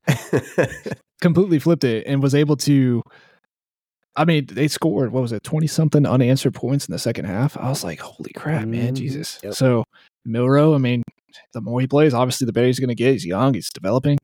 completely 1.20 1.58
flipped 1.58 1.84
it 1.84 2.06
and 2.06 2.22
was 2.22 2.34
able 2.34 2.56
to. 2.56 3.02
I 4.14 4.26
mean, 4.26 4.46
they 4.46 4.68
scored 4.68 5.10
what 5.12 5.22
was 5.22 5.32
it, 5.32 5.42
twenty 5.42 5.66
something 5.66 6.06
unanswered 6.06 6.54
points 6.54 6.86
in 6.86 6.92
the 6.92 6.98
second 6.98 7.24
half. 7.24 7.56
I 7.56 7.68
was 7.70 7.82
like, 7.82 8.00
"Holy 8.00 8.32
crap, 8.34 8.66
man, 8.66 8.92
Mhm. 8.92 8.96
Jesus!" 8.96 9.38
Yep. 9.42 9.54
So 9.54 9.84
Milroe, 10.26 10.74
I 10.74 10.78
mean, 10.78 11.02
the 11.54 11.62
more 11.62 11.80
he 11.80 11.86
plays, 11.86 12.12
obviously, 12.12 12.44
the 12.44 12.52
better 12.52 12.66
he's 12.66 12.78
going 12.78 12.88
to 12.90 12.94
get. 12.94 13.12
He's 13.12 13.24
young, 13.24 13.54
he's 13.54 13.70
developing. 13.70 14.18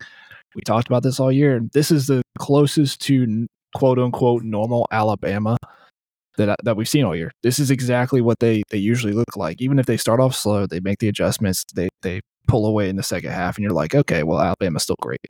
We 0.54 0.60
talked 0.66 0.88
about 0.88 1.02
this 1.02 1.18
all 1.18 1.32
year, 1.32 1.56
and 1.56 1.70
this 1.72 1.90
is 1.90 2.06
the 2.06 2.20
closest 2.38 3.00
to 3.02 3.46
quote 3.78 3.98
unquote 3.98 4.42
normal 4.44 4.86
Alabama 4.90 5.56
that 6.36 6.56
that 6.64 6.76
we've 6.76 6.88
seen 6.88 7.04
all 7.04 7.16
year. 7.16 7.30
This 7.42 7.58
is 7.58 7.70
exactly 7.70 8.20
what 8.20 8.38
they 8.40 8.62
they 8.70 8.78
usually 8.78 9.12
look 9.12 9.36
like. 9.36 9.60
Even 9.60 9.78
if 9.78 9.86
they 9.86 9.96
start 9.96 10.20
off 10.20 10.34
slow, 10.34 10.66
they 10.66 10.80
make 10.80 10.98
the 10.98 11.08
adjustments. 11.08 11.64
They 11.74 11.88
they 12.02 12.20
pull 12.46 12.66
away 12.66 12.88
in 12.88 12.96
the 12.96 13.02
second 13.02 13.30
half, 13.32 13.56
and 13.56 13.62
you're 13.62 13.72
like, 13.72 13.94
okay, 13.94 14.22
well, 14.22 14.40
Alabama's 14.40 14.82
still 14.84 14.96
great. 15.02 15.20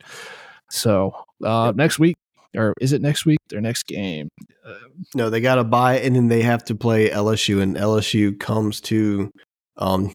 So 0.71 1.13
uh, 1.43 1.65
Yep. 1.67 1.75
next 1.75 1.99
week, 1.99 2.15
or 2.55 2.73
is 2.79 2.93
it 2.93 3.01
next 3.01 3.25
week? 3.25 3.39
Their 3.49 3.61
next 3.61 3.87
game. 3.87 4.29
Uh, 4.65 4.73
no, 5.15 5.29
they 5.29 5.41
got 5.41 5.55
to 5.55 5.63
buy, 5.63 5.99
and 5.99 6.15
then 6.15 6.27
they 6.27 6.41
have 6.43 6.63
to 6.65 6.75
play 6.75 7.09
LSU, 7.09 7.61
and 7.61 7.75
LSU 7.75 8.39
comes 8.39 8.79
to, 8.81 9.31
um, 9.77 10.13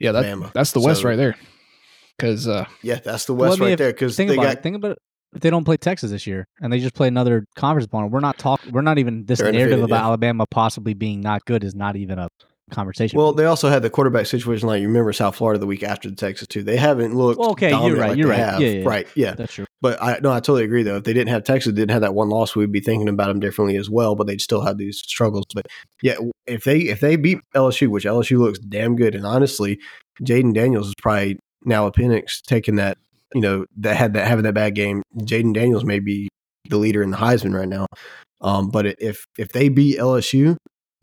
yeah, 0.00 0.12
that, 0.12 0.24
Bama. 0.24 0.52
that's 0.52 0.72
the 0.72 0.80
West 0.80 1.02
So- 1.02 1.08
right 1.08 1.16
there. 1.16 1.36
Because 2.18 2.48
uh, 2.48 2.64
yeah, 2.82 2.98
that's 3.04 3.26
the 3.26 3.34
West 3.34 3.58
mean, 3.58 3.66
right 3.68 3.72
if- 3.74 3.78
there 3.78 3.92
because 3.92 4.16
think 4.16 4.28
they 4.30 4.34
about 4.36 4.42
got 4.44 4.52
it. 4.54 4.62
Think 4.62 4.76
about 4.76 4.92
it. 4.92 4.98
If 5.36 5.42
they 5.42 5.50
don't 5.50 5.64
play 5.64 5.76
Texas 5.76 6.10
this 6.10 6.26
year 6.26 6.48
and 6.60 6.72
they 6.72 6.80
just 6.80 6.94
play 6.94 7.08
another 7.08 7.46
conference 7.54 7.86
opponent, 7.86 8.12
we're 8.12 8.20
not 8.20 8.38
talking. 8.38 8.72
We're 8.72 8.80
not 8.80 8.98
even 8.98 9.26
this 9.26 9.38
They're 9.38 9.52
narrative 9.52 9.82
about 9.82 9.96
yeah. 9.96 10.04
Alabama 10.04 10.46
possibly 10.50 10.94
being 10.94 11.20
not 11.20 11.44
good 11.44 11.62
is 11.62 11.74
not 11.74 11.96
even 11.96 12.18
a 12.18 12.28
conversation. 12.70 13.18
Well, 13.18 13.32
they 13.32 13.44
also 13.44 13.68
had 13.68 13.82
the 13.82 13.90
quarterback 13.90 14.26
situation. 14.26 14.68
Like 14.68 14.80
you 14.80 14.88
remember 14.88 15.12
South 15.12 15.36
Florida 15.36 15.58
the 15.58 15.66
week 15.66 15.82
after 15.82 16.08
the 16.08 16.16
Texas 16.16 16.48
too. 16.48 16.62
They 16.62 16.76
haven't 16.76 17.14
looked. 17.14 17.38
Well, 17.38 17.50
okay, 17.50 17.70
you're 17.70 17.96
right, 17.96 18.10
like 18.10 18.18
you're 18.18 18.28
right. 18.28 18.38
have. 18.38 18.60
Yeah, 18.60 18.68
yeah, 18.68 18.78
yeah. 18.80 18.88
right. 18.88 19.06
Yeah, 19.14 19.34
that's 19.34 19.52
true. 19.52 19.66
but 19.80 20.02
I 20.02 20.18
no, 20.22 20.32
I 20.32 20.40
totally 20.40 20.64
agree 20.64 20.82
though. 20.82 20.96
If 20.96 21.04
they 21.04 21.12
didn't 21.12 21.28
have 21.28 21.44
Texas, 21.44 21.72
didn't 21.72 21.90
have 21.92 22.02
that 22.02 22.14
one 22.14 22.28
loss, 22.28 22.56
we'd 22.56 22.72
be 22.72 22.80
thinking 22.80 23.08
about 23.08 23.28
them 23.28 23.40
differently 23.40 23.76
as 23.76 23.88
well. 23.88 24.14
But 24.14 24.26
they'd 24.26 24.40
still 24.40 24.62
have 24.62 24.78
these 24.78 24.98
struggles. 24.98 25.44
But 25.54 25.66
yeah, 26.02 26.16
if 26.46 26.64
they 26.64 26.80
if 26.80 27.00
they 27.00 27.16
beat 27.16 27.38
LSU, 27.54 27.88
which 27.88 28.04
LSU 28.04 28.38
looks 28.38 28.58
damn 28.58 28.96
good, 28.96 29.14
and 29.14 29.26
honestly, 29.26 29.78
Jayden 30.22 30.54
Daniels 30.54 30.88
is 30.88 30.94
probably 31.00 31.38
now 31.64 31.86
a 31.86 31.92
Penix 31.92 32.40
taking 32.42 32.76
that. 32.76 32.98
You 33.36 33.42
know 33.42 33.66
that 33.76 33.96
had 33.96 34.14
that 34.14 34.26
having 34.26 34.44
that 34.44 34.54
bad 34.54 34.74
game. 34.74 35.02
Jayden 35.18 35.52
Daniels 35.52 35.84
may 35.84 35.98
be 35.98 36.28
the 36.70 36.78
leader 36.78 37.02
in 37.02 37.10
the 37.10 37.18
Heisman 37.18 37.54
right 37.54 37.68
now. 37.68 37.84
Um, 38.40 38.70
but 38.70 38.86
if 38.98 39.26
if 39.36 39.48
they 39.50 39.68
beat 39.68 39.98
LSU, 39.98 40.56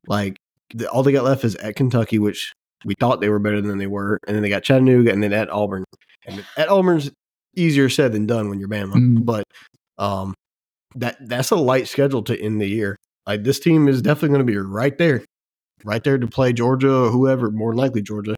like 0.07 0.38
the, 0.73 0.89
all 0.89 1.03
they 1.03 1.11
got 1.11 1.25
left 1.25 1.43
is 1.45 1.55
at 1.57 1.75
Kentucky, 1.75 2.17
which 2.17 2.51
we 2.86 2.95
thought 2.99 3.21
they 3.21 3.29
were 3.29 3.38
better 3.38 3.61
than 3.61 3.77
they 3.77 3.86
were, 3.86 4.17
and 4.27 4.36
then 4.36 4.41
they 4.41 4.49
got 4.49 4.63
Chattanooga, 4.63 5.11
and 5.11 5.21
then 5.21 5.31
at 5.31 5.51
Auburn. 5.51 5.84
And 6.25 6.43
at 6.57 6.69
Auburn's 6.69 7.11
easier 7.55 7.88
said 7.88 8.13
than 8.13 8.25
done 8.25 8.49
when 8.49 8.59
you're 8.59 8.67
Bama, 8.67 8.93
Mm. 8.95 9.25
but 9.25 9.43
um, 9.99 10.34
that 10.95 11.17
that's 11.21 11.51
a 11.51 11.55
light 11.55 11.88
schedule 11.88 12.23
to 12.23 12.36
end 12.41 12.59
the 12.59 12.67
year. 12.67 12.97
Like 13.27 13.43
this 13.43 13.59
team 13.59 13.88
is 13.88 14.01
definitely 14.01 14.29
going 14.29 14.47
to 14.47 14.51
be 14.51 14.57
right 14.57 14.97
there, 14.97 15.23
right 15.86 16.03
there 16.03 16.17
to 16.17 16.27
play 16.27 16.51
Georgia 16.51 16.91
or 16.91 17.09
whoever. 17.11 17.51
More 17.51 17.75
likely 17.75 18.01
Georgia, 18.01 18.36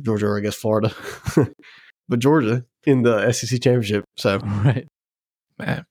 Georgia 0.00 0.26
or 0.28 0.38
I 0.38 0.40
guess 0.40 0.54
Florida, 0.56 0.94
but 2.08 2.18
Georgia 2.20 2.64
in 2.86 3.02
the 3.02 3.32
SEC 3.32 3.60
championship. 3.60 4.04
So 4.16 4.38
Right. 4.64 4.86
man, 5.58 5.84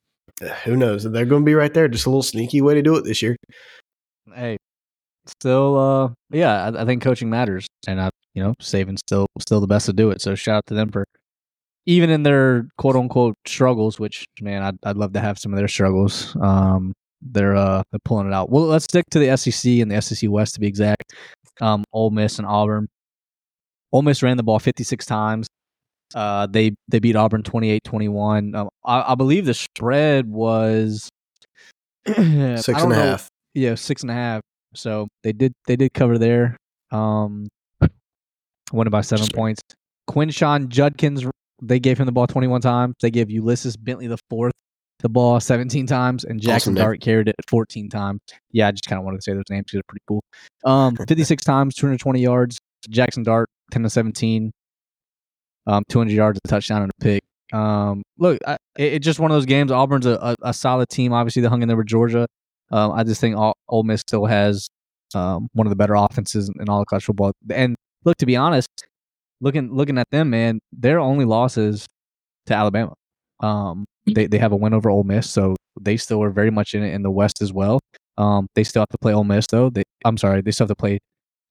who 0.65 0.75
knows? 0.75 1.03
They're 1.03 1.25
going 1.25 1.41
to 1.43 1.45
be 1.45 1.53
right 1.55 1.73
there. 1.73 1.87
Just 1.87 2.05
a 2.05 2.09
little 2.09 2.23
sneaky 2.23 2.61
way 2.61 2.73
to 2.75 2.81
do 2.81 2.95
it 2.95 3.03
this 3.03 3.21
year. 3.21 3.35
Hey, 4.33 4.57
still, 5.27 5.77
uh, 5.77 6.09
yeah, 6.31 6.69
I, 6.69 6.81
I 6.81 6.85
think 6.85 7.03
coaching 7.03 7.29
matters, 7.29 7.67
and 7.87 7.99
I, 8.01 8.09
you 8.33 8.43
know, 8.43 8.53
Saban's 8.61 9.01
still 9.05 9.27
still 9.39 9.59
the 9.61 9.67
best 9.67 9.85
to 9.87 9.93
do 9.93 10.11
it. 10.11 10.21
So 10.21 10.35
shout 10.35 10.57
out 10.57 10.65
to 10.67 10.73
them 10.73 10.91
for 10.91 11.05
even 11.85 12.09
in 12.09 12.23
their 12.23 12.67
quote 12.77 12.95
unquote 12.95 13.35
struggles, 13.45 13.99
which 13.99 14.25
man, 14.41 14.63
I'd 14.63 14.77
I'd 14.83 14.97
love 14.97 15.13
to 15.13 15.19
have 15.19 15.37
some 15.37 15.53
of 15.53 15.57
their 15.57 15.67
struggles. 15.67 16.35
Um, 16.41 16.93
they're 17.21 17.55
uh 17.55 17.83
they're 17.91 17.99
pulling 18.05 18.27
it 18.27 18.33
out. 18.33 18.49
Well, 18.49 18.63
let's 18.63 18.85
stick 18.85 19.05
to 19.11 19.19
the 19.19 19.35
SEC 19.37 19.71
and 19.73 19.91
the 19.91 20.01
SEC 20.01 20.29
West 20.29 20.55
to 20.55 20.59
be 20.59 20.67
exact. 20.67 21.13
Um, 21.61 21.83
Ole 21.93 22.09
Miss 22.09 22.39
and 22.39 22.47
Auburn. 22.47 22.87
Ole 23.91 24.01
Miss 24.01 24.23
ran 24.23 24.37
the 24.37 24.43
ball 24.43 24.57
56 24.59 25.05
times. 25.05 25.47
Uh, 26.15 26.47
they 26.47 26.73
they 26.87 26.99
beat 26.99 27.15
Auburn 27.15 27.43
28-21. 27.43 28.55
Um, 28.55 28.69
I, 28.85 29.11
I 29.11 29.15
believe 29.15 29.45
the 29.45 29.53
spread 29.53 30.27
was 30.27 31.09
Six 32.07 32.67
and 32.67 32.91
a 32.91 32.95
know. 32.95 33.17
Yeah, 33.53 33.75
six 33.75 34.01
and 34.01 34.11
a 34.11 34.15
half. 34.15 34.41
So 34.75 35.07
they 35.23 35.31
did 35.31 35.53
they 35.67 35.75
did 35.75 35.93
cover 35.93 36.17
there. 36.17 36.57
Um, 36.91 37.47
won 38.71 38.87
it 38.87 38.89
by 38.89 39.01
seven 39.01 39.27
points. 39.33 39.61
Quinshon 40.09 40.67
Judkins 40.67 41.25
they 41.61 41.79
gave 41.79 41.97
him 41.97 42.05
the 42.05 42.11
ball 42.11 42.27
21 42.27 42.61
times. 42.61 42.95
They 43.01 43.11
gave 43.11 43.31
Ulysses 43.31 43.77
Bentley 43.77 44.07
the 44.07 44.17
fourth 44.29 44.51
the 44.99 45.09
ball 45.09 45.39
17 45.39 45.85
times, 45.85 46.23
and 46.23 46.39
Jaxson 46.39 46.55
Awesome. 46.55 46.73
Dart 46.75 47.01
carried 47.01 47.27
it 47.27 47.35
14 47.47 47.89
times. 47.89 48.21
Yeah, 48.51 48.69
I 48.69 48.71
just 48.71 48.85
kind 48.85 48.97
of 48.99 49.05
wanted 49.05 49.17
to 49.17 49.21
say 49.21 49.33
those 49.33 49.43
names 49.49 49.65
because 49.65 49.75
they're 49.75 49.83
pretty 49.87 50.03
cool. 50.07 50.23
Um, 50.65 50.95
56 51.07 51.43
times, 51.43 51.75
220 51.75 52.21
yards. 52.21 52.57
Jaxson 52.89 53.23
Dart 53.23 53.49
10 53.71 53.83
to 53.83 53.89
17, 53.89 54.51
um, 55.67 55.83
200 55.89 56.11
yards, 56.11 56.39
a 56.43 56.47
touchdown, 56.47 56.83
and 56.83 56.91
a 56.91 57.03
pick. 57.03 57.23
Um, 57.51 58.03
look, 58.17 58.39
I, 58.47 58.57
it, 58.77 58.93
it's 58.93 59.05
just 59.05 59.19
one 59.19 59.31
of 59.31 59.35
those 59.35 59.45
games. 59.45 59.71
Auburn's 59.71 60.05
a, 60.05 60.17
a, 60.21 60.35
a 60.49 60.53
solid 60.53 60.89
team. 60.89 61.13
Obviously, 61.13 61.41
they 61.41 61.47
hung 61.47 61.61
in 61.61 61.67
there 61.67 61.77
with 61.77 61.87
Georgia. 61.87 62.27
Um, 62.71 62.91
I 62.91 63.03
just 63.03 63.21
think 63.21 63.35
Ole, 63.37 63.53
Ole 63.69 63.83
Miss 63.83 64.01
still 64.01 64.25
has 64.25 64.69
um, 65.13 65.47
one 65.53 65.67
of 65.67 65.69
the 65.69 65.75
better 65.75 65.93
offenses 65.95 66.49
in 66.59 66.69
all 66.69 66.81
of 66.81 66.87
college 66.87 67.05
football. 67.05 67.33
And 67.51 67.75
look, 68.03 68.17
to 68.17 68.25
be 68.25 68.35
honest, 68.35 68.69
looking 69.41 69.73
looking 69.73 69.97
at 69.97 70.09
them, 70.09 70.31
man, 70.31 70.59
their 70.71 70.99
only 70.99 71.25
losses 71.25 71.87
to 72.47 72.55
Alabama. 72.55 72.93
Um, 73.41 73.85
they 74.07 74.25
they 74.25 74.37
have 74.39 74.51
a 74.51 74.55
win 74.55 74.73
over 74.73 74.89
Ole 74.89 75.03
Miss, 75.03 75.29
so 75.29 75.55
they 75.79 75.97
still 75.97 76.23
are 76.23 76.31
very 76.31 76.51
much 76.51 76.73
in 76.73 76.83
it 76.83 76.93
in 76.93 77.03
the 77.03 77.11
West 77.11 77.41
as 77.41 77.53
well. 77.53 77.79
Um, 78.17 78.47
they 78.55 78.63
still 78.63 78.81
have 78.81 78.89
to 78.89 78.97
play 78.97 79.13
Ole 79.13 79.23
Miss 79.23 79.47
though. 79.47 79.69
They, 79.69 79.83
I'm 80.05 80.17
sorry, 80.17 80.41
they 80.41 80.51
still 80.51 80.65
have 80.65 80.75
to 80.75 80.75
play 80.75 80.99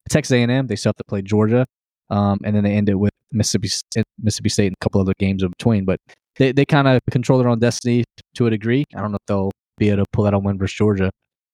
Texas 0.08 0.32
A&M. 0.32 0.66
They 0.66 0.76
still 0.76 0.90
have 0.90 0.96
to 0.96 1.04
play 1.04 1.22
Georgia, 1.22 1.66
um, 2.10 2.40
and 2.44 2.54
then 2.56 2.64
they 2.64 2.72
end 2.72 2.88
it 2.88 2.94
with 2.94 3.11
Mississippi 3.32 3.68
St- 3.68 4.06
Mississippi 4.20 4.48
State 4.48 4.66
and 4.68 4.76
a 4.80 4.84
couple 4.84 5.00
other 5.00 5.14
games 5.18 5.42
in 5.42 5.50
between. 5.50 5.84
But 5.84 6.00
they, 6.36 6.52
they 6.52 6.64
kind 6.64 6.88
of 6.88 7.00
control 7.10 7.38
their 7.38 7.48
own 7.48 7.58
destiny 7.58 8.04
to 8.34 8.46
a 8.46 8.50
degree. 8.50 8.84
I 8.94 9.00
don't 9.00 9.12
know 9.12 9.16
if 9.16 9.26
they'll 9.26 9.50
be 9.78 9.90
able 9.90 10.04
to 10.04 10.10
pull 10.12 10.24
that 10.24 10.34
on 10.34 10.44
win 10.44 10.58
versus 10.58 10.76
Georgia. 10.76 11.10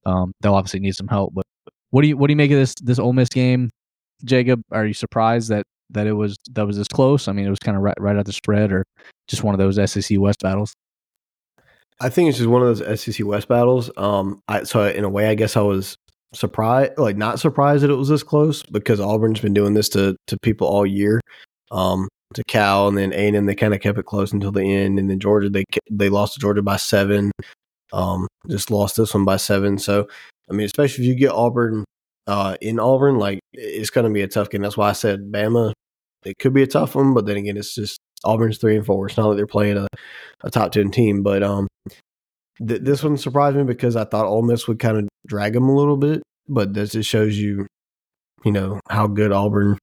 Um, 0.06 0.32
they'll 0.40 0.54
obviously 0.54 0.80
need 0.80 0.94
some 0.94 1.08
help. 1.08 1.34
But 1.34 1.44
what 1.90 2.02
do 2.02 2.08
you 2.08 2.16
what 2.16 2.28
do 2.28 2.32
you 2.32 2.36
make 2.36 2.50
of 2.50 2.58
this 2.58 2.74
this 2.82 2.98
Ole 2.98 3.12
Miss 3.12 3.28
game, 3.28 3.70
Jacob? 4.24 4.62
Are 4.70 4.86
you 4.86 4.94
surprised 4.94 5.48
that 5.50 5.64
that 5.90 6.06
it 6.06 6.12
was 6.12 6.36
that 6.52 6.66
was 6.66 6.76
this 6.76 6.88
close? 6.88 7.28
I 7.28 7.32
mean, 7.32 7.46
it 7.46 7.50
was 7.50 7.58
kind 7.58 7.76
of 7.76 7.82
right 7.82 7.98
right 8.00 8.16
at 8.16 8.26
the 8.26 8.32
spread, 8.32 8.72
or 8.72 8.84
just 9.26 9.42
one 9.42 9.54
of 9.54 9.58
those 9.58 9.90
SEC 9.90 10.18
West 10.18 10.40
battles. 10.40 10.74
I 12.00 12.08
think 12.08 12.28
it's 12.28 12.38
just 12.38 12.50
one 12.50 12.62
of 12.62 12.78
those 12.78 13.00
SEC 13.00 13.26
West 13.26 13.48
battles. 13.48 13.90
Um, 13.96 14.42
I 14.48 14.62
so 14.62 14.86
in 14.86 15.04
a 15.04 15.08
way, 15.08 15.28
I 15.28 15.34
guess 15.34 15.56
I 15.56 15.62
was 15.62 15.96
surprised, 16.32 16.92
like 16.98 17.16
not 17.16 17.40
surprised 17.40 17.82
that 17.82 17.90
it 17.90 17.96
was 17.96 18.08
this 18.08 18.22
close 18.22 18.62
because 18.62 19.00
Auburn's 19.00 19.40
been 19.40 19.54
doing 19.54 19.74
this 19.74 19.88
to 19.90 20.16
to 20.26 20.38
people 20.38 20.68
all 20.68 20.86
year. 20.86 21.20
Um, 21.70 22.08
to 22.34 22.44
Cal 22.44 22.88
and 22.88 22.98
then 22.98 23.12
A 23.12 23.26
and 23.28 23.36
M, 23.36 23.46
they 23.46 23.54
kind 23.54 23.74
of 23.74 23.80
kept 23.80 23.98
it 23.98 24.06
close 24.06 24.32
until 24.32 24.52
the 24.52 24.62
end, 24.62 24.98
and 24.98 25.08
then 25.10 25.18
Georgia, 25.18 25.48
they 25.48 25.64
they 25.90 26.08
lost 26.08 26.34
to 26.34 26.40
Georgia 26.40 26.62
by 26.62 26.76
seven. 26.76 27.32
Um, 27.92 28.26
just 28.48 28.70
lost 28.70 28.96
this 28.96 29.14
one 29.14 29.24
by 29.24 29.36
seven. 29.36 29.78
So, 29.78 30.08
I 30.50 30.52
mean, 30.52 30.66
especially 30.66 31.04
if 31.04 31.08
you 31.08 31.14
get 31.14 31.32
Auburn 31.32 31.84
uh, 32.26 32.56
in 32.60 32.78
Auburn, 32.78 33.18
like 33.18 33.40
it's 33.52 33.90
going 33.90 34.04
to 34.04 34.12
be 34.12 34.22
a 34.22 34.28
tough 34.28 34.50
game. 34.50 34.62
That's 34.62 34.76
why 34.76 34.90
I 34.90 34.92
said 34.92 35.32
Bama. 35.32 35.72
It 36.24 36.34
could 36.38 36.52
be 36.52 36.62
a 36.62 36.66
tough 36.66 36.94
one, 36.94 37.14
but 37.14 37.26
then 37.26 37.36
again, 37.36 37.56
it's 37.56 37.74
just 37.74 37.98
Auburn's 38.24 38.58
three 38.58 38.76
and 38.76 38.84
four. 38.84 39.06
It's 39.06 39.16
not 39.16 39.28
like 39.28 39.36
they're 39.36 39.46
playing 39.46 39.78
a, 39.78 39.86
a 40.42 40.50
top 40.50 40.72
ten 40.72 40.90
team, 40.90 41.22
but 41.22 41.42
um, 41.42 41.68
th- 42.58 42.82
this 42.82 43.02
one 43.02 43.16
surprised 43.16 43.56
me 43.56 43.64
because 43.64 43.96
I 43.96 44.04
thought 44.04 44.26
Ole 44.26 44.42
Miss 44.42 44.68
would 44.68 44.80
kind 44.80 44.98
of 44.98 45.08
drag 45.26 45.54
them 45.54 45.68
a 45.68 45.74
little 45.74 45.96
bit, 45.96 46.22
but 46.48 46.74
this 46.74 46.92
just 46.92 47.08
shows 47.08 47.38
you, 47.38 47.66
you 48.44 48.52
know, 48.52 48.80
how 48.90 49.06
good 49.06 49.32
Auburn 49.32 49.78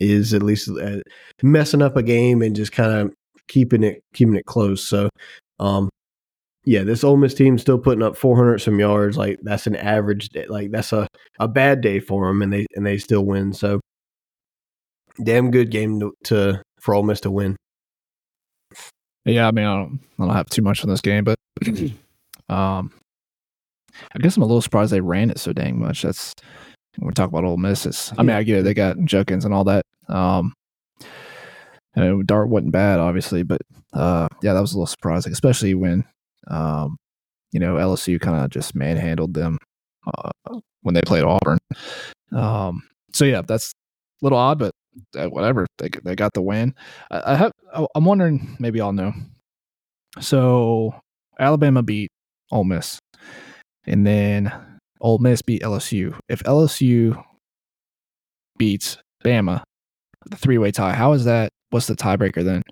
is 0.00 0.34
at 0.34 0.42
least 0.42 0.70
messing 1.42 1.82
up 1.82 1.96
a 1.96 2.02
game 2.02 2.42
and 2.42 2.54
just 2.54 2.72
kind 2.72 2.92
of 2.92 3.14
keeping 3.48 3.82
it 3.82 4.02
keeping 4.14 4.36
it 4.36 4.46
close. 4.46 4.86
So, 4.86 5.08
um, 5.58 5.88
yeah, 6.64 6.82
this 6.82 7.02
Ole 7.02 7.16
Miss 7.16 7.34
team 7.34 7.58
still 7.58 7.78
putting 7.78 8.02
up 8.02 8.16
400 8.16 8.58
some 8.58 8.78
yards. 8.78 9.16
Like 9.16 9.38
that's 9.42 9.66
an 9.66 9.76
average 9.76 10.28
day. 10.30 10.46
Like 10.46 10.70
that's 10.70 10.92
a, 10.92 11.08
a 11.38 11.48
bad 11.48 11.80
day 11.80 12.00
for 12.00 12.26
them, 12.28 12.42
and 12.42 12.52
they 12.52 12.66
and 12.74 12.84
they 12.84 12.98
still 12.98 13.24
win. 13.24 13.52
So, 13.52 13.80
damn 15.22 15.50
good 15.50 15.70
game 15.70 15.98
to, 16.00 16.12
to 16.24 16.62
for 16.80 16.94
Ole 16.94 17.04
Miss 17.04 17.20
to 17.22 17.30
win. 17.30 17.56
Yeah, 19.24 19.48
I 19.48 19.50
mean, 19.50 19.64
I 19.66 19.76
don't, 19.76 20.00
I 20.18 20.26
don't 20.26 20.34
have 20.34 20.48
too 20.48 20.62
much 20.62 20.82
on 20.82 20.90
this 20.90 21.00
game, 21.00 21.24
but 21.24 21.36
um, 22.48 22.92
I 24.14 24.18
guess 24.20 24.36
I'm 24.36 24.42
a 24.42 24.46
little 24.46 24.62
surprised 24.62 24.92
they 24.92 25.00
ran 25.00 25.30
it 25.30 25.38
so 25.38 25.52
dang 25.52 25.78
much. 25.78 26.02
That's 26.02 26.34
we 27.00 27.12
talk 27.12 27.28
about 27.28 27.44
Ole 27.44 27.56
Miss. 27.56 27.86
It's, 27.86 28.12
I 28.18 28.22
mean, 28.22 28.36
I 28.36 28.42
get 28.42 28.58
it; 28.58 28.62
they 28.62 28.74
got 28.74 28.98
Judkins 29.04 29.44
and 29.44 29.54
all 29.54 29.64
that. 29.64 29.84
Um, 30.08 30.52
and 31.94 32.26
Dart 32.26 32.48
wasn't 32.48 32.72
bad, 32.72 33.00
obviously, 33.00 33.42
but 33.42 33.60
uh, 33.92 34.28
yeah, 34.42 34.52
that 34.54 34.60
was 34.60 34.72
a 34.72 34.76
little 34.76 34.86
surprising, 34.86 35.32
especially 35.32 35.74
when 35.74 36.04
um, 36.48 36.96
you 37.52 37.60
know 37.60 37.76
LSU 37.76 38.20
kind 38.20 38.36
of 38.36 38.50
just 38.50 38.74
manhandled 38.74 39.34
them 39.34 39.58
uh, 40.06 40.30
when 40.82 40.94
they 40.94 41.02
played 41.02 41.24
Auburn. 41.24 41.58
Um, 42.32 42.82
so 43.12 43.24
yeah, 43.24 43.42
that's 43.42 43.70
a 43.70 44.24
little 44.24 44.38
odd, 44.38 44.58
but 44.58 44.72
uh, 45.16 45.28
whatever. 45.28 45.66
They 45.78 45.88
they 46.04 46.14
got 46.14 46.34
the 46.34 46.42
win. 46.42 46.74
I, 47.10 47.32
I 47.32 47.36
have. 47.36 47.52
I'm 47.94 48.04
wondering. 48.04 48.56
Maybe 48.58 48.80
I'll 48.80 48.92
know. 48.92 49.12
So 50.20 50.94
Alabama 51.38 51.82
beat 51.82 52.10
Ole 52.50 52.64
Miss, 52.64 52.98
and 53.86 54.06
then 54.06 54.52
Ole 55.00 55.18
Miss 55.18 55.42
beat 55.42 55.62
LSU. 55.62 56.18
If 56.28 56.42
LSU 56.44 57.22
beats 58.56 58.98
Bama, 59.24 59.62
the 60.26 60.36
three 60.36 60.58
way 60.58 60.70
tie. 60.70 60.92
How 60.94 61.12
is 61.12 61.24
that? 61.24 61.50
What's 61.70 61.86
the 61.86 61.94
tiebreaker 61.96 62.44
then? 62.44 62.62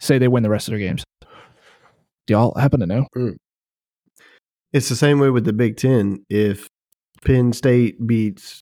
Say 0.00 0.18
they 0.18 0.28
win 0.28 0.42
the 0.42 0.50
rest 0.50 0.68
of 0.68 0.72
their 0.72 0.78
games. 0.80 1.04
Do 1.22 2.34
y'all 2.34 2.54
happen 2.58 2.80
to 2.80 2.86
know? 2.86 3.06
It's 4.72 4.88
the 4.88 4.96
same 4.96 5.18
way 5.18 5.30
with 5.30 5.44
the 5.44 5.52
Big 5.52 5.76
Ten. 5.76 6.24
If 6.28 6.68
Penn 7.24 7.52
State 7.52 8.06
beats 8.06 8.60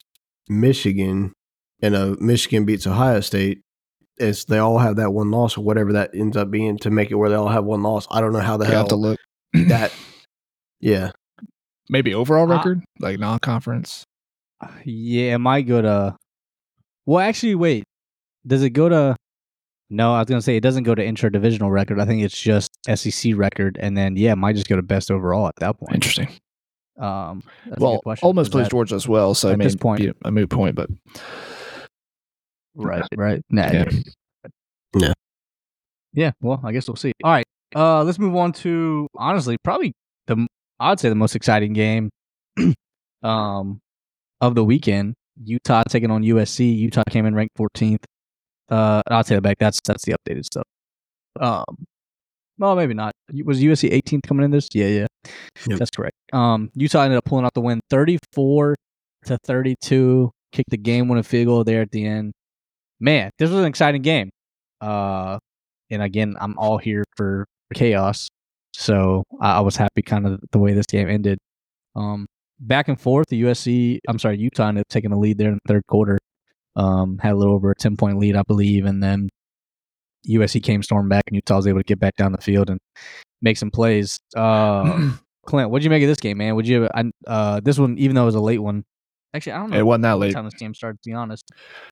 Michigan 0.49 1.33
and 1.83 1.95
uh, 1.97 2.15
Michigan 2.21 2.65
beats 2.65 2.87
Ohio 2.87 3.21
State, 3.21 3.63
it's 4.19 4.45
they 4.45 4.59
all 4.59 4.79
have 4.79 4.97
that 4.97 5.13
one 5.13 5.31
loss 5.31 5.59
or 5.59 5.65
whatever 5.65 5.93
that 5.95 6.11
ends 6.15 6.37
up 6.37 6.51
being 6.51 6.79
to 6.79 6.91
make 6.91 7.11
it 7.11 7.17
where 7.17 7.29
they 7.29 7.35
all 7.35 7.49
have 7.49 7.65
one 7.65 7.83
loss. 7.83 8.07
I 8.11 8.21
don't 8.21 8.33
know 8.33 8.39
how 8.41 8.57
the 8.57 8.65
You 8.67 8.71
hell 8.71 8.81
have 8.83 8.89
to 8.89 8.97
look. 8.97 9.19
that. 9.53 9.93
Yeah, 10.79 11.11
Maybe 11.89 12.15
overall 12.15 12.51
Uh, 12.51 12.57
record, 12.57 12.85
like 13.01 13.19
non 13.19 13.39
conference. 13.39 14.05
Yeah, 14.85 15.35
it 15.35 15.39
might 15.39 15.63
go 15.63 15.83
to. 15.83 16.17
Well, 17.05 17.21
actually, 17.21 17.55
wait. 17.55 17.85
Does 18.47 18.63
it 18.63 18.71
go 18.71 18.89
to? 18.89 19.17
No, 19.91 20.15
I 20.15 20.19
was 20.21 20.27
gonna 20.29 20.43
say 20.43 20.57
it 20.57 20.63
doesn't 20.63 20.83
go 20.85 20.95
to 20.95 21.05
intra-divisional 21.05 21.71
record. 21.71 22.01
I 22.01 22.05
think 22.07 22.23
it's 22.23 22.41
just 22.41 22.71
SEC 22.93 23.35
record, 23.37 23.77
and 23.81 23.97
then 23.97 24.17
yeah, 24.17 24.33
it 24.33 24.37
might 24.37 24.55
just 24.57 24.69
go 24.69 24.75
to 24.77 24.83
best 24.83 25.11
overall 25.11 25.47
at 25.47 25.55
that 25.57 25.79
point. 25.79 25.95
Interesting. 25.95 26.29
Um, 26.99 27.43
that's 27.67 27.81
a 27.81 27.85
well, 27.85 27.93
good 27.97 28.03
question, 28.03 28.27
almost 28.27 28.47
'cause 28.51 28.53
plays 28.53 28.65
that- 28.65 28.71
Georgia 28.71 28.95
as 28.95 29.07
well, 29.07 29.35
so 29.35 29.49
I 29.49 29.53
at 29.53 29.59
mean, 29.59 29.67
this 29.67 29.77
point- 29.77 30.01
be 30.01 30.13
a 30.25 30.31
moot 30.33 30.49
point, 30.51 30.75
but 30.75 30.89
Right, 32.75 33.05
right. 33.17 33.43
Nah, 33.51 33.71
Yeah. 33.71 33.85
Yeah. 34.99 35.13
Yeah, 36.15 36.31
well, 36.41 36.61
I 36.65 36.73
guess 36.73 36.89
we'll 36.89 36.97
see. 36.97 37.13
All 37.23 37.31
right. 37.33 37.45
Uh 37.75 38.03
let's 38.05 38.19
move 38.19 38.35
on 38.37 38.53
to 38.53 39.09
honestly, 39.17 39.57
probably 39.63 39.93
the 40.27 40.47
I'd 40.81 41.01
say 41.01 41.09
the 41.09 41.15
most 41.15 41.35
exciting 41.37 41.73
game 41.73 42.11
um 43.23 43.81
of 44.41 44.55
the 44.55 44.65
weekend. 44.65 45.15
Utah 45.43 45.83
taking 45.89 46.11
on 46.11 46.23
USC. 46.23 46.77
Utah 46.79 47.03
came 47.11 47.27
in 47.27 47.35
ranked 47.35 47.57
14th. 47.57 48.05
Uh 48.71 49.03
I'll 49.11 49.25
take 49.25 49.37
that 49.37 49.43
back. 49.43 49.59
That's 49.59 49.81
that's 49.87 50.05
the 50.05 50.15
updated 50.15 50.45
stuff. 50.45 50.65
Um 51.41 51.65
well, 52.59 52.75
maybe 52.75 52.95
not. 52.95 53.13
Was 53.45 53.61
USC 53.61 53.91
18th 53.91 54.23
coming 54.27 54.45
in 54.45 54.51
this? 54.51 54.69
Yeah, 54.73 54.87
yeah. 54.87 55.07
Yep. 55.67 55.79
That's 55.79 55.91
correct. 55.91 56.17
Um 56.33 56.71
Utah 56.75 57.03
ended 57.03 57.19
up 57.19 57.25
pulling 57.25 57.45
out 57.45 57.55
the 57.55 57.61
win 57.61 57.81
34 57.91 58.75
to 59.27 59.39
32. 59.45 60.31
Kicked 60.53 60.71
the 60.71 60.79
game 60.79 61.09
winning 61.09 61.25
field 61.25 61.47
goal 61.47 61.65
there 61.65 61.83
at 61.83 61.91
the 61.91 62.07
end 62.07 62.33
man, 63.01 63.31
this 63.39 63.51
was 63.51 63.61
an 63.61 63.67
exciting 63.67 64.03
game. 64.03 64.31
Uh, 64.81 65.39
and 65.91 66.03
again, 66.03 66.37
I'm 66.41 66.59
all 66.59 66.79
here 66.79 67.05
for 67.17 67.47
chaos, 67.75 68.29
so 68.77 69.25
I, 69.41 69.57
I 69.59 69.61
was 69.61 69.77
happy 69.77 70.03
kind 70.03 70.27
of 70.27 70.41
the 70.53 70.59
way 70.59 70.73
this 70.75 70.87
game 70.87 71.09
ended. 71.09 71.39
Um, 71.95 72.27
back 72.61 72.89
and 72.89 73.01
forth, 73.01 73.29
the 73.29 73.43
USC, 73.43 73.99
I'm 74.09 74.19
sorry, 74.19 74.39
Utah 74.39 74.69
ended 74.69 74.83
up 74.83 74.89
taking 74.89 75.11
the 75.11 75.17
lead 75.17 75.39
there 75.39 75.49
in 75.49 75.55
the 75.65 75.73
third 75.73 75.83
quarter. 75.89 76.19
Um, 76.77 77.19
had 77.19 77.33
a 77.33 77.37
little 77.37 77.55
over 77.55 77.71
a 77.71 77.75
10 77.75 77.97
point 77.97 78.19
lead, 78.19 78.37
I 78.37 78.43
believe, 78.43 78.85
and 78.85 79.03
then 79.03 79.29
USC 80.29 80.63
came 80.63 80.83
storming 80.83 81.09
back, 81.09 81.25
and 81.27 81.35
Utah 81.37 81.57
was 81.57 81.67
able 81.67 81.81
to 81.81 81.85
get 81.85 81.99
back 81.99 82.17
down 82.17 82.33
the 82.33 82.39
field 82.39 82.69
and 82.69 82.79
make 83.41 83.57
some 83.57 83.71
plays. 83.71 84.19
Uh, 84.37 85.13
Clint, 85.47 85.71
what'd 85.71 85.85
you 85.85 85.91
make 85.91 86.03
of 86.03 86.09
this 86.09 86.19
game, 86.19 86.39
man? 86.39 86.55
Would 86.57 86.67
you? 86.69 86.89
I, 86.93 87.05
uh, 87.27 87.61
this 87.61 87.79
one, 87.79 87.97
even 87.99 88.15
though 88.17 88.23
it 88.23 88.27
was 88.27 88.35
a 88.35 88.41
late 88.41 88.59
one, 88.59 88.85
actually, 89.33 89.53
I 89.53 89.59
don't 89.59 89.71
know. 89.71 89.79
it 89.79 89.87
wasn't 89.87 90.03
that 90.03 90.19
late. 90.19 90.35
time 90.35 90.45
this 90.45 90.55
game 90.55 90.75
started. 90.75 91.01
To 91.03 91.09
be 91.11 91.15
honest, 91.15 91.45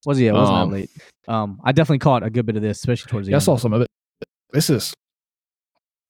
was 0.04 0.20
yeah, 0.20 0.30
it 0.30 0.34
wasn't 0.34 0.58
Um, 0.58 0.70
that 0.70 0.76
late. 0.76 0.90
Um, 1.28 1.60
I 1.64 1.70
definitely 1.72 2.00
caught 2.00 2.24
a 2.24 2.30
good 2.30 2.44
bit 2.44 2.56
of 2.56 2.62
this, 2.62 2.78
especially 2.78 3.10
towards 3.10 3.26
the 3.26 3.30
Yeah, 3.30 3.36
I 3.36 3.40
saw 3.40 3.56
some 3.56 3.72
of 3.72 3.80
it. 3.80 3.88
This 4.52 4.68
is, 4.70 4.92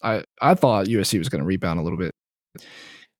I 0.05 0.25
I 0.41 0.55
thought 0.55 0.87
USC 0.87 1.19
was 1.19 1.29
going 1.29 1.41
to 1.41 1.47
rebound 1.47 1.81
a 1.81 1.83
little 1.83 1.99
bit, 1.99 2.13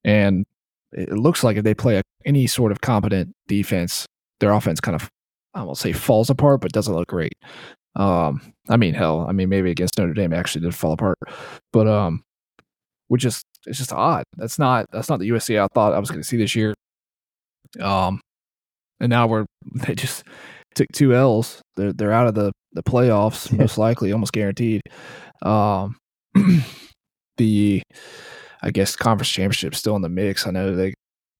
and 0.03 0.45
it 0.93 1.11
looks 1.11 1.43
like 1.43 1.57
if 1.57 1.63
they 1.63 1.73
play 1.73 1.97
a, 1.97 2.03
any 2.25 2.47
sort 2.47 2.71
of 2.71 2.81
competent 2.81 3.33
defense, 3.47 4.05
their 4.39 4.53
offense 4.53 4.79
kind 4.79 4.95
of 4.95 5.09
I 5.53 5.63
won't 5.63 5.77
say 5.77 5.91
falls 5.91 6.29
apart, 6.29 6.61
but 6.61 6.71
doesn't 6.71 6.93
look 6.93 7.07
great. 7.07 7.33
Um, 7.95 8.53
I 8.69 8.77
mean, 8.77 8.93
hell, 8.93 9.25
I 9.27 9.31
mean 9.31 9.49
maybe 9.49 9.71
against 9.71 9.97
Notre 9.97 10.13
Dame 10.13 10.33
actually 10.33 10.61
did 10.61 10.75
fall 10.75 10.93
apart, 10.93 11.17
but 11.73 11.87
um, 11.87 12.23
which 13.07 13.25
is 13.25 13.43
it's 13.65 13.79
just 13.79 13.93
odd. 13.93 14.25
That's 14.37 14.59
not 14.59 14.85
that's 14.91 15.09
not 15.09 15.19
the 15.19 15.29
USC 15.29 15.59
I 15.61 15.67
thought 15.73 15.93
I 15.93 15.99
was 15.99 16.09
going 16.09 16.21
to 16.21 16.27
see 16.27 16.37
this 16.37 16.55
year. 16.55 16.73
Um, 17.81 18.21
and 18.99 19.09
now 19.09 19.27
we're 19.27 19.45
they 19.73 19.95
just 19.95 20.23
took 20.75 20.87
two 20.93 21.13
L's. 21.13 21.61
They're 21.75 21.93
they're 21.93 22.11
out 22.11 22.27
of 22.27 22.35
the 22.35 22.51
the 22.73 22.83
playoffs 22.83 23.51
most 23.57 23.77
likely, 23.77 24.11
almost 24.11 24.33
guaranteed. 24.33 24.81
Um, 25.41 25.97
the 27.37 27.81
I 28.61 28.71
guess 28.71 28.95
conference 28.95 29.29
championship 29.29 29.75
still 29.75 29.95
in 29.95 30.01
the 30.01 30.09
mix. 30.09 30.47
I 30.47 30.51
know 30.51 30.75
they 30.75 30.93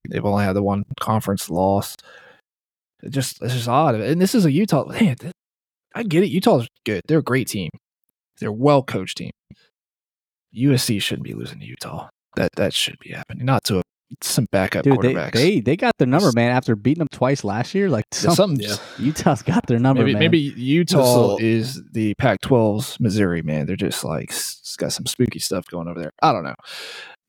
they've 0.10 0.26
only 0.26 0.44
had 0.44 0.54
the 0.54 0.64
one 0.64 0.84
conference 1.00 1.50
loss. 1.50 1.96
It 3.04 3.10
just 3.10 3.42
it's 3.42 3.54
just 3.54 3.68
odd, 3.68 3.96
and 3.96 4.22
this 4.22 4.36
is 4.36 4.46
a 4.46 4.52
Utah. 4.52 4.86
Man, 4.86 5.16
I 5.94 6.04
get 6.04 6.24
it. 6.24 6.30
Utah's 6.30 6.68
good. 6.86 7.02
They're 7.08 7.20
a 7.20 7.24
great 7.24 7.48
team. 7.48 7.70
They're 8.40 8.50
a 8.50 8.54
well 8.54 8.84
coached 8.84 9.18
team. 9.18 9.32
USC 10.56 11.02
shouldn't 11.02 11.26
be 11.26 11.34
losing 11.34 11.60
to 11.60 11.66
Utah. 11.66 12.10
That 12.36 12.52
that 12.56 12.74
should 12.74 12.98
be 13.00 13.12
happening, 13.12 13.46
not 13.46 13.64
to 13.66 13.80
a, 13.80 13.82
some 14.22 14.46
backup 14.52 14.84
Dude, 14.84 15.02
they, 15.02 15.14
quarterbacks. 15.14 15.32
they 15.34 15.60
they 15.60 15.76
got 15.76 15.94
their 15.98 16.08
number, 16.08 16.32
man. 16.34 16.52
After 16.52 16.76
beating 16.76 17.00
them 17.00 17.08
twice 17.12 17.44
last 17.44 17.74
year, 17.74 17.90
like 17.90 18.06
There's 18.12 18.24
some, 18.24 18.36
something 18.36 18.60
yeah. 18.68 18.76
Utah's 19.00 19.42
got 19.42 19.66
their 19.68 19.80
number, 19.80 20.02
maybe 20.04 20.14
man. 20.14 20.20
maybe 20.20 20.40
Utah 20.40 20.98
little- 21.22 21.38
is 21.40 21.82
the 21.92 22.14
Pac-12's 22.16 23.00
Missouri, 23.00 23.42
man. 23.42 23.66
They're 23.66 23.76
just 23.76 24.04
like 24.04 24.30
it's 24.30 24.76
got 24.78 24.92
some 24.94 25.06
spooky 25.06 25.40
stuff 25.40 25.66
going 25.68 25.88
over 25.88 26.00
there. 26.00 26.12
I 26.22 26.32
don't 26.32 26.44
know. 26.44 26.56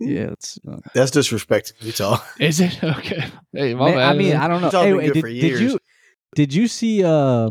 yeah, 0.00 0.30
it's. 0.32 0.58
Uh, 0.70 0.76
That's 0.94 1.10
disrespecting 1.10 1.72
Utah. 1.80 2.18
Is 2.38 2.60
it 2.60 2.82
okay? 2.84 3.24
Hey, 3.52 3.74
my 3.74 3.90
man, 3.92 3.98
I 3.98 4.12
mean, 4.14 4.36
I 4.36 4.46
don't 4.48 4.60
know. 4.60 4.70
Hey, 4.70 4.92
wait, 4.92 5.12
did, 5.14 5.22
did 5.24 5.60
you 5.60 5.78
did 6.34 6.52
you 6.52 6.68
see 6.68 7.02
uh, 7.02 7.48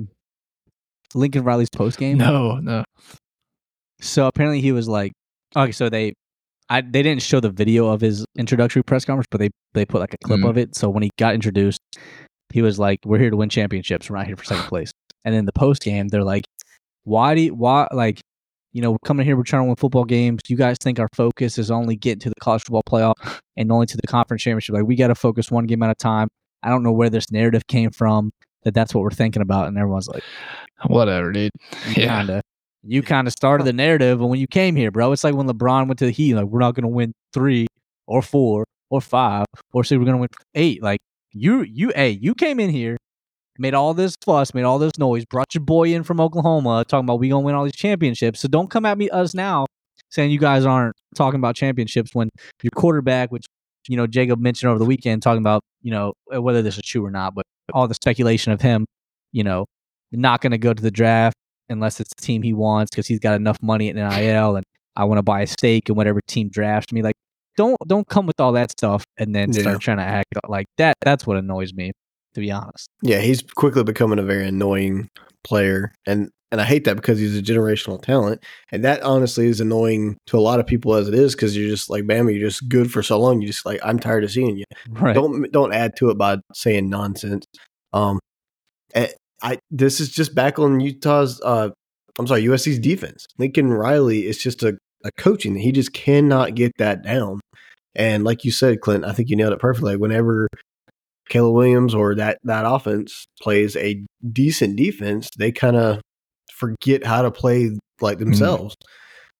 Lincoln 1.15 1.43
Riley's 1.43 1.69
post 1.69 1.97
game? 1.97 2.17
no, 2.19 2.57
no. 2.57 2.83
So 4.01 4.27
apparently 4.27 4.61
he 4.61 4.71
was 4.71 4.87
like, 4.87 5.13
okay, 5.55 5.71
so 5.71 5.89
they, 5.89 6.13
I 6.69 6.81
they 6.81 7.03
didn't 7.03 7.21
show 7.21 7.39
the 7.39 7.49
video 7.51 7.87
of 7.87 8.01
his 8.01 8.25
introductory 8.37 8.83
press 8.83 9.05
conference, 9.05 9.27
but 9.29 9.39
they 9.39 9.49
they 9.73 9.85
put 9.85 9.99
like 10.01 10.13
a 10.13 10.17
clip 10.23 10.39
Mhm. 10.39 10.49
of 10.49 10.57
it. 10.57 10.75
So 10.75 10.89
when 10.89 11.03
he 11.03 11.11
got 11.17 11.33
introduced, 11.35 11.79
he 12.53 12.61
was 12.61 12.79
like, 12.79 12.99
"We're 13.05 13.19
here 13.19 13.29
to 13.29 13.37
win 13.37 13.49
championships. 13.49 14.09
We're 14.09 14.17
not 14.17 14.27
here 14.27 14.35
for 14.35 14.43
second 14.45 14.63
place." 14.69 14.91
And 15.23 15.33
then 15.35 15.45
the 15.45 15.53
post 15.53 15.81
game, 15.83 16.07
they're 16.07 16.23
like, 16.23 16.45
"Why 17.03 17.35
do 17.35 17.41
you, 17.41 17.53
why 17.55 17.87
like, 17.91 18.21
you 18.73 18.81
know, 18.81 18.91
we're 18.91 18.97
coming 19.05 19.25
here, 19.25 19.35
we're 19.37 19.43
trying 19.43 19.63
to 19.63 19.67
win 19.67 19.75
football 19.75 20.05
games. 20.05 20.41
You 20.47 20.57
guys 20.57 20.77
think 20.81 20.99
our 20.99 21.07
focus 21.15 21.57
is 21.57 21.69
only 21.71 21.95
getting 21.95 22.19
to 22.21 22.29
the 22.29 22.35
college 22.41 22.63
football 22.63 22.83
playoff 22.89 23.13
and 23.57 23.71
only 23.71 23.85
to 23.87 23.97
the 23.97 24.07
conference 24.07 24.41
championship? 24.43 24.73
Like 24.75 24.85
we 24.85 24.95
got 24.95 25.07
to 25.07 25.15
focus 25.15 25.51
one 25.51 25.65
game 25.65 25.83
at 25.83 25.89
a 25.91 25.95
time." 25.95 26.29
I 26.63 26.69
don't 26.69 26.81
know 26.81 26.91
where 26.91 27.11
this 27.11 27.29
narrative 27.31 27.67
came 27.67 27.91
from 27.91 28.31
that 28.63 28.73
that's 28.73 28.91
what 28.95 29.01
we're 29.01 29.11
thinking 29.11 29.43
about, 29.43 29.67
and 29.67 29.77
everyone's 29.77 30.07
like, 30.07 30.23
Whatever, 30.87 31.31
dude. 31.31 31.51
Yeah. 31.95 32.07
kind 32.07 32.29
of 32.31 32.41
you 32.87 33.01
kind 33.01 33.27
of 33.27 33.33
started 33.33 33.65
the 33.65 33.73
narrative 33.73 34.19
when 34.19 34.39
you 34.39 34.47
came 34.47 34.75
here, 34.75 34.91
bro. 34.91 35.11
It's 35.11 35.23
like 35.23 35.33
when 35.33 35.47
LeBron 35.47 35.87
went 35.87 35.99
to 35.99 36.05
the 36.05 36.11
Heat, 36.11 36.35
like 36.35 36.45
we're 36.45 36.59
not 36.59 36.75
going 36.75 36.83
to 36.83 36.87
win 36.87 37.13
three 37.33 37.67
or 38.07 38.21
four 38.21 38.65
or 38.91 39.01
five 39.01 39.45
or 39.73 39.83
say 39.83 39.97
we're 39.97 40.05
going 40.05 40.17
to 40.17 40.21
win 40.21 40.29
eight. 40.53 40.83
Like 40.83 40.99
you, 41.31 41.63
you, 41.63 41.91
hey, 41.95 42.11
you 42.11 42.35
came 42.35 42.59
in 42.59 42.69
here, 42.69 42.97
made 43.57 43.73
all 43.73 43.93
this 43.95 44.15
fuss, 44.23 44.53
made 44.53 44.63
all 44.63 44.77
this 44.77 44.91
noise, 44.99 45.25
brought 45.25 45.53
your 45.55 45.63
boy 45.63 45.93
in 45.93 46.03
from 46.03 46.21
Oklahoma, 46.21 46.85
talking 46.87 47.05
about 47.05 47.19
we 47.19 47.29
going 47.29 47.41
to 47.41 47.45
win 47.45 47.55
all 47.55 47.63
these 47.63 47.75
championships. 47.75 48.39
So 48.39 48.47
don't 48.47 48.69
come 48.69 48.85
at 48.85 48.97
me 48.97 49.09
us 49.09 49.33
now 49.33 49.65
saying 50.09 50.29
you 50.29 50.39
guys 50.39 50.65
aren't 50.65 50.95
talking 51.15 51.39
about 51.39 51.55
championships 51.55 52.11
when 52.13 52.29
your 52.61 52.71
quarterback, 52.75 53.31
which 53.31 53.45
you 53.87 53.97
know 53.97 54.05
Jacob 54.05 54.39
mentioned 54.39 54.69
over 54.69 54.79
the 54.79 54.85
weekend, 54.85 55.23
talking 55.23 55.41
about 55.41 55.61
you 55.81 55.91
know 55.91 56.13
whether 56.27 56.61
this 56.61 56.77
is 56.77 56.83
true 56.83 57.03
or 57.03 57.11
not, 57.11 57.33
but 57.33 57.45
all 57.73 57.87
the 57.87 57.95
speculation 57.95 58.51
of 58.51 58.61
him, 58.61 58.85
you 59.31 59.43
know, 59.43 59.65
not 60.11 60.41
going 60.41 60.51
to 60.51 60.57
go 60.59 60.73
to 60.73 60.83
the 60.83 60.91
draft 60.91 61.35
unless 61.69 61.99
it's 61.99 62.11
the 62.15 62.21
team 62.21 62.41
he 62.41 62.53
wants 62.53 62.89
because 62.91 63.07
he's 63.07 63.19
got 63.19 63.35
enough 63.35 63.57
money 63.61 63.89
at 63.89 63.95
NIL 63.95 64.55
and 64.55 64.65
I 64.95 65.03
want 65.05 65.17
to 65.17 65.23
buy 65.23 65.41
a 65.41 65.47
stake 65.47 65.89
in 65.89 65.95
whatever 65.95 66.21
team 66.27 66.49
drafts 66.49 66.93
me. 66.93 67.01
Like, 67.01 67.15
don't 67.57 67.75
don't 67.87 68.07
come 68.07 68.25
with 68.25 68.39
all 68.39 68.51
that 68.53 68.71
stuff 68.71 69.03
and 69.17 69.33
then 69.35 69.51
Yeah. 69.53 69.61
start 69.61 69.81
trying 69.81 69.97
to 69.97 70.03
act 70.03 70.27
like 70.47 70.67
that. 70.77 70.95
That's 71.01 71.25
what 71.27 71.37
annoys 71.37 71.73
me, 71.73 71.91
to 72.33 72.39
be 72.39 72.51
honest. 72.51 72.87
Yeah, 73.01 73.19
he's 73.19 73.41
quickly 73.41 73.83
becoming 73.83 74.19
a 74.19 74.23
very 74.23 74.47
annoying 74.47 75.09
player, 75.43 75.93
and 76.05 76.29
and 76.51 76.61
I 76.61 76.63
hate 76.63 76.85
that 76.85 76.95
because 76.95 77.19
he's 77.19 77.37
a 77.37 77.41
generational 77.41 78.01
talent, 78.01 78.41
and 78.71 78.85
that 78.85 79.01
honestly 79.01 79.47
is 79.47 79.59
annoying 79.59 80.17
to 80.27 80.37
a 80.37 80.39
lot 80.39 80.59
of 80.59 80.67
people 80.67 80.93
as 80.95 81.07
it 81.09 81.13
is 81.13 81.35
because 81.35 81.57
you're 81.57 81.69
just 81.69 81.89
like, 81.89 82.03
Bama, 82.03 82.31
you're 82.37 82.47
just 82.49 82.69
good 82.69 82.89
for 82.91 83.01
so 83.03 83.19
long. 83.19 83.41
You 83.41 83.47
just 83.47 83.65
like, 83.65 83.79
I'm 83.83 83.99
tired 83.99 84.23
of 84.23 84.31
seeing 84.31 84.57
you. 84.57 84.63
Right. 84.89 85.13
Don't 85.13 85.51
don't 85.51 85.73
add 85.73 85.95
to 85.97 86.09
it 86.11 86.17
by 86.17 86.37
saying 86.53 86.89
nonsense. 86.89 87.45
Um, 87.93 88.19
I 89.41 89.57
this 89.71 89.99
is 89.99 90.09
just 90.09 90.35
back 90.35 90.59
on 90.59 90.79
Utah's. 90.79 91.41
Uh, 91.43 91.69
I'm 92.17 92.27
sorry, 92.27 92.43
USC's 92.43 92.79
defense. 92.79 93.25
Lincoln 93.37 93.71
Riley 93.73 94.25
is 94.25 94.37
just 94.37 94.63
a 94.63 94.77
a 95.03 95.11
coaching. 95.17 95.55
He 95.55 95.71
just 95.71 95.93
cannot 95.93 96.55
get 96.55 96.71
that 96.77 97.03
down. 97.03 97.39
And 97.95 98.23
like 98.23 98.43
you 98.43 98.51
said, 98.51 98.81
Clint, 98.81 99.05
I 99.05 99.13
think 99.13 99.29
you 99.29 99.35
nailed 99.35 99.53
it 99.53 99.59
perfectly. 99.59 99.95
Whenever 99.95 100.49
Caleb 101.29 101.55
Williams 101.55 101.95
or 101.95 102.15
that 102.15 102.39
that 102.43 102.65
offense 102.65 103.25
plays 103.41 103.75
a 103.75 104.03
decent 104.31 104.75
defense, 104.75 105.29
they 105.37 105.51
kind 105.51 105.77
of 105.77 106.01
forget 106.51 107.05
how 107.05 107.21
to 107.21 107.31
play 107.31 107.71
like 108.01 108.17
themselves. 108.19 108.75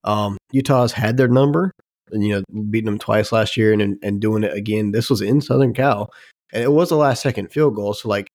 Um, 0.04 0.38
Utah's 0.52 0.92
had 0.94 1.18
their 1.18 1.28
number, 1.28 1.72
and 2.12 2.24
you 2.24 2.36
know, 2.36 2.62
beating 2.70 2.86
them 2.86 3.00
twice 3.00 3.32
last 3.32 3.58
year, 3.58 3.74
and 3.74 3.82
and, 3.82 3.98
and 4.04 4.22
doing 4.22 4.44
it 4.44 4.56
again. 4.56 4.92
This 4.92 5.10
was 5.10 5.22
in 5.22 5.42
Southern 5.42 5.74
Cal, 5.74 6.12
and 6.54 6.64
it 6.64 6.72
was 6.72 6.92
a 6.92 6.96
last 6.96 7.24
second 7.24 7.52
field 7.52 7.76
goal. 7.76 7.94
So 7.94 8.08
like 8.08 8.28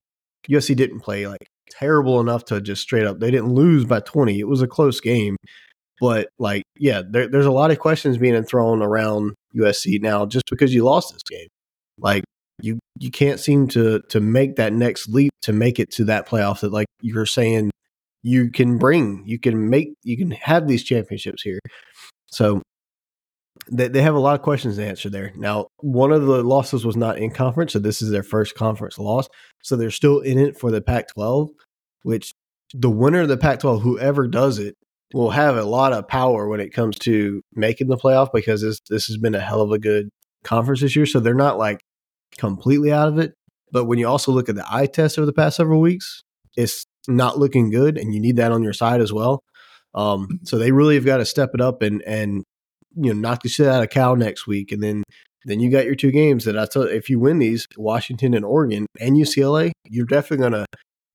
USC 0.48 0.74
didn't 0.76 1.00
play 1.00 1.26
like 1.26 1.46
terrible 1.70 2.20
enough 2.20 2.44
to 2.46 2.60
just 2.60 2.82
straight 2.82 3.06
up. 3.06 3.20
They 3.20 3.30
didn't 3.30 3.54
lose 3.54 3.84
by 3.84 4.00
twenty. 4.00 4.40
It 4.40 4.48
was 4.48 4.62
a 4.62 4.68
close 4.68 5.00
game, 5.00 5.36
but 6.00 6.28
like 6.38 6.64
yeah, 6.76 7.02
there, 7.08 7.28
there's 7.28 7.46
a 7.46 7.52
lot 7.52 7.70
of 7.70 7.78
questions 7.78 8.18
being 8.18 8.42
thrown 8.44 8.82
around 8.82 9.34
USC 9.56 10.00
now 10.00 10.26
just 10.26 10.44
because 10.50 10.74
you 10.74 10.84
lost 10.84 11.12
this 11.12 11.22
game. 11.22 11.48
Like 11.98 12.24
you 12.62 12.78
you 12.98 13.10
can't 13.10 13.40
seem 13.40 13.68
to 13.68 14.00
to 14.08 14.20
make 14.20 14.56
that 14.56 14.72
next 14.72 15.08
leap 15.08 15.32
to 15.42 15.52
make 15.52 15.78
it 15.78 15.90
to 15.92 16.04
that 16.04 16.28
playoff 16.28 16.60
that 16.60 16.72
like 16.72 16.86
you're 17.00 17.26
saying 17.26 17.70
you 18.22 18.50
can 18.50 18.78
bring 18.78 19.22
you 19.26 19.38
can 19.38 19.70
make 19.70 19.94
you 20.02 20.16
can 20.16 20.30
have 20.30 20.68
these 20.68 20.84
championships 20.84 21.42
here 21.42 21.58
so 22.26 22.62
they, 23.70 23.88
they 23.88 24.02
have 24.02 24.14
a 24.14 24.20
lot 24.20 24.34
of 24.34 24.42
questions 24.42 24.76
to 24.76 24.84
answer 24.84 25.10
there. 25.10 25.32
Now 25.36 25.68
one 25.78 26.12
of 26.12 26.26
the 26.26 26.42
losses 26.42 26.84
was 26.84 26.96
not 26.96 27.18
in 27.18 27.30
conference 27.30 27.72
so 27.72 27.78
this 27.78 28.02
is 28.02 28.10
their 28.10 28.22
first 28.22 28.54
conference 28.54 28.98
loss. 28.98 29.28
So 29.62 29.76
they're 29.76 29.90
still 29.90 30.20
in 30.20 30.38
it 30.38 30.58
for 30.58 30.70
the 30.70 30.80
pac 30.80 31.08
12 31.14 31.50
which 32.02 32.34
the 32.72 32.90
winner 32.90 33.22
of 33.22 33.28
the 33.28 33.36
pac 33.36 33.60
12 33.60 33.82
whoever 33.82 34.26
does 34.26 34.58
it 34.58 34.76
will 35.12 35.30
have 35.30 35.56
a 35.56 35.64
lot 35.64 35.92
of 35.92 36.08
power 36.08 36.48
when 36.48 36.60
it 36.60 36.72
comes 36.72 36.98
to 37.00 37.42
making 37.54 37.88
the 37.88 37.96
playoff 37.96 38.30
because 38.32 38.62
this 38.62 38.80
this 38.88 39.06
has 39.06 39.16
been 39.16 39.34
a 39.34 39.40
hell 39.40 39.60
of 39.60 39.72
a 39.72 39.78
good 39.78 40.08
conference 40.44 40.80
this 40.80 40.96
year. 40.96 41.06
So 41.06 41.20
they're 41.20 41.34
not 41.34 41.58
like 41.58 41.80
completely 42.38 42.92
out 42.92 43.08
of 43.08 43.18
it. 43.18 43.34
But 43.72 43.84
when 43.84 43.98
you 43.98 44.08
also 44.08 44.32
look 44.32 44.48
at 44.48 44.54
the 44.54 44.66
eye 44.68 44.86
test 44.86 45.18
over 45.18 45.26
the 45.26 45.32
past 45.32 45.56
several 45.56 45.80
weeks 45.80 46.22
it's 46.56 46.86
not 47.08 47.38
looking 47.38 47.70
good 47.70 47.96
and 47.96 48.14
you 48.14 48.20
need 48.20 48.36
that 48.36 48.52
on 48.52 48.62
your 48.62 48.72
side 48.72 49.00
as 49.00 49.12
well. 49.12 49.42
Um, 49.94 50.40
so 50.44 50.58
they 50.58 50.72
really 50.72 50.94
have 50.94 51.04
got 51.04 51.18
to 51.18 51.24
step 51.24 51.50
it 51.54 51.60
up 51.60 51.82
and 51.82 52.02
and 52.02 52.44
you 52.96 53.12
know 53.12 53.20
knock 53.20 53.42
the 53.42 53.48
shit 53.48 53.66
out 53.66 53.82
of 53.82 53.90
cal 53.90 54.16
next 54.16 54.46
week 54.46 54.72
and 54.72 54.82
then 54.82 55.02
then 55.46 55.60
you 55.60 55.70
got 55.70 55.84
your 55.84 55.94
two 55.94 56.10
games 56.10 56.44
that 56.44 56.58
i 56.58 56.66
tell 56.66 56.82
if 56.82 57.08
you 57.08 57.18
win 57.18 57.38
these 57.38 57.66
washington 57.76 58.34
and 58.34 58.44
oregon 58.44 58.86
and 59.00 59.16
ucla 59.16 59.70
you're 59.88 60.06
definitely 60.06 60.50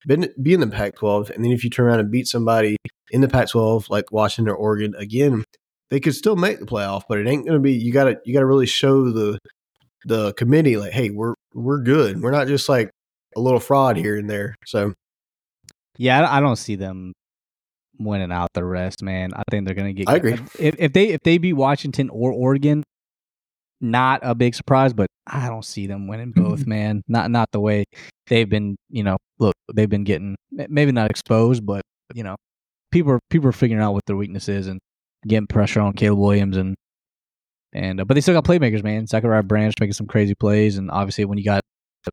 to 0.07 0.31
be 0.41 0.53
in 0.53 0.59
the 0.59 0.67
pac 0.67 0.95
12 0.95 1.31
and 1.31 1.43
then 1.43 1.51
if 1.51 1.63
you 1.63 1.69
turn 1.69 1.87
around 1.87 1.99
and 1.99 2.11
beat 2.11 2.27
somebody 2.27 2.77
in 3.11 3.21
the 3.21 3.27
pac 3.27 3.49
12 3.49 3.89
like 3.89 4.11
washington 4.11 4.51
or 4.51 4.55
oregon 4.55 4.93
again 4.97 5.43
they 5.89 5.99
could 5.99 6.15
still 6.15 6.35
make 6.35 6.59
the 6.59 6.65
playoff 6.65 7.03
but 7.09 7.17
it 7.17 7.27
ain't 7.27 7.45
to 7.45 7.59
be 7.59 7.73
you 7.73 7.91
got 7.91 8.05
to 8.05 8.17
you 8.25 8.33
got 8.33 8.39
to 8.39 8.45
really 8.45 8.65
show 8.65 9.09
the 9.11 9.37
the 10.05 10.33
committee 10.33 10.77
like 10.77 10.91
hey 10.91 11.09
we're 11.09 11.33
we're 11.55 11.79
good. 11.79 12.21
We're 12.21 12.31
not 12.31 12.47
just 12.47 12.69
like 12.69 12.91
a 13.35 13.39
little 13.39 13.59
fraud 13.59 13.97
here 13.97 14.17
and 14.17 14.29
there 14.29 14.55
so. 14.65 14.93
Yeah, 15.97 16.29
I 16.29 16.41
don't 16.41 16.57
see 16.57 16.75
them 16.75 17.13
winning 17.99 18.31
out 18.31 18.49
the 18.53 18.63
rest, 18.63 19.03
man. 19.03 19.31
I 19.35 19.43
think 19.49 19.65
they're 19.65 19.75
gonna 19.75 19.93
get. 19.93 20.09
I 20.09 20.15
agree. 20.15 20.33
If, 20.59 20.75
if 20.77 20.93
they 20.93 21.09
if 21.09 21.21
they 21.21 21.37
beat 21.37 21.53
Washington 21.53 22.09
or 22.09 22.31
Oregon, 22.31 22.83
not 23.81 24.21
a 24.23 24.35
big 24.35 24.55
surprise, 24.55 24.93
but 24.93 25.07
I 25.27 25.47
don't 25.47 25.65
see 25.65 25.87
them 25.87 26.07
winning 26.07 26.31
both, 26.35 26.65
man. 26.65 27.01
Not 27.07 27.31
not 27.31 27.49
the 27.51 27.59
way 27.59 27.85
they've 28.27 28.49
been. 28.49 28.75
You 28.89 29.03
know, 29.03 29.17
look, 29.39 29.55
they've 29.73 29.89
been 29.89 30.03
getting 30.03 30.35
maybe 30.51 30.91
not 30.91 31.09
exposed, 31.09 31.65
but 31.65 31.81
you 32.13 32.23
know, 32.23 32.35
people 32.91 33.11
are 33.13 33.19
people 33.29 33.49
are 33.49 33.53
figuring 33.53 33.83
out 33.83 33.93
what 33.93 34.05
their 34.05 34.17
weakness 34.17 34.49
is 34.49 34.67
and 34.67 34.79
getting 35.27 35.47
pressure 35.47 35.81
on 35.81 35.93
Caleb 35.93 36.19
Williams 36.19 36.57
and 36.57 36.75
and 37.73 37.99
uh, 37.99 38.05
but 38.05 38.13
they 38.13 38.21
still 38.21 38.33
got 38.33 38.45
playmakers, 38.45 38.83
man. 38.83 39.05
Zachariah 39.05 39.43
Branch 39.43 39.75
making 39.79 39.93
some 39.93 40.07
crazy 40.07 40.33
plays, 40.33 40.77
and 40.77 40.89
obviously 40.89 41.25
when 41.25 41.37
you 41.37 41.43
got 41.43 41.61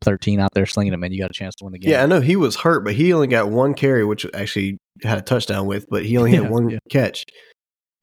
13 0.01 0.41
out 0.41 0.51
there 0.55 0.67
slinging 0.67 0.93
them, 0.93 1.03
and 1.03 1.13
you 1.15 1.21
got 1.21 1.31
a 1.31 1.35
chance 1.35 1.55
to 1.57 1.65
win 1.65 1.73
the 1.73 1.79
game. 1.79 1.91
Yeah, 1.91 2.03
I 2.03 2.07
know 2.07 2.21
he 2.21 2.37
was 2.37 2.57
hurt, 2.57 2.85
but 2.85 2.95
he 2.95 3.13
only 3.13 3.27
got 3.27 3.51
one 3.51 3.75
carry, 3.75 4.05
which 4.05 4.27
actually 4.35 4.79
had 5.03 5.19
a 5.19 5.23
touchdown 5.23 5.67
with, 5.67 5.87
but 5.91 6.05
he 6.05 6.17
only 6.19 6.33
Yeah, 6.33 6.43
had 6.43 6.51
one 6.51 6.71
yeah. 6.71 6.79
catch. 6.91 7.25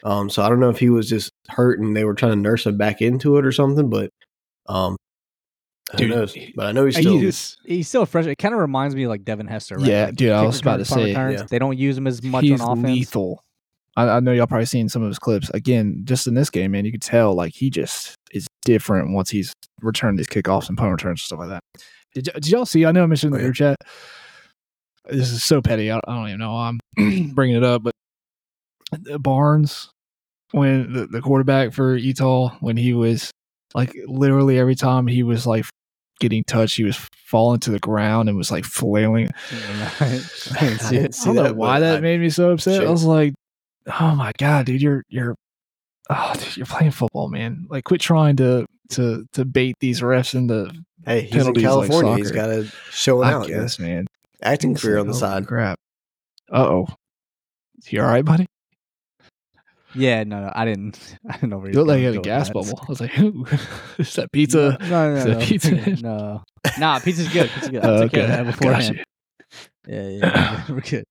Um, 0.03 0.29
so 0.29 0.43
I 0.43 0.49
don't 0.49 0.59
know 0.61 0.69
if 0.69 0.79
he 0.79 0.89
was 0.89 1.09
just 1.09 1.31
hurt 1.49 1.79
and 1.79 1.95
they 1.95 2.05
were 2.05 2.13
trying 2.13 2.31
to 2.31 2.37
nurse 2.37 2.65
him 2.65 2.77
back 2.77 3.01
into 3.01 3.37
it 3.37 3.45
or 3.45 3.51
something, 3.51 3.89
but 3.89 4.09
um, 4.67 4.95
who 5.97 6.07
knows? 6.07 6.37
But 6.55 6.67
I 6.67 6.71
know 6.71 6.85
he's 6.85 6.95
still. 6.97 7.17
he's, 7.17 7.57
he's 7.65 7.87
still 7.87 8.05
fresh. 8.05 8.25
It 8.25 8.37
kind 8.37 8.53
of 8.53 8.61
reminds 8.61 8.95
me 8.95 9.03
of 9.03 9.09
like 9.09 9.25
Devin 9.25 9.47
Hester. 9.47 9.75
Right? 9.77 9.85
Yeah, 9.87 10.05
Like, 10.05 10.15
dude, 10.15 10.31
I 10.31 10.43
was 10.43 10.61
about 10.61 10.77
to 10.77 10.85
say, 10.85 11.05
returns. 11.07 11.41
yeah. 11.41 11.47
they 11.49 11.59
don't 11.59 11.77
use 11.77 11.97
him 11.97 12.07
as 12.07 12.21
much 12.23 12.43
he's 12.43 12.61
on 12.61 12.79
offense. 12.79 12.95
lethal. 12.95 13.43
I, 13.97 14.07
I 14.09 14.19
know 14.19 14.31
y'all 14.31 14.47
probably 14.47 14.65
seen 14.65 14.87
some 14.89 15.01
of 15.01 15.07
his 15.09 15.19
clips. 15.19 15.49
Again, 15.51 16.01
just 16.05 16.27
in 16.27 16.33
this 16.35 16.49
game, 16.49 16.71
man, 16.71 16.85
you 16.85 16.91
could 16.91 17.01
tell 17.01 17.33
like 17.33 17.53
he 17.53 17.69
just 17.69 18.15
is 18.31 18.47
different 18.65 19.13
once 19.13 19.29
he's 19.29 19.53
returned 19.81 20.17
his 20.19 20.27
kickoffs 20.27 20.69
and 20.69 20.77
punt 20.77 20.91
returns 20.91 21.19
and 21.21 21.25
stuff 21.25 21.39
like 21.39 21.49
that. 21.49 21.61
Did, 22.13 22.27
y- 22.33 22.39
did 22.39 22.47
y'all 22.49 22.65
see? 22.65 22.85
I 22.85 22.91
know 22.91 23.03
I 23.03 23.05
mentioned 23.07 23.33
in 23.33 23.35
Oh, 23.35 23.37
the 23.39 23.43
group 23.45 23.55
chat. 23.55 23.77
this 25.09 25.31
is 25.31 25.43
so 25.43 25.61
petty. 25.61 25.91
I, 25.91 25.97
I 25.97 26.15
don't 26.15 26.27
even 26.27 26.39
know. 26.39 26.53
why 26.53 26.71
I'm 26.97 27.31
bringing 27.33 27.57
it 27.57 27.63
up, 27.63 27.83
but 27.83 27.93
Barnes, 29.21 29.89
when 30.51 30.93
the, 30.93 31.07
the 31.07 31.21
quarterback 31.21 31.73
for 31.73 31.95
Utah, 31.95 32.55
when 32.59 32.77
he 32.77 32.93
was 32.93 33.31
like 33.75 33.93
literally 34.07 34.57
every 34.57 34.75
time 34.75 35.05
he 35.07 35.21
was 35.23 35.45
like 35.45 35.65
getting 36.19 36.43
touched, 36.43 36.77
he 36.77 36.83
was 36.83 36.97
falling 37.25 37.59
to 37.61 37.71
the 37.71 37.79
ground 37.79 38.27
and 38.29 38.37
was 38.37 38.51
like 38.51 38.65
flailing. 38.65 39.29
I 39.51 39.95
I 39.99 40.07
I 40.59 40.77
see 40.77 41.05
don't 41.25 41.35
know 41.35 41.43
that, 41.43 41.55
why 41.55 41.79
that 41.79 41.97
I- 41.97 42.01
made 42.01 42.19
me 42.19 42.29
so 42.29 42.51
upset. 42.51 42.85
I 42.85 42.89
was 42.89 43.03
like, 43.03 43.33
"Oh 43.99 44.15
my 44.15 44.31
god, 44.37 44.65
dude, 44.65 44.81
you're 44.81 45.03
you're, 45.09 45.35
oh, 46.09 46.33
dude, 46.35 46.57
you're 46.57 46.65
playing 46.65 46.91
football, 46.91 47.29
man! 47.29 47.65
Like, 47.69 47.83
quit 47.85 48.01
trying 48.01 48.35
to 48.37 48.65
to 48.91 49.25
to 49.33 49.45
bait 49.45 49.75
these 49.79 50.01
refs 50.01 50.33
into 50.35 50.71
Hey, 51.05 51.21
he's 51.21 51.33
in 51.33 51.53
penalties 51.53 51.63
like 51.63 51.63
California. 51.89 52.15
he's 52.17 52.27
soccer. 52.27 52.39
got 52.39 52.47
to 52.47 52.63
show 52.91 53.21
it 53.21 53.25
I 53.27 53.33
out. 53.33 53.47
yeah. 53.49 53.57
guess, 53.61 53.79
man. 53.79 54.07
Acting 54.41 54.71
It's 54.73 54.81
career 54.81 54.97
on 54.99 55.07
the 55.07 55.13
holy 55.13 55.19
side. 55.21 55.47
Crap. 55.47 55.79
Uh 56.51 56.63
oh. 56.65 56.87
You 57.87 58.01
all 58.01 58.07
right, 58.07 58.25
buddy? 58.25 58.45
Yeah, 59.95 60.23
no, 60.23 60.41
no, 60.41 60.51
I 60.53 60.65
didn't. 60.65 61.17
I 61.29 61.33
didn't 61.33 61.49
know 61.49 61.57
where 61.57 61.69
You 61.71 61.77
look 61.79 61.87
like 61.87 61.99
you 62.01 62.05
had 62.07 62.15
a 62.15 62.19
gas 62.21 62.49
bubble. 62.49 62.79
I 62.81 62.85
was 62.87 63.01
like, 63.01 63.17
"Ooh, 63.19 63.45
is 63.97 64.13
that 64.15 64.31
pizza?" 64.31 64.77
No, 64.81 64.87
no, 64.87 65.15
Is 65.15 65.25
no, 65.25 65.31
that 65.33 65.39
no, 65.39 65.45
pizza? 65.45 65.71
no. 66.03 66.43
Nah, 66.77 66.99
pizza's 66.99 67.29
good. 67.29 67.49
Pizza's 67.49 67.69
good. 67.69 67.83
I 67.83 67.87
Uh, 67.89 68.01
took 68.03 68.11
care 68.11 68.23
of 68.23 68.29
that 68.29 68.45
beforehand. 68.45 68.97
gotcha. 68.97 69.05
Yeah, 69.87 70.07
yeah, 70.09 70.65
we're 70.69 70.81
good. 70.81 71.05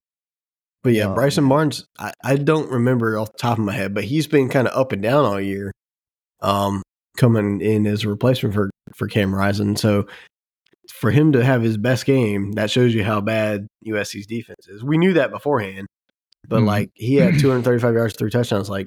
But 0.83 0.93
yeah, 0.93 1.07
Um, 1.07 1.15
Bryson 1.15 1.49
Barnes, 1.49 1.85
I, 1.99 2.13
I 2.25 2.37
don't 2.37 2.71
remember 2.71 3.19
off 3.19 3.33
the 3.33 3.39
top 3.39 3.59
of 3.59 3.65
my 3.65 3.73
head, 3.73 3.95
but 3.95 4.05
he's 4.05 4.27
been 4.27 4.49
kind 4.49 4.69
of 4.69 4.79
up 4.79 4.93
and 4.93 5.03
down 5.03 5.25
all 5.25 5.41
year. 5.41 5.73
Um, 6.41 6.83
coming 7.17 7.61
in 7.61 7.85
as 7.87 8.05
a 8.05 8.09
replacement 8.09 8.55
for 8.55 8.71
for 8.95 9.09
Cam 9.09 9.35
Rising. 9.35 9.77
So 9.77 10.07
for 10.95 11.11
him 11.11 11.33
to 11.33 11.45
have 11.45 11.63
his 11.63 11.77
best 11.77 12.07
game, 12.07 12.53
that 12.53 12.71
shows 12.71 12.95
you 12.95 13.03
how 13.05 13.21
bad 13.21 13.67
USC's 13.87 14.27
defense 14.27 14.69
is. 14.69 14.85
We 14.85 14.99
knew 14.99 15.15
that 15.15 15.31
beforehand, 15.33 15.89
but 16.49 16.61
Mhm. 16.63 16.67
like 16.67 16.91
he 16.95 17.17
had 17.17 17.39
235 17.41 17.95
yards, 17.95 18.15
three 18.17 18.31
touchdowns. 18.31 18.71
Like, 18.71 18.87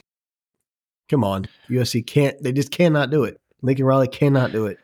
come 1.09 1.23
on, 1.25 1.45
USC 1.69 2.01
can't. 2.07 2.41
They 2.41 2.53
just 2.53 2.71
cannot 2.71 3.09
do 3.11 3.25
it. 3.25 3.35
Lincoln 3.61 3.85
Riley 3.85 4.07
cannot 4.07 4.51
do 4.53 4.65
it. 4.65 4.77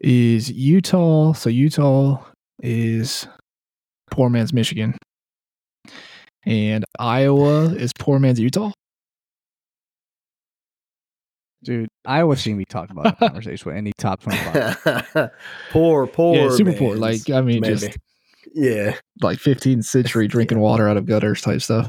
Is 0.00 0.50
Utah? 0.52 1.32
So 1.32 1.50
Utah 1.50 2.22
is 2.62 3.26
poor 4.10 4.30
man's 4.30 4.52
Michigan, 4.52 4.96
and 6.46 6.84
Iowa 6.98 7.74
is 7.74 7.92
poor 7.98 8.18
man's 8.18 8.40
Utah. 8.40 8.72
Dude, 11.64 11.88
Iowa 12.04 12.36
shouldn't 12.36 12.58
be 12.58 12.66
talking 12.66 12.96
about 12.96 13.18
that 13.18 13.26
conversation 13.32 13.70
with 13.70 13.76
any 13.76 13.92
top 13.96 14.20
25. 14.22 15.30
poor, 15.70 16.06
poor, 16.06 16.36
yeah, 16.36 16.50
super 16.50 16.74
poor. 16.74 16.96
Like 16.96 17.30
I 17.30 17.40
mean, 17.40 17.60
maybe. 17.60 17.74
just 17.74 17.96
yeah. 18.54 18.96
like 19.22 19.38
15th 19.38 19.84
century 19.84 20.28
drinking 20.28 20.60
water 20.60 20.88
out 20.88 20.98
of 20.98 21.06
gutters 21.06 21.40
type 21.40 21.62
stuff. 21.62 21.88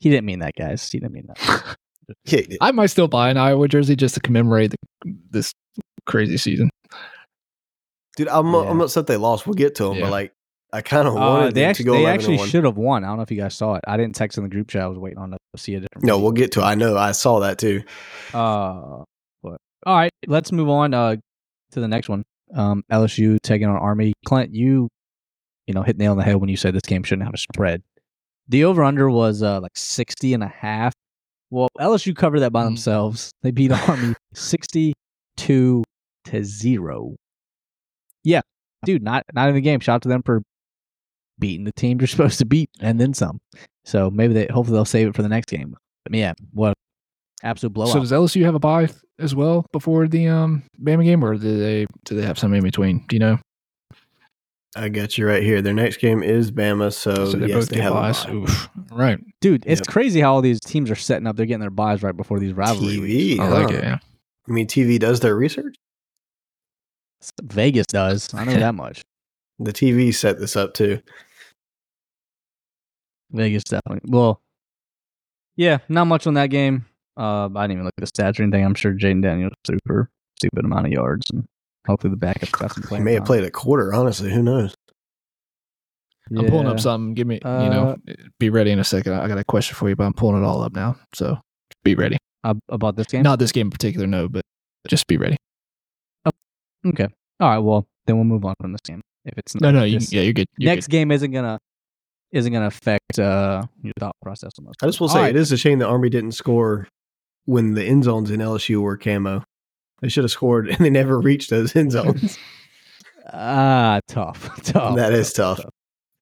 he 0.00 0.10
didn't 0.10 0.26
mean 0.26 0.40
that, 0.40 0.54
guys. 0.56 0.90
He 0.90 0.98
didn't 0.98 1.12
mean 1.12 1.28
that. 1.28 1.76
Yeah, 2.24 2.40
I 2.60 2.72
might 2.72 2.86
still 2.86 3.06
buy 3.06 3.30
an 3.30 3.36
Iowa 3.36 3.68
jersey 3.68 3.94
just 3.94 4.14
to 4.14 4.20
commemorate 4.20 4.70
the, 4.70 5.14
this 5.30 5.52
crazy 6.06 6.38
season. 6.38 6.70
Dude, 8.18 8.28
I'm 8.28 8.52
Yeah. 8.52 8.60
I'm 8.68 8.80
upset 8.80 9.06
they 9.06 9.16
lost. 9.16 9.46
We'll 9.46 9.54
get 9.54 9.76
to 9.76 9.84
them, 9.84 9.94
Yeah. 9.94 10.02
but 10.02 10.10
like 10.10 10.32
I 10.72 10.82
kind 10.82 11.08
of 11.08 11.14
Uh, 11.16 11.20
wanted 11.20 11.54
they 11.54 11.62
them 11.62 11.70
actually, 11.70 11.84
to 11.84 11.90
go 11.90 11.96
they 11.96 12.04
actually 12.06 12.38
should 12.38 12.64
have 12.64 12.76
won. 12.76 13.02
I 13.04 13.06
don't 13.06 13.16
know 13.16 13.22
if 13.22 13.30
you 13.30 13.38
guys 13.38 13.54
saw 13.54 13.76
it. 13.76 13.84
I 13.88 13.96
didn't 13.96 14.14
text 14.16 14.36
in 14.36 14.44
the 14.44 14.50
group 14.50 14.68
chat. 14.68 14.82
I 14.82 14.86
was 14.88 14.98
waiting 14.98 15.18
on 15.18 15.30
to 15.30 15.38
see 15.56 15.74
a 15.76 15.80
different. 15.80 16.04
No, 16.04 16.18
we'll 16.18 16.32
get 16.32 16.52
to. 16.52 16.60
it. 16.60 16.64
I 16.64 16.74
know. 16.74 16.94
I 16.98 17.12
saw 17.12 17.38
that 17.40 17.58
too. 17.58 17.82
Uh, 18.34 19.04
but 19.42 19.56
all 19.86 19.96
right, 19.96 20.10
let's 20.26 20.52
move 20.52 20.68
on 20.68 20.92
uh, 20.92 21.16
to 21.70 21.80
the 21.80 21.88
next 21.88 22.08
one. 22.10 22.22
Um, 22.54 22.82
LSU 22.92 23.38
taking 23.42 23.66
on 23.68 23.76
Army. 23.76 24.12
Clint, 24.26 24.52
you, 24.54 24.88
you 25.66 25.72
know, 25.74 25.82
hit 25.82 25.96
nail 25.96 26.10
on 26.12 26.18
the 26.18 26.24
head 26.24 26.36
when 26.36 26.50
you 26.50 26.56
said 26.56 26.74
this 26.74 26.82
game 26.82 27.02
shouldn't 27.02 27.24
have 27.24 27.34
a 27.34 27.38
spread. 27.38 27.82
The 28.48 28.64
over 28.64 28.82
under 28.84 29.08
was 29.10 29.42
uh, 29.42 29.60
like 29.60 29.76
60 29.76 30.34
and 30.34 30.42
a 30.42 30.48
half. 30.48 30.92
Well, 31.50 31.68
LSU 31.80 32.14
covered 32.14 32.40
that 32.40 32.52
by 32.52 32.62
Mm. 32.62 32.66
themselves. 32.66 33.30
They 33.42 33.50
beat 33.52 33.70
Army 33.88 34.14
62 34.34 35.82
to 36.26 36.44
0. 36.44 37.16
Yeah, 38.24 38.40
dude, 38.84 39.02
not 39.02 39.24
not 39.32 39.48
in 39.48 39.54
the 39.54 39.60
game. 39.60 39.80
Shout 39.80 39.96
out 39.96 40.02
to 40.02 40.08
them 40.08 40.22
for 40.22 40.42
beating 41.38 41.64
the 41.64 41.72
team 41.72 42.00
you're 42.00 42.06
supposed 42.08 42.38
to 42.38 42.44
beat 42.44 42.70
and 42.80 43.00
then 43.00 43.14
some. 43.14 43.40
So 43.84 44.10
maybe 44.10 44.34
they 44.34 44.46
hopefully 44.50 44.76
they'll 44.76 44.84
save 44.84 45.08
it 45.08 45.16
for 45.16 45.22
the 45.22 45.28
next 45.28 45.48
game. 45.50 45.76
But 46.04 46.14
yeah, 46.14 46.34
what 46.52 46.74
absolute 47.42 47.72
blowout. 47.72 47.92
So 47.92 48.00
does 48.00 48.12
LSU 48.12 48.44
have 48.44 48.54
a 48.54 48.58
bye 48.58 48.88
as 49.18 49.34
well 49.34 49.66
before 49.72 50.08
the 50.08 50.28
um 50.28 50.62
Bama 50.82 51.04
game, 51.04 51.24
or 51.24 51.34
do 51.36 51.58
they 51.58 51.86
do 52.04 52.14
they 52.14 52.22
have 52.26 52.38
some 52.38 52.52
in 52.54 52.62
between? 52.62 53.04
Do 53.08 53.16
you 53.16 53.20
know? 53.20 53.38
I 54.76 54.90
got 54.90 55.16
you 55.16 55.26
right 55.26 55.42
here. 55.42 55.62
Their 55.62 55.72
next 55.72 55.96
game 55.96 56.22
is 56.22 56.52
Bama, 56.52 56.92
so, 56.92 57.30
so 57.30 57.36
they 57.38 57.46
yes, 57.46 57.56
both 57.56 57.68
they 57.70 57.76
get 57.76 57.84
have 57.84 57.92
a 57.94 57.96
buys. 57.96 58.24
bye. 58.24 58.32
Oof. 58.32 58.68
Right. 58.92 59.18
Dude, 59.40 59.64
it's 59.66 59.80
Yep. 59.80 59.86
crazy 59.88 60.20
how 60.20 60.34
all 60.34 60.42
these 60.42 60.60
teams 60.60 60.90
are 60.90 60.94
setting 60.94 61.26
up. 61.26 61.36
They're 61.36 61.46
getting 61.46 61.62
their 61.62 61.70
buys 61.70 62.02
right 62.02 62.16
before 62.16 62.38
these 62.38 62.52
rivalry 62.52 63.00
weeks. 63.00 63.40
TV. 63.40 63.40
I 63.40 63.48
like 63.48 63.70
huh? 63.70 63.76
it. 63.78 63.82
Yeah. 63.84 63.98
I 64.48 64.52
mean, 64.52 64.66
TV 64.66 64.98
does 64.98 65.20
their 65.20 65.34
research. 65.34 65.74
Vegas 67.42 67.86
does. 67.86 68.32
I 68.34 68.44
know 68.44 68.54
that 68.54 68.74
much. 68.76 69.02
The 69.58 69.72
TV 69.72 70.14
set 70.14 70.38
this 70.38 70.54
up 70.56 70.74
too. 70.74 71.00
Vegas 73.32 73.64
definitely. 73.64 74.08
Well, 74.10 74.40
yeah, 75.56 75.78
not 75.88 76.04
much 76.06 76.26
on 76.26 76.34
that 76.34 76.46
game. 76.48 76.86
Uh, 77.16 77.46
I 77.54 77.64
didn't 77.64 77.72
even 77.72 77.84
look 77.84 77.94
at 78.00 78.04
the 78.04 78.10
stats 78.22 78.38
or 78.38 78.44
anything. 78.44 78.64
I'm 78.64 78.74
sure 78.74 78.92
Jayden 78.94 79.22
Daniels 79.22 79.52
super 79.66 80.08
stupid 80.38 80.64
amount 80.64 80.86
of 80.86 80.92
yards, 80.92 81.28
and 81.32 81.44
hopefully 81.86 82.12
the 82.12 82.16
backup 82.16 82.50
got 82.52 82.72
some 82.72 82.84
He 82.96 83.00
may 83.00 83.14
have 83.14 83.24
played 83.24 83.42
a 83.44 83.50
quarter. 83.50 83.92
Honestly, 83.92 84.30
who 84.32 84.42
knows? 84.42 84.74
I'm 86.30 86.46
pulling 86.46 86.66
up 86.66 86.78
something. 86.78 87.14
Give 87.14 87.26
me, 87.26 87.36
you 87.42 87.48
Uh, 87.50 87.68
know, 87.70 87.96
be 88.38 88.50
ready 88.50 88.70
in 88.70 88.78
a 88.78 88.84
second. 88.84 89.14
I 89.14 89.26
got 89.28 89.38
a 89.38 89.44
question 89.44 89.74
for 89.74 89.88
you, 89.88 89.96
but 89.96 90.04
I'm 90.04 90.12
pulling 90.12 90.42
it 90.42 90.46
all 90.46 90.62
up 90.62 90.74
now. 90.74 90.96
So 91.14 91.38
be 91.84 91.94
ready. 91.94 92.18
Uh, 92.44 92.54
about 92.68 92.96
this 92.96 93.06
game. 93.06 93.22
Not 93.22 93.38
this 93.38 93.50
game 93.50 93.68
in 93.68 93.70
particular, 93.70 94.06
no, 94.06 94.28
but 94.28 94.42
just 94.86 95.06
be 95.06 95.16
ready. 95.16 95.36
Okay. 96.86 97.06
All 97.40 97.48
right. 97.48 97.58
Well, 97.58 97.86
then 98.06 98.16
we'll 98.16 98.24
move 98.24 98.44
on 98.44 98.54
from 98.60 98.72
this 98.72 98.80
game. 98.82 99.00
If 99.24 99.36
it's 99.36 99.54
No, 99.56 99.70
no, 99.70 99.84
you, 99.84 99.98
this 99.98 100.12
yeah, 100.12 100.22
you're 100.22 100.32
good. 100.32 100.46
You're 100.56 100.72
next 100.72 100.88
game 100.88 101.10
isn't 101.10 101.30
gonna 101.30 101.58
isn't 102.32 102.52
gonna 102.52 102.66
affect 102.66 103.18
uh 103.18 103.62
your 103.82 103.92
thought 103.98 104.16
process 104.22 104.52
on 104.58 104.64
this. 104.66 104.74
I 104.82 104.86
just 104.86 105.00
will 105.00 105.08
All 105.08 105.14
say 105.14 105.20
right. 105.22 105.30
it 105.30 105.36
is 105.36 105.52
a 105.52 105.56
shame 105.56 105.78
the 105.78 105.86
Army 105.86 106.08
didn't 106.08 106.32
score 106.32 106.88
when 107.44 107.74
the 107.74 107.84
end 107.84 108.04
zones 108.04 108.30
in 108.30 108.40
LSU 108.40 108.80
were 108.80 108.96
camo. 108.96 109.42
They 110.00 110.08
should 110.08 110.24
have 110.24 110.30
scored, 110.30 110.68
and 110.68 110.78
they 110.78 110.90
never 110.90 111.18
reached 111.20 111.50
those 111.50 111.74
end 111.76 111.92
zones. 111.92 112.38
Ah, 113.30 114.00
tough. 114.08 114.48
tough. 114.64 114.96
That 114.96 115.12
is 115.12 115.32
tough. 115.34 115.60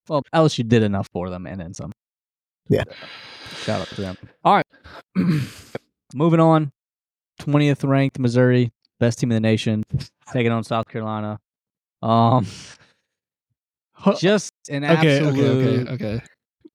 Well, 0.09 0.23
LSU 0.35 0.67
did 0.67 0.83
enough 0.83 1.07
for 1.13 1.31
them 1.31 1.47
and 1.47 1.61
then 1.61 1.73
some. 1.73 1.93
Yeah. 2.69 2.83
Shout 3.63 3.83
out 3.83 3.87
to 3.91 4.01
them. 4.01 4.17
All 4.43 4.55
right. 4.57 4.67
Moving 6.15 6.41
on. 6.41 6.73
20th 7.43 7.89
ranked 7.89 8.19
Missouri, 8.19 8.73
best 8.99 9.19
team 9.19 9.31
in 9.31 9.37
the 9.37 9.41
nation, 9.41 9.85
taking 10.33 10.53
on 10.53 10.65
South 10.65 10.89
Carolina. 10.89 11.39
Um, 12.03 12.47
just 14.19 14.53
an 14.71 14.83
good. 14.83 14.91
Okay, 14.91 15.19
absolute. 15.19 15.39
okay, 15.39 15.93
okay, 15.93 16.07
okay. 16.17 16.25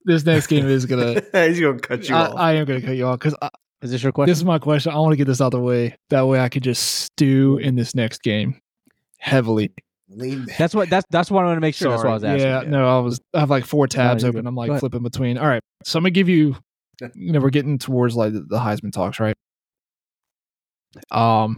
This 0.04 0.26
next 0.26 0.48
game 0.48 0.68
is 0.68 0.86
gonna. 0.86 1.22
He's 1.48 1.60
gonna 1.60 1.80
cut 1.80 2.08
you 2.10 2.16
I, 2.16 2.28
off. 2.28 2.36
I 2.38 2.54
am 2.54 2.66
gonna 2.66 2.82
cut 2.82 2.96
you 2.96 3.06
off 3.06 3.20
because 3.20 3.36
Is 3.82 3.92
this 3.92 4.04
your 4.04 4.12
question? 4.12 4.32
this 4.32 4.38
is 4.38 4.46
my 4.46 4.60
question. 4.60 4.92
I 4.92 5.00
want 5.00 5.14
to 5.14 5.18
get 5.18 5.28
this 5.28 5.42
out 5.42 5.48
of 5.48 5.52
the 5.52 5.60
way. 5.60 5.96
That 6.10 6.28
way, 6.28 6.40
I 6.40 6.50
could 6.50 6.64
just 6.64 6.84
stew 6.84 7.58
in 7.58 7.76
this 7.76 7.94
next 7.94 8.24
game 8.24 8.60
heavily. 9.20 9.72
That's 10.10 10.76
what 10.76 10.90
that's 10.90 11.06
that's 11.10 11.32
what 11.32 11.44
I 11.44 11.48
want 11.48 11.58
to 11.58 11.62
make 11.62 11.76
sure. 11.76 11.92
That's 11.92 12.04
what 12.04 12.12
I 12.12 12.14
was 12.16 12.24
asking. 12.24 12.48
Yeah, 12.48 12.62
no, 12.62 12.98
I 12.98 13.00
was. 13.00 13.22
I 13.34 13.40
have 13.40 13.50
like 13.50 13.66
four 13.66 13.88
tabs 13.88 14.24
you're 14.24 14.30
open. 14.30 14.48
I'm 14.48 14.56
like 14.56 14.80
flipping 14.80 15.04
between. 15.04 15.38
All 15.38 15.48
right, 15.48 15.62
so 15.84 15.98
I'm 15.98 16.04
gonna 16.04 16.12
give 16.12 16.30
you. 16.30 16.56
You 17.16 17.32
know, 17.32 17.40
we're 17.40 17.50
getting 17.50 17.80
towards 17.80 18.16
like 18.16 18.34
the, 18.34 18.42
the 18.42 18.60
Heisman 18.60 18.92
talks, 18.92 19.20
right? 19.20 19.36
Um, 21.10 21.58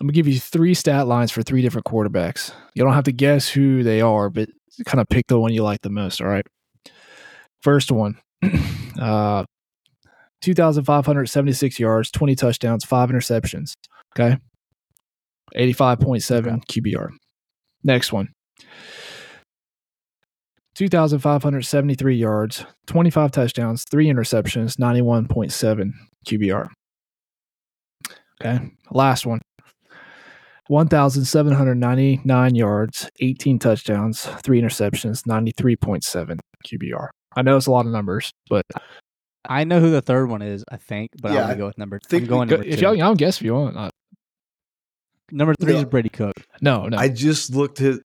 I'm 0.00 0.06
gonna 0.06 0.14
give 0.14 0.28
you 0.28 0.40
three 0.40 0.72
stat 0.74 1.06
lines 1.06 1.30
for 1.30 1.42
three 1.42 1.60
different 1.60 1.84
quarterbacks. 1.84 2.52
You 2.74 2.82
don't 2.82 2.94
have 2.94 3.04
to 3.04 3.12
guess 3.12 3.48
who 3.48 3.82
they 3.82 4.00
are, 4.00 4.30
but 4.30 4.48
kind 4.86 5.00
of 5.00 5.08
pick 5.08 5.26
the 5.26 5.38
one 5.38 5.52
you 5.52 5.62
like 5.62 5.82
the 5.82 5.90
most. 5.90 6.20
All 6.22 6.26
right. 6.26 6.46
First 7.62 7.92
one, 7.92 8.16
uh, 9.00 9.44
2,576 10.40 11.78
yards, 11.78 12.10
20 12.10 12.34
touchdowns, 12.34 12.84
five 12.84 13.10
interceptions. 13.10 13.74
Okay. 14.18 14.38
85.7 15.54 16.64
QBR. 16.64 17.10
Next 17.84 18.12
one. 18.12 18.28
2,573 20.76 22.16
yards, 22.16 22.64
25 22.86 23.32
touchdowns, 23.32 23.84
three 23.90 24.06
interceptions, 24.06 24.76
91.7 24.76 25.90
QBR. 26.26 26.68
Okay. 28.40 28.70
Last 28.90 29.26
one. 29.26 29.40
1,799 30.70 32.54
yards, 32.54 33.10
18 33.20 33.58
touchdowns, 33.58 34.24
three 34.44 34.60
interceptions, 34.62 35.22
93.7 35.26 36.38
QBR. 36.66 37.08
I 37.34 37.42
know 37.42 37.56
it's 37.56 37.66
a 37.66 37.70
lot 37.72 37.86
of 37.86 37.92
numbers, 37.92 38.32
but 38.48 38.64
I 39.48 39.64
know 39.64 39.80
who 39.80 39.90
the 39.90 40.00
third 40.02 40.28
one 40.30 40.42
is, 40.42 40.64
I 40.70 40.76
think, 40.76 41.10
but 41.20 41.32
Yeah, 41.32 41.40
I'm 41.40 41.46
gonna 41.48 41.56
go 41.58 41.66
with 41.66 41.78
number. 41.78 41.98
think 42.08 42.22
I'm 42.24 42.28
going 42.28 42.48
go- 42.48 42.56
number 42.56 42.68
if 42.70 42.80
y'all, 42.80 42.94
y'all 42.94 43.08
can 43.10 43.16
guess 43.16 43.38
if 43.38 43.42
you 43.42 43.54
want. 43.54 43.76
Uh, 43.76 43.90
Number 45.32 45.54
three 45.60 45.76
is 45.76 45.84
Brady 45.84 46.08
Cook. 46.08 46.34
No, 46.60 46.86
no. 46.88 46.96
I 46.96 47.08
just 47.08 47.54
looked 47.54 47.80
at 47.80 48.00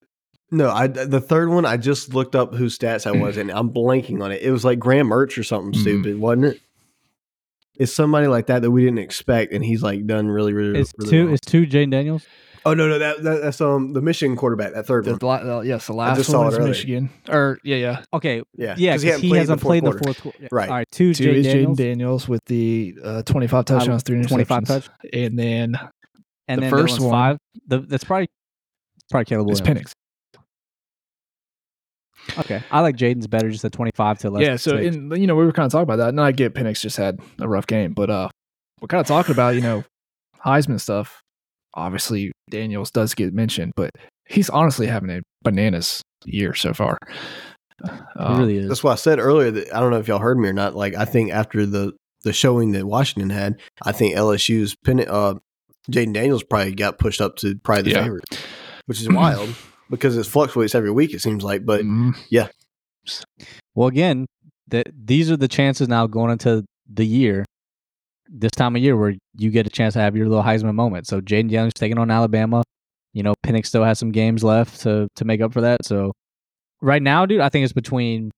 no, 0.52 0.70
I 0.70 0.86
the 0.88 1.20
third 1.20 1.50
one 1.50 1.66
I 1.66 1.76
just 1.78 2.14
looked 2.14 2.36
up 2.36 2.54
whose 2.54 2.78
stats 2.78 3.08
I 3.08 3.12
was 3.20 3.38
and 3.38 3.52
I'm 3.52 3.72
blanking 3.72 4.24
on 4.24 4.32
it. 4.32 4.44
It 4.44 4.52
was 4.52 4.64
like 4.64 4.78
Graham 4.80 5.10
Mertz 5.10 5.38
or 5.38 5.44
something 5.44 5.74
Mhm. 5.74 5.82
stupid, 5.82 6.20
wasn't 6.20 6.46
it? 6.46 6.62
It's 7.78 7.92
somebody 7.92 8.28
like 8.28 8.46
that 8.48 8.62
that 8.62 8.70
we 8.72 8.84
didn't 8.86 9.00
expect, 9.00 9.54
and 9.54 9.66
he's 9.66 9.82
like 9.84 10.06
done 10.06 10.28
really, 10.28 10.54
really. 10.54 10.80
It's 10.80 10.94
really 11.00 11.10
two. 11.12 11.26
well. 11.26 11.34
It's 11.34 11.46
two. 11.46 11.66
Jayden 11.66 11.90
Daniels. 11.92 12.26
Oh 12.68 12.74
no, 12.74 12.88
no, 12.90 12.98
that, 12.98 13.22
that 13.22 13.42
that's 13.44 13.62
um 13.62 13.94
the 13.94 14.02
Michigan 14.02 14.36
quarterback, 14.36 14.74
that 14.74 14.88
third 14.88 15.06
the, 15.06 15.12
one. 15.18 15.46
la- 15.48 15.58
uh, 15.58 15.62
yes, 15.62 15.86
the 15.88 15.94
last 15.94 16.28
one 16.34 16.46
it 16.46 16.50
is 16.50 16.56
earlier. 16.58 16.68
Michigan. 16.70 17.10
Or 17.30 17.60
yeah, 17.64 17.76
yeah. 17.76 18.04
Okay. 18.12 18.42
Yeah, 18.58 18.74
Yeah, 18.78 18.94
'cause 18.94 19.04
because 19.04 19.22
he, 19.22 19.30
hasn't 19.30 19.62
played 19.62 19.84
in 19.84 19.92
the 19.92 19.98
quarter. 19.98 20.04
fourth 20.04 20.22
quarter. 20.22 20.48
Right. 20.52 20.70
All 20.70 20.76
right. 20.76 20.88
Two. 20.92 21.14
Two 21.14 21.26
Jayden 21.26 21.36
is 21.36 21.46
Jayden 21.46 21.54
Daniels. 21.54 21.78
Daniels 21.78 22.28
with 22.28 22.42
the 22.46 22.96
uh, 23.04 23.22
25 23.24 23.66
touchdowns, 23.66 24.02
three 24.04 24.18
interceptions. 24.18 24.28
25 24.30 24.66
touch. 24.66 24.90
And 25.14 25.38
then 25.38 25.76
And 26.48 26.58
The 26.58 26.62
then 26.62 26.70
first 26.72 26.94
first 26.96 27.02
one- 27.02 27.12
five. 27.12 27.38
The, 27.68 27.80
that's 27.82 28.04
probably 28.04 28.30
probably 29.12 29.26
Caleb 29.26 29.50
it's 29.52 29.62
Williams. 29.62 29.94
Penix. 29.94 29.94
Okay, 32.40 32.64
I 32.72 32.80
like 32.82 32.96
Jayden's 32.96 33.28
better, 33.28 33.52
just 33.52 33.64
at 33.66 33.72
twenty 33.72 33.92
five 33.94 34.18
to 34.20 34.32
less. 34.32 34.42
Yeah, 34.44 34.56
so 34.56 34.78
six. 34.78 34.96
in, 34.96 35.12
you 35.16 35.28
know, 35.28 35.36
we 35.36 35.46
were 35.46 35.52
kind 35.52 35.68
of 35.68 35.72
talking 35.72 35.84
about 35.84 35.98
that. 35.98 36.10
And 36.10 36.20
I 36.20 36.32
get 36.32 36.56
Penix 36.56 36.82
just 36.82 36.98
had 36.98 37.20
a 37.40 37.48
rough 37.48 37.68
game, 37.68 37.94
but 37.94 38.10
uh 38.10 38.30
we're 38.82 38.88
kind 38.88 39.02
of 39.02 39.06
talking 39.08 39.32
about, 39.32 39.54
you 39.54 39.62
know, 39.62 39.84
Heisman 40.44 40.80
stuff. 40.82 41.22
Obviously, 41.76 42.32
Daniels 42.50 42.92
does 42.92 43.14
get 43.14 43.34
mentioned, 43.34 43.74
but 43.76 43.92
he's 44.28 44.50
honestly 44.50 44.88
having 44.88 45.10
a 45.10 45.22
bananas 45.44 46.02
year 46.26 46.54
so 46.54 46.74
far. 46.74 46.98
it 47.84 47.92
Um, 48.16 48.40
really 48.40 48.58
is. 48.58 48.68
That's 48.70 48.84
why 48.84 48.94
I 48.94 48.96
said 48.96 49.20
earlier 49.20 49.52
that 49.52 49.74
I 49.76 49.80
don't 49.80 49.92
know 49.92 50.00
if 50.00 50.08
y'all 50.08 50.20
heard 50.20 50.40
me 50.40 50.48
or 50.50 50.54
not. 50.54 50.76
Like 50.76 50.96
I 50.96 51.06
think 51.06 51.32
after 51.32 51.66
the 51.66 51.94
the 52.24 52.34
showing 52.34 52.72
that 52.72 52.86
Washington 52.88 53.30
had, 53.30 53.60
I 53.84 53.92
think 53.92 54.16
LSU's 54.16 54.76
pen, 54.84 55.06
uh, 55.08 55.36
Jayden 55.92 56.14
Daniels 56.14 56.44
probably 56.44 56.74
got 56.74 56.98
pushed 56.98 57.22
up 57.22 57.36
to 57.38 57.56
probably 57.64 57.84
the 57.84 57.90
Yeah. 57.92 58.04
favorite, 58.04 58.24
which 58.88 59.00
is 59.02 59.10
wild 59.10 59.54
because 59.92 60.18
it 60.18 60.26
fluctuates 60.26 60.74
every 60.74 60.90
week. 60.92 61.14
It 61.14 61.22
seems 61.22 61.44
like, 61.44 61.66
but 61.66 61.82
mhm. 61.82 62.16
Well, 63.76 63.88
again, 63.88 64.26
that 64.70 64.88
these 64.96 65.30
are 65.30 65.38
the 65.38 65.48
chances 65.48 65.88
now 65.88 66.08
going 66.08 66.32
into 66.32 66.64
the 66.92 67.06
year, 67.06 67.46
this 68.30 68.52
time 68.52 68.76
of 68.76 68.82
year 68.82 68.98
where 68.98 69.14
you 69.38 69.52
get 69.52 69.68
a 69.68 69.70
chance 69.70 69.94
to 69.94 70.00
have 70.00 70.16
your 70.16 70.28
little 70.28 70.44
Heisman 70.44 70.74
moment. 70.74 71.08
So 71.08 71.22
Jayden 71.22 71.50
Daniels 71.50 71.74
taking 71.74 71.98
on 71.98 72.10
Alabama. 72.12 72.64
You 73.14 73.24
know, 73.24 73.34
Penix 73.46 73.68
still 73.68 73.84
has 73.84 73.98
some 73.98 74.12
games 74.12 74.44
left 74.44 74.82
to 74.82 75.08
to 75.16 75.26
make 75.26 75.42
up 75.42 75.54
for 75.54 75.62
that. 75.62 75.86
So 75.86 76.12
right 76.82 77.02
now, 77.02 77.26
dude, 77.26 77.42
I 77.42 77.50
think 77.50 77.64
it's 77.64 77.74
between 77.74 78.32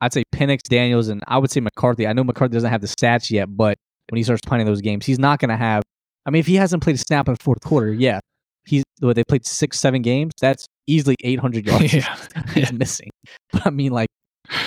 I'd 0.00 0.12
say 0.12 0.24
Penix, 0.34 0.62
Daniels, 0.62 1.08
and 1.08 1.22
I 1.26 1.38
would 1.38 1.50
say 1.50 1.60
McCarthy. 1.60 2.06
I 2.06 2.12
know 2.12 2.24
McCarthy 2.24 2.52
doesn't 2.52 2.70
have 2.70 2.80
the 2.80 2.86
stats 2.86 3.30
yet, 3.30 3.56
but 3.56 3.78
when 4.10 4.18
he 4.18 4.22
starts 4.22 4.42
playing 4.46 4.66
those 4.66 4.80
games, 4.80 5.06
he's 5.06 5.18
not 5.18 5.38
going 5.38 5.48
to 5.48 5.56
have. 5.56 5.82
I 6.26 6.30
mean, 6.30 6.40
if 6.40 6.46
he 6.46 6.56
hasn't 6.56 6.82
played 6.82 6.96
a 6.96 6.98
snap 6.98 7.28
in 7.28 7.34
the 7.34 7.42
fourth 7.42 7.60
quarter, 7.62 7.92
yeah, 7.92 8.20
he's 8.66 8.82
what 9.00 9.16
they 9.16 9.24
played 9.24 9.46
six, 9.46 9.80
seven 9.80 10.02
games. 10.02 10.32
That's 10.40 10.66
easily 10.86 11.16
eight 11.22 11.38
hundred 11.38 11.66
yards. 11.66 11.92
yeah. 11.94 12.16
he's 12.54 12.72
missing. 12.72 13.10
But 13.52 13.66
I 13.66 13.70
mean, 13.70 13.92
like, 13.92 14.08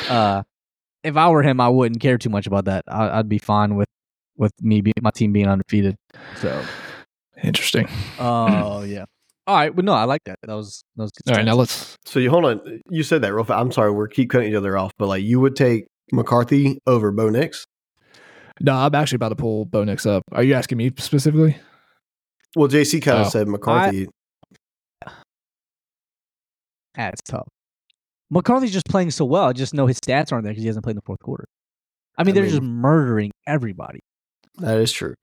uh, 0.09 0.43
if 1.03 1.17
I 1.17 1.29
were 1.29 1.43
him, 1.43 1.59
I 1.59 1.69
wouldn't 1.69 2.01
care 2.01 2.17
too 2.17 2.29
much 2.29 2.47
about 2.47 2.65
that. 2.65 2.83
I, 2.87 3.19
I'd 3.19 3.29
be 3.29 3.37
fine 3.37 3.75
with 3.75 3.87
with 4.37 4.53
me 4.61 4.81
be, 4.81 4.93
my 5.01 5.11
team 5.11 5.31
being 5.33 5.47
undefeated. 5.47 5.95
So, 6.37 6.63
Interesting. 7.43 7.87
oh 8.19 8.81
yeah. 8.83 9.05
All 9.45 9.55
right, 9.55 9.73
but 9.73 9.85
no, 9.85 9.93
I 9.93 10.03
like 10.03 10.23
that. 10.25 10.39
That 10.43 10.55
was 10.55 10.83
that 10.97 11.03
was 11.03 11.11
good. 11.11 11.31
All 11.31 11.37
right, 11.37 11.45
now 11.45 11.55
let's 11.55 11.95
so 12.05 12.19
you 12.19 12.29
hold 12.29 12.45
on. 12.45 12.81
You 12.89 13.03
said 13.03 13.21
that 13.21 13.33
real 13.33 13.43
fast. 13.45 13.59
I'm 13.59 13.71
sorry, 13.71 13.91
we're 13.91 14.07
keep 14.07 14.29
cutting 14.29 14.49
each 14.49 14.55
other 14.55 14.77
off, 14.77 14.91
but 14.97 15.07
like 15.07 15.23
you 15.23 15.39
would 15.39 15.55
take 15.55 15.85
McCarthy 16.11 16.79
over 16.87 17.11
Bo 17.11 17.29
Nix. 17.29 17.65
No, 18.59 18.73
I'm 18.73 18.93
actually 18.95 19.17
about 19.17 19.29
to 19.29 19.35
pull 19.35 19.65
Bo 19.65 19.83
Nix 19.83 20.05
up. 20.05 20.23
Are 20.31 20.43
you 20.43 20.53
asking 20.55 20.79
me 20.79 20.91
specifically? 20.97 21.57
Well, 22.55 22.67
JC 22.67 23.01
kind 23.01 23.19
of 23.19 23.27
Oh. 23.27 23.29
said 23.29 23.47
McCarthy. 23.47 24.07
That's 26.95 27.21
tough. 27.21 27.47
McCarthy's 28.29 28.73
just 28.73 28.87
playing 28.87 29.11
so 29.11 29.25
well. 29.25 29.45
I 29.45 29.53
just 29.53 29.73
know 29.73 29.85
his 29.85 29.99
stats 29.99 30.31
aren't 30.31 30.43
there 30.43 30.51
because 30.51 30.63
he 30.63 30.67
hasn't 30.67 30.83
played 30.83 30.93
in 30.93 30.97
the 30.97 31.05
fourth 31.05 31.19
quarter. 31.19 31.45
I 32.17 32.23
mean, 32.23 32.33
I 32.35 32.41
they're 32.41 32.49
just 32.49 32.61
murdering 32.63 33.31
everybody. 33.45 33.99
That 34.57 34.77
is 34.79 34.91
true. 34.91 35.13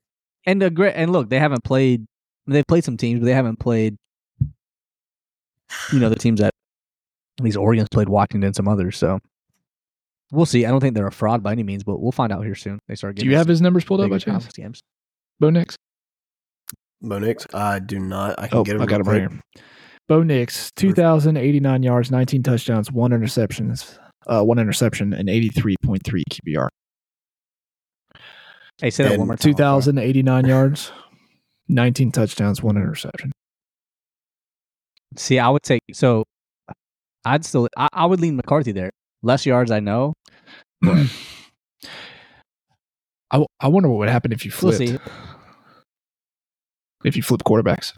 And 0.46 0.60
the 0.60 0.70
great 0.70 0.94
and 0.94 1.12
look, 1.12 1.30
they 1.30 1.38
haven't 1.38 1.64
played. 1.64 2.04
They've 2.46 2.66
played 2.66 2.84
some 2.84 2.96
teams, 2.96 3.20
but 3.20 3.26
they 3.26 3.32
haven't 3.34 3.58
played. 3.58 3.96
You 5.92 5.98
know 5.98 6.08
the 6.08 6.16
teams 6.16 6.40
that 6.40 6.52
these 7.38 7.44
least 7.44 7.56
Oregon's 7.56 7.88
played 7.90 8.08
Washington 8.08 8.44
and 8.44 8.54
some 8.54 8.68
others. 8.68 8.96
So 8.96 9.18
we'll 10.30 10.46
see. 10.46 10.66
I 10.66 10.70
don't 10.70 10.80
think 10.80 10.94
they're 10.94 11.06
a 11.06 11.12
fraud 11.12 11.42
by 11.42 11.52
any 11.52 11.62
means, 11.62 11.82
but 11.84 12.00
we'll 12.00 12.12
find 12.12 12.32
out 12.32 12.44
here 12.44 12.54
soon. 12.54 12.78
They 12.88 12.94
start 12.94 13.16
Do 13.16 13.20
getting 13.20 13.30
you 13.32 13.36
have 13.38 13.48
his 13.48 13.60
numbers 13.60 13.84
pulled 13.84 14.00
up 14.00 14.10
by 14.10 14.18
chance? 14.18 14.24
conference 14.24 14.52
games. 14.56 14.80
Bo 15.40 15.50
Nix? 15.50 15.76
Bo 17.00 17.18
Nix, 17.18 17.46
I 17.52 17.80
do 17.80 17.98
not. 17.98 18.38
I 18.38 18.46
can 18.48 18.58
Oh, 18.58 18.64
get 18.64 18.76
him. 18.76 18.82
I 18.82 18.86
got 18.86 19.00
him 19.00 19.08
right 19.08 19.20
here. 19.20 19.40
Bo 20.06 20.22
Nix, 20.22 20.70
2,089 20.76 21.82
yards, 21.82 22.10
19 22.10 22.42
touchdowns, 22.42 22.92
one 22.92 23.10
interceptions, 23.10 23.98
uh, 24.26 24.42
one 24.42 24.58
interception, 24.58 25.12
and 25.14 25.28
83.3 25.28 26.22
QBR. 26.30 26.68
Hey, 28.80 28.90
say 28.90 29.04
that 29.04 29.18
one 29.18 29.28
more 29.28 29.36
time. 29.36 29.52
2,089 29.52 30.46
yards, 30.46 30.92
19 31.68 32.12
touchdowns, 32.12 32.62
one 32.62 32.76
interception. 32.76 33.32
See, 35.16 35.38
I 35.38 35.48
would 35.48 35.62
take 35.62 35.80
so. 35.92 36.24
I'd 37.24 37.44
still. 37.44 37.68
I, 37.76 37.88
I 37.92 38.06
would 38.06 38.20
lean 38.20 38.36
McCarthy 38.36 38.72
there. 38.72 38.90
Less 39.22 39.46
yards, 39.46 39.70
I 39.70 39.80
know. 39.80 40.12
I 40.84 41.06
I 43.60 43.68
wonder 43.68 43.88
what 43.88 43.98
would 43.98 44.08
happen 44.08 44.32
if 44.32 44.44
you 44.44 44.52
We'll 44.60 44.72
see. 44.72 44.98
If 47.04 47.16
you 47.16 47.22
flip 47.22 47.42
quarterbacks. 47.46 47.92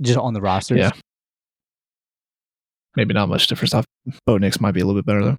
Just 0.00 0.18
on 0.18 0.34
the 0.34 0.40
rosters. 0.40 0.78
Yeah. 0.78 0.90
Maybe 2.96 3.14
not 3.14 3.28
much 3.28 3.46
difference. 3.46 3.74
Bo 4.26 4.36
Nix 4.38 4.60
might 4.60 4.72
be 4.72 4.80
a 4.80 4.84
little 4.84 5.00
bit 5.00 5.06
better 5.06 5.24
though. 5.24 5.38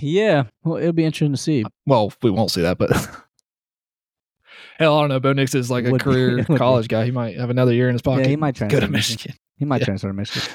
Yeah. 0.00 0.44
Well, 0.64 0.76
it'll 0.78 0.92
be 0.92 1.04
interesting 1.04 1.32
to 1.32 1.36
see. 1.38 1.64
Well, 1.86 2.12
we 2.22 2.30
won't 2.30 2.50
see 2.50 2.62
that, 2.62 2.78
but 2.78 2.90
hell, 4.78 4.96
I 4.98 5.00
don't 5.02 5.08
know. 5.08 5.20
Bo 5.20 5.32
Nix 5.32 5.54
is 5.54 5.70
like 5.70 5.84
a 5.86 5.90
Would 5.90 6.00
career 6.02 6.44
be. 6.48 6.56
college 6.56 6.88
guy. 6.88 7.04
He 7.04 7.10
might 7.10 7.36
have 7.36 7.50
another 7.50 7.72
year 7.72 7.88
in 7.88 7.94
his 7.94 8.02
pocket. 8.02 8.22
Yeah, 8.22 8.28
he 8.28 8.36
might 8.36 8.54
go 8.54 8.58
transfer 8.68 8.80
to 8.80 8.86
to 8.86 8.92
Michigan. 8.92 9.16
Michigan. 9.20 9.36
He 9.56 9.64
might 9.64 9.80
Yeah. 9.80 9.84
transfer 9.86 10.08
to 10.08 10.14
Michigan. 10.14 10.48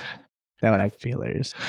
That 0.61 0.71
would 0.71 0.81
actually 0.81 0.99
be 1.03 1.09
hilarious. 1.11 1.53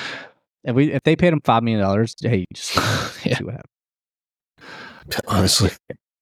If 0.61 0.75
we 0.75 0.91
if 0.91 1.03
they 1.03 1.15
paid 1.15 1.31
him 1.31 1.39
five 1.45 1.63
million 1.63 1.81
dollars, 1.81 2.15
hey, 2.19 2.43
just 2.53 2.75
Yeah. 3.25 3.37
see 3.37 3.43
what 3.45 3.53
happens. 3.55 5.21
Honestly, 5.25 5.69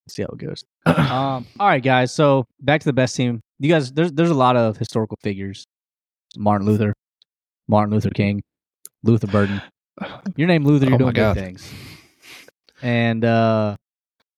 See 0.08 0.22
how 0.22 0.30
it 0.30 0.38
goes. 0.38 0.64
Um, 0.86 1.48
all 1.60 1.68
right, 1.68 1.82
guys. 1.84 2.14
So 2.14 2.46
back 2.62 2.82
to 2.82 2.86
the 2.86 2.94
best 2.94 3.16
team. 3.16 3.42
You 3.60 3.70
guys, 3.70 3.92
there's 3.92 4.12
there's 4.12 4.30
a 4.30 4.36
lot 4.36 4.56
of 4.56 4.78
historical 4.78 5.18
figures. 5.24 5.66
Martin 6.38 6.68
Luther, 6.68 6.94
Martin 7.68 7.92
Luther 7.94 8.12
King, 8.12 8.44
Luther 9.04 9.26
Burden. 9.26 9.60
Your 10.36 10.48
name 10.48 10.64
Luther, 10.64 10.86
you're 10.86 10.96
Oh 10.96 10.98
doing 10.98 11.14
good 11.14 11.36
things. 11.36 11.74
And 12.82 13.26
uh, 13.26 13.76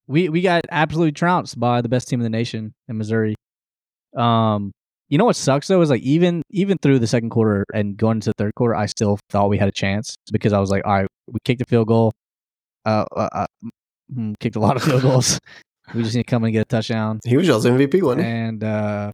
we 0.07 0.29
we 0.29 0.41
got 0.41 0.63
absolutely 0.71 1.11
trounced 1.11 1.59
by 1.59 1.81
the 1.81 1.89
best 1.89 2.07
team 2.07 2.19
in 2.19 2.23
the 2.23 2.29
nation 2.29 2.73
in 2.87 2.97
Missouri. 2.97 3.35
Um, 4.15 4.71
you 5.09 5.17
know 5.17 5.25
what 5.25 5.35
sucks 5.35 5.67
though 5.67 5.81
is 5.81 5.89
like 5.89 6.01
even 6.01 6.43
even 6.51 6.77
through 6.81 6.99
the 6.99 7.07
second 7.07 7.31
quarter 7.31 7.65
and 7.73 7.97
going 7.97 8.17
into 8.17 8.29
the 8.29 8.33
third 8.37 8.55
quarter, 8.55 8.75
I 8.75 8.85
still 8.85 9.19
thought 9.29 9.49
we 9.49 9.57
had 9.57 9.67
a 9.67 9.73
chance 9.73 10.15
because 10.31 10.53
I 10.53 10.59
was 10.59 10.69
like, 10.69 10.85
all 10.85 10.93
right, 10.93 11.07
we 11.27 11.39
kicked 11.43 11.61
a 11.61 11.65
field 11.65 11.87
goal. 11.87 12.13
Uh, 12.85 13.05
uh, 13.15 13.29
uh 13.31 13.47
mm, 14.15 14.35
kicked 14.39 14.55
a 14.55 14.59
lot 14.59 14.77
of 14.77 14.83
field 14.83 15.01
goals. 15.01 15.39
we 15.93 16.03
just 16.03 16.15
need 16.15 16.23
to 16.23 16.29
come 16.29 16.43
and 16.43 16.53
get 16.53 16.61
a 16.61 16.65
touchdown 16.65 17.19
he 17.25 17.35
was 17.35 17.47
y'all's 17.47 17.65
MVP, 17.65 18.01
wasn't 18.01 18.23
he? 18.23 18.27
and 18.31 18.63
uh 18.63 19.11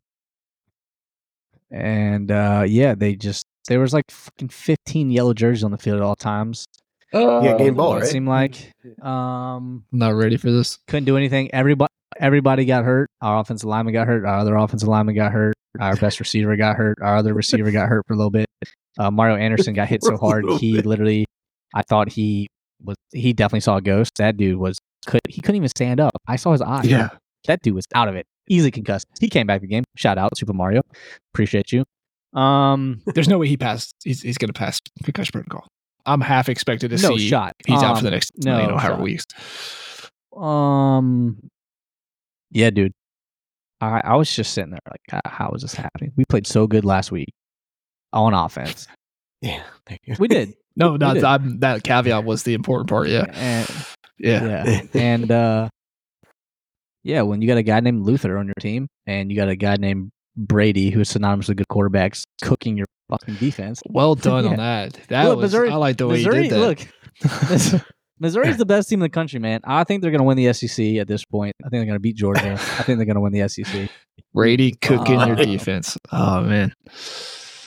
and 1.72 2.32
uh 2.32 2.66
yeah 2.68 2.94
they 2.96 3.16
just 3.16 3.46
there 3.68 3.80
was 3.80 3.94
like 3.94 4.06
fucking 4.10 4.50
15 4.50 5.10
yellow 5.12 5.34
jerseys 5.34 5.64
on 5.64 5.72
the 5.72 5.78
field 5.78 5.98
at 5.98 6.04
all 6.04 6.16
times 6.16 6.66
Yeah, 7.14 7.56
game 7.58 7.76
ball, 7.76 7.96
it 7.98 8.00
right? 8.02 8.08
seemed 8.08 8.28
like 8.28 8.72
um 9.02 9.86
not 9.92 10.16
ready 10.16 10.38
for 10.38 10.52
this. 10.52 10.78
couldn't 10.88 11.06
do 11.06 11.18
anything 11.18 11.54
everybody 11.54 11.90
everybody 12.20 12.66
got 12.66 12.84
hurt 12.86 13.10
our 13.22 13.40
offensive 13.40 13.68
lineman 13.68 13.94
got 13.94 14.08
hurt 14.08 14.26
our 14.26 14.38
other 14.40 14.56
offensive 14.56 14.88
lineman 14.88 15.16
got 15.16 15.32
hurt 15.32 15.54
our 15.80 15.96
best 15.98 16.20
receiver 16.20 16.56
got 16.56 16.76
hurt 16.76 16.98
our 17.02 17.18
other 17.18 17.34
receiver 17.34 17.72
got 17.72 17.88
hurt 17.90 18.04
for 18.08 18.14
a 18.14 18.18
little 18.18 18.32
bit 18.32 18.46
uh, 18.98 19.12
mario 19.12 19.36
anderson 19.36 19.74
got 19.74 19.88
hit 19.88 20.04
so 20.04 20.16
hard 20.26 20.46
he 20.60 20.82
literally 20.82 21.26
i 21.74 21.82
thought 21.82 22.10
he 22.10 22.48
was 22.84 22.96
he 23.14 23.34
definitely 23.34 23.60
saw 23.60 23.78
a 23.78 23.82
ghost 23.82 24.12
that 24.18 24.38
dude 24.38 24.58
was 24.58 24.78
could 25.06 25.20
he 25.30 25.42
couldn't 25.42 25.58
even 25.58 25.70
stand 25.70 26.00
up 26.00 26.12
i 26.28 26.36
saw 26.36 26.52
his 26.54 26.62
eyes 26.62 26.86
Yeah. 26.88 27.10
that 27.48 27.62
dude 27.62 27.76
was 27.76 27.86
out 27.94 28.08
of 28.08 28.16
it. 28.16 28.26
Easily 28.48 28.70
concussed. 28.70 29.08
He 29.20 29.28
came 29.28 29.48
back 29.48 29.58
to 29.60 29.62
the 29.62 29.68
game. 29.68 29.84
Shout 29.98 30.20
out 30.20 30.38
Super 30.38 30.54
Mario. 30.54 30.82
Appreciate 31.34 31.72
you. 31.72 31.84
Um, 32.36 33.02
There's 33.14 33.28
no 33.28 33.38
way 33.38 33.48
he 33.48 33.58
passed. 33.58 33.96
He's, 34.04 34.22
he's 34.22 34.38
going 34.38 34.50
to 34.50 34.54
pass 34.54 34.80
concussion 35.04 35.32
protocol. 35.32 35.68
I'm 36.06 36.22
half 36.22 36.50
expected 36.50 36.90
to 36.92 36.98
no 37.02 37.16
see 37.18 37.28
shot. 37.30 37.54
he's 37.66 37.82
out 37.82 37.98
for 37.98 38.04
the 38.04 38.10
Um, 38.10 38.14
next 38.14 38.32
no 38.38 38.62
you 38.62 38.68
know 38.68 38.78
however 38.78 39.02
weeks. 39.02 39.26
Um, 40.36 41.50
yeah, 42.52 42.70
dude. 42.70 42.92
I 43.82 44.02
I 44.04 44.16
was 44.16 44.34
just 44.34 44.54
sitting 44.54 44.72
there 44.72 44.80
like, 44.90 45.24
"How- 45.26 45.52
is 45.56 45.62
this 45.64 45.74
happening? 45.76 46.12
We 46.16 46.24
played 46.26 46.46
so 46.48 46.68
good 46.68 46.86
last 46.86 47.12
week 47.12 47.30
on 48.14 48.34
offense. 48.34 48.88
Yeah, 49.42 49.62
thank 49.86 50.00
you. 50.06 50.16
We 50.18 50.28
did. 50.28 50.54
No, 50.78 50.96
no, 50.98 51.14
did. 51.14 51.24
I'm, 51.24 51.60
that 51.60 51.84
caveat 51.84 52.24
was 52.26 52.44
the 52.44 52.54
important 52.54 52.90
part. 52.90 53.08
Yeah, 53.10 53.26
And, 53.32 53.70
yeah. 54.18 54.64
yeah. 54.66 54.82
And 54.94 55.32
uh, 55.32 55.70
Yeah, 57.04 57.22
when 57.22 57.42
you 57.42 57.48
got 57.48 57.58
a 57.58 57.64
guy 57.64 57.80
named 57.80 58.04
Luther 58.06 58.38
on 58.38 58.48
your 58.48 58.56
team 58.60 58.88
and 59.06 59.30
you 59.32 59.38
got 59.38 59.48
a 59.50 59.56
guy 59.56 59.76
named 59.78 60.10
Brady 60.38 60.90
who's 60.90 61.10
synonymous 61.10 61.48
with 61.48 61.58
good 61.58 61.68
quarterbacks 61.68 62.24
cooking 62.42 62.76
your 62.78 62.86
fucking 63.10 63.36
defense. 63.36 63.82
Well 63.88 64.16
done 64.16 64.46
on 64.46 64.56
that. 64.58 64.94
That 65.10 65.24
Look, 65.26 65.38
was 65.38 65.44
Missouri- 65.54 65.70
I 65.70 65.76
like 65.76 65.98
the 65.98 66.08
way 66.08 66.16
Missouri, 66.18 66.44
you 66.44 66.50
did 66.50 66.52
that. 66.52 67.72
look, 67.72 67.82
Missouri's 68.20 68.58
the 68.58 68.66
best 68.66 68.88
team 68.90 69.00
in 69.00 69.04
the 69.04 69.10
country, 69.10 69.40
man. 69.40 69.60
I 69.66 69.84
think 69.84 70.02
they're 70.02 70.12
going 70.12 70.20
to 70.20 70.26
win 70.26 70.38
the 70.38 70.52
SEC 70.54 70.96
at 70.98 71.08
this 71.08 71.26
point. 71.26 71.54
I 71.62 71.70
think 71.70 71.80
they're 71.80 71.86
going 71.86 71.96
to 71.96 72.00
beat 72.00 72.16
Georgia. 72.16 72.54
I 72.54 72.84
think 72.84 72.98
they're 72.98 73.06
going 73.06 73.16
to 73.16 73.22
win 73.22 73.34
the 73.34 73.48
SEC. 73.50 73.90
Brady 74.34 74.72
cooking 74.82 75.20
your 75.20 75.32
Oh. 75.34 75.36
defense. 75.46 75.98
Oh 76.12 76.42
man. 76.42 76.74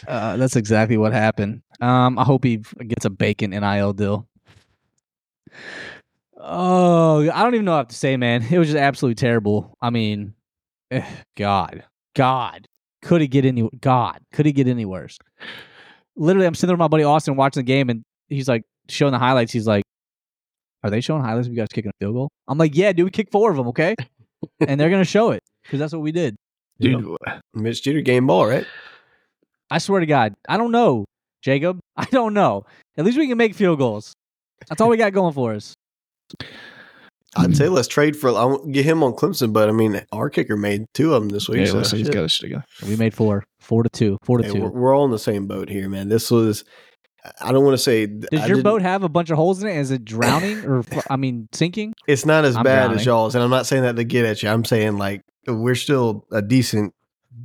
Uh, 0.07 0.37
that's 0.39 0.57
exactly 0.57 0.97
what 0.97 1.13
happened. 1.13 1.63
Um, 1.81 2.19
I 2.19 2.25
hope 2.25 2.45
he 2.45 2.59
gets 2.87 3.05
a 3.05 3.11
bacon 3.11 3.51
NIL 3.51 3.93
deal. 3.93 4.27
Oh, 6.41 7.29
I 7.31 7.43
don't 7.43 7.55
even 7.55 7.65
know 7.65 7.77
what 7.77 7.91
to 7.91 7.97
say, 7.97 8.17
man. 8.17 8.43
It 8.51 8.59
was 8.59 8.69
just 8.69 8.79
absolutely 8.79 9.17
terrible. 9.17 9.77
I 9.83 9.91
mean, 9.91 10.35
eh, 10.91 11.05
God, 11.37 11.85
God, 12.19 12.67
could 13.01 13.21
he 13.21 13.29
get 13.29 13.45
any? 13.45 13.69
God, 13.81 14.19
could 14.33 14.45
he 14.45 14.51
get 14.51 14.67
any 14.67 14.85
worse? 14.85 15.19
Literally, 16.17 16.49
I'm 16.49 16.55
sitting 16.57 16.67
there 16.67 16.75
with 16.75 16.81
my 16.81 16.89
buddy 16.89 17.05
Austin 17.05 17.37
watching 17.37 17.61
the 17.61 17.65
game, 17.65 17.89
and 17.89 18.03
he's 18.27 18.49
like 18.49 18.65
showing 18.89 19.13
the 19.13 19.21
highlights. 19.21 19.53
He's 19.53 19.69
like, 19.69 19.85
"Are 20.83 20.91
they 20.91 21.01
showing 21.01 21.23
highlights 21.23 21.47
of 21.47 21.53
you 21.53 21.61
guys 21.61 21.69
kicking 21.73 21.91
a 21.91 21.99
field 22.01 22.15
goal?" 22.15 22.29
I'm 22.49 22.59
like, 22.59 22.75
"Yeah, 22.75 22.93
dude, 22.93 23.05
we 23.05 23.13
kicked 23.13 23.31
four 23.31 23.53
of 23.53 23.57
them, 23.57 23.69
okay?" 23.69 23.95
and 24.67 24.81
they're 24.81 24.91
gonna 24.91 25.05
show 25.05 25.31
it 25.31 25.45
because 25.63 25.79
that's 25.79 25.93
what 25.93 26.03
we 26.03 26.11
did. 26.11 26.35
Dude, 26.81 27.17
Mitch 27.55 27.85
Jeter 27.85 28.01
game 28.01 28.27
ball, 28.27 28.49
right? 28.49 28.67
I 29.71 29.79
swear 29.79 30.01
to 30.01 30.07
God, 30.07 30.35
I 30.49 30.57
don't 30.57 30.73
know, 30.73 31.05
Jacob. 31.41 31.79
I 31.97 32.07
don't 32.07 32.35
know. 32.35 32.65
At 32.97 33.05
least 33.05 33.17
we 33.17 33.29
can 33.29 33.39
make 33.39 33.55
field 33.55 33.79
goals. 33.79 34.13
That's 34.69 34.81
all 34.81 34.89
we 34.89 34.97
got 34.97 35.13
going 35.13 35.35
for 35.35 35.55
us. 35.55 35.75
I'd 37.39 37.57
say 37.57 37.65
mm-hmm. 37.65 37.75
let's 37.75 37.89
trade 37.89 38.17
for. 38.17 38.31
I 38.31 38.45
won't 38.45 38.73
get 38.73 38.85
him 38.85 39.03
on 39.03 39.13
Clemson, 39.13 39.53
but 39.53 39.69
I 39.69 39.73
mean, 39.73 40.01
our 40.13 40.29
kicker 40.29 40.57
made 40.57 40.87
two 40.95 41.15
of 41.15 41.23
them 41.23 41.29
this 41.29 41.49
week. 41.49 41.67
yeah, 41.67 41.83
so 41.83 41.97
he's 41.97 42.11
got 42.11 42.31
shit 42.31 42.43
together. 42.43 42.65
We 42.87 42.97
made 42.97 43.15
four, 43.15 43.45
four 43.61 43.83
to 43.83 43.89
two, 43.89 44.19
four 44.23 44.39
to 44.39 44.45
Hey, 44.45 44.53
two. 44.53 44.61
we're, 44.61 44.71
we're 44.71 44.97
all 44.97 45.05
in 45.05 45.11
the 45.11 45.19
same 45.19 45.47
boat 45.47 45.69
here, 45.69 45.89
man. 45.89 46.09
This 46.09 46.31
was. 46.31 46.65
I 47.41 47.53
don't 47.53 47.65
want 47.65 47.75
to 47.75 47.83
say. 47.83 48.07
Does 48.07 48.41
I 48.41 48.47
your 48.47 48.63
boat 48.63 48.83
have 48.83 49.03
a 49.03 49.09
bunch 49.09 49.31
of 49.31 49.37
holes 49.37 49.63
in 49.63 49.69
it? 49.69 49.77
Is 49.77 49.91
it 49.91 50.05
drowning 50.05 50.65
or, 50.65 50.85
I 51.11 51.17
mean, 51.17 51.49
sinking? 51.53 51.95
It's 52.07 52.25
not 52.25 52.45
as 52.45 52.57
I'm 52.57 52.65
bad 52.65 52.85
drowning. 52.87 52.99
as 53.01 53.07
y'all's, 53.07 53.35
and 53.35 53.45
I'm 53.45 53.51
not 53.51 53.67
saying 53.67 53.83
that 53.83 53.97
to 53.97 54.05
get 54.05 54.25
at 54.25 54.43
you. 54.43 54.49
I'm 54.49 54.65
saying 54.65 54.97
like 54.97 55.23
we're 55.47 55.75
still 55.75 56.27
a 56.33 56.43
decent, 56.43 56.95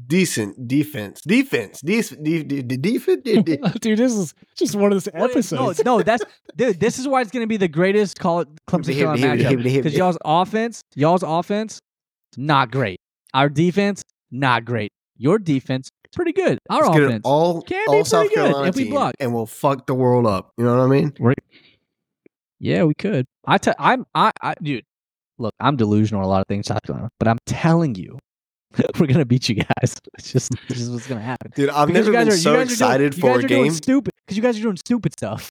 decent 0.08 0.68
defense, 0.68 1.22
defense, 1.22 1.82
decent, 1.82 2.24
de- 2.24 2.44
de- 2.44 2.62
de- 2.62 2.78
defense. 2.78 3.22
de- 3.24 3.42
de- 3.42 3.58
Dude, 3.82 3.98
this 3.98 4.14
is 4.14 4.34
just 4.56 4.76
one 4.76 4.92
of 4.92 5.04
those 5.04 5.08
episodes. 5.14 5.84
No, 5.84 5.98
no, 5.98 6.04
that's 6.04 6.24
dude. 6.56 6.80
This 6.80 7.00
is 7.00 7.08
why 7.08 7.22
it's 7.22 7.32
going 7.32 7.44
to 7.44 7.48
be 7.48 7.58
the 7.58 7.68
greatest 7.68 8.20
call 8.20 8.46
Clemson 8.70 8.94
Hit 8.94 9.10
me, 9.12 9.20
hit 9.20 9.38
me, 9.38 9.44
hit 9.44 9.60
me, 9.60 9.64
matchup 9.66 9.78
because 9.78 9.94
y'all's 9.96 10.18
offense, 10.24 10.84
y'all's 10.96 11.24
offense, 11.24 11.80
not 12.38 12.72
great. 12.72 13.00
Our 13.34 13.50
defense, 13.50 14.04
not 14.32 14.66
great. 14.66 14.92
Your 15.18 15.40
defense, 15.40 15.90
pretty 16.14 16.34
good. 16.34 16.60
Our 16.70 16.84
Let's 16.88 16.98
offense, 16.98 17.22
all 17.26 17.62
can 17.62 17.86
be 17.92 18.04
South 18.04 18.28
pretty 18.32 18.36
good 18.36 18.68
if 18.68 18.76
we 18.76 18.90
block. 18.90 19.16
and 19.20 19.34
we'll 19.34 19.46
fuck 19.46 19.88
the 19.88 19.94
world 19.94 20.26
up. 20.26 20.52
You 20.58 20.66
know 20.66 20.78
what 20.78 20.84
I 20.84 20.88
mean? 20.88 21.14
Yeah, 22.60 22.84
we 22.84 22.94
could. 22.94 23.26
I 23.46 23.58
te- 23.58 23.72
I'm 23.78 24.06
I, 24.16 24.32
I 24.42 24.54
dude. 24.62 24.84
Look, 25.40 25.54
I'm 25.60 25.76
delusional 25.76 26.22
on 26.22 26.26
a 26.26 26.30
lot 26.30 26.42
of 26.42 26.48
things, 26.48 26.68
South 26.68 26.82
Carolina, 26.84 27.10
but 27.20 27.28
I'm 27.28 27.40
telling 27.46 27.96
you, 27.96 28.20
we're 29.00 29.08
gonna 29.08 29.26
beat 29.26 29.50
you 29.50 29.56
guys. 29.56 29.96
It's 30.18 30.32
just 30.32 30.52
this 30.68 30.80
is 30.80 30.90
what's 30.90 31.08
gonna 31.08 31.22
happen. 31.22 31.52
Dude, 31.56 31.70
I've 31.70 31.88
Because 31.88 32.08
never 32.08 32.18
been 32.18 32.28
are, 32.30 32.38
so 32.38 32.52
you 32.52 32.58
guys 32.58 32.70
are 32.70 32.74
excited 32.74 33.12
doing, 33.14 33.22
for 33.22 33.28
a 33.28 33.34
guys 33.34 33.44
are 33.44 33.48
doing 33.48 33.64
game. 33.64 33.74
Stupid, 33.74 34.12
because 34.26 34.38
you 34.38 34.44
guys 34.44 34.60
are 34.60 34.62
doing 34.64 34.78
stupid 34.78 35.14
stuff. 35.14 35.50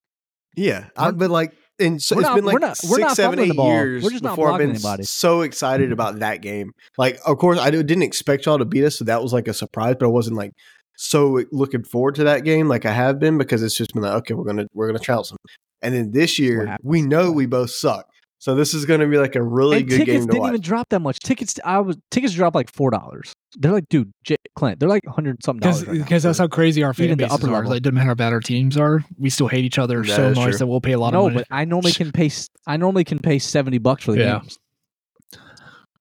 Yeah, 0.56 0.86
I've 0.96 1.18
been 1.18 1.30
like, 1.30 1.52
and 1.78 2.00
so 2.00 2.14
We're 2.16 2.20
it's 2.20 2.28
not- 2.28 2.34
been 2.36 2.44
we're 2.44 2.52
like 2.52 2.60
not- 2.60 2.78
we're 2.84 2.96
six, 2.96 3.00
not 3.00 3.16
seven, 3.16 3.38
eight 3.40 3.54
years 3.54 4.04
We're 4.04 4.10
just 4.10 4.22
not 4.22 4.30
before 4.36 4.52
I've 4.52 4.58
been 4.58 4.70
anybody. 4.70 5.04
so 5.04 5.40
excited 5.42 5.86
mm-hmm. 5.86 5.92
about 5.94 6.18
that 6.20 6.42
game. 6.42 6.72
Like, 6.98 7.18
of 7.26 7.38
course, 7.38 7.58
I 7.58 7.70
didn't 7.70 8.02
expect 8.02 8.46
y'all 8.46 8.58
to 8.58 8.64
beat 8.64 8.84
us, 8.84 8.98
so 8.98 9.04
that 9.04 9.22
was 9.22 9.32
like 9.32 9.48
a 9.48 9.54
surprise. 9.54 9.96
But 9.98 10.06
I 10.06 10.10
wasn't 10.10 10.36
like 10.36 10.52
so 10.96 11.42
looking 11.50 11.82
forward 11.84 12.14
to 12.16 12.24
that 12.24 12.44
game 12.44 12.68
like 12.68 12.86
I 12.86 12.92
have 12.92 13.18
been 13.18 13.38
because 13.38 13.62
it's 13.62 13.76
just 13.76 13.94
been 13.94 14.02
like, 14.02 14.12
okay, 14.18 14.34
we're 14.34 14.44
gonna 14.44 14.66
we're 14.74 14.86
gonna 14.86 14.98
trounce 14.98 15.30
them. 15.30 15.38
And 15.80 15.94
then 15.94 16.12
this 16.12 16.38
year, 16.38 16.76
we 16.82 17.02
know 17.02 17.32
we 17.32 17.46
both 17.46 17.70
suck, 17.70 18.06
so 18.42 18.56
this 18.56 18.74
is 18.74 18.84
gonna 18.86 19.06
be 19.06 19.18
like 19.18 19.36
a 19.36 19.42
really 19.42 19.76
and 19.78 19.88
good 19.88 19.98
tickets 19.98 20.06
game 20.06 20.14
Tickets 20.16 20.26
didn't 20.32 20.40
watch. 20.42 20.48
even 20.48 20.60
drop 20.60 20.88
that 20.88 20.98
much. 20.98 21.20
Tickets, 21.20 21.60
I 21.64 21.78
was 21.78 21.96
tickets 22.10 22.34
dropped 22.34 22.56
like 22.56 22.72
four 22.72 22.90
dollars. 22.90 23.32
They're 23.56 23.70
like, 23.70 23.88
dude, 23.88 24.10
J- 24.24 24.34
Clint, 24.56 24.80
they're 24.80 24.88
like 24.88 25.06
hundred 25.06 25.44
something 25.44 25.60
dollars. 25.60 25.86
right 25.86 25.98
Because 25.98 26.24
that's 26.24 26.38
how 26.40 26.48
crazy 26.48 26.82
our 26.82 26.92
fan 26.92 27.04
even 27.06 27.18
the 27.18 27.24
bases 27.26 27.38
upper 27.38 27.46
are. 27.52 27.54
level. 27.58 27.70
Like, 27.70 27.76
it 27.76 27.82
doesn't 27.84 27.94
matter 27.94 28.08
how 28.08 28.14
bad 28.14 28.32
our 28.32 28.40
teams 28.40 28.76
are. 28.76 29.04
We 29.16 29.30
still 29.30 29.46
hate 29.46 29.64
each 29.64 29.78
other 29.78 30.02
That 30.02 30.16
so 30.16 30.34
much 30.34 30.50
true. 30.50 30.58
that 30.58 30.66
we'll 30.66 30.80
pay 30.80 30.92
a 30.92 30.98
lot 30.98 31.12
no, 31.12 31.20
of 31.20 31.24
money. 31.34 31.34
No, 31.36 31.44
but 31.48 31.56
I 31.56 31.64
normally 31.66 31.92
can 31.92 32.10
pay. 32.10 32.30
I 32.66 32.76
normally 32.78 33.04
can 33.04 33.20
pay 33.20 33.38
seventy 33.38 33.78
bucks 33.78 34.02
for 34.04 34.12
the 34.12 34.18
Yeah. 34.18 34.38
games. 34.40 34.58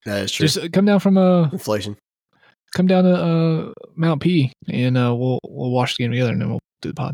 That 0.06 0.24
is 0.24 0.32
true. 0.32 0.48
Just 0.48 0.58
uh, 0.58 0.68
come 0.74 0.86
down 0.86 1.00
from 1.00 1.18
uh, 1.18 1.50
Inflation. 1.52 1.96
come 2.74 2.88
down 2.88 3.04
to 3.04 3.14
uh, 3.14 3.72
Mount 3.96 4.22
P, 4.22 4.52
and 4.68 4.98
uh, 4.98 5.14
we'll 5.16 5.40
we'll 5.48 5.70
watch 5.72 5.96
the 5.98 6.04
game 6.04 6.12
together, 6.12 6.32
and 6.32 6.42
then 6.42 6.50
we'll 6.50 6.60
do 6.82 6.90
the 6.90 6.96
pod. 6.96 7.14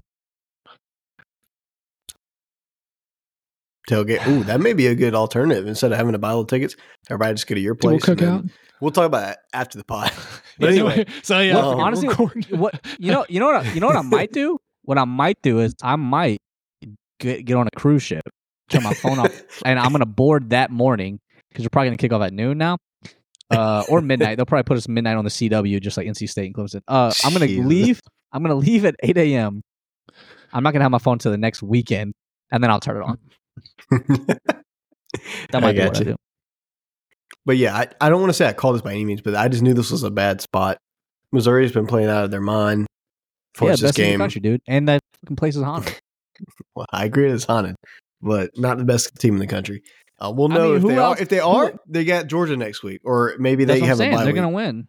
Tailgate. 3.88 4.26
Ooh, 4.28 4.44
that 4.44 4.60
may 4.60 4.74
be 4.74 4.88
a 4.88 4.96
good 4.96 5.16
alternative 5.16 5.66
instead 5.68 5.92
of 5.92 5.98
having 5.98 6.14
to 6.14 6.20
buy 6.20 6.30
little 6.30 6.46
tickets. 6.46 6.76
Everybody 7.10 7.34
just 7.36 7.48
go 7.48 7.56
to 7.56 7.62
your 7.62 7.74
Do 7.76 7.88
we'll 7.88 8.00
place. 8.00 8.04
cook 8.06 8.22
out. 8.22 8.46
We'll 8.82 8.92
talk 8.92 9.06
about 9.06 9.22
that 9.22 9.40
after 9.54 9.78
the 9.78 9.84
pod. 9.84 10.12
But 10.60 10.70
anyway, 10.72 11.06
so 11.24 11.40
yeah, 11.40 11.54
Well, 11.56 11.78
we're 11.78 11.84
honestly, 11.84 12.08
recording. 12.08 12.44
what 12.60 12.84
you 13.00 13.12
know, 13.12 13.26
you 13.30 13.40
know 13.40 13.46
what, 13.46 13.66
I, 13.68 13.72
you 13.74 13.80
know 13.80 13.88
what 13.88 13.96
I 13.96 14.02
might 14.02 14.32
do. 14.32 14.58
What 14.84 14.98
I 14.98 15.06
might 15.06 15.38
do 15.44 15.60
is 15.60 15.76
I 15.84 15.96
might 15.98 16.40
get, 17.20 17.46
get 17.46 17.56
on 17.56 17.68
a 17.68 17.72
cruise 17.80 18.02
ship, 18.04 18.24
turn 18.70 18.82
my 18.84 18.94
phone 18.96 19.20
off, 19.20 19.32
and 19.66 19.78
I'm 19.80 19.92
gonna 19.92 20.06
board 20.08 20.50
that 20.50 20.72
morning 20.72 21.20
because 21.50 21.64
we're 21.64 21.70
probably 21.70 21.90
gonna 21.90 21.98
kick 21.98 22.12
off 22.12 22.24
at 22.24 22.34
noon 22.34 22.58
now, 22.58 22.78
uh, 23.52 23.84
or 23.88 24.02
midnight. 24.02 24.38
They'll 24.38 24.46
probably 24.48 24.64
put 24.64 24.78
us 24.78 24.88
midnight 24.88 25.16
on 25.16 25.26
the 25.26 25.30
CW, 25.30 25.80
just 25.80 25.96
like 25.98 26.08
NC 26.08 26.28
State 26.28 26.48
and 26.48 26.56
Clemson. 26.56 26.82
Uh, 26.88 27.14
I'm 27.24 27.34
gonna 27.34 27.46
Jesus. 27.48 27.66
leave. 27.68 28.02
I'm 28.32 28.42
gonna 28.42 28.56
leave 28.56 28.84
at 28.86 28.96
8 29.04 29.16
a.m. 29.18 29.62
I'm 30.52 30.64
not 30.64 30.72
gonna 30.74 30.84
have 30.86 30.92
my 30.92 30.98
phone 30.98 31.20
till 31.20 31.32
the 31.32 31.38
next 31.38 31.62
weekend, 31.62 32.14
and 32.52 32.64
then 32.64 32.72
I'll 32.72 32.80
turn 32.80 32.98
it 32.98 33.04
on. 33.04 33.20
That 35.52 35.56
I 35.56 35.60
might 35.62 35.72
be 35.74 35.80
what 35.84 35.96
I 35.96 36.00
you. 36.00 36.06
do. 36.06 36.16
But 37.46 37.58
yeah, 37.58 37.76
I, 37.76 37.88
I 38.02 38.10
don't 38.10 38.20
want 38.20 38.30
to 38.30 38.34
say 38.34 38.46
I 38.48 38.54
called 38.54 38.76
this 38.76 38.82
by 38.82 38.92
any 38.92 39.06
means, 39.06 39.22
but 39.22 39.36
I 39.36 39.48
just 39.48 39.64
knew 39.64 39.74
this 39.74 39.90
was 39.90 40.04
a 40.04 40.12
bad 40.12 40.42
spot. 40.42 40.78
Missouri's 41.32 41.72
been 41.72 41.88
playing 41.88 42.10
out 42.10 42.26
of 42.26 42.32
their 42.32 42.42
mind 42.42 42.88
for 43.56 43.66
Yeah, 43.66 43.72
this 43.72 43.82
best 43.84 44.00
in 44.00 44.06
game. 44.06 44.20
the 44.20 44.24
country, 44.24 44.42
dude, 44.42 44.62
and 44.68 44.88
that 44.90 45.00
fucking 45.24 45.38
place 45.38 45.56
is 45.56 45.64
haunted. 45.64 45.96
Well, 46.76 46.86
I 46.92 47.06
agree 47.06 47.32
it's 47.32 47.46
haunted, 47.46 47.76
but 48.22 48.52
not 48.56 48.78
the 48.78 48.84
best 48.86 49.16
team 49.20 49.34
in 49.34 49.40
the 49.40 49.48
country. 49.48 49.82
Uh, 50.20 50.32
we'll 50.36 50.52
I 50.52 50.56
know 50.56 50.68
mean, 50.74 50.78
if 50.78 50.84
they 50.88 50.98
are. 51.00 51.18
If 51.20 51.30
they 51.30 51.40
are, 51.40 51.74
they 51.88 52.06
got 52.06 52.28
Georgia 52.28 52.56
next 52.56 52.84
week, 52.84 53.02
or 53.04 53.34
maybe 53.40 53.66
they 53.66 53.80
have 53.80 53.96
a 53.96 53.98
saying. 53.98 54.14
bye 54.14 54.24
They're 54.24 54.34
gonna 54.34 54.50
win. 54.52 54.88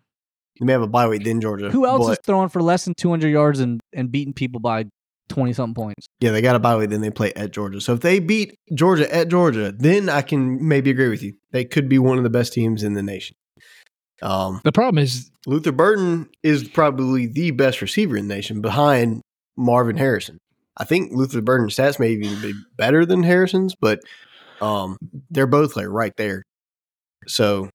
They 0.60 0.66
may 0.66 0.72
have 0.72 0.82
a 0.82 0.86
bye 0.86 1.08
week, 1.08 1.24
then 1.24 1.40
Georgia. 1.40 1.70
Who 1.70 1.86
else 1.86 2.04
But, 2.06 2.12
is 2.12 2.18
throwing 2.26 2.50
for 2.50 2.60
less 2.60 2.84
than 2.84 2.92
200 2.98 3.28
yards 3.28 3.60
and, 3.60 3.80
and 3.94 4.12
beating 4.12 4.34
people 4.34 4.60
by 4.60 4.84
20 5.28 5.52
something 5.52 5.74
points? 5.74 6.06
Yeah, 6.20 6.30
they 6.32 6.40
got 6.42 6.56
a 6.56 6.58
bye 6.58 6.76
week, 6.76 6.90
then 6.90 7.00
they 7.00 7.10
play 7.10 7.32
at 7.34 7.52
Georgia. 7.52 7.80
So 7.80 7.94
if 7.94 8.00
they 8.00 8.18
beat 8.18 8.54
Georgia 8.74 9.12
at 9.14 9.28
Georgia, 9.28 9.72
then 9.76 10.08
I 10.08 10.22
can 10.22 10.66
maybe 10.66 10.90
agree 10.90 11.08
with 11.08 11.22
you. 11.22 11.34
They 11.52 11.64
could 11.64 11.88
be 11.88 11.98
one 11.98 12.18
of 12.18 12.24
the 12.24 12.30
best 12.30 12.52
teams 12.52 12.82
in 12.82 12.94
the 12.94 13.02
nation. 13.02 13.36
Um, 14.22 14.60
The 14.64 14.72
problem 14.72 15.02
is, 15.02 15.30
Luther 15.46 15.72
Burden 15.72 16.28
is 16.42 16.68
probably 16.68 17.26
the 17.26 17.52
best 17.52 17.80
receiver 17.80 18.16
in 18.16 18.28
the 18.28 18.34
nation 18.34 18.60
behind 18.60 19.22
Marvin 19.56 19.96
Harrison. 19.96 20.38
I 20.76 20.84
think 20.84 21.12
Luther 21.12 21.40
Burden's 21.40 21.76
stats 21.76 21.98
may 21.98 22.10
even 22.10 22.40
be 22.40 22.54
better 22.76 23.04
than 23.06 23.22
Harrison's, 23.22 23.74
but 23.80 24.00
um, 24.60 24.96
they're 25.30 25.46
both 25.46 25.76
like 25.76 25.86
right 25.88 26.12
there. 26.16 26.42
So 27.26 27.68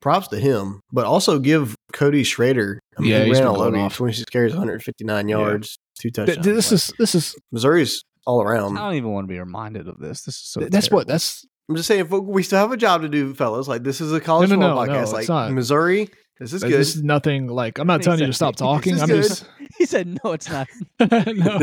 props 0.00 0.28
to 0.28 0.38
him, 0.38 0.80
but 0.92 1.04
also 1.06 1.38
give 1.38 1.74
Cody 1.92 2.24
Schrader. 2.24 2.78
I 2.96 3.00
mean, 3.00 3.10
Yeah, 3.10 3.20
he 3.20 3.26
he's 3.26 3.34
ran 3.34 3.42
been 3.42 3.48
all 3.48 3.60
over 3.60 3.70
going 3.70 3.80
you. 3.80 3.86
off. 3.86 3.96
26 3.96 4.30
carries, 4.30 4.52
159 4.52 5.28
yards, 5.28 5.76
two 5.98 6.10
th- 6.10 6.26
touchdowns. 6.26 6.46
this 6.46 6.70
Like, 6.70 6.74
is 6.76 6.92
this 6.98 7.14
is 7.14 7.36
Missouri's 7.52 8.04
all 8.26 8.42
around. 8.42 8.76
I 8.78 8.82
don't 8.86 8.94
even 8.94 9.10
want 9.12 9.26
to 9.28 9.32
be 9.32 9.38
reminded 9.38 9.88
of 9.88 9.98
this. 9.98 10.22
This 10.22 10.36
is 10.36 10.42
so. 10.44 10.60
that's 10.60 10.90
what 10.90 11.06
that's 11.06 11.44
I'm 11.68 11.76
just 11.76 11.88
saying, 11.88 12.08
we 12.26 12.42
still 12.42 12.58
have 12.58 12.72
a 12.72 12.76
job 12.76 13.02
to 13.02 13.08
do, 13.08 13.32
fellas. 13.34 13.66
Like 13.68 13.82
this 13.84 14.00
is 14.00 14.12
a 14.12 14.20
college 14.20 14.50
No, 14.50 14.56
no, 14.56 14.66
football 14.68 14.86
no, 14.86 14.92
no, 14.92 14.98
podcast. 14.98 15.02
it's 15.04 15.12
like 15.12 15.28
not. 15.28 15.52
Missouri, 15.52 16.08
this 16.38 16.52
is 16.52 16.62
good. 16.62 16.72
this 16.72 16.94
is 16.96 17.02
nothing 17.02 17.46
like. 17.46 17.78
I'm 17.78 17.86
not 17.86 18.02
telling 18.02 18.20
you 18.20 18.26
to 18.26 18.32
stop 18.34 18.56
talking. 18.56 18.94
is 18.94 19.02
I'm 19.02 19.08
good. 19.08 19.22
just 19.22 19.46
He 19.78 19.86
said, 19.86 20.18
"No, 20.22 20.32
it's 20.32 20.48
not." 20.48 20.68
no. 21.00 21.58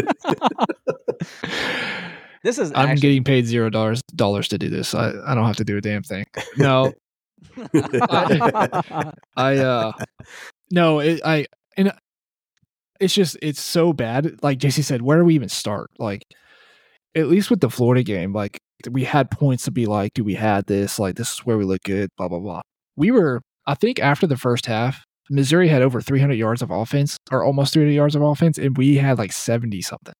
This 2.43 2.57
is. 2.57 2.71
I'm 2.73 2.89
actually, 2.89 3.01
getting 3.01 3.23
paid 3.23 3.45
zero 3.45 3.69
dollars 3.69 4.01
dollars 4.15 4.47
to 4.49 4.57
do 4.57 4.69
this. 4.69 4.95
I, 4.95 5.11
I 5.27 5.35
don't 5.35 5.45
have 5.45 5.57
to 5.57 5.63
do 5.63 5.77
a 5.77 5.81
damn 5.81 6.01
thing. 6.03 6.25
No, 6.57 6.93
I 9.37 9.57
uh 9.57 9.91
no, 10.71 10.99
it, 10.99 11.21
I 11.23 11.45
and 11.77 11.91
it's 13.01 13.13
just 13.13 13.37
it's 13.41 13.59
so 13.59 13.91
bad. 13.91 14.41
Like 14.41 14.59
JC 14.59 14.83
said, 14.83 15.01
where 15.01 15.17
do 15.17 15.25
we 15.25 15.35
even 15.35 15.49
start? 15.49 15.89
Like 15.99 16.23
at 17.15 17.27
least 17.27 17.49
with 17.49 17.59
the 17.59 17.69
Florida 17.69 18.03
game, 18.03 18.31
like 18.31 18.59
we 18.89 19.03
had 19.03 19.31
points 19.31 19.65
to 19.65 19.71
be 19.71 19.85
like, 19.85 20.13
do 20.13 20.23
we 20.23 20.35
had 20.35 20.65
this? 20.67 20.99
Like 20.99 21.15
this 21.15 21.33
is 21.33 21.39
where 21.39 21.57
we 21.57 21.65
look 21.65 21.81
good. 21.83 22.09
Blah 22.17 22.29
blah 22.29 22.39
blah. 22.39 22.61
We 22.95 23.11
were, 23.11 23.41
I 23.65 23.75
think, 23.75 23.99
after 23.99 24.27
the 24.27 24.37
first 24.37 24.65
half, 24.67 25.03
Missouri 25.29 25.67
had 25.67 25.81
over 25.81 26.01
300 26.01 26.35
yards 26.35 26.61
of 26.61 26.71
offense, 26.71 27.17
or 27.31 27.43
almost 27.43 27.73
300 27.73 27.93
yards 27.93 28.15
of 28.15 28.21
offense, 28.21 28.57
and 28.57 28.77
we 28.77 28.97
had 28.97 29.17
like 29.17 29.31
70 29.31 29.81
something. 29.81 30.13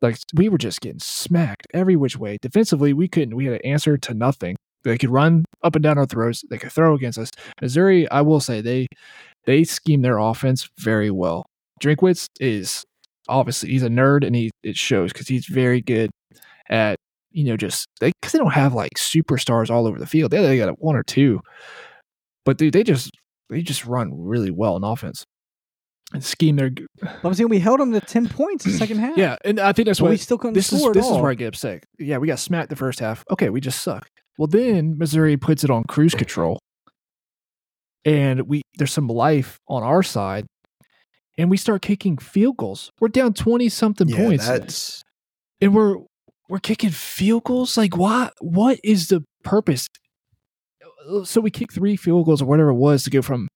Like 0.00 0.18
we 0.34 0.48
were 0.48 0.58
just 0.58 0.80
getting 0.80 1.00
smacked 1.00 1.66
every 1.74 1.96
which 1.96 2.16
way. 2.16 2.38
Defensively, 2.40 2.92
we 2.92 3.08
couldn't. 3.08 3.36
We 3.36 3.46
had 3.46 3.54
an 3.54 3.64
answer 3.64 3.96
to 3.96 4.14
nothing. 4.14 4.56
They 4.84 4.98
could 4.98 5.10
run 5.10 5.44
up 5.62 5.74
and 5.74 5.82
down 5.82 5.98
our 5.98 6.06
throats. 6.06 6.44
They 6.48 6.58
could 6.58 6.72
throw 6.72 6.94
against 6.94 7.18
us. 7.18 7.30
Missouri, 7.60 8.08
I 8.10 8.20
will 8.20 8.40
say 8.40 8.60
they 8.60 8.86
they 9.46 9.64
scheme 9.64 10.02
their 10.02 10.18
offense 10.18 10.68
very 10.78 11.10
well. 11.10 11.46
Drinkwitz 11.84 12.26
is 12.40 12.84
obviously 13.28 13.70
he's 13.70 13.82
a 13.82 13.88
nerd 13.88 14.26
and 14.26 14.34
he 14.34 14.50
it 14.62 14.76
shows 14.76 15.12
because 15.12 15.28
he's 15.28 15.46
very 15.46 15.80
good 15.80 16.10
at 16.68 16.96
you 17.30 17.44
know 17.44 17.56
just 17.56 17.86
they 18.00 18.12
because 18.20 18.32
they 18.32 18.38
don't 18.38 18.52
have 18.52 18.74
like 18.74 18.92
superstars 18.96 19.70
all 19.70 19.86
over 19.86 19.98
the 19.98 20.06
field. 20.06 20.30
They, 20.30 20.42
they 20.42 20.58
got 20.58 20.80
one 20.80 20.96
or 20.96 21.02
two, 21.02 21.40
but 22.44 22.58
dude, 22.58 22.72
they 22.72 22.82
just 22.82 23.10
they 23.50 23.62
just 23.62 23.84
run 23.84 24.10
really 24.14 24.50
well 24.50 24.76
in 24.76 24.84
offense 24.84 25.24
and 26.12 26.24
scheme 26.24 26.56
their. 26.56 26.70
I'm 27.22 27.34
saying 27.34 27.48
we 27.48 27.58
held 27.58 27.80
them 27.80 27.92
to 27.92 28.00
ten 28.00 28.28
points 28.28 28.64
in 28.64 28.72
the 28.72 28.78
second 28.78 28.98
half. 29.00 29.16
Yeah, 29.16 29.36
and 29.44 29.58
I 29.60 29.72
think 29.72 29.86
that's 29.86 30.00
why 30.00 30.10
we 30.10 30.16
still 30.16 30.38
couldn't 30.38 30.54
this 30.54 30.72
is 30.72 30.78
score 30.78 30.90
at 30.90 30.94
this 30.94 31.06
all. 31.06 31.16
is 31.16 31.22
where 31.22 31.30
I 31.30 31.34
get 31.34 31.48
upset. 31.48 31.84
Yeah, 31.98 32.18
we 32.18 32.26
got 32.26 32.38
smacked 32.38 32.70
the 32.70 32.76
first 32.76 33.00
half. 33.00 33.24
Okay, 33.30 33.50
we 33.50 33.60
just 33.60 33.82
suck. 33.82 34.08
Well, 34.38 34.48
then 34.48 34.98
Missouri 34.98 35.36
puts 35.36 35.64
it 35.64 35.70
on 35.70 35.84
cruise 35.84 36.14
control, 36.14 36.58
and 38.04 38.42
we 38.42 38.62
there's 38.76 38.92
some 38.92 39.08
life 39.08 39.58
on 39.68 39.82
our 39.82 40.02
side, 40.02 40.46
and 41.38 41.50
we 41.50 41.56
start 41.56 41.82
kicking 41.82 42.16
field 42.18 42.56
goals. 42.56 42.90
We're 43.00 43.08
down 43.08 43.34
twenty 43.34 43.68
something 43.68 44.08
Yeah, 44.08 44.16
points, 44.16 44.46
that's 44.46 45.02
and 45.60 45.74
we're 45.74 45.96
we're 46.48 46.58
kicking 46.58 46.90
field 46.90 47.44
goals. 47.44 47.76
Like, 47.76 47.96
what? 47.96 48.34
What 48.40 48.78
is 48.84 49.08
the 49.08 49.24
purpose? 49.42 49.88
So 51.24 51.40
we 51.40 51.50
kick 51.50 51.72
three 51.72 51.96
field 51.96 52.26
goals 52.26 52.42
or 52.42 52.46
whatever 52.46 52.70
it 52.70 52.74
was 52.74 53.04
to 53.04 53.10
go 53.10 53.22
from 53.22 53.48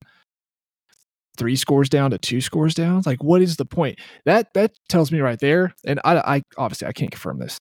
three 1.38 1.56
scores 1.56 1.88
down 1.88 2.10
to 2.10 2.18
two 2.18 2.40
scores 2.40 2.74
down. 2.74 3.02
Like, 3.06 3.22
what 3.22 3.40
is 3.42 3.56
the 3.56 3.64
point? 3.64 3.98
That 4.26 4.48
that 4.54 4.72
tells 4.88 5.12
me 5.12 5.20
right 5.20 5.38
there. 5.38 5.74
And 5.86 6.00
I, 6.04 6.16
I 6.18 6.42
obviously 6.56 6.88
I 6.88 6.92
can't 6.92 7.10
confirm 7.10 7.38
this, 7.38 7.58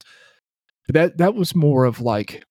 but 0.87 0.93
that 0.93 1.17
that 1.19 1.35
was 1.35 1.55
more 1.55 1.85
of 1.85 2.01
like 2.01 2.43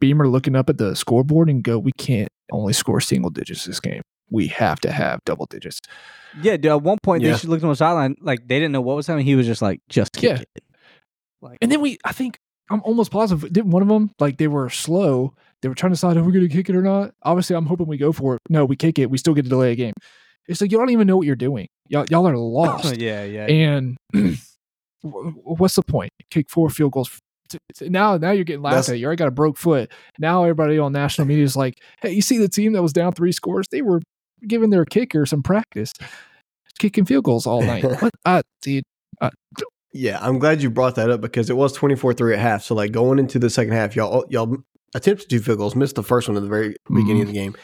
Beamer 0.00 0.28
looking 0.28 0.56
up 0.56 0.68
at 0.68 0.78
the 0.78 0.96
scoreboard 0.96 1.48
and 1.48 1.62
go, 1.62 1.78
we 1.78 1.92
can't 1.96 2.28
only 2.50 2.72
score 2.72 3.00
single 3.00 3.30
digits 3.30 3.64
this 3.64 3.80
game. 3.80 4.02
We 4.32 4.48
have 4.48 4.80
to 4.80 4.90
have 4.90 5.20
double 5.24 5.46
digits. 5.46 5.80
Yeah, 6.40 6.56
dude, 6.56 6.66
at 6.72 6.82
one 6.82 6.98
point 7.02 7.22
Yeah. 7.22 7.32
they 7.32 7.38
should 7.38 7.50
look 7.50 7.62
on 7.62 7.68
the 7.68 7.76
sideline 7.76 8.16
like 8.20 8.40
they 8.48 8.56
didn't 8.58 8.72
know 8.72 8.80
what 8.80 8.96
was 8.96 9.06
happening. 9.06 9.26
He 9.26 9.34
was 9.36 9.46
just 9.46 9.60
like, 9.62 9.80
just 9.88 10.12
kick 10.12 10.22
Yeah. 10.22 10.40
it. 10.56 10.64
Like, 11.42 11.58
And 11.60 11.70
then 11.70 11.78
uh 11.80 11.82
we, 11.82 11.98
I 12.04 12.12
think, 12.12 12.38
I'm 12.70 12.80
almost 12.84 13.10
positive. 13.10 13.52
Didn't 13.52 13.70
one 13.70 13.82
of 13.82 13.88
them 13.88 14.10
like 14.18 14.38
they 14.38 14.48
were 14.48 14.70
slow? 14.70 15.34
They 15.60 15.68
were 15.68 15.74
trying 15.74 15.90
to 15.90 15.94
decide 15.94 16.16
if 16.16 16.24
we're 16.24 16.32
going 16.32 16.48
to 16.48 16.54
kick 16.54 16.68
it 16.70 16.74
or 16.76 16.82
not. 16.82 17.12
Obviously, 17.22 17.54
I'm 17.54 17.66
hoping 17.66 17.86
we 17.86 17.96
go 17.98 18.12
for 18.12 18.36
it. 18.36 18.40
No, 18.48 18.64
we 18.64 18.74
kick 18.76 18.98
it. 18.98 19.10
We 19.10 19.18
still 19.18 19.34
get 19.34 19.42
to 19.42 19.48
delay 19.48 19.72
a 19.72 19.74
game. 19.76 19.92
It's 20.48 20.60
like 20.60 20.72
you 20.72 20.78
don't 20.78 20.90
even 20.90 21.06
know 21.06 21.16
what 21.16 21.26
you're 21.26 21.36
doing. 21.36 21.68
Y'all, 21.88 22.06
y'all 22.10 22.26
are 22.26 22.36
lost. 22.36 22.96
yeah, 22.98 23.24
yeah. 23.24 23.46
and 23.46 23.96
what's 25.02 25.74
the 25.74 25.82
point? 25.82 26.10
Kick 26.30 26.48
four 26.50 26.70
field 26.70 26.92
goals. 26.92 27.18
Now, 27.82 28.16
now 28.16 28.30
you're 28.30 28.44
getting 28.44 28.62
laughed 28.62 28.74
That's- 28.74 28.88
at. 28.90 28.98
You 28.98 29.06
already 29.06 29.18
got 29.18 29.28
a 29.28 29.32
broke 29.32 29.58
foot. 29.58 29.92
Now 30.18 30.42
everybody 30.44 30.78
on 30.78 30.92
national 30.92 31.26
media 31.26 31.44
is 31.44 31.56
like, 31.56 31.74
"Hey, 32.00 32.12
you 32.12 32.22
see 32.22 32.38
the 32.38 32.48
team 32.48 32.72
that 32.72 32.82
was 32.82 32.92
down 32.94 33.12
three 33.12 33.32
scores? 33.32 33.66
They 33.70 33.82
were 33.82 34.00
giving 34.46 34.70
their 34.70 34.84
kicker 34.84 35.26
some 35.26 35.42
practice, 35.42 35.92
kicking 36.78 37.04
field 37.04 37.24
goals 37.24 37.46
all 37.46 37.62
night." 37.62 37.84
what, 38.00 38.12
uh, 38.24 38.42
dude? 38.62 38.84
Yeah, 39.94 40.18
I'm 40.22 40.38
glad 40.38 40.62
you 40.62 40.70
brought 40.70 40.94
that 40.94 41.10
up 41.10 41.20
because 41.20 41.50
it 41.50 41.56
was 41.56 41.76
24-3 41.76 42.32
at 42.32 42.38
half. 42.38 42.62
So 42.62 42.74
like 42.74 42.92
going 42.92 43.18
into 43.18 43.38
the 43.38 43.50
second 43.50 43.74
half, 43.74 43.94
y'all 43.94 44.24
y'all 44.30 44.56
attempted 44.94 45.28
two 45.28 45.40
field 45.40 45.58
goals, 45.58 45.76
missed 45.76 45.96
the 45.96 46.02
first 46.02 46.28
one 46.28 46.36
at 46.36 46.42
the 46.42 46.48
very 46.48 46.76
beginning 46.88 47.22
of 47.22 47.28
the 47.28 47.34
game, 47.34 47.54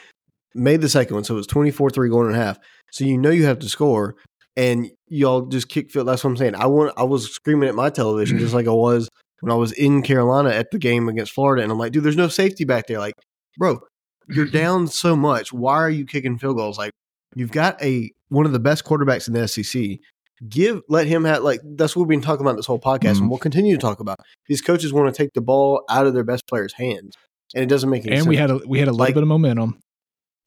made 0.54 0.80
the 0.80 0.88
second 0.88 1.14
one, 1.14 1.24
so 1.24 1.34
it 1.34 1.38
was 1.38 1.46
24-3 1.46 2.10
going 2.10 2.28
in 2.28 2.34
half. 2.34 2.58
So 2.90 3.04
you 3.04 3.16
know 3.16 3.30
you 3.30 3.46
have 3.46 3.58
to 3.60 3.68
score, 3.68 4.16
and 4.56 4.90
y'all 5.06 5.46
just 5.46 5.68
kick 5.68 5.90
field. 5.90 6.08
That's 6.08 6.22
what 6.22 6.30
I'm 6.30 6.36
saying. 6.36 6.54
I 6.54 6.66
want. 6.66 6.92
I 6.96 7.04
was 7.04 7.30
screaming 7.32 7.68
at 7.68 7.74
my 7.74 7.90
television 7.90 8.38
just 8.38 8.54
like 8.54 8.66
I 8.66 8.72
was 8.72 9.08
when 9.40 9.52
I 9.52 9.56
was 9.56 9.72
in 9.72 10.02
Carolina 10.02 10.50
at 10.50 10.70
the 10.70 10.78
game 10.78 11.08
against 11.08 11.32
Florida, 11.32 11.62
and 11.62 11.72
I'm 11.72 11.78
like, 11.78 11.92
dude, 11.92 12.04
there's 12.04 12.16
no 12.16 12.28
safety 12.28 12.64
back 12.64 12.86
there. 12.88 12.98
Like, 12.98 13.14
bro, 13.56 13.80
you're 14.28 14.46
down 14.46 14.86
so 14.88 15.16
much. 15.16 15.52
Why 15.52 15.74
are 15.74 15.90
you 15.90 16.04
kicking 16.04 16.38
field 16.38 16.56
goals? 16.56 16.78
Like, 16.78 16.92
you've 17.34 17.52
got 17.52 17.80
a 17.82 18.10
one 18.28 18.46
of 18.46 18.52
the 18.52 18.58
best 18.58 18.84
quarterbacks 18.84 19.26
in 19.28 19.34
the 19.34 19.46
SEC. 19.48 19.98
Give 20.48 20.82
let 20.88 21.06
him 21.08 21.24
have 21.24 21.42
like 21.42 21.60
that's 21.64 21.96
what 21.96 22.02
we've 22.06 22.16
been 22.16 22.24
talking 22.24 22.46
about 22.46 22.56
this 22.56 22.66
whole 22.66 22.78
podcast, 22.78 23.14
Mhm. 23.14 23.20
and 23.22 23.30
we'll 23.30 23.38
continue 23.40 23.74
to 23.76 23.80
talk 23.80 23.98
about. 24.00 24.20
These 24.46 24.60
coaches 24.60 24.92
want 24.92 25.12
to 25.12 25.22
take 25.22 25.32
the 25.32 25.40
ball 25.40 25.82
out 25.90 26.06
of 26.06 26.14
their 26.14 26.22
best 26.22 26.46
players' 26.46 26.74
hands, 26.74 27.14
and 27.54 27.64
it 27.64 27.68
doesn't 27.68 27.90
make 27.90 28.02
any 28.06 28.12
and 28.12 28.20
sense. 28.20 28.28
we 28.28 28.36
had 28.36 28.50
a 28.50 28.60
we 28.66 28.78
had 28.78 28.86
a 28.86 28.92
little 28.92 29.04
Like- 29.06 29.14
bit 29.14 29.22
of 29.24 29.28
momentum, 29.28 29.78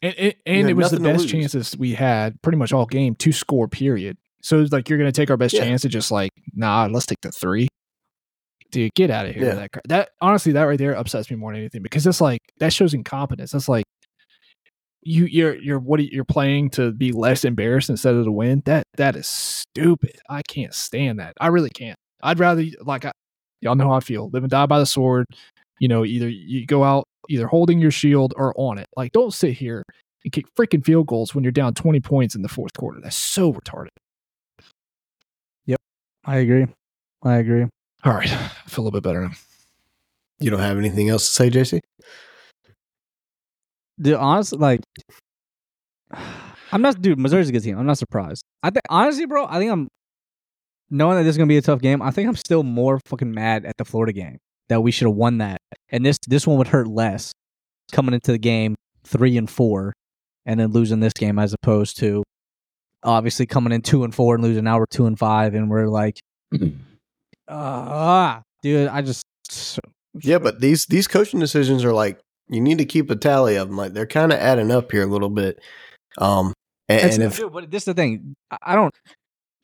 and 0.02 0.16
it, 0.18 0.38
and 0.46 0.70
it 0.70 0.76
was 0.78 0.92
the 0.92 1.00
best 1.02 1.28
chances 1.28 1.76
we 1.78 1.94
had 1.94 2.42
pretty 2.42 2.58
much 2.58 2.72
all 2.72 2.86
game 2.86 3.16
to 3.16 3.32
score. 3.34 3.68
Period. 3.68 4.16
So 4.42 4.62
it's 4.62 4.72
like 4.72 4.88
you're 4.88 4.98
gonna 4.98 5.12
take 5.12 5.30
our 5.30 5.36
best 5.38 5.54
Yeah. 5.56 5.66
chance 5.66 5.84
and 5.84 5.92
just 5.92 6.10
like 6.10 6.32
nah, 6.54 6.88
let's 6.90 7.06
take 7.06 7.20
the 7.22 7.32
three. 7.32 7.68
Dude, 8.72 8.94
get 8.96 9.10
out 9.12 9.26
of 9.26 9.36
here. 9.36 9.46
Yeah. 9.46 9.56
That 9.56 9.72
cra- 9.72 9.82
that 9.90 10.10
honestly, 10.22 10.54
that 10.54 10.64
right 10.64 10.78
there 10.80 10.94
upsets 10.96 11.30
me 11.30 11.36
more 11.36 11.52
than 11.52 11.60
anything 11.60 11.82
because 11.82 12.08
it's 12.08 12.22
like 12.22 12.40
that 12.60 12.72
shows 12.74 12.94
incompetence. 12.94 13.52
That's 13.52 13.68
like 13.70 13.84
you 15.04 15.26
you're 15.26 15.56
you're 15.56 15.80
what 15.80 16.00
are 16.00 16.04
you- 16.04 16.10
you're 16.14 16.24
playing 16.26 16.70
to 16.72 16.92
be 16.92 17.12
less 17.12 17.44
embarrassed 17.44 17.90
instead 17.90 18.16
of 18.16 18.26
to 18.26 18.32
win. 18.32 18.62
That 18.66 18.84
that 18.98 19.16
is 19.16 19.28
stupid. 19.28 20.18
I 20.30 20.42
can't 20.44 20.74
stand 20.74 21.20
that. 21.20 21.34
I 21.42 21.48
really 21.48 21.70
can't. 21.72 21.98
I'd 22.24 22.40
rather 22.40 22.64
like 22.82 23.04
I, 23.06 23.12
y'all 23.62 23.76
know 23.76 23.90
how 23.90 23.96
I 23.96 24.00
feel. 24.00 24.30
Live 24.32 24.44
and 24.44 24.52
die 24.52 24.66
by 24.68 24.80
the 24.80 24.86
sword. 24.86 25.26
You 25.80 25.88
know, 25.88 26.06
either 26.06 26.30
you 26.30 26.66
go 26.66 26.84
out 26.84 27.06
either 27.30 27.48
holding 27.48 27.80
your 27.80 27.92
shield 27.92 28.34
or 28.38 28.54
on 28.58 28.78
it. 28.78 28.88
Like 28.96 29.12
don't 29.12 29.34
sit 29.34 29.54
here 29.54 29.84
and 30.24 30.32
kick 30.32 30.46
freaking 30.58 30.86
field 30.86 31.08
goals 31.08 31.34
when 31.34 31.44
you're 31.44 31.52
down 31.52 31.74
20 31.74 32.00
points 32.00 32.36
in 32.36 32.42
the 32.44 32.48
fourth 32.50 32.74
quarter. 32.78 33.00
That's 33.02 33.16
so 33.16 33.52
retarded. 33.52 33.88
Yep, 35.66 35.80
I 36.26 36.38
agree. 36.38 36.68
I 37.24 37.36
agree. 37.38 37.66
All 38.04 38.14
right. 38.14 38.32
I 38.32 38.48
feel 38.68 38.84
a 38.84 38.86
little 38.86 38.92
bit 38.92 39.04
better 39.04 39.22
now. 39.22 39.32
you 40.40 40.50
don't 40.50 40.60
have 40.60 40.78
anything 40.78 41.10
else 41.10 41.28
to 41.28 41.34
say, 41.34 41.50
JC? 41.50 41.80
Dude, 44.00 44.16
honestly, 44.16 44.58
like, 44.58 44.82
I'm 46.72 46.82
not, 46.82 47.02
dude. 47.02 47.20
Missouri's 47.20 47.50
a 47.50 47.52
good 47.52 47.64
team. 47.64 47.78
I'm 47.78 47.86
not 47.86 47.98
surprised. 47.98 48.44
I 48.64 48.70
think, 48.70 48.84
honestly, 48.90 49.26
bro, 49.26 49.46
I 49.46 49.60
think 49.60 49.72
I'm 49.72 49.88
knowing 50.90 51.18
that 51.18 51.24
this 51.24 51.32
is 51.32 51.38
gonna 51.38 51.48
be 51.48 51.58
a 51.58 51.62
tough 51.62 51.82
game. 51.82 52.02
I 52.02 52.12
think 52.12 52.28
I'm 52.30 52.36
still 52.36 52.64
more 52.64 53.00
fucking 53.06 53.32
mad 53.32 53.66
at 53.66 53.76
the 53.78 53.86
Florida 53.86 54.14
game 54.14 54.38
that 54.70 54.82
we 54.82 54.92
should 54.92 55.08
have 55.08 55.16
won 55.16 55.40
that, 55.40 55.60
and 55.90 56.06
this 56.06 56.18
this 56.28 56.48
one 56.48 56.58
would 56.58 56.68
hurt 56.70 56.88
less 56.88 57.34
coming 57.92 58.14
into 58.14 58.32
the 58.32 58.38
game 58.38 58.76
three 59.04 59.38
and 59.38 59.50
four, 59.50 59.94
and 60.46 60.60
then 60.60 60.72
losing 60.72 61.02
this 61.02 61.14
game 61.14 61.38
as 61.38 61.54
opposed 61.54 61.98
to 62.00 62.24
obviously 63.04 63.46
coming 63.46 63.74
in 63.74 63.82
two 63.82 64.04
and 64.06 64.16
four 64.16 64.36
and 64.36 64.44
losing. 64.44 64.64
Now 64.64 64.80
we're 64.80 64.86
two 64.86 65.06
and 65.08 65.20
five, 65.20 65.54
and 65.54 65.70
we're 65.70 65.88
like, 65.88 66.20
ah, 67.48 68.42
dude, 68.62 68.88
I 68.88 69.02
just 69.02 69.24
Yeah, 70.22 70.40
but 70.40 70.60
these 70.60 70.86
these 70.88 71.08
coaching 71.08 71.40
decisions 71.40 71.84
are 71.86 71.94
like 71.94 72.20
you 72.50 72.62
need 72.62 72.78
to 72.80 72.86
keep 72.86 73.10
a 73.10 73.16
tally 73.16 73.56
of 73.56 73.68
them. 73.70 73.78
Like 73.78 73.94
they're 73.94 74.06
kind 74.06 74.32
of 74.32 74.40
adding 74.40 74.72
up 74.72 74.92
here 74.92 75.04
a 75.04 75.08
little 75.08 75.30
bit. 75.30 75.60
Um, 76.18 76.54
and, 76.90 77.14
and 77.14 77.24
if 77.24 77.38
dude, 77.38 77.54
but 77.54 77.72
this 77.72 77.82
is 77.84 77.86
the 77.86 77.94
thing. 77.94 78.36
I- 78.52 78.58
I 78.64 78.76
don't. 78.76 78.94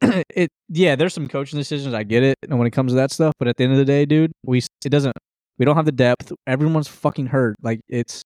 it 0.35 0.49
yeah, 0.69 0.95
there's 0.95 1.13
some 1.13 1.27
coaching 1.27 1.57
decisions. 1.57 1.93
I 1.93 2.03
get 2.03 2.23
it, 2.23 2.37
and 2.43 2.57
when 2.57 2.67
it 2.67 2.71
comes 2.71 2.91
to 2.91 2.95
that 2.97 3.11
stuff, 3.11 3.33
but 3.39 3.47
at 3.47 3.57
the 3.57 3.63
end 3.63 3.73
of 3.73 3.79
the 3.79 3.85
day, 3.85 4.05
dude, 4.05 4.31
we 4.45 4.59
it 4.85 4.89
doesn't. 4.89 5.13
We 5.57 5.65
don't 5.65 5.75
have 5.75 5.85
the 5.85 5.91
depth. 5.91 6.31
Everyone's 6.45 6.87
fucking 6.87 7.25
hurt. 7.27 7.55
Like 7.61 7.81
it's 7.89 8.21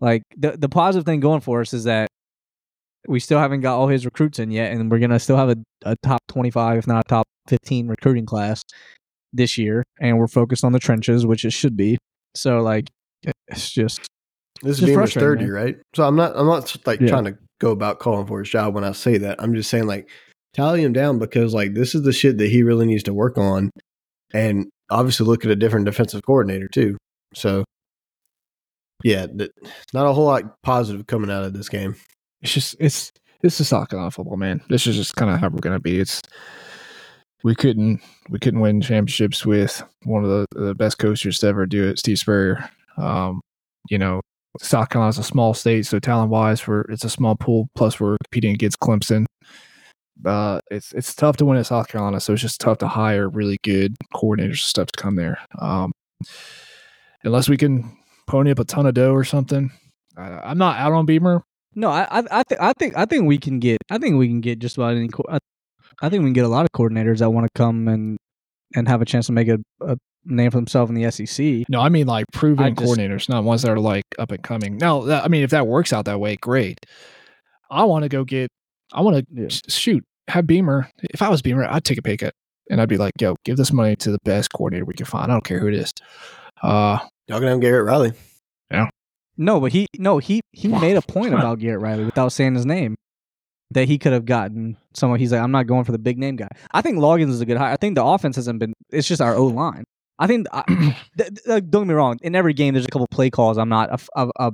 like 0.00 0.22
the 0.36 0.56
the 0.56 0.68
positive 0.68 1.06
thing 1.06 1.20
going 1.20 1.40
for 1.40 1.60
us 1.60 1.72
is 1.72 1.84
that 1.84 2.08
we 3.08 3.20
still 3.20 3.38
haven't 3.38 3.60
got 3.60 3.76
all 3.76 3.88
his 3.88 4.04
recruits 4.04 4.38
in 4.38 4.50
yet, 4.50 4.72
and 4.72 4.90
we're 4.90 4.98
gonna 4.98 5.18
still 5.18 5.36
have 5.36 5.50
a, 5.50 5.56
a 5.84 5.96
top 6.02 6.20
twenty 6.28 6.50
five, 6.50 6.78
if 6.78 6.86
not 6.86 7.04
a 7.06 7.08
top 7.08 7.26
fifteen 7.48 7.88
recruiting 7.88 8.26
class 8.26 8.62
this 9.32 9.56
year, 9.56 9.84
and 10.00 10.18
we're 10.18 10.28
focused 10.28 10.64
on 10.64 10.72
the 10.72 10.78
trenches, 10.78 11.26
which 11.26 11.44
it 11.44 11.52
should 11.52 11.76
be. 11.76 11.98
So 12.34 12.60
like, 12.60 12.88
it's 13.48 13.70
just 13.70 14.06
this 14.62 14.74
is 14.74 14.80
just 14.80 14.86
Beamer's 14.92 15.14
third 15.14 15.40
year, 15.40 15.54
right? 15.54 15.76
So 15.94 16.04
I'm 16.04 16.16
not 16.16 16.36
I'm 16.36 16.46
not 16.46 16.76
like 16.86 17.00
Yeah. 17.00 17.08
trying 17.08 17.24
to 17.24 17.38
go 17.60 17.70
about 17.70 17.98
calling 17.98 18.26
for 18.26 18.40
his 18.40 18.50
job 18.50 18.74
when 18.74 18.84
I 18.84 18.92
say 18.92 19.18
that. 19.18 19.42
I'm 19.42 19.54
just 19.54 19.70
saying 19.70 19.86
like 19.86 20.08
tally 20.52 20.82
him 20.82 20.92
down 20.92 21.18
because 21.18 21.54
like 21.54 21.74
this 21.74 21.94
is 21.94 22.02
the 22.02 22.12
shit 22.12 22.38
that 22.38 22.48
he 22.48 22.62
really 22.62 22.86
needs 22.86 23.04
to 23.04 23.14
work 23.14 23.38
on, 23.38 23.70
and 24.34 24.68
obviously 24.90 25.26
look 25.26 25.44
at 25.44 25.50
a 25.50 25.56
different 25.56 25.86
defensive 25.86 26.22
coordinator 26.26 26.68
too. 26.68 26.96
So 27.34 27.64
yeah, 29.02 29.26
not 29.94 30.06
a 30.06 30.12
whole 30.12 30.26
lot 30.26 30.42
positive 30.62 31.06
coming 31.06 31.30
out 31.30 31.44
of 31.44 31.54
this 31.54 31.68
game. 31.68 31.96
It's 32.42 32.52
just 32.52 32.76
it's 32.78 33.12
this 33.42 33.60
is 33.60 33.68
South 33.68 33.88
Carolina 33.88 34.10
football, 34.10 34.36
man. 34.36 34.60
This 34.68 34.86
is 34.86 34.96
just 34.96 35.16
kind 35.16 35.30
of 35.30 35.40
how 35.40 35.48
we're 35.48 35.60
gonna 35.60 35.80
be. 35.80 35.98
It's 35.98 36.22
we 37.42 37.54
couldn't 37.54 38.00
we 38.28 38.38
couldn't 38.38 38.60
win 38.60 38.80
championships 38.80 39.46
with 39.46 39.82
one 40.04 40.24
of 40.24 40.30
the, 40.30 40.46
the 40.52 40.74
best 40.74 40.98
coaches 40.98 41.38
to 41.38 41.46
ever 41.46 41.66
do 41.66 41.88
it, 41.88 41.98
Steve 41.98 42.18
Spurrier. 42.18 42.68
Um, 42.96 43.40
you 43.88 43.98
know, 43.98 44.20
South 44.58 44.90
Carolina's 44.90 45.18
a 45.18 45.22
small 45.22 45.54
state, 45.54 45.86
so 45.86 45.98
talent 45.98 46.30
wise, 46.30 46.66
we're 46.66 46.82
it's 46.82 47.04
a 47.04 47.10
small 47.10 47.36
pool. 47.36 47.68
Plus, 47.74 47.98
we're 47.98 48.16
competing 48.24 48.54
against 48.54 48.80
Clemson. 48.80 49.24
Uh, 50.24 50.60
it's 50.70 50.92
it's 50.92 51.14
tough 51.14 51.36
to 51.38 51.46
win 51.46 51.58
at 51.58 51.66
South 51.66 51.88
Carolina, 51.88 52.20
so 52.20 52.32
it's 52.32 52.42
just 52.42 52.60
tough 52.60 52.78
to 52.78 52.88
hire 52.88 53.28
really 53.28 53.58
good 53.62 53.96
coordinators 54.14 54.48
and 54.48 54.58
stuff 54.58 54.88
to 54.88 55.00
come 55.00 55.16
there. 55.16 55.38
Um, 55.58 55.92
unless 57.24 57.48
we 57.48 57.56
can 57.56 57.96
pony 58.26 58.50
up 58.50 58.58
a 58.58 58.64
ton 58.64 58.86
of 58.86 58.94
dough 58.94 59.12
or 59.12 59.24
something. 59.24 59.70
Uh, 60.16 60.40
I'm 60.44 60.58
not 60.58 60.78
out 60.78 60.92
on 60.92 61.06
Beamer. 61.06 61.42
No, 61.74 61.90
I 61.90 62.02
I 62.10 62.22
I, 62.30 62.42
th- 62.42 62.60
I 62.60 62.72
think 62.78 62.96
I 62.96 63.04
think 63.06 63.26
we 63.26 63.38
can 63.38 63.58
get 63.60 63.78
I 63.90 63.98
think 63.98 64.16
we 64.16 64.26
can 64.28 64.40
get 64.40 64.58
just 64.58 64.76
about 64.76 64.94
any. 64.96 65.08
Co- 65.08 65.24
I, 65.28 65.38
I 66.02 66.08
think 66.08 66.22
we 66.22 66.26
can 66.28 66.32
get 66.34 66.44
a 66.44 66.48
lot 66.48 66.64
of 66.64 66.72
coordinators 66.72 67.18
that 67.18 67.30
want 67.30 67.46
to 67.46 67.50
come 67.58 67.86
and 67.88 68.18
and 68.74 68.88
have 68.88 69.02
a 69.02 69.04
chance 69.04 69.26
to 69.26 69.32
make 69.32 69.48
a, 69.48 69.58
a 69.80 69.96
name 70.24 70.50
for 70.50 70.58
themselves 70.58 70.90
in 70.90 70.94
the 70.96 71.10
SEC. 71.10 71.64
No, 71.68 71.80
I 71.80 71.88
mean 71.88 72.06
like 72.06 72.26
proven 72.32 72.74
just- 72.74 72.86
coordinators, 72.98 73.28
not 73.28 73.44
ones 73.44 73.62
that 73.62 73.70
are 73.70 73.78
like 73.80 74.04
up 74.18 74.30
and 74.32 74.42
coming. 74.42 74.76
Now, 74.78 75.02
that, 75.02 75.24
I 75.24 75.28
mean, 75.28 75.42
if 75.42 75.50
that 75.50 75.66
works 75.66 75.92
out 75.92 76.04
that 76.06 76.18
way, 76.20 76.36
great. 76.36 76.78
I 77.70 77.84
want 77.84 78.02
to 78.02 78.08
go 78.08 78.24
get. 78.24 78.50
I 78.92 79.00
want 79.02 79.16
to 79.18 79.24
Yeah. 79.42 79.48
shoot. 79.68 80.02
Have 80.28 80.46
Beamer. 80.46 80.88
If 81.14 81.22
I 81.22 81.28
was 81.28 81.40
Beamer, 81.42 81.64
I'd 81.68 81.84
take 81.84 81.98
a 81.98 82.02
pay 82.02 82.16
cut, 82.16 82.34
and 82.68 82.80
I'd 82.80 82.88
be 82.88 82.96
like, 82.96 83.12
"Yo, 83.20 83.36
give 83.44 83.56
this 83.56 83.72
money 83.72 83.94
to 83.96 84.10
the 84.10 84.18
best 84.24 84.52
coordinator 84.52 84.84
we 84.84 84.94
can 84.94 85.06
find. 85.06 85.30
I 85.30 85.34
don't 85.34 85.44
care 85.44 85.58
who 85.60 85.68
it 85.68 85.74
is." 85.74 85.92
Uh, 86.62 86.98
Y'all 87.28 87.38
gonna 87.38 87.52
have 87.52 87.60
Garrett 87.60 87.84
Riley. 87.86 88.12
No, 89.40 89.58
but 89.58 89.72
he 89.72 89.86
no 89.98 90.18
he 90.18 90.42
he 90.52 90.68
made 90.68 90.96
a 90.96 91.02
point 91.02 91.34
about 91.34 91.58
Garrett 91.58 91.80
Riley 91.80 92.04
without 92.04 92.28
saying 92.28 92.54
his 92.54 92.66
name. 92.66 92.94
That 93.72 93.86
he 93.86 93.98
could 93.98 94.12
have 94.12 94.24
gotten 94.24 94.76
someone. 94.94 95.20
He's 95.20 95.30
like, 95.32 95.40
I'm 95.40 95.52
not 95.52 95.68
going 95.68 95.84
for 95.84 95.92
the 95.92 95.98
big 95.98 96.18
name 96.18 96.34
guy. 96.34 96.48
I 96.72 96.82
think 96.82 96.98
Loggains 96.98 97.30
is 97.30 97.40
a 97.40 97.46
good 97.46 97.56
hire. 97.56 97.72
I 97.72 97.76
think 97.76 97.94
the 97.94 98.04
offense 98.04 98.34
hasn't 98.34 98.58
been. 98.58 98.74
It's 98.90 99.06
just 99.06 99.20
our 99.20 99.36
O 99.36 99.46
line. 99.46 99.84
I 100.18 100.26
think. 100.26 100.48
I, 100.52 100.64
th- 101.16 101.30
th- 101.46 101.64
don't 101.70 101.84
get 101.84 101.86
me 101.86 101.94
wrong. 101.94 102.18
In 102.22 102.34
every 102.34 102.52
game, 102.52 102.74
there's 102.74 102.84
a 102.84 102.88
couple 102.88 103.06
play 103.06 103.30
calls 103.30 103.58
I'm 103.58 103.68
not 103.68 104.00
a 104.16 104.52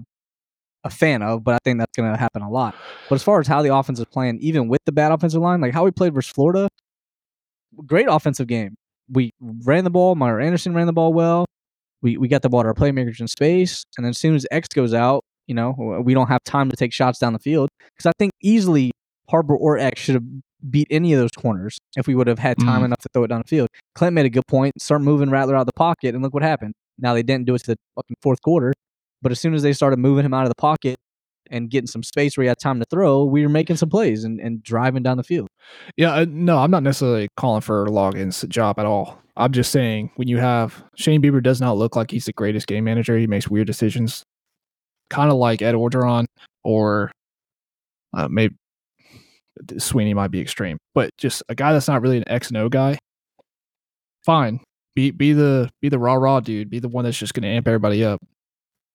a 0.87 0.91
fan 0.91 1.21
of, 1.21 1.45
but 1.45 1.55
I 1.55 1.59
think 1.65 1.79
that's 1.79 1.95
going 1.97 2.11
to 2.11 2.19
happen 2.19 2.43
a 2.43 2.51
lot. 2.51 2.75
But 3.09 3.17
as 3.17 3.23
far 3.23 3.41
as 3.41 3.47
how 3.47 3.61
the 3.61 3.75
offense 3.75 3.99
is 3.99 4.07
playing, 4.07 4.39
even 4.41 4.69
with 4.69 4.81
the 4.87 4.93
bad 4.93 5.13
offensive 5.13 5.43
line, 5.43 5.61
like 5.61 5.75
how 5.75 5.85
we 5.85 5.91
played 5.91 6.15
versus 6.15 6.33
Florida, 6.33 6.69
great 7.85 8.07
offensive 8.09 8.47
game. 8.47 8.77
We 9.11 9.33
ran 9.41 9.85
the 9.85 9.91
ball. 9.91 10.15
Mario 10.15 10.45
Anderson 10.47 10.75
ran 10.75 10.87
the 10.87 10.93
ball 10.93 11.13
well. 11.13 11.45
We 12.03 12.17
we 12.17 12.29
got 12.29 12.43
the 12.43 12.49
ball 12.49 12.63
to 12.63 12.69
our 12.69 12.75
playmakers 12.75 13.21
in 13.21 13.29
space, 13.29 13.85
and 13.97 14.05
then 14.05 14.11
as 14.11 14.19
soon 14.19 14.35
as 14.35 14.47
X 14.51 14.69
goes 14.69 14.93
out, 14.95 15.25
you 15.47 15.55
know, 15.55 16.03
we 16.05 16.15
don't 16.15 16.29
have 16.29 16.43
time 16.45 16.71
to 16.71 16.77
take 16.77 16.93
shots 16.93 17.19
down 17.19 17.33
the 17.33 17.39
field 17.39 17.69
because 17.97 18.07
I 18.07 18.13
think 18.19 18.33
easily 18.43 18.93
Harbor 19.31 19.57
or 19.57 19.79
X 19.79 20.01
should 20.03 20.15
have 20.17 20.25
beat 20.71 20.87
any 20.91 21.13
of 21.13 21.21
those 21.21 21.31
corners 21.33 21.79
if 21.97 22.07
we 22.07 22.15
would 22.15 22.27
have 22.27 22.39
had 22.39 22.59
time 22.59 22.83
Mhm. 22.83 22.87
enough 22.87 22.99
to 22.99 23.09
throw 23.13 23.25
it 23.25 23.29
down 23.29 23.41
the 23.43 23.49
field. 23.49 23.69
Clint 23.95 24.15
made 24.15 24.27
a 24.27 24.31
good 24.31 24.47
point. 24.47 24.81
Start 24.81 25.03
moving 25.03 25.31
Rattler 25.31 25.55
out 25.57 25.61
of 25.61 25.67
the 25.67 25.73
pocket, 25.75 26.15
and 26.15 26.23
look 26.23 26.35
what 26.35 26.43
happened. 26.43 26.75
Now 26.99 27.15
they 27.15 27.23
didn't 27.23 27.47
do 27.47 27.55
it 27.55 27.61
to 27.65 27.73
the 27.73 27.77
fucking 27.95 28.17
fourth 28.23 28.41
quarter, 28.43 28.73
but 29.23 29.33
as 29.33 29.39
soon 29.41 29.55
as 29.55 29.63
they 29.63 29.73
started 29.73 29.99
moving 29.99 30.25
him 30.25 30.35
out 30.35 30.43
of 30.45 30.49
the 30.49 30.55
pocket 30.57 30.97
and 31.51 31.71
getting 31.71 31.87
some 31.87 32.03
space 32.03 32.37
where 32.37 32.43
he 32.43 32.49
had 32.49 32.59
time 32.59 32.79
to 32.81 32.87
throw, 32.91 33.25
we 33.25 33.43
were 33.43 33.49
making 33.49 33.77
some 33.77 33.89
plays 33.89 34.25
and, 34.25 34.41
and 34.41 34.63
driving 34.63 35.03
down 35.03 35.17
the 35.17 35.23
field. 35.23 35.49
yeah, 35.97 36.13
uh, 36.13 36.27
no, 36.29 36.59
I'm 36.59 36.71
not 36.71 36.83
necessarily 36.83 37.29
calling 37.37 37.61
for 37.61 37.87
Loggains' 37.87 38.49
job 38.49 38.79
at 38.79 38.87
all. 38.87 39.19
I'm 39.37 39.53
just 39.53 39.71
saying 39.71 40.11
when 40.17 40.29
you 40.29 40.39
have 40.39 40.83
Shane 40.97 41.21
Beamer 41.21 41.41
does 41.41 41.61
not 41.61 41.77
look 41.77 41.95
like 41.95 42.11
he's 42.11 42.25
the 42.25 42.33
greatest 42.33 42.67
game 42.67 42.85
manager. 42.85 43.19
He 43.19 43.27
makes 43.27 43.49
weird 43.49 43.67
decisions, 43.67 44.23
kind 45.11 45.31
of 45.31 45.37
like 45.37 45.63
Ed 45.63 45.75
Orgeron 45.75 46.27
or 46.65 47.13
uh, 48.15 48.29
maybe 48.29 48.55
Swinney 49.73 50.15
might 50.15 50.31
be 50.31 50.41
extreme, 50.41 50.79
but 50.95 51.11
just 51.19 51.43
a 51.49 51.55
guy 51.55 51.73
that's 51.73 51.89
not 51.89 52.03
really 52.03 52.19
an 52.19 52.29
X 52.29 52.49
and 52.49 52.57
O 52.57 52.69
guy. 52.69 52.99
Fine, 54.25 54.61
be 54.95 55.11
be 55.11 55.33
the 55.33 55.71
be 55.81 55.89
the 55.89 55.99
rah 55.99 56.15
rah 56.15 56.41
dude. 56.41 56.71
Be 56.71 56.79
the 56.79 56.89
one 56.89 57.05
that's 57.05 57.19
just 57.19 57.35
going 57.35 57.43
to 57.43 57.49
amp 57.49 57.69
everybody 57.69 58.05
up. 58.05 58.21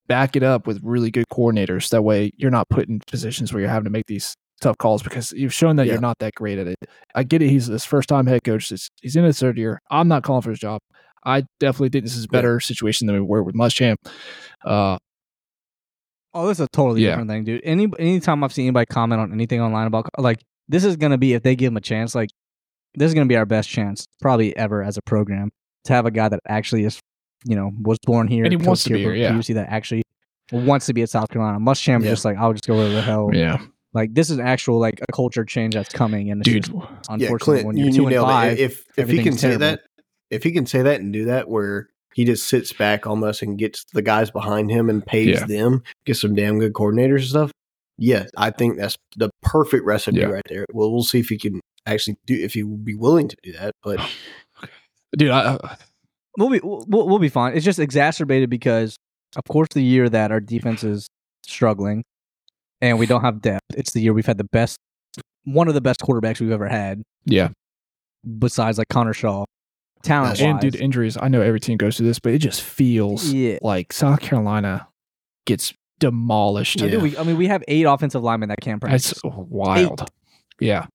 Back 0.07 0.35
it 0.35 0.43
up 0.43 0.67
with 0.67 0.81
really 0.83 1.11
good 1.11 1.25
coordinators. 1.31 1.89
That 1.89 2.01
way, 2.01 2.31
you're 2.35 2.51
not 2.51 2.69
put 2.69 2.89
in 2.89 2.99
positions 3.07 3.53
where 3.53 3.61
you're 3.61 3.69
having 3.69 3.85
to 3.85 3.91
make 3.91 4.07
these 4.07 4.35
tough 4.61 4.77
calls 4.77 5.03
because 5.03 5.31
you've 5.33 5.53
shown 5.53 5.75
that 5.75 5.85
Yeah. 5.87 5.93
you're 5.93 6.01
not 6.01 6.17
that 6.19 6.33
great 6.35 6.57
at 6.59 6.67
it. 6.67 6.77
I 7.15 7.23
get 7.23 7.41
it. 7.41 7.49
He's 7.49 7.65
his 7.67 7.83
first 7.83 8.07
time 8.07 8.27
head 8.27 8.43
coach. 8.43 8.71
It's, 8.71 8.89
he's 9.01 9.15
in 9.15 9.23
his 9.25 9.39
third 9.39 9.57
year. 9.57 9.81
I'm 9.91 10.07
not 10.07 10.23
calling 10.23 10.41
for 10.41 10.51
his 10.51 10.59
job. 10.59 10.81
I 11.25 11.43
definitely 11.59 11.89
think 11.89 12.05
this 12.05 12.15
is 12.15 12.23
a 12.23 12.27
Yeah. 12.31 12.37
better 12.37 12.59
situation 12.59 13.07
than 13.07 13.15
we 13.15 13.21
were 13.21 13.43
with 13.43 13.55
Muschamp. 13.55 13.97
Uh, 14.65 14.97
Oh, 16.33 16.47
this 16.47 16.59
is 16.59 16.65
a 16.65 16.67
totally 16.71 17.01
Yeah. 17.03 17.09
different 17.11 17.29
thing, 17.29 17.43
dude. 17.43 17.61
Any 17.65 17.87
anytime 17.99 18.41
I've 18.43 18.53
seen 18.53 18.65
anybody 18.65 18.85
comment 18.85 19.19
on 19.19 19.33
anything 19.33 19.59
online 19.59 19.87
about 19.87 20.07
like 20.17 20.39
this 20.69 20.85
is 20.85 20.95
gonna 20.95 21.17
be 21.17 21.33
if 21.33 21.43
they 21.43 21.55
give 21.57 21.67
him 21.73 21.77
a 21.77 21.81
chance, 21.81 22.15
like 22.15 22.29
this 22.95 23.09
is 23.09 23.13
gonna 23.13 23.25
be 23.25 23.35
our 23.35 23.45
best 23.45 23.67
chance 23.69 24.07
probably 24.21 24.55
ever 24.55 24.81
as 24.81 24.95
a 24.97 25.01
program 25.01 25.49
to 25.85 25.93
have 25.93 26.05
a 26.05 26.11
guy 26.11 26.29
that 26.29 26.39
actually 26.47 26.85
is, 26.85 26.99
you 27.43 27.55
know, 27.55 27.71
was 27.81 27.97
born 28.05 28.27
here 28.29 28.45
And 28.45 28.53
he 28.53 28.57
wants 28.65 28.83
to 28.85 28.91
be 28.93 28.99
here, 28.99 29.13
yeah. 29.13 29.27
previously 29.27 29.55
that 29.55 29.67
actually 29.69 30.03
wants 30.53 30.85
to 30.85 30.93
be 30.93 31.01
at 31.01 31.09
South 31.09 31.29
Carolina. 31.29 31.59
Muschamp 31.59 32.03
Yeah. 32.03 32.11
just 32.11 32.23
like 32.23 32.37
I'll 32.37 32.53
just 32.53 32.65
go 32.65 32.77
where 32.77 32.87
the 32.89 33.01
hell. 33.01 33.29
yeah, 33.33 33.57
Like 33.93 34.13
this 34.13 34.29
is 34.29 34.39
actual 34.39 34.79
like 34.79 34.99
a 35.07 35.11
culture 35.11 35.43
change 35.43 35.73
that's 35.73 35.93
coming, 35.93 36.31
and 36.31 36.41
it's 36.41 36.49
dude. 36.49 36.63
just, 36.63 36.73
Yeah, 36.75 36.85
unfortunately 37.09 37.37
Clint, 37.39 37.67
when 37.67 37.77
you, 37.77 37.83
you're 37.85 37.93
you 37.93 37.99
two 38.01 38.07
and 38.07 38.25
five, 38.25 38.51
it. 38.53 38.59
If 38.59 38.79
if 38.79 38.85
he 38.95 39.01
everything's 39.01 39.23
can 39.25 39.37
say 39.37 39.47
terrible. 39.49 39.59
that, 39.65 39.81
if 40.29 40.43
he 40.43 40.51
can 40.51 40.65
say 40.65 40.81
that 40.81 41.01
and 41.01 41.11
do 41.11 41.25
that, 41.25 41.49
where 41.49 41.89
he 42.13 42.23
just 42.25 42.47
sits 42.47 42.71
back 42.73 43.05
almost 43.07 43.41
and 43.41 43.57
gets 43.57 43.85
the 43.93 44.01
guys 44.01 44.31
behind 44.31 44.69
him 44.71 44.89
and 44.89 45.05
pays 45.05 45.39
Yeah. 45.41 45.45
them, 45.45 45.83
get 46.05 46.15
some 46.17 46.35
damn 46.35 46.59
good 46.59 46.73
coordinators 46.73 47.19
and 47.19 47.27
stuff. 47.27 47.51
Yeah, 47.97 48.25
I 48.37 48.49
think 48.51 48.77
that's 48.77 48.95
the 49.17 49.29
perfect 49.43 49.85
recipe 49.85 50.17
Yeah. 50.19 50.25
right 50.25 50.41
there. 50.49 50.65
Well, 50.73 50.91
we'll 50.91 51.03
see 51.03 51.19
if 51.19 51.29
he 51.29 51.37
can 51.37 51.59
actually 51.85 52.17
do 52.25 52.33
if 52.35 52.53
he 52.53 52.63
would 52.63 52.83
be 52.85 52.95
willing 52.95 53.27
to 53.27 53.35
do 53.43 53.51
that. 53.53 53.73
But 53.83 53.99
dude, 55.17 55.31
I, 55.31 55.55
I- 55.55 55.77
we'll 56.37 56.49
be 56.49 56.59
we'll, 56.63 56.85
we'll 56.87 57.19
be 57.19 57.29
fine. 57.29 57.55
It's 57.55 57.65
just 57.65 57.79
exacerbated 57.79 58.49
because, 58.49 58.95
of 59.35 59.43
course, 59.49 59.69
the 59.73 59.83
year 59.83 60.07
that 60.09 60.31
our 60.31 60.39
defense 60.39 60.83
is 60.83 61.07
struggling 61.43 62.03
and 62.81 62.99
we 62.99 63.05
don't 63.05 63.21
have 63.21 63.41
depth. 63.41 63.65
It's 63.75 63.91
the 63.93 64.01
year 64.01 64.13
we've 64.13 64.25
had 64.25 64.37
the 64.37 64.47
best, 64.51 64.77
one 65.43 65.67
of 65.67 65.73
the 65.73 65.81
best 65.81 66.01
quarterbacks 66.01 66.39
we've 66.39 66.51
ever 66.51 66.67
had, 66.67 67.01
yeah. 67.25 67.49
besides 68.39 68.77
like 68.77 68.87
Connor 68.89 69.13
Shaw. 69.13 69.45
Talent 70.03 70.41
And 70.41 70.59
dude, 70.59 70.75
injuries. 70.75 71.15
I 71.21 71.27
know 71.27 71.41
every 71.41 71.59
team 71.59 71.77
goes 71.77 71.97
through 71.97 72.07
this, 72.07 72.17
but 72.17 72.33
it 72.33 72.39
just 72.39 72.61
feels 72.63 73.31
yeah. 73.31 73.59
like 73.61 73.93
South 73.93 74.19
Carolina 74.19 74.87
gets 75.45 75.73
demolished. 75.99 76.79
No, 76.79 76.87
dude, 76.89 76.93
Yeah. 76.93 77.03
we, 77.03 77.17
I 77.17 77.23
mean, 77.23 77.37
we 77.37 77.47
have 77.47 77.63
eight 77.67 77.83
offensive 77.83 78.23
linemen 78.23 78.49
that 78.49 78.59
can't 78.61 78.81
practice. 78.81 79.11
It's 79.11 79.21
wild. 79.23 80.09
Yeah. 80.59 80.87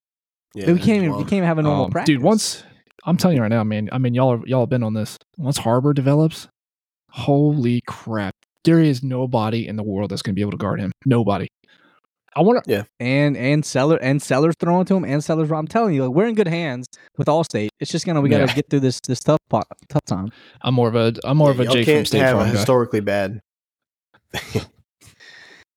yeah, 0.55 0.73
we 0.73 0.79
can't 0.81 1.05
even 1.05 1.13
we 1.17 1.23
can't 1.23 1.35
even 1.35 1.45
have 1.45 1.59
a 1.59 1.63
normal 1.63 1.85
Um, 1.85 1.91
practice, 1.93 2.15
dude. 2.15 2.23
Once 2.23 2.65
I'm 3.05 3.17
telling 3.17 3.37
you 3.37 3.43
right 3.43 3.51
now, 3.51 3.63
man. 3.63 3.89
I 3.93 3.99
mean, 3.99 4.15
y'all 4.15 4.33
are, 4.33 4.47
y'all 4.47 4.63
have 4.63 4.69
been 4.69 4.83
on 4.83 4.95
this. 4.95 5.17
Once 5.37 5.59
Harbor 5.59 5.93
develops, 5.93 6.49
holy 7.11 7.83
crap! 7.87 8.35
There 8.65 8.81
is 8.81 9.05
nobody 9.05 9.69
in 9.69 9.77
the 9.77 9.85
world 9.85 10.11
that's 10.11 10.23
going 10.23 10.35
to 10.35 10.37
be 10.37 10.41
able 10.43 10.51
to 10.51 10.57
guard 10.57 10.81
him. 10.81 10.91
Nobody. 11.05 11.47
I 12.37 12.43
want 12.43 12.63
to. 12.65 12.71
Yeah, 12.71 12.83
and 13.01 13.37
and 13.37 13.65
Seller 13.65 13.97
and 13.97 14.21
Sellers 14.23 14.55
throwing 14.61 14.85
to 14.87 14.95
him 14.97 15.05
and 15.05 15.25
Sellers. 15.25 15.51
I'm 15.51 15.67
telling 15.67 15.95
you, 15.95 16.05
like, 16.07 16.15
we're 16.15 16.27
in 16.27 16.35
good 16.35 16.49
hands 16.49 16.87
with 17.17 17.29
Allstate. 17.29 17.69
It's 17.81 17.91
just 17.91 18.05
gonna 18.07 18.21
we 18.21 18.29
gotta 18.29 18.45
Yeah. 18.45 18.55
get 18.55 18.69
through 18.71 18.81
this 18.81 19.01
this 19.01 19.21
tough 19.21 19.41
pot, 19.49 19.67
tough 19.89 20.05
time. 20.05 20.29
I'm 20.61 20.75
more 20.75 20.89
of 20.89 20.95
a. 20.97 21.15
I'm 21.25 21.39
more 21.39 21.51
of 21.51 21.59
a 21.61 21.65
Jake 21.65 21.87
from 21.87 21.95
can't 21.95 22.07
State 22.07 22.19
have 22.21 22.37
Farm 22.37 22.49
a 22.49 22.53
guy. 22.53 22.57
historically 22.59 23.01
bad. 23.01 23.41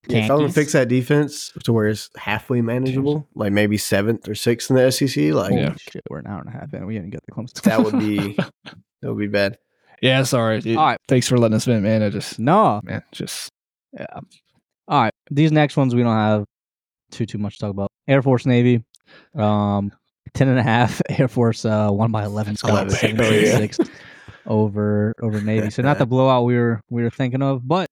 Yeah, 0.07 0.23
if 0.26 0.31
I'm 0.31 0.38
gonna 0.40 0.49
fix 0.49 0.72
that 0.72 0.88
defense 0.88 1.52
to 1.65 1.72
where 1.73 1.88
it's 1.88 2.10
halfway 2.18 2.61
manageable, 2.61 3.27
like 3.36 3.52
maybe 3.52 3.77
seventh 3.77 4.27
or 4.27 4.34
sixth 4.34 4.72
in 4.72 4.76
the 4.77 4.91
SEC, 4.91 5.34
like 5.34 5.53
Yeah. 5.53 5.76
Shit, 5.77 6.02
we're 6.10 6.18
an 6.19 6.26
hour 6.26 6.40
and 6.40 6.49
a 6.49 6.52
half 6.52 6.73
in. 6.73 6.88
We 6.88 6.95
haven't 6.95 7.11
got 7.11 7.22
the 7.27 7.31
Clemson. 7.31 7.61
that 7.64 7.84
would 7.84 7.99
be 7.99 8.34
that 8.65 8.73
would 9.03 9.19
be 9.19 9.27
bad. 9.27 9.60
Yeah, 10.02 10.23
sorry. 10.23 10.61
dude. 10.61 10.77
All 10.77 10.86
right. 10.86 10.98
Thanks 11.07 11.27
for 11.27 11.38
letting 11.38 11.53
us 11.56 11.65
vent, 11.65 11.84
man. 11.84 12.02
I 12.02 12.10
just, 12.10 12.40
no. 12.40 12.81
man, 12.84 13.03
just 13.11 13.49
Yeah. 13.94 14.06
All 14.88 15.02
right. 15.03 15.14
These 15.30 15.52
next 15.52 15.77
ones 15.77 15.94
we 15.94 16.02
don't 16.02 16.15
have 16.15 16.45
too 17.11 17.26
too 17.26 17.38
much 17.38 17.56
to 17.56 17.60
talk 17.61 17.72
about. 17.72 17.91
Air 18.07 18.22
Force 18.22 18.45
Navy. 18.45 18.84
Um 19.36 19.91
10 20.34 20.48
and 20.48 20.60
a 20.60 20.64
half. 20.64 21.02
Air 21.10 21.27
Force 21.27 21.65
uh 21.65 21.90
won 21.91 22.11
by 22.11 22.23
11 22.23 22.57
Scott 22.57 22.72
11. 22.72 22.91
17 22.91 23.26
Oh, 23.26 23.30
yeah. 23.30 23.57
6 23.57 23.80
over 24.45 25.14
over 25.22 25.41
Navy. 25.41 25.69
So 25.69 25.81
not 25.81 25.98
the 25.98 26.06
blowout 26.07 26.45
we 26.45 26.56
were 26.56 26.81
we 26.90 27.03
were 27.03 27.10
thinking 27.10 27.41
of, 27.41 27.68
but 27.68 27.90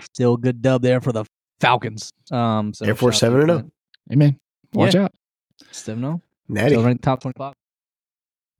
still 0.00 0.36
good 0.36 0.62
dub 0.62 0.82
there 0.82 1.00
for 1.00 1.12
the 1.12 1.24
Falcons. 1.60 2.10
Um 2.30 2.74
so 2.74 2.86
Air 2.86 2.94
Force 2.94 3.18
shout 3.18 3.32
out 3.32 3.36
to 3.36 3.40
7 3.46 3.50
and 3.50 3.62
oh. 3.62 3.70
Amen. 4.12 4.28
hey, 4.28 4.32
man, 4.32 4.40
watch 4.72 4.94
out. 4.94 5.12
7 5.70 6.00
0. 6.02 6.22
Natty. 6.48 6.70
Still 6.70 6.84
ranked 6.84 7.02
top 7.02 7.20
25. 7.20 7.54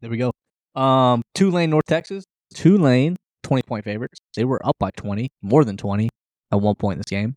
There 0.01 0.11
we 0.11 0.17
go. 0.19 0.33
Um, 0.75 1.23
Tulane, 1.35 1.71
North 1.71 1.87
Texas. 1.87 2.25
Tulane, 2.55 3.17
20 3.45 3.63
point 3.63 3.85
favorites. 3.85 4.19
They 4.35 4.45
were 4.45 4.65
up 4.67 4.77
by 4.79 4.91
20, 4.97 5.29
more 5.43 5.65
than 5.65 5.77
20 5.77 6.09
at 6.53 6.61
one 6.61 6.75
point 6.75 6.95
in 6.97 6.99
this 6.99 7.11
game. 7.11 7.35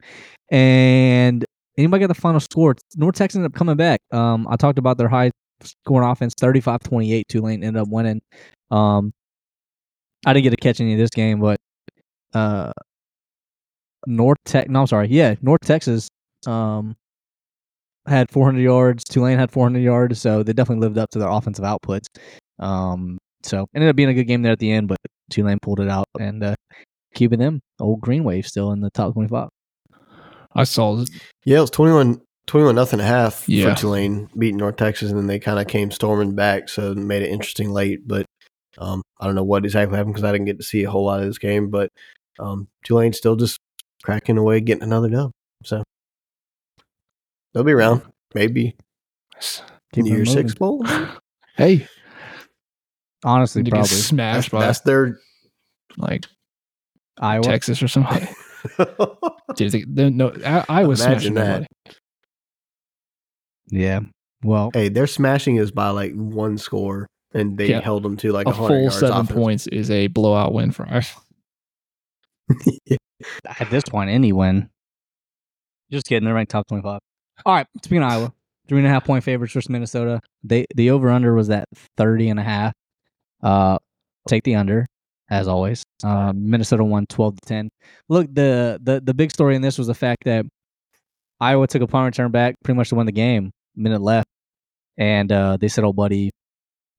And 0.49 1.45
anybody 1.80 2.02
got 2.02 2.08
the 2.08 2.14
final 2.14 2.40
score? 2.40 2.76
North 2.96 3.16
Texas 3.16 3.38
ended 3.38 3.52
up 3.52 3.58
coming 3.58 3.78
back. 3.78 4.02
Um, 4.12 4.48
I 4.50 4.56
talked 4.56 4.78
about 4.78 4.98
their 4.98 5.08
high 5.08 5.32
scoring 5.64 6.08
offense, 6.08 6.34
35 6.40 6.82
28. 6.82 7.28
Tulane 7.28 7.64
ended 7.64 7.82
up 7.82 7.88
winning. 7.90 8.22
Um, 8.72 9.12
I 10.26 10.34
didn't 10.34 10.44
get 10.44 10.50
to 10.52 10.58
catch 10.58 10.82
any 10.82 10.94
of 10.94 11.00
this 11.00 11.10
game, 11.10 11.40
but 11.40 11.60
uh, 12.34 12.72
North 14.06 14.38
Tech, 14.46 14.70
no, 14.70 14.82
I'm 14.82 14.88
sorry. 14.88 15.08
Yeah, 15.08 15.36
North 15.42 15.62
Texas 15.62 16.10
um, 16.46 16.96
had 18.06 18.30
400 18.30 18.60
yards. 18.62 19.04
Tulane 19.06 19.40
had 19.40 19.52
400 19.52 19.80
yards, 19.80 20.20
so 20.20 20.44
they 20.44 20.54
definitely 20.54 20.82
lived 20.82 20.98
up 20.98 21.10
to 21.12 21.20
their 21.20 21.30
offensive 21.30 21.66
outputs. 21.66 22.08
Um, 22.60 23.18
so 23.44 23.68
ended 23.74 23.90
up 23.90 23.96
being 23.96 24.10
a 24.10 24.14
good 24.14 24.26
game 24.26 24.42
there 24.42 24.52
at 24.52 24.60
the 24.60 24.72
end, 24.72 24.90
but 24.90 24.98
Tulane 25.32 25.60
pulled 25.62 25.80
it 25.80 25.90
out 25.90 26.06
and 26.20 26.44
uh, 26.44 26.56
keeping 27.16 27.40
them 27.40 27.62
old 27.80 28.02
Green 28.02 28.24
Wave 28.26 28.46
still 28.46 28.72
in 28.74 28.82
the 28.82 28.90
top 28.92 29.14
25. 29.14 29.50
I 30.56 30.64
saw. 30.64 31.00
It. 31.02 31.10
Yeah, 31.46 31.60
it 31.60 31.62
was 31.62 31.70
21, 31.72 32.22
21 32.48 32.76
nothing 32.76 33.00
and 33.00 33.08
a 33.08 33.12
half 33.12 33.48
Yeah. 33.48 33.74
for 33.76 33.82
Tulane 33.82 34.30
beating 34.38 34.58
North 34.58 34.78
Texas, 34.78 35.10
and 35.10 35.20
then 35.20 35.28
they 35.28 35.40
kind 35.40 35.60
of 35.60 35.68
came 35.68 35.92
storming 35.92 36.36
back, 36.36 36.70
so 36.70 36.92
it 36.92 36.98
made 36.98 37.22
it 37.22 37.30
interesting 37.30 37.72
late. 37.72 38.08
But 38.08 38.26
um, 38.78 39.02
I 39.20 39.26
don't 39.26 39.36
know 39.36 39.44
what 39.44 39.66
exactly 39.66 39.96
happened 39.98 40.16
because 40.16 40.24
I 40.28 40.32
didn't 40.32 40.46
get 40.46 40.58
to 40.58 40.64
see 40.64 40.84
a 40.84 40.90
whole 40.92 41.06
lot 41.06 41.20
of 41.22 41.28
this 41.28 41.38
game. 41.38 41.70
But 41.70 41.90
um, 42.40 42.68
Tulane 42.86 43.14
still 43.14 43.36
just 43.36 43.60
cracking 44.04 44.38
away, 44.38 44.62
getting 44.62 44.84
another 44.84 45.10
dub. 45.10 45.32
So 45.64 45.84
they'll 47.54 47.64
be 47.64 47.72
around, 47.74 48.02
maybe 48.34 48.66
in 48.68 48.76
Keep 49.42 49.62
the 49.92 50.02
them 50.02 50.06
year 50.08 50.18
moving. 50.20 50.34
six 50.34 50.56
bowl. 50.56 50.86
Hey, 51.58 51.88
Honestly, 53.26 53.64
to 53.64 53.70
probably 53.70 53.88
smashed 53.90 54.36
That's, 54.36 54.50
by 54.50 54.60
that's 54.66 54.80
their. 54.82 55.20
like 55.98 56.26
Iowa. 57.20 57.44
Texas 57.44 57.84
or 57.84 57.90
something. 57.90 58.26
Dude, 59.56 59.72
they, 59.72 59.84
they- 59.88 60.10
no, 60.10 60.31
I, 60.45 60.65
I 60.69 60.84
was 60.86 61.02
Imagine 61.02 61.19
smashing 61.19 61.34
that. 61.36 61.48
nobody. 61.48 61.68
Yeah. 63.72 63.99
Well, 64.44 64.72
hey, 64.73 64.90
they're 64.90 65.07
smashing 65.07 65.57
is 65.57 65.72
by 65.72 65.90
like 65.90 66.14
one 66.14 66.57
score, 66.57 67.07
and 67.34 67.57
they 67.57 67.69
Yeah. 67.69 67.81
held 67.81 68.03
them 68.03 68.18
to 68.18 68.31
like 68.31 68.48
A 68.48 68.53
full 68.53 68.69
yards 68.80 68.99
seven 68.99 69.18
offense. 69.18 69.31
points 69.31 69.68
is 69.68 69.91
a 69.91 70.07
blowout 70.07 70.53
win 70.53 70.72
for 70.72 70.88
us. 70.88 71.14
at 73.60 73.69
this 73.69 73.84
point, 73.84 74.10
any 74.10 74.31
win. 74.34 74.69
Just 75.91 76.07
kidding. 76.07 76.26
They're 76.26 76.34
ranked 76.34 76.52
top 76.52 76.68
twenty-five. 76.68 76.99
All 77.45 77.53
right. 77.56 77.68
Speaking 77.84 78.03
of 78.03 78.11
Iowa, 78.11 78.34
three 78.68 78.80
and 78.80 78.88
a 78.88 78.90
half 78.90 79.06
point 79.06 79.23
favorites 79.23 79.53
versus 79.53 79.69
Minnesota. 79.69 80.19
They 80.44 80.65
the 80.76 80.91
over 80.91 81.10
under 81.10 81.34
was 81.36 81.49
at 81.49 81.65
30 81.98 82.30
and 82.30 82.40
a 82.40 82.44
half. 82.44 82.73
Uh, 83.44 83.77
take 84.27 84.44
the 84.44 84.56
under 84.56 84.86
as 85.30 85.48
always. 85.48 85.84
Uh, 86.04 86.34
Minnesota 86.36 86.84
won 86.84 87.06
12 87.08 87.36
to 87.36 87.48
10. 87.48 87.70
Look, 88.10 88.28
the 88.34 88.80
the 88.82 89.02
the 89.04 89.14
big 89.14 89.32
story 89.32 89.56
in 89.56 89.62
this 89.62 89.78
was 89.78 89.88
the 89.88 89.94
fact 89.94 90.24
that 90.26 90.46
Iowa 91.40 91.68
took 91.68 91.82
a 91.82 91.88
punt 91.88 92.06
return 92.06 92.32
back 92.32 92.56
pretty 92.64 92.78
much 92.78 92.90
to 92.90 92.96
win 92.96 93.06
the 93.06 93.12
game. 93.12 93.52
Minute 93.76 94.02
left, 94.02 94.28
and 94.98 95.32
uh, 95.32 95.58
they 95.58 95.68
said, 95.68 95.84
"Oh, 95.84 95.94
buddy, 95.94 96.32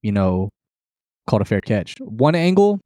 you 0.02 0.12
know, 0.12 0.50
called 1.28 1.42
a 1.42 1.44
fair 1.44 1.60
catch." 1.60 1.94
One 2.00 2.34
angle, 2.34 2.80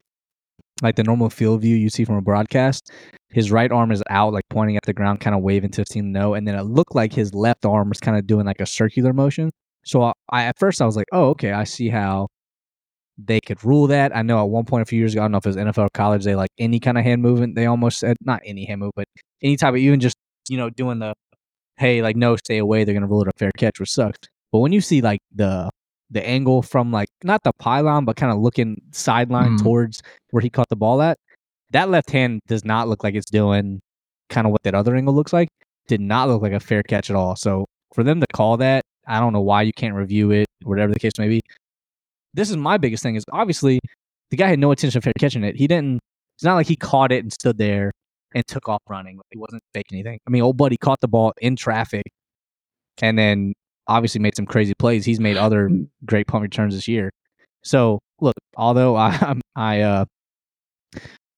like 0.83 0.97
the 0.97 1.05
normal 1.05 1.31
field 1.31 1.61
view 1.63 1.77
you 1.77 1.91
see 1.91 2.05
from 2.05 2.17
a 2.17 2.23
broadcast, 2.23 2.91
his 3.31 3.51
right 3.53 3.71
arm 3.71 3.93
is 3.93 4.03
out, 4.11 4.33
like 4.33 4.45
pointing 4.51 4.77
at 4.77 4.83
the 4.85 4.93
ground, 4.95 5.21
kind 5.21 5.37
of 5.37 5.43
waving 5.43 5.71
to 5.73 5.83
his 5.83 5.89
team 5.89 6.13
no, 6.13 6.35
and 6.35 6.49
then 6.49 6.57
it 6.57 6.65
looked 6.65 6.95
like 6.95 7.13
his 7.13 7.35
left 7.35 7.65
arm 7.65 7.89
was 7.89 8.01
kind 8.01 8.17
of 8.17 8.27
doing 8.27 8.47
like 8.47 8.61
a 8.61 8.67
circular 8.67 9.13
motion. 9.13 9.51
So 9.85 10.03
I, 10.03 10.13
I 10.31 10.45
at 10.45 10.59
first 10.59 10.83
I 10.83 10.87
was 10.87 10.97
like, 10.97 11.07
"Oh, 11.13 11.31
okay, 11.31 11.53
I 11.53 11.65
see 11.65 11.89
how." 11.91 12.29
They 13.17 13.41
could 13.41 13.63
rule 13.65 13.87
that. 13.89 14.17
I 14.17 14.23
know 14.23 14.41
at 14.41 14.49
one 14.49 14.65
point 14.65 14.83
a 14.83 14.87
few 14.87 14.99
years 14.99 15.13
ago, 15.15 15.23
I 15.23 15.25
don't 15.25 15.33
know 15.33 15.39
if 15.39 15.47
it 15.47 15.51
was 15.51 15.57
NFL 15.57 15.87
or 15.87 15.89
college, 15.95 16.25
they 16.25 16.35
like 16.35 16.51
any 16.59 16.81
kind 16.81 16.99
of 16.99 17.05
hand 17.05 17.23
movement. 17.23 17.55
They 17.55 17.67
almost 17.67 17.99
said 17.99 18.17
not 18.21 18.41
any 18.45 18.65
hand 18.65 18.81
move, 18.81 18.93
but 18.97 19.07
any 19.43 19.57
type 19.57 19.71
of 19.75 19.77
even 19.79 20.01
just 20.01 20.17
you 20.49 20.57
know 20.59 20.69
doing 20.71 20.99
the 20.99 21.15
hey 21.77 22.03
like 22.03 22.17
no 22.17 22.37
stay 22.37 22.59
away. 22.59 22.85
They're 22.85 22.95
gonna 22.95 23.07
rule 23.07 23.23
it 23.23 23.29
a 23.29 23.39
fair 23.39 23.51
catch, 23.57 23.79
which 23.81 23.91
sucked. 23.91 24.29
But 24.53 24.59
when 24.61 24.73
you 24.73 24.81
see 24.81 25.01
like 25.01 25.21
the 25.35 25.71
the 26.11 26.27
angle 26.27 26.63
from 26.63 26.91
like 26.93 27.09
not 27.23 27.43
the 27.45 27.53
pylon, 27.59 28.05
but 28.05 28.17
kind 28.17 28.33
of 28.33 28.39
looking 28.39 28.81
sideline 28.93 29.53
Mhm. 29.59 29.63
towards 29.63 30.03
where 30.31 30.41
he 30.43 30.51
caught 30.51 30.69
the 30.69 30.77
ball 30.77 31.01
at, 31.03 31.17
that 31.71 31.89
left 31.91 32.11
hand 32.11 32.41
does 32.49 32.65
not 32.65 32.89
look 32.89 33.03
like 33.05 33.15
it's 33.15 33.31
doing 33.31 33.81
kind 34.29 34.47
of 34.47 34.53
what 34.53 34.63
that 34.65 34.75
other 34.75 34.95
angle 34.97 35.15
looks 35.15 35.33
like. 35.33 35.49
Did 35.89 36.01
not 36.01 36.29
look 36.29 36.43
like 36.43 36.53
a 36.53 36.61
fair 36.61 36.83
catch 36.83 37.11
at 37.11 37.17
all. 37.17 37.37
So 37.37 37.65
for 37.95 38.03
them 38.05 38.21
to 38.21 38.27
call 38.33 38.57
that, 38.59 38.83
I 39.07 39.21
don't 39.21 39.33
know 39.33 39.41
why 39.41 39.63
you 39.63 39.73
can't 39.73 39.95
review 39.95 40.31
it, 40.31 40.47
whatever 40.63 40.93
the 40.93 40.99
case 41.01 41.13
may 41.19 41.29
be. 41.29 41.41
This 42.35 42.51
is 42.51 42.57
my 42.57 42.77
biggest 42.77 43.03
thing 43.03 43.15
is 43.15 43.25
obviously 43.33 43.81
the 44.31 44.37
guy 44.37 44.49
had 44.49 44.59
no 44.59 44.71
intention 44.71 44.99
of 44.99 45.13
catching 45.19 45.45
it. 45.45 45.57
He 45.57 45.67
didn't. 45.67 46.01
It's 46.37 46.45
not 46.45 46.57
like 46.57 46.67
he 46.67 46.77
caught 46.77 47.13
it 47.13 47.23
and 47.23 47.33
stood 47.33 47.59
there 47.59 47.93
and 48.35 48.45
took 48.47 48.69
off 48.69 48.83
running. 48.89 49.21
He 49.31 49.39
wasn't 49.39 49.63
faking 49.73 49.99
anything. 49.99 50.19
I 50.27 50.31
mean, 50.31 50.43
old 50.43 50.57
buddy 50.57 50.77
caught 50.77 51.01
the 51.01 51.09
ball 51.09 51.33
in 51.41 51.55
traffic, 51.57 52.05
and 53.01 53.19
then 53.19 53.55
obviously 53.87 54.21
made 54.21 54.35
some 54.37 54.47
crazy 54.47 54.75
plays. 54.79 55.05
He's 55.05 55.21
made 55.21 55.37
other 55.37 55.71
great 56.05 56.27
punt 56.27 56.43
returns 56.43 56.75
this 56.75 56.89
year. 56.89 57.11
So 57.63 58.01
look, 58.21 58.35
although 58.57 58.97
I 58.99 59.35
I 59.55 59.81
uh 59.83 60.05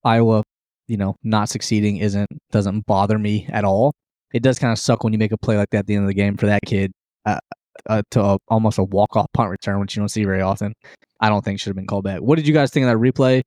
Iowa, 0.04 0.42
you 0.88 0.96
know, 0.96 1.16
not 1.22 1.48
succeeding 1.48 1.98
isn't 1.98 2.28
doesn't 2.52 2.86
bother 2.86 3.18
me 3.18 3.46
at 3.50 3.64
all. 3.64 3.92
It 4.32 4.42
does 4.42 4.58
kind 4.58 4.72
of 4.72 4.78
suck 4.78 5.04
when 5.04 5.12
you 5.12 5.18
make 5.18 5.32
a 5.32 5.38
play 5.38 5.56
like 5.56 5.70
that 5.70 5.80
at 5.80 5.86
the 5.86 5.94
end 5.94 6.04
of 6.04 6.08
the 6.08 6.14
game 6.14 6.36
for 6.36 6.46
that 6.46 6.62
kid 6.66 6.92
uh, 7.26 7.38
uh, 7.88 8.02
to 8.12 8.22
a, 8.22 8.38
almost 8.48 8.78
a 8.78 8.84
walk 8.84 9.16
off 9.16 9.26
punt 9.32 9.50
return, 9.50 9.80
which 9.80 9.96
you 9.96 10.00
don't 10.00 10.08
see 10.08 10.24
very 10.24 10.42
often. 10.42 10.72
I 11.20 11.28
don't 11.28 11.44
think 11.44 11.60
should 11.60 11.70
have 11.70 11.76
been 11.76 11.86
called 11.86 12.04
back. 12.04 12.20
What 12.20 12.36
did 12.36 12.46
you 12.46 12.54
guys 12.54 12.70
think 12.70 12.84
of 12.86 12.90
that 12.90 12.98
replay? 12.98 13.42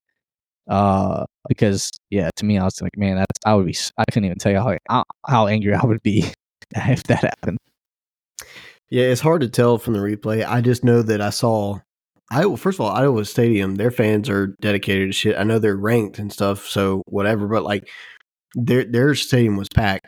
Uh, 0.69 1.25
because 1.47 1.91
yeah, 2.09 2.29
to 2.35 2.45
me, 2.45 2.57
I 2.57 2.63
was 2.63 2.81
like, 2.81 2.95
man, 2.95 3.15
that's 3.15 3.39
I 3.45 3.55
would 3.55 3.65
be. 3.65 3.75
I 3.97 4.05
couldn't 4.11 4.25
even 4.25 4.37
tell 4.37 4.51
you 4.51 4.77
how 4.87 5.03
how, 5.25 5.47
angry 5.47 5.73
I 5.75 5.85
would 5.85 6.03
be 6.03 6.31
if 6.75 7.03
that 7.03 7.23
happened. 7.23 7.57
Yeah, 8.89 9.05
it's 9.05 9.21
hard 9.21 9.41
to 9.41 9.49
tell 9.49 9.77
from 9.77 9.93
the 9.93 9.99
replay. 9.99 10.47
I 10.47 10.61
just 10.61 10.83
know 10.83 11.01
that 11.03 11.21
I 11.21 11.29
saw 11.29 11.79
Iowa. 12.31 12.57
First 12.57 12.79
of 12.79 12.85
all, 12.85 12.91
Iowa 12.91 13.25
Stadium, 13.25 13.75
their 13.75 13.91
fans 13.91 14.29
are 14.29 14.55
dedicated 14.61 15.09
to 15.09 15.13
shit. 15.13 15.37
I 15.37 15.43
know 15.43 15.59
they're 15.59 15.75
ranked 15.75 16.19
and 16.19 16.31
stuff, 16.31 16.67
so 16.67 17.03
whatever. 17.05 17.47
But 17.47 17.63
like, 17.63 17.87
their 18.55 18.85
their 18.85 19.15
stadium 19.15 19.57
was 19.57 19.67
packed, 19.73 20.07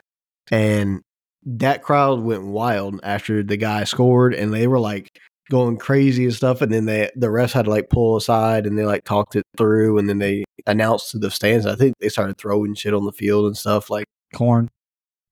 and 0.50 1.02
that 1.44 1.82
crowd 1.82 2.20
went 2.20 2.44
wild 2.44 3.00
after 3.02 3.42
the 3.42 3.56
guy 3.56 3.84
scored, 3.84 4.34
and 4.34 4.52
they 4.52 4.66
were 4.66 4.80
like 4.80 5.18
going 5.50 5.76
crazy 5.76 6.24
and 6.24 6.34
stuff. 6.34 6.62
And 6.62 6.72
then 6.72 6.86
they 6.86 7.10
the 7.16 7.28
refs 7.28 7.52
had 7.52 7.64
to 7.64 7.70
like 7.70 7.90
pull 7.90 8.16
aside, 8.16 8.66
and 8.66 8.78
they 8.78 8.84
like 8.84 9.04
talked 9.04 9.36
it 9.36 9.44
through, 9.56 9.98
and 9.98 10.08
then 10.08 10.18
they 10.18 10.44
announced 10.66 11.10
to 11.10 11.18
the 11.18 11.30
stands. 11.30 11.66
I 11.66 11.76
think 11.76 11.94
they 12.00 12.08
started 12.08 12.38
throwing 12.38 12.74
shit 12.74 12.94
on 12.94 13.04
the 13.04 13.12
field 13.12 13.46
and 13.46 13.56
stuff 13.56 13.90
like 13.90 14.06
Corn. 14.32 14.68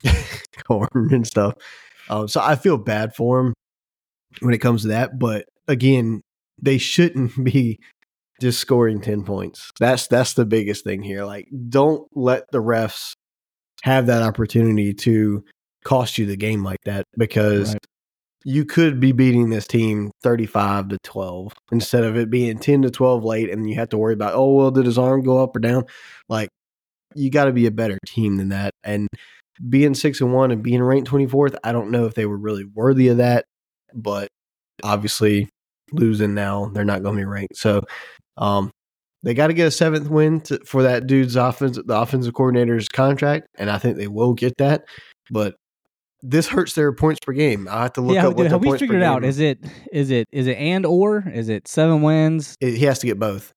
corn 0.67 0.89
and 1.11 1.27
stuff. 1.27 1.55
Um, 2.09 2.29
so 2.29 2.41
I 2.41 2.57
feel 2.57 2.79
bad 2.79 3.15
for 3.15 3.41
him 3.41 3.55
when 4.41 4.55
it 4.55 4.59
comes 4.59 4.83
to 4.83 4.89
that. 4.89 5.19
But 5.19 5.47
again, 5.69 6.23
they 6.61 6.79
shouldn't 6.79 7.33
be 7.45 7.79
just 8.41 8.61
scoring 8.61 9.01
ten 9.01 9.25
points. 9.25 9.71
That's 9.79 10.07
that's 10.07 10.35
the 10.35 10.47
biggest 10.47 10.85
thing 10.85 11.03
here. 11.03 11.25
Like, 11.25 11.49
don't 11.69 12.07
let 12.15 12.45
the 12.53 12.63
refs 12.63 13.15
have 13.83 14.07
that 14.07 14.23
opportunity 14.23 14.93
to 14.93 15.45
cost 15.85 16.19
you 16.19 16.27
the 16.27 16.37
game 16.37 16.63
like 16.65 16.81
that 16.85 17.05
because 17.17 17.73
Right. 17.73 17.87
you 18.45 18.65
could 18.65 19.01
be 19.01 19.13
beating 19.13 19.51
this 19.51 19.67
team 19.67 20.11
35 20.23 20.89
to 20.89 20.99
12 21.05 21.53
instead 21.73 22.05
of 22.05 22.17
it 22.17 22.31
being 22.31 22.59
10 22.59 22.83
to 22.83 22.91
12 22.91 23.25
late 23.25 23.51
and 23.51 23.69
you 23.69 23.77
have 23.77 23.89
to 23.91 23.99
worry 23.99 24.15
about 24.15 24.35
oh 24.35 24.55
well 24.55 24.71
did 24.71 24.87
his 24.87 24.99
arm 24.99 25.23
go 25.23 25.43
up 25.43 25.55
or 25.57 25.61
down 25.61 25.85
like 26.29 26.49
you 27.15 27.31
got 27.31 27.47
to 27.47 27.53
be 27.53 27.67
a 27.67 27.71
better 27.71 27.99
team 28.07 28.37
than 28.37 28.51
that 28.51 28.73
and 28.85 29.09
being 29.69 29.95
6 29.95 30.21
and 30.21 30.33
1 30.33 30.51
and 30.53 30.63
being 30.63 30.83
ranked 30.83 31.11
24th 31.11 31.57
I 31.65 31.73
don't 31.73 31.91
know 31.91 32.07
if 32.07 32.15
they 32.15 32.27
were 32.27 32.39
really 32.39 32.65
worthy 32.65 33.09
of 33.09 33.19
that 33.19 33.45
but 33.95 34.29
obviously 34.83 35.49
losing 35.93 36.35
now 36.35 36.67
they're 36.73 36.85
not 36.85 37.03
going 37.03 37.17
to 37.17 37.21
be 37.21 37.27
ranked 37.27 37.57
so 37.57 37.83
um 38.37 38.71
they 39.23 39.35
got 39.35 39.49
to 39.49 39.55
get 39.55 39.67
a 39.67 39.71
seventh 39.71 40.09
win 40.09 40.41
to, 40.43 40.59
for 40.65 40.83
that 40.83 41.07
dude's 41.07 41.37
offense 41.37 41.79
the 41.85 41.95
offensive 42.01 42.33
coordinator's 42.33 42.89
contract 42.89 43.47
and 43.59 43.71
I 43.71 43.77
think 43.79 43.97
they 43.97 44.09
will 44.09 44.33
get 44.33 44.55
that 44.59 44.85
but 45.31 45.57
this 46.23 46.49
hurts 46.49 46.75
their 46.75 46.93
points 46.93 47.19
per 47.25 47.33
game. 47.33 47.67
I 47.71 47.83
have 47.83 47.93
to 47.95 48.01
look 48.01 48.15
yeah, 48.15 48.27
up 48.27 48.35
what 48.35 48.37
dude, 48.37 48.45
their 48.47 48.51
have 48.51 48.61
we 48.61 48.67
points 48.69 48.81
per 48.81 48.87
figured 48.87 49.03
it 49.03 49.05
out? 49.05 49.23
game- 49.23 49.29
Is 49.31 49.39
it 49.39 49.59
is 49.93 50.11
it 50.11 50.29
is 50.33 50.47
it 50.47 50.57
and 50.59 50.85
or 50.87 51.25
is 51.33 51.49
it 51.49 51.67
seven 51.69 52.03
wins? 52.03 52.57
it- 52.61 52.77
he 52.77 52.85
has 52.85 52.99
to 53.01 53.07
get 53.07 53.19
both. 53.19 53.53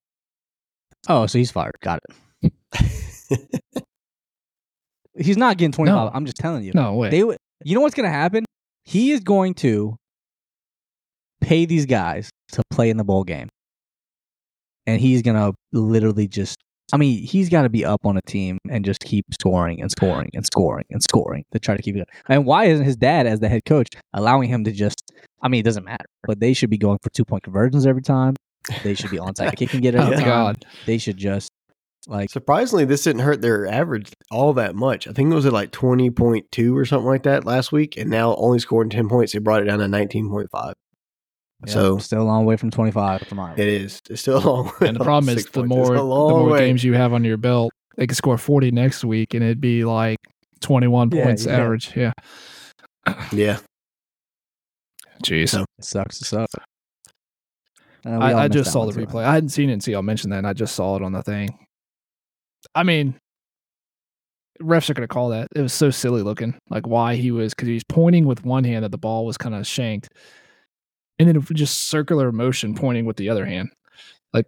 Oh, 1.08 1.26
so 1.26 1.38
he's 1.38 1.50
fired. 1.50 1.74
Got 1.82 2.00
it. 2.42 2.52
He's 5.16 5.36
not 5.36 5.58
getting 5.58 5.72
twenty 5.72 5.90
five. 5.92 6.10
No. 6.10 6.16
I'm 6.16 6.24
just 6.24 6.38
telling 6.38 6.64
you. 6.64 6.72
No 6.74 6.94
way. 6.94 7.08
They, 7.10 7.20
w- 7.20 7.38
you 7.64 7.74
know 7.76 7.80
what's 7.80 7.94
going 7.94 8.08
to 8.08 8.12
happen? 8.12 8.44
He 8.84 9.12
is 9.12 9.20
going 9.20 9.54
to 9.54 9.96
pay 11.40 11.66
these 11.66 11.86
guys 11.86 12.30
to 12.52 12.62
play 12.70 12.90
in 12.90 12.96
the 12.96 13.04
bowl 13.04 13.22
game, 13.24 13.48
and 14.86 15.00
he's 15.00 15.22
going 15.22 15.36
to 15.36 15.54
literally 15.72 16.26
just. 16.26 16.56
I 16.94 16.96
mean, 16.96 17.24
he's 17.24 17.48
got 17.48 17.62
to 17.62 17.68
be 17.68 17.84
up 17.84 18.06
on 18.06 18.16
a 18.16 18.22
team 18.22 18.58
and 18.70 18.84
just 18.84 19.00
keep 19.00 19.26
scoring 19.34 19.82
and 19.82 19.90
scoring 19.90 20.30
and 20.32 20.46
scoring 20.46 20.84
and 20.90 21.02
scoring 21.02 21.44
to 21.50 21.58
try 21.58 21.76
to 21.76 21.82
keep 21.82 21.96
it. 21.96 22.02
up. 22.02 22.08
And 22.28 22.46
why 22.46 22.66
isn't 22.66 22.84
his 22.84 22.94
dad, 22.94 23.26
as 23.26 23.40
the 23.40 23.48
head 23.48 23.64
coach, 23.64 23.88
allowing 24.12 24.48
him 24.48 24.62
to 24.62 24.70
just? 24.70 25.10
I 25.42 25.48
mean, 25.48 25.58
it 25.58 25.64
doesn't 25.64 25.82
matter, 25.84 26.04
but 26.24 26.38
they 26.38 26.52
should 26.52 26.70
be 26.70 26.78
going 26.78 26.98
for 27.02 27.10
two 27.10 27.24
point 27.24 27.42
conversions 27.42 27.84
every 27.84 28.00
time. 28.00 28.36
They 28.84 28.94
should 28.94 29.10
be 29.10 29.16
onside 29.16 29.56
kicking 29.56 29.82
it 29.82 29.94
oh 29.96 30.02
every. 30.02 30.24
God. 30.24 30.64
They 30.86 30.98
should 30.98 31.16
just 31.16 31.50
like 32.06 32.30
Surprisingly, 32.30 32.84
this 32.84 33.02
didn't 33.02 33.22
hurt 33.22 33.42
their 33.42 33.66
average 33.66 34.12
all 34.30 34.52
that 34.52 34.76
much. 34.76 35.08
I 35.08 35.12
think 35.12 35.32
it 35.32 35.34
was 35.34 35.46
at 35.46 35.52
like 35.52 35.72
twenty 35.72 36.10
point 36.10 36.46
two 36.52 36.76
or 36.76 36.84
something 36.84 37.08
like 37.08 37.24
that 37.24 37.44
last 37.44 37.72
week, 37.72 37.96
and 37.96 38.08
now 38.08 38.36
only 38.36 38.60
scoring 38.60 38.90
ten 38.90 39.08
points, 39.08 39.32
they 39.32 39.40
brought 39.40 39.62
it 39.62 39.66
down 39.66 39.80
to 39.80 39.88
nineteen 39.88 40.28
point 40.28 40.48
five. 40.52 40.74
Yeah, 41.66 41.72
So 41.72 41.98
still 41.98 42.22
a 42.22 42.24
long 42.24 42.44
way 42.44 42.56
from 42.56 42.70
twenty 42.70 42.90
five 42.92 43.22
from 43.22 43.40
Iowa. 43.40 43.54
it 43.58 43.66
is. 43.68 44.00
It's 44.10 44.20
still 44.22 44.38
a 44.38 44.44
long. 44.46 44.66
way. 44.80 44.88
And 44.88 44.96
the 45.00 45.04
problem 45.04 45.36
is 45.36 45.44
the 45.46 45.50
points. 45.50 45.68
More 45.68 45.94
a 45.94 45.98
the 45.98 46.04
more 46.04 46.50
way. 46.50 46.58
games 46.60 46.82
you 46.84 46.94
have 46.94 47.12
on 47.12 47.24
your 47.24 47.36
belt, 47.36 47.72
they 47.96 48.06
could 48.06 48.16
score 48.16 48.38
forty 48.38 48.70
next 48.70 49.04
week, 49.04 49.34
and 49.34 49.42
it'd 49.44 49.60
be 49.60 49.84
like 49.84 50.18
twenty 50.60 50.86
one 50.88 51.10
Yeah, 51.10 51.24
points 51.24 51.46
yeah. 51.46 51.56
average. 51.56 51.96
Yeah. 51.96 52.12
Yeah, 53.32 53.58
Jeez. 55.24 55.50
So- 55.50 55.64
It 55.78 55.84
sucks. 55.84 56.20
It 56.20 56.24
sucks. 56.26 56.54
Uh, 58.06 58.10
I, 58.10 58.44
I 58.44 58.48
just 58.48 58.70
saw 58.72 58.84
the 58.86 58.92
too. 58.92 59.06
replay. 59.06 59.24
I 59.24 59.32
hadn't 59.34 59.48
seen 59.50 59.70
it 59.70 59.74
until 59.74 59.92
y'all 59.92 60.02
mentioned 60.02 60.32
that, 60.32 60.38
and 60.38 60.46
I 60.46 60.52
just 60.52 60.74
saw 60.74 60.96
it 60.96 61.02
on 61.02 61.12
the 61.12 61.22
thing. 61.22 61.58
I 62.74 62.82
mean, 62.82 63.14
refs 64.60 64.90
are 64.90 64.94
going 64.94 65.06
to 65.08 65.12
call 65.12 65.30
that. 65.30 65.48
It 65.56 65.62
was 65.62 65.72
so 65.72 65.90
silly 65.90 66.20
looking. 66.22 66.54
Like 66.68 66.86
why 66.86 67.16
he 67.16 67.30
was 67.30 67.54
because 67.54 67.68
he 67.68 67.74
was 67.74 67.84
pointing 67.88 68.26
with 68.26 68.44
one 68.44 68.64
hand 68.64 68.84
that 68.84 68.90
the 68.90 68.98
ball 68.98 69.24
was 69.24 69.38
kind 69.38 69.54
of 69.54 69.66
shanked, 69.66 70.08
and 71.18 71.28
then 71.28 71.40
just 71.54 71.88
circular 71.88 72.32
motion 72.32 72.74
pointing 72.74 73.06
with 73.06 73.16
the 73.16 73.28
other 73.28 73.46
hand. 73.46 73.70
Like 74.32 74.46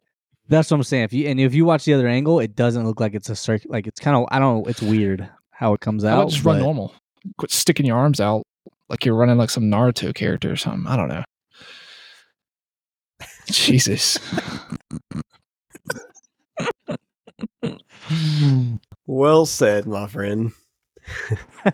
that's 0.49 0.71
what 0.71 0.79
I'm 0.79 0.83
saying. 0.83 1.05
If 1.05 1.13
you 1.13 1.29
and 1.29 1.41
if 1.41 1.55
you 1.55 1.65
watch 1.65 1.85
the 1.85 1.95
other 1.95 2.09
angle, 2.09 2.41
it 2.41 2.57
doesn't 2.57 2.87
look 2.87 3.01
like 3.01 3.15
it's 3.15 3.31
a 3.31 3.37
circle. 3.37 3.71
Like 3.71 3.87
it's 3.87 4.01
kind 4.01 4.17
of 4.17 4.27
I 4.31 4.39
don't 4.39 4.63
know. 4.63 4.71
It's 4.71 4.83
weird 4.83 5.29
how 5.51 5.75
it 5.75 5.81
comes 5.81 6.05
out. 6.05 6.29
just 6.29 6.45
run 6.45 6.59
normal. 6.59 6.95
Quit 7.39 7.51
sticking 7.51 7.87
your 7.87 7.97
arms 7.99 8.21
out 8.21 8.47
like 8.89 9.05
you're 9.05 9.17
running 9.17 9.37
like 9.39 9.51
some 9.51 9.65
Naruto 9.65 10.15
character 10.15 10.53
or 10.53 10.57
something. 10.57 10.87
I 10.87 10.97
don't 10.97 11.09
know. 11.09 11.25
Jesus. 13.51 14.19
well 19.07 19.47
said, 19.47 19.87
my 19.87 20.07
friend. 20.07 20.53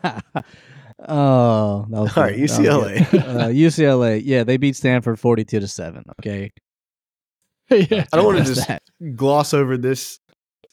oh, 1.08 1.86
that 1.90 2.00
was 2.00 2.16
All 2.16 2.22
right, 2.24 2.36
good. 2.36 2.48
That 2.48 2.60
UCLA. 2.60 3.14
uh, 3.14 3.48
UCLA. 3.48 4.22
Yeah, 4.24 4.44
they 4.44 4.56
beat 4.56 4.76
Stanford 4.76 5.18
forty-two 5.18 5.60
to 5.60 5.68
seven. 5.68 6.04
Okay, 6.20 6.50
yeah. 7.70 8.04
I 8.12 8.16
don't 8.16 8.24
want 8.26 8.38
to 8.38 8.44
just 8.44 8.68
that. 8.68 8.82
gloss 9.16 9.54
over 9.54 9.76
this, 9.76 10.18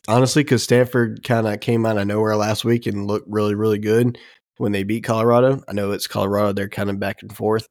honestly, 0.07 0.43
because 0.43 0.63
Stanford 0.63 1.23
kind 1.23 1.47
of 1.47 1.59
came 1.59 1.85
out 1.85 1.97
of 1.97 2.07
nowhere 2.07 2.35
last 2.35 2.65
week 2.65 2.87
and 2.87 3.07
looked 3.07 3.27
really, 3.29 3.55
really 3.55 3.79
good 3.79 4.17
when 4.57 4.71
they 4.71 4.83
beat 4.83 5.03
Colorado. 5.03 5.61
I 5.67 5.73
know 5.73 5.91
it's 5.91 6.07
Colorado; 6.07 6.53
they're 6.53 6.69
kind 6.69 6.89
of 6.89 6.99
back 6.99 7.17
and 7.21 7.35
forth, 7.35 7.67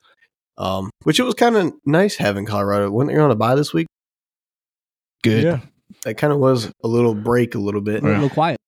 um, 0.57 0.91
which 1.05 1.19
it 1.21 1.25
was 1.25 1.35
kind 1.35 1.57
of 1.57 1.73
nice 1.87 2.17
having 2.17 2.47
Colorado. 2.47 2.91
When 2.91 3.07
they're 3.07 3.21
on 3.23 3.31
a 3.31 3.37
bye 3.37 3.55
this 3.55 3.73
week, 3.75 3.87
Good. 5.23 5.45
Yeah. 5.45 5.61
that 6.05 6.15
kind 6.15 6.33
of 6.33 6.39
was 6.39 6.71
a 6.85 6.89
little 6.89 7.15
break, 7.15 7.55
a 7.55 7.59
little 7.59 7.81
bit, 7.81 8.03
a 8.03 8.07
little 8.07 8.31
quiet. 8.31 8.59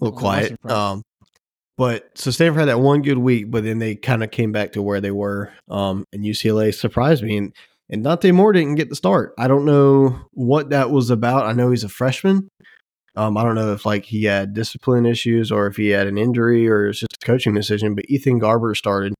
a 0.00 0.04
little 0.04 0.18
quiet. 0.18 0.56
Um, 0.70 1.02
but 1.76 2.10
so 2.14 2.30
Stanford 2.30 2.60
had 2.60 2.68
that 2.68 2.80
one 2.80 3.02
good 3.02 3.18
week, 3.18 3.50
but 3.50 3.64
then 3.64 3.78
they 3.78 3.96
kind 3.96 4.24
of 4.24 4.30
came 4.30 4.52
back 4.52 4.72
to 4.72 4.82
where 4.82 5.00
they 5.00 5.10
were. 5.10 5.52
Um, 5.68 6.04
and 6.12 6.24
UCLA 6.24 6.74
surprised 6.74 7.22
me, 7.22 7.36
and 7.36 7.52
and 7.88 8.02
Dante 8.02 8.32
Moore 8.32 8.52
didn't 8.52 8.74
get 8.76 8.88
the 8.88 8.96
start. 8.96 9.34
I 9.38 9.46
don't 9.46 9.64
know 9.64 10.20
what 10.32 10.70
that 10.70 10.90
was 10.90 11.10
about. 11.10 11.46
I 11.46 11.52
know 11.52 11.70
he's 11.70 11.84
a 11.84 11.88
freshman. 11.88 12.48
Um, 13.14 13.36
I 13.36 13.44
don't 13.44 13.54
know 13.54 13.72
if 13.72 13.86
like 13.86 14.04
he 14.04 14.24
had 14.24 14.54
discipline 14.54 15.06
issues 15.06 15.50
or 15.52 15.66
if 15.66 15.76
he 15.76 15.88
had 15.88 16.06
an 16.06 16.18
injury 16.18 16.68
or 16.68 16.88
it's 16.88 17.00
just 17.00 17.16
a 17.22 17.26
coaching 17.26 17.54
decision. 17.54 17.94
But 17.94 18.06
Ethan 18.08 18.40
Garbers 18.40 18.76
started, 18.76 19.14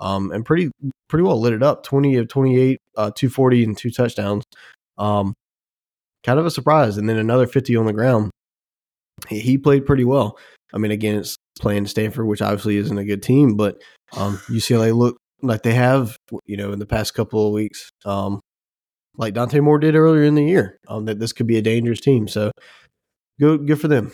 um, 0.00 0.30
and 0.32 0.44
pretty 0.44 0.70
pretty 1.08 1.22
well 1.22 1.40
lit 1.40 1.52
it 1.52 1.62
up. 1.62 1.82
Twenty 1.82 2.16
of 2.16 2.28
twenty 2.28 2.58
eight, 2.58 2.78
uh, 2.96 3.10
two 3.14 3.28
forty 3.28 3.64
and 3.64 3.76
two 3.76 3.90
touchdowns. 3.90 4.44
Um, 4.98 5.34
kind 6.24 6.38
of 6.38 6.46
a 6.46 6.50
surprise, 6.50 6.98
and 6.98 7.08
then 7.08 7.16
another 7.16 7.46
fifty 7.46 7.76
on 7.76 7.86
the 7.86 7.92
ground. 7.92 8.30
He, 9.28 9.40
he 9.40 9.58
played 9.58 9.86
pretty 9.86 10.04
well. 10.04 10.38
I 10.72 10.78
mean, 10.78 10.90
again, 10.90 11.16
it's 11.16 11.36
playing 11.60 11.86
Stanford, 11.86 12.26
which 12.26 12.42
obviously 12.42 12.76
isn't 12.76 12.98
a 12.98 13.04
good 13.04 13.22
team, 13.22 13.56
but 13.56 13.80
um, 14.16 14.38
UCLA 14.48 14.94
looked 14.94 15.18
like 15.42 15.62
they 15.62 15.74
have, 15.74 16.16
you 16.46 16.56
know, 16.56 16.72
in 16.72 16.78
the 16.78 16.86
past 16.86 17.14
couple 17.14 17.46
of 17.46 17.52
weeks, 17.52 17.90
um, 18.04 18.40
like 19.16 19.34
Dante 19.34 19.60
Moore 19.60 19.78
did 19.78 19.94
earlier 19.94 20.22
in 20.22 20.34
the 20.34 20.44
year, 20.44 20.78
um, 20.88 21.04
that 21.06 21.18
this 21.18 21.32
could 21.32 21.46
be 21.46 21.58
a 21.58 21.62
dangerous 21.62 22.00
team. 22.00 22.28
So 22.28 22.50
good, 23.38 23.66
good 23.66 23.80
for 23.80 23.88
them. 23.88 24.12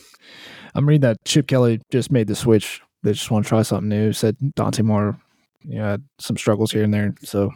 I'm 0.74 0.86
reading 0.86 1.02
that 1.02 1.19
Chip 1.24 1.47
Kelly 1.47 1.81
just 1.90 2.10
made 2.10 2.28
the 2.28 2.35
switch. 2.35 2.81
They 3.02 3.12
just 3.12 3.31
want 3.31 3.44
to 3.44 3.48
try 3.48 3.62
something 3.62 3.89
new. 3.89 4.12
Said 4.12 4.36
Dante 4.55 4.82
Moore, 4.82 5.20
you 5.62 5.77
know, 5.77 5.85
had 5.85 6.05
some 6.19 6.36
struggles 6.36 6.73
here 6.73 6.82
and 6.82 6.93
there, 6.93 7.15
so 7.23 7.51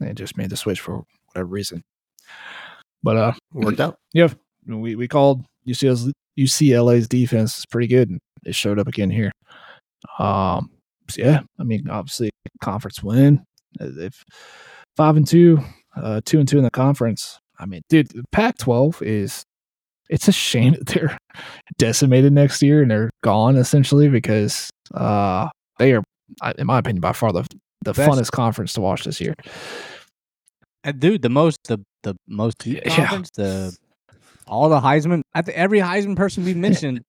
they 0.00 0.12
just 0.12 0.36
made 0.36 0.50
the 0.50 0.56
switch 0.56 0.80
for 0.80 1.04
whatever 1.26 1.48
reason. 1.48 1.82
But 3.02 3.16
uh, 3.16 3.32
Worked 3.52 3.80
out. 3.80 3.96
yeah, 4.12 4.28
we 4.66 4.94
we 4.94 5.08
called 5.08 5.44
UCLA's 5.66 6.12
UCLA's 6.38 7.08
defense 7.08 7.58
is 7.58 7.66
pretty 7.66 7.88
good, 7.88 8.10
and 8.10 8.20
it 8.44 8.54
showed 8.54 8.78
up 8.78 8.88
again 8.88 9.10
here. 9.10 9.30
Um, 10.18 10.70
so 11.08 11.22
yeah, 11.22 11.40
I 11.58 11.64
mean, 11.64 11.88
obviously, 11.88 12.30
conference 12.60 13.02
win. 13.02 13.44
If 13.80 14.22
five 14.96 15.16
and 15.16 15.26
two, 15.26 15.58
uh, 15.96 16.20
two 16.24 16.38
and 16.38 16.48
two 16.48 16.58
in 16.58 16.64
the 16.64 16.70
conference. 16.70 17.38
I 17.58 17.66
mean, 17.66 17.82
dude, 17.88 18.08
the 18.08 18.24
Pac-12 18.32 19.02
is. 19.02 19.42
It's 20.10 20.28
a 20.28 20.32
shame 20.32 20.72
that 20.78 20.86
they're 20.86 21.16
decimated 21.78 22.32
next 22.32 22.60
year 22.62 22.82
and 22.82 22.90
they're 22.90 23.10
gone 23.22 23.56
essentially 23.56 24.08
because 24.08 24.68
uh, 24.94 25.48
they 25.78 25.92
are, 25.94 26.02
in 26.58 26.66
my 26.66 26.78
opinion, 26.78 27.00
by 27.00 27.12
far 27.12 27.32
the 27.32 27.46
the 27.84 27.92
Best. 27.94 28.10
funnest 28.10 28.30
conference 28.30 28.74
to 28.74 28.80
watch 28.80 29.04
this 29.04 29.20
year. 29.20 29.34
And 30.84 31.00
dude, 31.00 31.22
the 31.22 31.30
most 31.30 31.58
the 31.64 31.78
the 32.02 32.14
most 32.28 32.66
Yeah. 32.66 32.80
conference, 32.96 33.30
the 33.36 33.74
all 34.46 34.68
the 34.68 34.80
Heisman. 34.80 35.22
Every 35.34 35.78
Heisman 35.78 36.16
person 36.16 36.44
we've 36.44 36.56
mentioned, 36.68 37.00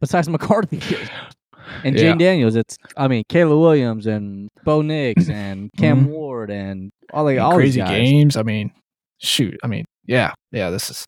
besides 0.00 0.28
McCarthy, 0.28 0.80
and 1.84 1.96
Yeah. 1.96 2.14
Jayden 2.14 2.18
Daniels. 2.18 2.56
It's 2.56 2.76
I 2.96 3.08
mean 3.08 3.24
Caleb 3.28 3.58
Williams 3.60 4.06
and 4.06 4.48
Bo 4.64 4.82
Nix 4.82 5.28
and 5.30 5.70
Cam 5.78 6.06
Mhm. 6.06 6.10
Ward 6.10 6.50
and 6.50 6.90
all 7.12 7.24
like 7.24 7.36
And 7.36 7.44
all 7.44 7.54
crazy 7.54 7.80
these 7.80 7.88
guys. 7.88 7.90
games. 7.98 8.36
I 8.36 8.42
mean, 8.42 8.72
shoot. 9.18 9.58
I 9.62 9.66
mean, 9.66 9.84
yeah, 10.06 10.32
yeah. 10.52 10.70
This 10.70 10.90
is 10.90 11.06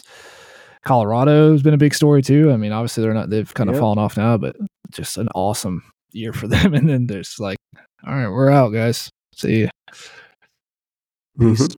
Colorado's 0.85 1.63
been 1.63 1.75
a 1.75 1.79
big 1.79 1.95
story 1.95 2.23
too. 2.23 2.51
I 2.51 2.57
mean, 2.57 2.73
obviously 2.73 3.03
they're 3.05 3.15
not. 3.15 3.31
They've 3.31 3.53
kind 3.55 3.69
of 3.71 3.75
Yep. 3.75 3.81
fallen 3.81 3.99
off 3.99 4.17
now, 4.17 4.37
but 4.37 4.57
just 4.91 5.17
an 5.17 5.29
awesome 5.35 5.83
year 6.13 6.33
for 6.33 6.47
them. 6.49 6.75
And 6.75 6.89
then 6.89 7.07
there's 7.07 7.37
like, 7.39 7.59
all 8.07 8.15
right, 8.15 8.29
we're 8.29 8.51
out, 8.51 8.71
guys. 8.71 9.09
See 9.35 9.63
ya. 9.63 9.69
Mhm. 11.39 11.75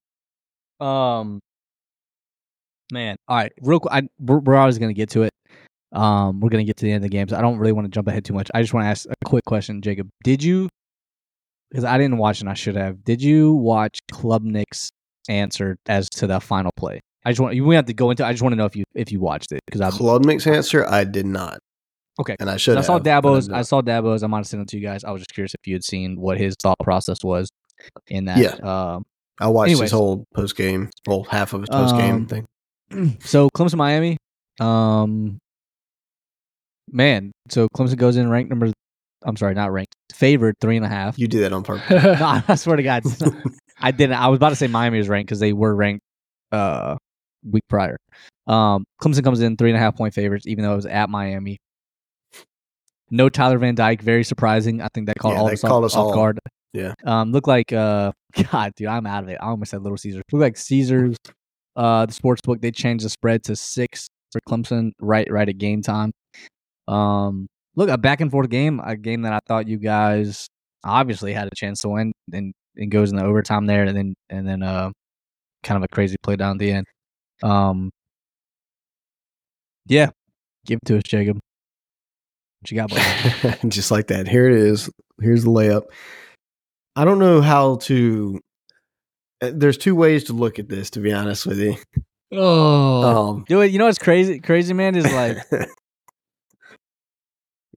Um, 0.85 1.41
man, 2.93 3.17
all 3.29 3.37
right, 3.37 3.53
real 3.61 3.81
quick. 3.81 3.93
I, 3.93 4.03
we're, 4.19 4.39
we're 4.41 4.57
always 4.57 4.79
gonna 4.79 4.93
get 4.95 5.11
to 5.11 5.23
it. 5.23 5.31
Um, 5.95 6.41
we're 6.41 6.49
gonna 6.51 6.65
get 6.65 6.77
to 6.79 6.85
the 6.85 6.91
end 6.93 7.05
of 7.05 7.11
the 7.11 7.17
games. 7.17 7.33
I 7.33 7.41
don't 7.41 7.59
really 7.59 7.73
want 7.73 7.87
to 7.87 7.91
jump 7.91 8.09
ahead 8.09 8.25
too 8.25 8.35
much. 8.35 8.51
I 8.55 8.61
just 8.63 8.75
want 8.75 8.85
to 8.85 8.89
ask 8.89 9.07
a 9.07 9.15
quick 9.25 9.45
question, 9.45 9.81
Jacob. 9.83 10.09
Did 10.23 10.43
you? 10.43 10.69
Because 11.71 11.85
I 11.85 11.99
didn't 11.99 12.19
watch 12.19 12.41
and 12.41 12.49
I 12.49 12.55
should 12.55 12.77
have. 12.77 13.03
Did 13.05 13.23
you 13.23 13.55
watch 13.55 13.99
Klubnik's 14.13 14.91
answer 15.29 15.77
as 15.87 16.09
to 16.11 16.27
the 16.27 16.41
final 16.41 16.71
play? 16.77 17.01
I 17.25 17.31
just 17.31 17.41
want 17.41 17.55
you. 17.55 17.65
We 17.65 17.75
have 17.75 17.87
to 17.87 17.95
go 17.95 18.11
into. 18.11 18.25
I 18.25 18.33
just 18.33 18.43
want 18.43 18.53
to 18.53 18.57
know 18.57 18.67
if 18.67 18.77
you 18.77 18.85
if 18.95 19.11
you 19.11 19.21
watched 19.21 19.53
it 19.53 19.61
because 19.67 19.81
I 19.81 19.91
Klubnik's 19.91 20.47
answer, 20.47 20.87
I 20.87 21.05
did 21.05 21.27
not. 21.27 21.59
Okay. 22.21 22.37
And 22.39 22.49
I 22.49 22.59
should 22.59 22.79
I 22.79 22.83
saw 22.83 22.99
but 22.99 23.09
I 23.09 23.21
Dabo's. 23.21 23.51
I 23.51 23.63
saw 23.63 23.81
Dabo's. 23.81 24.23
I 24.23 24.27
might 24.29 24.39
have 24.39 24.47
sent 24.47 24.63
it 24.63 24.69
to 24.69 24.77
you 24.77 24.83
guys. 24.83 25.03
I 25.05 25.11
was 25.11 25.21
just 25.23 25.35
curious 25.35 25.55
if 25.55 25.67
you 25.67 25.75
had 25.75 25.85
seen 25.85 26.21
what 26.21 26.39
his 26.39 26.55
thought 26.63 26.79
process 26.83 27.19
was 27.25 27.49
in 28.07 28.27
that. 28.27 28.39
Yeah. 28.39 28.55
Um, 28.95 29.05
I 29.41 29.49
watched 29.49 29.71
anyways. 29.71 29.91
his 29.91 29.93
whole 29.93 30.25
post 30.35 30.55
game, 30.57 30.91
well, 31.09 31.25
half 31.25 31.55
of 31.55 31.63
his 31.63 31.71
post 31.71 31.97
game 31.97 32.15
Um, 32.15 32.27
thing. 32.27 32.47
so 33.21 33.49
Clemson, 33.51 33.77
Miami. 33.77 34.17
Um, 34.61 35.39
man. 36.91 37.33
So 37.51 37.69
Clemson 37.77 37.97
goes 37.97 38.17
in 38.17 38.29
ranked 38.29 38.51
number. 38.51 38.71
I'm 39.25 39.37
sorry, 39.37 39.55
not 39.55 39.73
ranked. 39.73 39.95
Favored 40.13 40.57
three 40.61 40.77
and 40.77 40.85
a 40.85 40.89
half. 40.89 41.19
You 41.19 41.27
did 41.29 41.43
that 41.43 41.53
on 41.53 41.63
purpose. 41.63 41.89
no, 42.21 42.43
I 42.49 42.55
swear 42.57 42.77
to 42.77 42.83
God, 42.83 43.03
not- 43.21 43.35
I 43.81 43.91
didn't. 43.91 44.17
I 44.17 44.29
was 44.29 44.37
about 44.37 44.51
to 44.51 44.57
say 44.57 44.67
Miami 44.67 44.99
was 44.99 45.09
ranked 45.09 45.29
because 45.29 45.41
they 45.41 45.53
were 45.53 45.75
ranked 45.75 46.03
uh 46.53 46.97
week 47.51 47.65
prior. 47.69 47.97
Um, 48.47 48.85
Clemson 49.03 49.25
comes 49.25 49.41
in 49.41 49.57
three 49.57 49.71
and 49.71 49.77
a 49.77 49.81
half 49.81 49.97
point 49.97 50.15
favorites, 50.15 50.47
even 50.47 50.65
though 50.65 50.73
it 50.73 50.77
was 50.77 50.87
at 50.87 51.09
Miami. 51.11 51.59
No 53.11 53.29
Tyler 53.29 53.59
Van 53.59 53.75
Dyke, 53.75 54.03
very 54.03 54.25
surprising. 54.25 54.81
I 54.81 54.89
think 54.95 55.07
that 55.07 55.19
caught 55.19 55.33
Yeah, 55.35 55.39
all 55.41 55.45
that 55.47 55.53
of 55.53 55.55
us 55.55 55.61
caught 55.63 55.79
off, 55.79 55.85
us 55.85 55.95
off 55.97 56.07
all. 56.09 56.15
guard. 56.15 56.39
Yeah. 56.73 56.95
Um, 57.05 57.33
look 57.33 57.47
like 57.47 57.73
uh, 57.73 58.13
God, 58.51 58.73
dude, 58.77 58.89
I'm 58.89 59.07
out 59.07 59.23
of 59.23 59.29
it. 59.29 59.39
I 59.41 59.47
almost 59.47 59.71
said 59.71 59.83
Little 59.83 59.99
Caesars. 59.99 60.23
Look 60.33 60.41
like 60.41 60.57
Caesars. 60.57 61.17
Uh, 61.77 62.07
the 62.07 62.13
sports 62.13 62.41
book 62.43 62.61
they 62.61 62.71
changed 62.71 63.05
the 63.05 63.11
spread 63.11 63.43
to 63.45 63.57
six 63.57 64.09
for 64.33 64.41
Clemson 64.49 64.93
right 65.01 65.31
right 65.31 65.49
at 65.49 65.59
game 65.59 65.83
time. 65.83 66.13
Um, 66.89 67.47
look 67.77 67.89
a 67.89 67.99
back 67.99 68.21
and 68.21 68.31
forth 68.31 68.49
game, 68.51 68.81
a 68.85 68.97
game 68.97 69.23
that 69.23 69.33
I 69.33 69.41
thought 69.47 69.67
you 69.69 69.79
guys 69.79 70.47
obviously 70.85 71.33
had 71.33 71.49
a 71.49 71.55
chance 71.57 71.81
to 71.83 71.89
win, 71.89 72.13
and 72.33 72.53
and 72.77 72.91
goes 72.91 73.11
in 73.11 73.17
the 73.17 73.25
overtime 73.25 73.67
there, 73.67 73.85
and 73.85 73.97
then 73.97 74.15
and 74.31 74.47
then 74.47 74.63
uh, 74.63 74.91
kind 75.63 75.77
of 75.77 75.83
a 75.85 75.89
crazy 75.89 76.17
play 76.23 76.37
down 76.37 76.53
at 76.53 76.59
the 76.59 76.73
end. 76.73 76.87
Um, 77.43 77.91
yeah, 79.87 80.11
give 80.67 80.79
it 80.83 80.87
to 80.87 80.97
us, 80.99 81.03
Jacob. 81.05 81.39
What 82.61 82.71
you 82.71 82.77
got? 82.77 82.91
Just 83.69 83.91
like 83.91 84.07
that. 84.09 84.27
Here 84.29 84.47
it 84.49 84.57
is. 84.57 84.89
Here's 85.21 85.45
the 85.45 85.51
layup. 85.51 85.83
I 86.97 87.05
don't 87.05 87.19
know 87.19 87.41
how 87.41 87.77
to. 87.83 88.41
uh, 89.43 89.51
There's 89.55 89.77
two 89.77 89.95
ways 89.95 90.25
to 90.25 90.33
look 90.33 90.59
at 90.59 90.69
this, 90.69 90.91
to 90.91 91.01
be 91.01 91.13
honest 91.13 91.45
with 91.47 91.59
you. 91.59 91.77
oh, 92.33 93.31
Um, 93.33 93.45
Do 93.49 93.61
it. 93.61 93.71
You 93.73 93.79
know 93.79 93.87
what's 93.87 93.99
crazy? 93.99 94.41
Crazy 94.41 94.73
man 94.75 94.95
is 94.95 95.05
like 95.13 95.39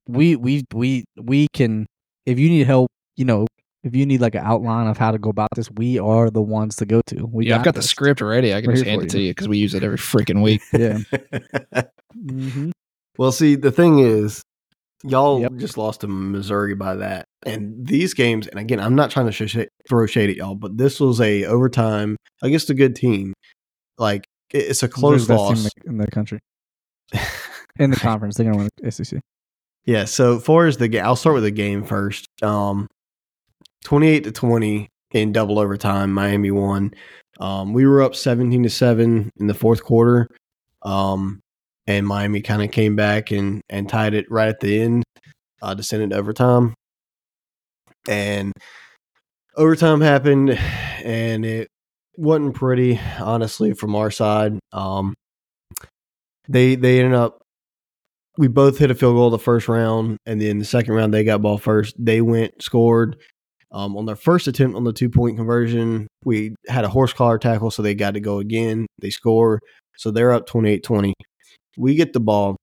we 0.08 0.36
we 0.36 0.64
we 0.74 1.06
we 1.22 1.48
can 1.54 1.86
if 2.26 2.40
you 2.40 2.50
need 2.50 2.66
help, 2.68 2.90
you 3.16 3.26
know, 3.26 3.48
if 3.84 3.96
you 3.96 4.06
need 4.06 4.22
like 4.22 4.36
an 4.36 4.44
outline 4.44 4.88
of 4.88 4.98
how 4.98 5.12
to 5.12 5.18
go 5.18 5.30
about 5.30 5.50
this, 5.56 5.70
we 5.72 5.98
are 6.00 6.30
the 6.30 6.42
ones 6.42 6.76
to 6.78 6.86
go 6.86 7.02
to. 7.08 7.26
We 7.26 7.48
yeah, 7.48 7.58
I've 7.58 7.64
got 7.64 7.76
the 7.76 7.82
script 7.82 8.22
already. 8.22 8.54
I 8.54 8.62
can 8.62 8.68
We're 8.70 8.76
just 8.76 8.86
hand 8.86 9.04
it 9.04 9.10
to 9.12 9.20
you. 9.20 9.26
you 9.28 9.32
because 9.32 9.48
we 9.48 9.58
use 9.58 9.74
it 9.74 9.84
every 9.84 9.98
freaking 9.98 10.42
week. 10.44 10.62
Yeah. 10.74 11.00
hmm 12.14 12.72
well, 13.18 13.32
see, 13.32 13.56
the 13.56 13.72
thing 13.72 13.98
is, 14.00 14.44
y'all 15.04 15.42
Yep. 15.42 15.54
just 15.58 15.76
lost 15.78 16.02
to 16.02 16.08
Missouri 16.08 16.76
by 16.76 16.96
that. 16.98 17.26
And 17.48 17.86
these 17.88 18.14
games, 18.14 18.46
and 18.48 18.60
again, 18.60 18.80
I'm 18.80 18.94
not 18.94 19.10
trying 19.10 19.26
to 19.26 19.32
sh- 19.32 19.58
throw 19.90 20.06
shade 20.06 20.30
at 20.30 20.36
y'all, 20.36 20.54
but 20.54 20.78
this 20.78 21.00
was 21.00 21.20
a 21.20 21.46
overtime 21.46 22.16
against 22.44 22.70
a 22.70 22.76
good 22.76 22.96
team. 22.96 23.34
Like 23.98 24.26
it's 24.52 24.84
a 24.84 24.88
close 24.88 25.26
They're 25.28 25.38
the 25.38 25.44
best 25.44 25.58
team 25.58 25.66
loss. 25.66 25.76
in 25.76 25.82
the, 25.86 25.90
in 25.92 25.98
the 25.98 26.12
country 26.12 26.40
in 27.80 27.90
the 27.90 27.98
conference. 27.98 28.36
They're 28.38 28.46
gonna 28.52 28.58
win 28.58 28.70
the 28.82 28.92
SEC. 28.92 29.20
Yeah, 29.88 30.03
so 30.03 30.38
far 30.38 30.68
as 30.68 30.76
the 30.76 30.89
game, 30.89 31.05
I'll 31.05 31.15
start 31.15 31.35
with 31.35 31.43
the 31.43 31.51
game 31.51 31.81
first. 31.81 32.27
Um, 32.43 32.88
twenty-eight 33.85 34.26
to 34.26 34.34
twenty 34.34 34.89
in 35.11 35.31
double 35.31 35.59
overtime, 35.59 36.14
Miami 36.14 36.51
won. 36.51 36.93
Um, 37.39 37.72
we 37.72 37.88
were 37.88 38.01
up 38.01 38.14
seventeen 38.14 38.64
to 38.64 38.69
seven 38.69 39.30
in 39.39 39.47
the 39.47 39.53
fourth 39.53 39.81
quarter, 39.85 40.27
um, 40.81 41.39
and 41.88 42.05
Miami 42.05 42.41
kind 42.41 42.61
of 42.61 42.72
came 42.72 42.97
back 42.97 43.31
and 43.31 43.61
and 43.69 43.88
tied 43.88 44.14
it 44.14 44.30
right 44.30 44.49
at 44.49 44.59
the 44.59 44.81
end 44.81 45.05
uh, 45.61 45.73
to 45.73 45.84
it 46.01 46.11
overtime. 46.11 46.73
And 48.09 48.51
overtime 49.55 50.01
happened, 50.01 50.49
and 51.01 51.45
it 51.45 51.69
wasn't 52.18 52.55
pretty, 52.55 52.99
honestly, 53.22 53.72
from 53.72 53.95
our 53.95 54.11
side. 54.11 54.59
Um, 54.73 55.14
they 56.49 56.76
they 56.76 56.99
ended 56.99 57.14
up 57.14 57.41
we 58.38 58.47
both 58.47 58.77
hit 58.77 58.91
a 58.91 58.95
field 58.95 59.15
goal 59.15 59.30
the 59.30 59.39
first 59.39 59.68
round, 59.68 60.18
and 60.26 60.39
then 60.39 60.59
the 60.59 60.65
second 60.65 60.93
round 60.93 61.14
they 61.14 61.23
got 61.23 61.41
ball 61.41 61.57
first. 61.57 61.95
They 61.97 62.22
went 62.22 62.61
scored. 62.61 63.18
Um, 63.72 63.97
on 63.97 64.05
their 64.05 64.15
first 64.15 64.47
attempt 64.47 64.77
on 64.77 64.85
the 64.85 64.93
two 64.93 65.09
point 65.09 65.35
conversion, 65.35 66.07
we 66.23 66.55
had 66.68 66.85
a 66.85 66.89
horse 66.89 67.11
collar 67.11 67.38
tackle, 67.38 67.72
so 67.72 67.81
they 67.81 67.95
got 67.95 68.14
to 68.14 68.19
go 68.19 68.39
again. 68.39 68.85
They 68.99 69.09
score, 69.09 69.59
so 69.97 70.11
they're 70.11 70.31
up 70.31 70.45
28 70.47 70.84
20. 70.84 71.14
We 71.77 71.95
get 71.95 72.14
the 72.14 72.19
ball. 72.19 72.55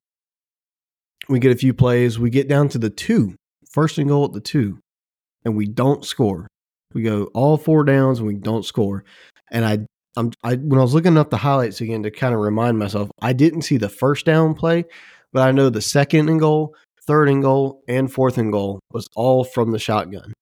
We 1.29 1.39
get 1.41 1.53
a 1.53 1.59
few 1.59 1.75
plays. 1.75 2.19
We 2.19 2.31
get 2.31 2.49
down 2.49 2.69
to 2.71 2.79
the 2.79 2.91
two, 2.91 3.35
first 3.71 3.99
and 3.99 4.09
goal 4.09 4.25
at 4.25 4.33
the 4.33 4.41
two, 4.41 4.79
and 5.45 5.57
we 5.57 5.67
don't 5.67 6.05
score. 6.05 6.49
We 6.95 7.03
go 7.03 7.25
all 7.35 7.57
four 7.57 7.85
downs 7.85 8.19
and 8.19 8.29
we 8.29 8.35
don't 8.35 8.65
score. 8.65 9.05
And 9.51 9.65
I, 9.65 9.79
I'm, 10.17 10.33
I 10.43 10.55
when 10.55 10.79
I 10.79 10.83
was 10.83 10.95
looking 10.95 11.19
up 11.19 11.31
the 11.31 11.37
highlights 11.37 11.81
again 11.81 12.05
to 12.05 12.11
kind 12.11 12.35
of 12.35 12.41
remind 12.41 12.79
myself, 12.79 13.11
I 13.21 13.33
didn't 13.33 13.63
see 13.63 13.77
the 13.77 13.89
first 13.89 14.25
down 14.25 14.55
play, 14.55 14.85
but 15.35 15.47
I 15.47 15.51
know 15.51 15.69
the 15.69 15.83
second 15.83 16.31
and 16.31 16.41
goal, 16.41 16.75
third 17.07 17.29
and 17.29 17.43
goal, 17.43 17.83
and 17.89 18.11
fourth 18.11 18.39
and 18.39 18.53
goal 18.53 18.79
was 18.93 19.09
all 19.17 19.45
from 19.45 19.73
the 19.73 19.79
shotgun. 19.79 20.33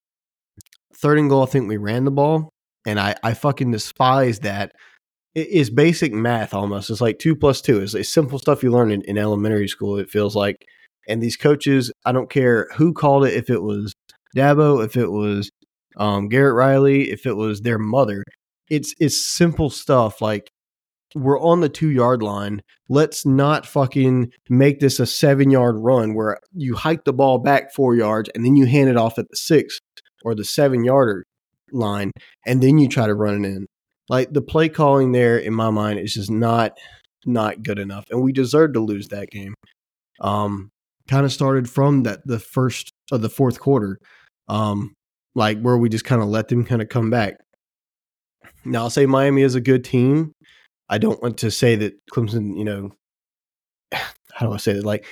Third 0.95 1.19
and 1.19 1.31
goal, 1.31 1.43
I 1.43 1.47
think 1.47 1.67
we 1.67 1.79
ran 1.79 2.05
the 2.05 2.11
ball, 2.13 2.51
and 2.87 3.01
I, 3.01 3.17
I 3.25 3.35
fucking 3.35 3.73
despise 3.73 4.41
that. 4.41 4.73
It 5.35 5.49
is 5.49 5.71
basic 5.71 6.13
math 6.13 6.53
almost. 6.53 6.91
It's 6.91 7.01
like 7.01 7.19
two 7.19 7.35
plus 7.35 7.63
two. 7.63 7.81
It's, 7.81 7.95
it's 7.95 8.13
simple 8.13 8.39
stuff 8.39 8.63
you 8.63 8.71
learn 8.71 8.93
in, 8.93 9.01
in 9.03 9.17
elementary 9.17 9.67
school. 9.67 9.99
It 9.99 10.11
feels 10.11 10.37
like, 10.37 10.57
and 11.09 11.23
these 11.23 11.39
coaches, 11.39 11.91
I 12.05 12.13
don't 12.13 12.31
care 12.31 12.69
who 12.77 12.93
called 12.93 13.25
it. 13.25 13.33
If 13.33 13.49
it 13.49 13.63
was 13.63 13.95
Dabo, 14.37 14.85
if 14.85 14.97
it 14.97 15.11
was 15.11 15.51
um, 15.97 16.29
Garrett 16.29 16.55
Riley, 16.55 17.11
if 17.11 17.25
it 17.25 17.35
was 17.35 17.63
their 17.63 17.79
mother, 17.79 18.23
it's 18.69 18.95
it's 19.01 19.25
simple 19.25 19.71
stuff 19.71 20.21
like 20.21 20.51
we're 21.15 21.41
on 21.41 21.61
the 21.61 21.69
two 21.69 21.91
yard 21.91 22.23
line. 22.23 22.63
Let's 22.89 23.25
not 23.27 23.67
fucking 23.67 24.33
make 24.49 24.81
this 24.81 25.01
a 25.01 25.07
seven 25.07 25.51
yard 25.51 25.77
run 25.79 26.15
where 26.15 26.39
you 26.53 26.75
hike 26.75 27.05
the 27.05 27.13
ball 27.13 27.39
back 27.39 27.73
four 27.73 27.95
yards 27.95 28.31
and 28.35 28.45
then 28.45 28.57
you 28.57 28.67
hand 28.67 28.89
it 28.89 28.97
off 28.97 29.19
at 29.19 29.29
the 29.29 29.37
six 29.37 29.79
or 30.25 30.35
the 30.35 30.45
seven 30.45 30.85
yarder 30.85 31.25
line 31.73 32.11
and 32.47 32.63
then 32.63 32.79
you 32.79 32.89
try 32.89 33.07
to 33.07 33.15
run 33.15 33.45
it 33.45 33.49
in. 33.49 33.67
Like 34.09 34.33
the 34.33 34.43
play 34.43 34.69
calling 34.69 35.13
there 35.13 35.39
in 35.39 35.55
my 35.55 35.71
mind 35.71 35.99
is 35.99 36.15
just 36.15 36.31
not 36.31 36.79
not 37.25 37.63
good 37.63 37.79
enough. 37.79 38.05
And 38.11 38.23
we 38.23 38.33
deserved 38.33 38.75
to 38.75 38.81
lose 38.81 39.09
that 39.09 39.31
game. 39.31 39.55
Um 40.21 40.71
kind 41.09 41.25
of 41.25 41.33
started 41.33 41.69
from 41.69 42.05
that 42.05 42.21
the 42.27 42.39
first 42.39 42.93
of 43.11 43.23
the 43.23 43.31
fourth 43.31 43.61
quarter. 43.61 43.99
Um 44.49 44.95
like 45.35 45.61
where 45.61 45.79
we 45.79 45.89
just 45.89 46.05
kind 46.05 46.23
of 46.23 46.29
let 46.29 46.49
them 46.49 46.65
kind 46.65 46.83
of 46.83 46.89
come 46.89 47.11
back. 47.11 47.37
Now 48.65 48.83
I'll 48.83 48.91
say 48.91 49.07
Miami 49.07 49.43
is 49.43 49.55
a 49.55 49.61
good 49.61 49.85
team. 49.85 50.33
I 50.93 50.99
don't 50.99 51.23
want 51.23 51.39
to 51.39 51.51
say 51.51 51.75
that 51.77 51.95
Clemson, 52.13 52.57
you 52.59 52.65
know, 52.65 52.91
how 53.93 54.47
do 54.47 54.53
I 54.53 54.59
say 54.59 54.73
it? 54.73 54.85
Like 54.85 55.07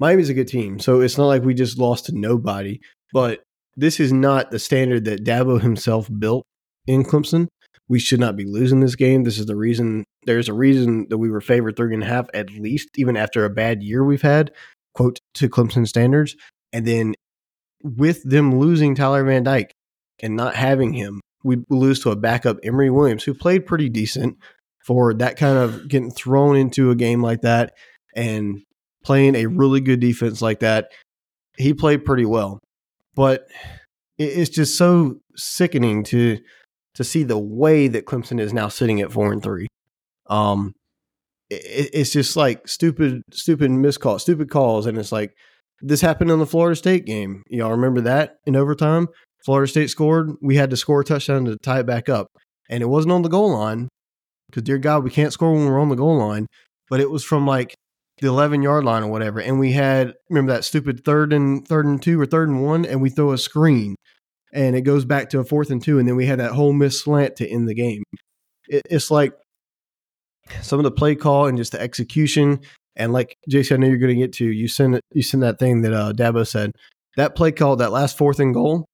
Miami's 0.00 0.28
a 0.28 0.34
good 0.34 0.48
team, 0.48 0.80
so 0.80 1.00
it's 1.00 1.16
not 1.16 1.26
like 1.26 1.44
we 1.44 1.54
just 1.54 1.78
lost 1.78 2.06
to 2.06 2.18
nobody. 2.18 2.80
But 3.12 3.40
this 3.76 4.00
is 4.00 4.12
not 4.12 4.50
the 4.50 4.58
standard 4.58 5.04
that 5.04 5.24
Dabo 5.24 5.60
himself 5.60 6.10
built 6.18 6.44
in 6.88 7.04
Clemson. 7.04 7.46
We 7.88 8.00
should 8.00 8.18
not 8.18 8.34
be 8.34 8.44
losing 8.44 8.80
this 8.80 8.96
game. 8.96 9.22
This 9.22 9.38
is 9.38 9.46
the 9.46 9.54
reason. 9.54 10.02
There's 10.24 10.48
a 10.48 10.52
reason 10.52 11.06
that 11.10 11.18
we 11.18 11.30
were 11.30 11.40
favored 11.40 11.76
three 11.76 11.94
and 11.94 12.02
a 12.02 12.06
half 12.06 12.26
at 12.34 12.50
least, 12.50 12.88
even 12.96 13.16
after 13.16 13.44
a 13.44 13.50
bad 13.50 13.84
year 13.84 14.04
we've 14.04 14.22
had, 14.22 14.50
quote 14.94 15.20
to 15.34 15.48
Clemson 15.48 15.86
standards. 15.86 16.34
And 16.72 16.84
then 16.86 17.14
with 17.84 18.24
them 18.24 18.58
losing 18.58 18.96
Tyler 18.96 19.24
Van 19.24 19.44
Dyke 19.44 19.72
and 20.20 20.34
not 20.34 20.56
having 20.56 20.92
him, 20.92 21.20
we 21.44 21.58
lose 21.68 22.00
to 22.00 22.10
a 22.10 22.16
backup 22.16 22.58
Emory 22.64 22.90
Williams 22.90 23.22
who 23.22 23.32
played 23.32 23.64
pretty 23.64 23.88
decent 23.88 24.36
for 24.86 25.14
that 25.14 25.36
kind 25.36 25.58
of 25.58 25.88
getting 25.88 26.10
thrown 26.10 26.56
into 26.56 26.90
a 26.90 26.96
game 26.96 27.22
like 27.22 27.42
that 27.42 27.72
and 28.14 28.62
playing 29.04 29.34
a 29.34 29.46
really 29.46 29.80
good 29.80 30.00
defense 30.00 30.42
like 30.42 30.60
that. 30.60 30.90
He 31.56 31.74
played 31.74 32.04
pretty 32.04 32.24
well, 32.24 32.58
but 33.14 33.46
it's 34.18 34.50
just 34.50 34.76
so 34.76 35.16
sickening 35.36 36.04
to 36.04 36.38
to 36.94 37.04
see 37.04 37.22
the 37.22 37.38
way 37.38 37.88
that 37.88 38.06
Clemson 38.06 38.40
is 38.40 38.52
now 38.52 38.68
sitting 38.68 39.00
at 39.00 39.12
four 39.12 39.32
and 39.32 39.42
three. 39.42 39.66
Um, 40.28 40.72
it, 41.48 41.90
it's 41.92 42.12
just 42.12 42.36
like 42.36 42.66
stupid, 42.66 43.22
stupid 43.32 43.70
miscall, 43.70 44.18
stupid 44.18 44.50
calls, 44.50 44.86
and 44.86 44.98
it's 44.98 45.12
like 45.12 45.32
this 45.80 46.00
happened 46.00 46.30
in 46.30 46.38
the 46.38 46.46
Florida 46.46 46.76
State 46.76 47.06
game. 47.06 47.42
Y'all 47.48 47.70
remember 47.70 48.00
that 48.02 48.36
in 48.46 48.56
overtime? 48.56 49.08
Florida 49.44 49.70
State 49.70 49.90
scored. 49.90 50.32
We 50.42 50.56
had 50.56 50.70
to 50.70 50.76
score 50.76 51.00
a 51.00 51.04
touchdown 51.04 51.46
to 51.46 51.56
tie 51.56 51.80
it 51.80 51.86
back 51.86 52.08
up, 52.08 52.28
and 52.68 52.82
it 52.82 52.86
wasn't 52.86 53.12
on 53.12 53.22
the 53.22 53.28
goal 53.28 53.52
line 53.52 53.88
because 54.50 54.62
dear 54.64 54.78
God, 54.78 55.04
we 55.04 55.10
can't 55.10 55.32
score 55.32 55.52
when 55.52 55.66
we're 55.66 55.80
on 55.80 55.88
the 55.88 55.96
goal 55.96 56.18
line. 56.18 56.46
But 56.88 57.00
it 57.00 57.10
was 57.10 57.24
from 57.24 57.46
like 57.46 57.74
the 58.20 58.28
11 58.28 58.62
yard 58.62 58.84
line 58.84 59.02
or 59.02 59.08
whatever, 59.08 59.40
and 59.40 59.58
we 59.58 59.72
had 59.72 60.14
remember 60.28 60.52
that 60.52 60.64
stupid 60.64 61.04
third 61.04 61.32
and 61.32 61.66
third 61.66 61.86
and 61.86 62.02
two 62.02 62.20
or 62.20 62.26
third 62.26 62.48
and 62.48 62.62
one, 62.64 62.84
and 62.84 63.00
we 63.00 63.10
throw 63.10 63.32
a 63.32 63.38
screen, 63.38 63.96
and 64.52 64.76
it 64.76 64.82
goes 64.82 65.04
back 65.04 65.30
to 65.30 65.40
a 65.40 65.44
fourth 65.44 65.70
and 65.70 65.82
two, 65.82 65.98
and 65.98 66.08
then 66.08 66.16
we 66.16 66.26
had 66.26 66.40
that 66.40 66.52
whole 66.52 66.72
miss 66.72 67.00
slant 67.00 67.36
to 67.36 67.48
end 67.48 67.68
the 67.68 67.74
game. 67.74 68.02
It, 68.68 68.82
it's 68.90 69.10
like 69.10 69.32
some 70.62 70.78
of 70.78 70.84
the 70.84 70.90
play 70.90 71.14
call 71.14 71.46
and 71.46 71.56
just 71.56 71.72
the 71.72 71.80
execution. 71.80 72.60
And 72.96 73.12
like 73.12 73.36
JC, 73.48 73.72
I 73.72 73.76
know 73.76 73.86
you're 73.86 73.98
going 73.98 74.14
to 74.14 74.20
get 74.20 74.32
to 74.34 74.46
you 74.46 74.68
send 74.68 75.00
you 75.12 75.22
send 75.22 75.42
that 75.42 75.58
thing 75.58 75.82
that 75.82 75.92
uh, 75.92 76.12
Dabo 76.12 76.46
said 76.46 76.72
that 77.16 77.34
play 77.34 77.52
call 77.52 77.76
that 77.76 77.92
last 77.92 78.16
fourth 78.16 78.40
and 78.40 78.54
goal 78.54 78.86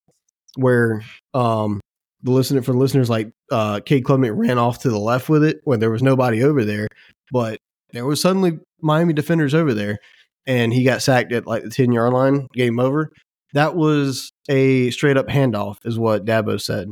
where 0.56 1.02
um 1.34 1.80
the 2.26 2.32
listener 2.32 2.60
for 2.60 2.72
the 2.72 2.78
listeners 2.78 3.08
like 3.08 3.30
uh 3.50 3.80
Cade 3.80 4.04
Klubnik 4.04 4.36
ran 4.36 4.58
off 4.58 4.80
to 4.80 4.90
the 4.90 4.98
left 4.98 5.28
with 5.28 5.42
it 5.44 5.60
when 5.64 5.80
there 5.80 5.90
was 5.90 6.02
nobody 6.02 6.42
over 6.44 6.64
there, 6.64 6.88
but 7.32 7.58
there 7.92 8.04
was 8.04 8.20
suddenly 8.20 8.58
Miami 8.82 9.14
defenders 9.14 9.54
over 9.54 9.72
there 9.72 9.98
and 10.46 10.72
he 10.72 10.84
got 10.84 11.02
sacked 11.02 11.32
at 11.32 11.46
like 11.46 11.62
the 11.62 11.70
10 11.70 11.92
yard 11.92 12.12
line, 12.12 12.48
game 12.52 12.78
over. 12.78 13.10
That 13.52 13.74
was 13.74 14.32
a 14.48 14.90
straight 14.90 15.16
up 15.16 15.28
handoff, 15.28 15.78
is 15.84 15.98
what 15.98 16.24
Dabo 16.24 16.60
said. 16.60 16.90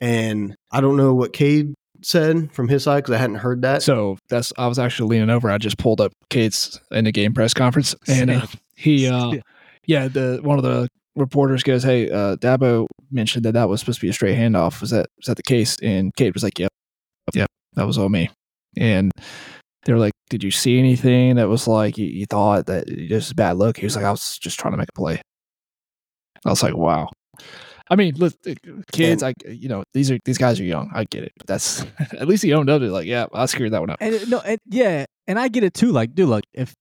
And 0.00 0.56
I 0.70 0.80
don't 0.80 0.96
know 0.96 1.14
what 1.14 1.32
Cade 1.32 1.74
said 2.02 2.52
from 2.52 2.68
his 2.68 2.82
side 2.82 3.04
because 3.04 3.14
I 3.14 3.18
hadn't 3.18 3.36
heard 3.36 3.62
that. 3.62 3.82
So 3.82 4.18
that's 4.28 4.52
I 4.58 4.66
was 4.66 4.78
actually 4.78 5.10
leaning 5.10 5.30
over. 5.30 5.50
I 5.50 5.58
just 5.58 5.78
pulled 5.78 6.00
up 6.00 6.12
Cade's 6.30 6.80
in 6.90 7.04
the 7.04 7.12
game 7.12 7.32
press 7.32 7.54
conference, 7.54 7.94
and 8.08 8.30
uh, 8.30 8.46
he, 8.74 9.08
uh, 9.08 9.32
yeah, 9.86 10.08
the 10.08 10.40
one 10.42 10.58
of 10.58 10.64
the 10.64 10.88
reporters 11.16 11.62
goes, 11.62 11.82
"Hey, 11.82 12.10
uh, 12.10 12.36
Dabo 12.36 12.86
mentioned 13.10 13.44
that 13.44 13.52
that 13.52 13.68
was 13.68 13.80
supposed 13.80 14.00
to 14.00 14.06
be 14.06 14.10
a 14.10 14.12
straight 14.12 14.36
handoff. 14.36 14.80
Was 14.80 14.90
that 14.90 15.06
was 15.16 15.26
that 15.26 15.36
the 15.36 15.42
case?" 15.42 15.76
And 15.82 16.14
Cade 16.16 16.34
was 16.34 16.42
like, 16.42 16.58
"Yep, 16.58 16.70
yep, 17.34 17.48
that 17.74 17.86
was 17.86 17.98
all 17.98 18.08
me." 18.08 18.30
And 18.76 19.12
they're 19.84 19.98
like, 19.98 20.14
"Did 20.30 20.42
you 20.42 20.50
see 20.50 20.78
anything 20.78 21.36
that 21.36 21.48
was 21.48 21.68
like 21.68 21.98
you, 21.98 22.06
you 22.06 22.26
thought 22.26 22.66
that 22.66 22.86
this 22.86 23.26
is 23.26 23.30
a 23.32 23.34
bad 23.34 23.56
look?" 23.56 23.78
He 23.78 23.86
was 23.86 23.96
like, 23.96 24.04
"I 24.04 24.10
was 24.10 24.38
just 24.38 24.58
trying 24.58 24.72
to 24.72 24.78
make 24.78 24.88
a 24.88 24.98
play." 24.98 25.20
I 26.44 26.50
was 26.50 26.62
like, 26.62 26.76
"Wow." 26.76 27.10
I 27.90 27.96
mean, 27.96 28.14
look, 28.16 28.32
uh, 28.48 28.54
kids, 28.92 29.22
I 29.22 29.34
you 29.46 29.68
know 29.68 29.84
these 29.92 30.10
are 30.10 30.18
these 30.24 30.38
guys 30.38 30.58
are 30.58 30.64
young. 30.64 30.90
I 30.94 31.04
get 31.04 31.24
it, 31.24 31.32
but 31.36 31.46
that's 31.46 31.84
at 32.12 32.26
least 32.26 32.42
he 32.42 32.52
owned 32.54 32.70
up 32.70 32.80
to 32.80 32.86
it. 32.86 32.90
Like, 32.90 33.06
yeah, 33.06 33.26
I 33.32 33.46
screwed 33.46 33.72
that 33.72 33.80
one 33.80 33.90
up. 33.90 33.98
And 34.00 34.30
no, 34.30 34.40
and, 34.40 34.58
yeah, 34.66 35.06
and 35.26 35.38
I 35.38 35.48
get 35.48 35.64
it 35.64 35.74
too. 35.74 35.92
Like, 35.92 36.14
dude, 36.14 36.28
look, 36.28 36.44
if 36.54 36.74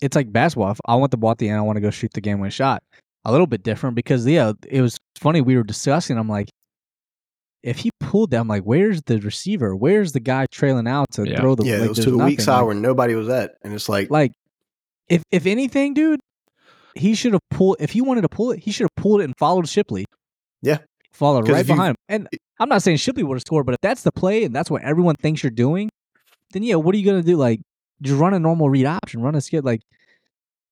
it's 0.00 0.16
like 0.16 0.32
basketball, 0.32 0.70
if 0.70 0.80
I 0.86 0.94
want 0.96 1.10
the 1.10 1.18
ball 1.18 1.32
at 1.32 1.38
the 1.38 1.48
end, 1.48 1.58
I 1.58 1.62
want 1.62 1.76
to 1.76 1.80
go 1.80 1.90
shoot 1.90 2.12
the 2.14 2.20
game 2.20 2.40
win 2.40 2.50
shot. 2.50 2.82
A 3.28 3.32
little 3.32 3.46
bit 3.48 3.62
different 3.64 3.96
because 3.96 4.24
yeah, 4.26 4.52
it 4.68 4.80
was 4.80 4.96
funny. 5.18 5.40
We 5.40 5.56
were 5.56 5.64
discussing. 5.64 6.16
I'm 6.16 6.28
like, 6.28 6.48
if 7.62 7.78
he 7.78 7.90
pulled 7.98 8.30
that, 8.30 8.38
I'm 8.40 8.46
like, 8.46 8.62
where's 8.62 9.02
the 9.02 9.18
receiver? 9.18 9.74
Where's 9.74 10.12
the 10.12 10.20
guy 10.20 10.46
trailing 10.52 10.86
out 10.86 11.06
to 11.14 11.28
Yeah. 11.28 11.40
throw 11.40 11.56
the? 11.56 11.64
yeah, 11.64 11.74
like, 11.78 11.84
it 11.86 11.88
was 11.88 11.96
there's 11.98 12.06
to 12.06 12.20
a 12.20 12.24
weak 12.24 12.40
side 12.40 12.58
Like- 12.58 12.66
where 12.66 12.74
nobody 12.76 13.14
was 13.16 13.28
at, 13.28 13.54
and 13.64 13.74
it's 13.74 13.88
like, 13.88 14.10
like 14.10 14.30
if 15.08 15.22
if 15.32 15.44
anything, 15.46 15.92
dude, 15.94 16.20
he 16.94 17.14
should 17.16 17.32
have 17.32 17.42
pulled. 17.50 17.76
If 17.80 17.90
he 17.90 18.00
wanted 18.00 18.20
to 18.22 18.28
pull 18.28 18.52
it, 18.52 18.60
he 18.60 18.70
should 18.70 18.84
have 18.84 18.94
pulled 19.02 19.20
it 19.20 19.24
and 19.24 19.34
followed 19.38 19.68
Shipley. 19.68 20.04
Yeah. 20.62 20.78
followed 21.12 21.48
right 21.48 21.60
if 21.62 21.68
you- 21.68 21.74
behind 21.74 21.90
him. 21.90 21.96
And 22.08 22.28
I'm 22.60 22.68
not 22.68 22.82
saying 22.82 22.98
Shipley 22.98 23.22
would 23.24 23.34
have 23.34 23.42
scored, 23.42 23.66
but 23.66 23.72
if 23.72 23.80
that's 23.82 24.02
the 24.02 24.12
play 24.12 24.44
and 24.44 24.54
that's 24.54 24.70
what 24.70 24.82
everyone 24.82 25.16
thinks 25.16 25.42
you're 25.42 25.50
doing, 25.50 25.88
then 26.52 26.62
yeah, 26.62 26.76
what 26.76 26.94
are 26.94 26.98
you 26.98 27.04
gonna 27.04 27.22
do? 27.22 27.36
Like, 27.36 27.60
just 28.02 28.18
run 28.20 28.34
a 28.34 28.38
normal 28.38 28.70
read 28.70 28.86
option, 28.86 29.20
run 29.20 29.34
a 29.34 29.40
skid, 29.40 29.64
like. 29.64 29.80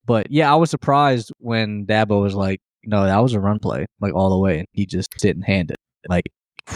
But 0.05 0.31
yeah, 0.31 0.51
I 0.51 0.55
was 0.55 0.69
surprised 0.69 1.31
when 1.39 1.85
Dabo 1.85 2.21
was 2.21 2.35
like, 2.35 2.61
"No, 2.83 3.05
that 3.05 3.17
was 3.19 3.33
a 3.33 3.39
run 3.39 3.59
play, 3.59 3.85
like 3.99 4.13
all 4.13 4.29
the 4.29 4.37
way," 4.37 4.59
and 4.59 4.67
he 4.71 4.85
just 4.85 5.09
didn't 5.19 5.43
hand 5.43 5.71
it. 5.71 5.77
Like, 6.07 6.25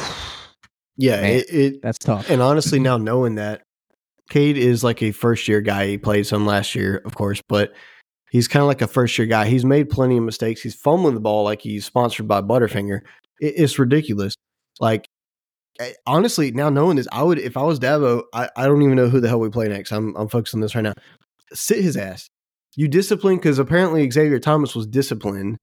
yeah, 0.98 1.22
Man. 1.22 1.32
it, 1.32 1.46
it 1.50 1.82
that's 1.82 2.00
tough. 2.00 2.30
And 2.30 2.42
honestly, 2.42 2.80
now 2.80 2.98
knowing 2.98 3.36
that, 3.36 3.62
Cade 4.30 4.58
is 4.58 4.84
like 4.84 5.02
a 5.02 5.12
first 5.12 5.48
year 5.48 5.62
guy. 5.62 5.88
He 5.88 5.98
played 5.98 6.26
some 6.28 6.46
last 6.46 6.76
year, 6.76 7.02
of 7.06 7.16
course, 7.16 7.42
but 7.48 7.74
he's 8.30 8.48
kind 8.48 8.62
of 8.62 8.68
like 8.68 8.82
a 8.82 8.88
first 8.88 9.18
year 9.18 9.28
guy. 9.28 9.48
He's 9.48 9.66
made 9.66 9.90
plenty 9.90 10.18
of 10.18 10.24
mistakes. 10.24 10.62
He's 10.62 10.76
fumbling 10.76 11.16
the 11.16 11.20
ball 11.20 11.44
like 11.44 11.62
he's 11.62 11.86
sponsored 11.86 12.28
by 12.28 12.42
Butterfinger. 12.42 13.02
It, 13.40 13.54
it's 13.58 13.80
ridiculous. 13.80 14.36
Like, 14.80 15.08
eh, 15.80 15.94
honestly, 16.06 16.52
now 16.52 16.70
knowing 16.70 16.98
this, 16.98 17.08
I 17.12 17.24
would, 17.24 17.40
if 17.40 17.58
I 17.58 17.64
was 17.64 17.80
Dabo, 17.80 18.24
I, 18.34 18.50
I 18.56 18.66
don't 18.66 18.82
even 18.82 18.96
know 18.96 19.10
who 19.10 19.20
the 19.20 19.28
hell 19.28 19.40
we 19.40 19.50
play 19.50 19.68
next. 19.68 19.92
I'm, 19.92 20.16
I'm 20.16 20.30
focused 20.30 20.54
on 20.54 20.62
this 20.62 20.76
right 20.76 20.84
now. 20.84 20.94
Sit 21.52 21.84
his 21.84 21.98
ass. 21.98 22.30
You 22.80 22.88
disciplined 22.88 23.42
because 23.42 23.60
apparently 23.60 24.10
Xavier 24.10 24.40
Thomas 24.40 24.74
was 24.74 24.88
disciplined 24.88 25.58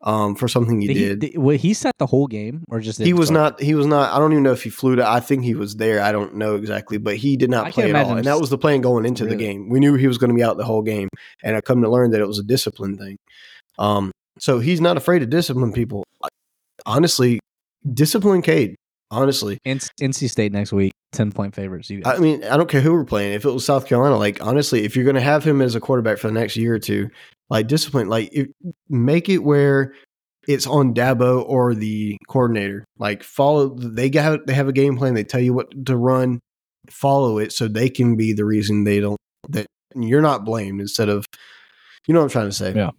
um, 0.00 0.34
for 0.34 0.48
something 0.48 0.80
he 0.80 0.86
Did 0.86 0.96
he, 0.96 1.04
did. 1.04 1.18
did- 1.18 1.60
he 1.60 1.74
set 1.74 1.92
the 1.98 2.06
whole 2.06 2.26
game 2.26 2.64
or 2.70 2.80
just 2.80 2.98
He 2.98 3.12
was 3.12 3.30
not. 3.30 3.60
He 3.60 3.74
was 3.74 3.86
not. 3.86 4.10
I 4.10 4.18
don't 4.18 4.32
even 4.32 4.42
know 4.42 4.52
if 4.52 4.62
he 4.62 4.70
flew 4.70 4.96
to. 4.96 5.06
I 5.06 5.20
think 5.20 5.44
he 5.44 5.54
was 5.54 5.76
there. 5.76 6.00
I 6.00 6.12
don't 6.12 6.36
know 6.36 6.54
exactly, 6.54 6.96
but 6.96 7.16
he 7.18 7.36
did 7.36 7.50
not 7.50 7.64
can't 7.64 7.74
play 7.74 7.90
at 7.90 8.06
all. 8.06 8.16
And 8.16 8.24
that 8.24 8.40
was 8.40 8.48
the 8.48 8.56
plan 8.56 8.80
going 8.80 9.04
into 9.04 9.26
the 9.26 9.36
game. 9.36 9.68
We 9.68 9.80
knew 9.80 9.96
he 9.96 10.06
was 10.06 10.16
going 10.16 10.30
to 10.30 10.34
be 10.34 10.42
out 10.42 10.56
the 10.56 10.64
whole 10.64 10.80
game, 10.80 11.10
and 11.42 11.56
I 11.56 11.60
come 11.60 11.82
to 11.82 11.90
learn 11.90 12.12
that 12.12 12.22
it 12.22 12.26
was 12.26 12.38
a 12.38 12.42
discipline 12.42 12.96
thing. 12.96 13.18
Um, 13.78 14.10
so 14.38 14.58
he's 14.58 14.80
not 14.80 14.96
afraid 14.96 15.18
to 15.18 15.26
discipline 15.26 15.74
people. 15.74 16.04
Honestly, 16.86 17.38
discipline 17.92 18.40
Cade. 18.40 18.76
Honestly, 19.12 19.58
NC 19.66 20.30
State 20.30 20.52
next 20.52 20.72
week, 20.72 20.92
ten 21.12 21.30
point 21.30 21.54
favorites. 21.54 21.90
You 21.90 22.02
I 22.04 22.18
mean, 22.18 22.42
I 22.44 22.56
don't 22.56 22.68
care 22.68 22.80
who 22.80 22.92
we're 22.94 23.04
playing. 23.04 23.34
If 23.34 23.44
it 23.44 23.50
was 23.50 23.64
South 23.64 23.86
Carolina, 23.86 24.16
like 24.16 24.44
honestly, 24.44 24.84
if 24.84 24.96
you're 24.96 25.04
going 25.04 25.16
to 25.16 25.20
have 25.20 25.44
him 25.44 25.60
as 25.60 25.74
a 25.74 25.80
quarterback 25.80 26.16
for 26.16 26.28
the 26.28 26.34
next 26.34 26.56
year 26.56 26.74
or 26.74 26.78
two, 26.78 27.10
like 27.50 27.68
discipline, 27.68 28.08
like 28.08 28.30
if, 28.32 28.48
make 28.88 29.28
it 29.28 29.38
where 29.38 29.92
it's 30.48 30.66
on 30.66 30.94
Dabo 30.94 31.44
or 31.46 31.74
the 31.74 32.16
coordinator. 32.28 32.84
Like 32.98 33.22
follow. 33.22 33.74
They 33.74 34.10
got 34.10 34.46
they 34.46 34.54
have 34.54 34.68
a 34.68 34.72
game 34.72 34.96
plan. 34.96 35.14
They 35.14 35.24
tell 35.24 35.40
you 35.40 35.52
what 35.52 35.86
to 35.86 35.96
run. 35.96 36.40
Follow 36.90 37.38
it 37.38 37.52
so 37.52 37.68
they 37.68 37.88
can 37.88 38.16
be 38.16 38.32
the 38.32 38.44
reason 38.44 38.84
they 38.84 38.98
don't 38.98 39.18
that 39.50 39.66
you're 39.94 40.22
not 40.22 40.44
blamed 40.44 40.80
instead 40.80 41.08
of 41.08 41.26
you 42.06 42.14
know 42.14 42.20
what 42.20 42.24
I'm 42.24 42.30
trying 42.30 42.48
to 42.48 42.52
say. 42.56 42.72
Yeah. 42.74 42.90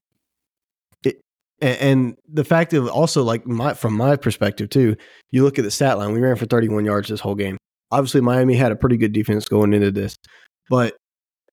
And, 1.64 2.18
the 2.28 2.44
fact 2.44 2.74
of 2.74 2.88
also 2.88 3.24
like 3.24 3.48
my 3.48 3.74
from 3.74 3.94
my 3.94 4.16
perspective 4.18 4.70
too, 4.70 4.98
you 5.32 5.44
look 5.44 5.58
at 5.58 5.64
the 5.64 5.72
stat 5.72 5.98
line. 5.98 6.14
We 6.14 6.20
ran 6.20 6.36
for 6.36 6.46
31 6.46 6.86
yards 6.86 7.10
this 7.10 7.22
whole 7.22 7.36
game 7.36 7.58
obviously 7.94 8.22
Miami 8.22 8.56
had 8.56 8.72
a 8.72 8.76
pretty 8.76 8.98
good 8.98 9.14
defense 9.14 9.48
going 9.48 9.72
into 9.72 9.92
this, 9.92 10.18
but 10.70 10.96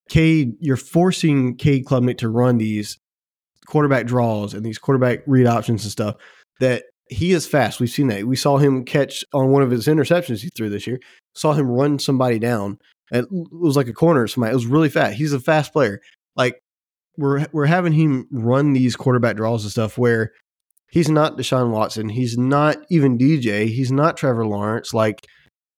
Cade, 0.08 0.54
you're 0.58 0.76
forcing 0.76 1.56
Cade 1.56 1.84
Klubnik 1.84 2.18
to 2.18 2.28
run 2.28 2.58
these 2.58 2.98
quarterback 3.66 4.06
draws 4.06 4.54
and 4.54 4.64
these 4.64 4.78
quarterback 4.78 5.20
read 5.26 5.46
options 5.46 5.84
and 5.84 5.92
stuff 5.92 6.16
that 6.58 6.84
he 7.08 7.32
is 7.32 7.46
fast. 7.46 7.78
We've 7.78 7.90
seen 7.90 8.08
that. 8.08 8.26
We 8.26 8.36
saw 8.36 8.56
him 8.56 8.84
catch 8.84 9.22
on 9.34 9.50
one 9.50 9.62
of 9.62 9.70
his 9.70 9.86
interceptions 9.86 10.40
he 10.40 10.48
threw 10.56 10.70
this 10.70 10.86
year. 10.86 10.98
Saw 11.34 11.52
him 11.52 11.68
run 11.68 11.98
somebody 11.98 12.38
down. 12.38 12.78
It 13.12 13.26
was 13.30 13.76
like 13.76 13.88
a 13.88 13.92
corner 13.92 14.22
or 14.22 14.28
somebody. 14.28 14.52
It 14.52 14.56
was 14.56 14.66
really 14.66 14.88
fast. 14.88 15.14
He's 15.14 15.32
a 15.32 15.40
fast 15.40 15.72
player. 15.72 16.00
Like 16.36 16.60
we're 17.20 17.46
we're 17.52 17.66
having 17.66 17.92
him 17.92 18.26
run 18.32 18.72
these 18.72 18.96
quarterback 18.96 19.36
draws 19.36 19.62
and 19.62 19.70
stuff 19.70 19.98
where 19.98 20.32
he's 20.90 21.08
not 21.08 21.36
Deshaun 21.36 21.70
Watson. 21.70 22.08
He's 22.08 22.36
not 22.36 22.78
even 22.90 23.18
DJ. 23.18 23.68
He's 23.68 23.92
not 23.92 24.16
Trevor 24.16 24.46
Lawrence. 24.46 24.92
Like 24.92 25.26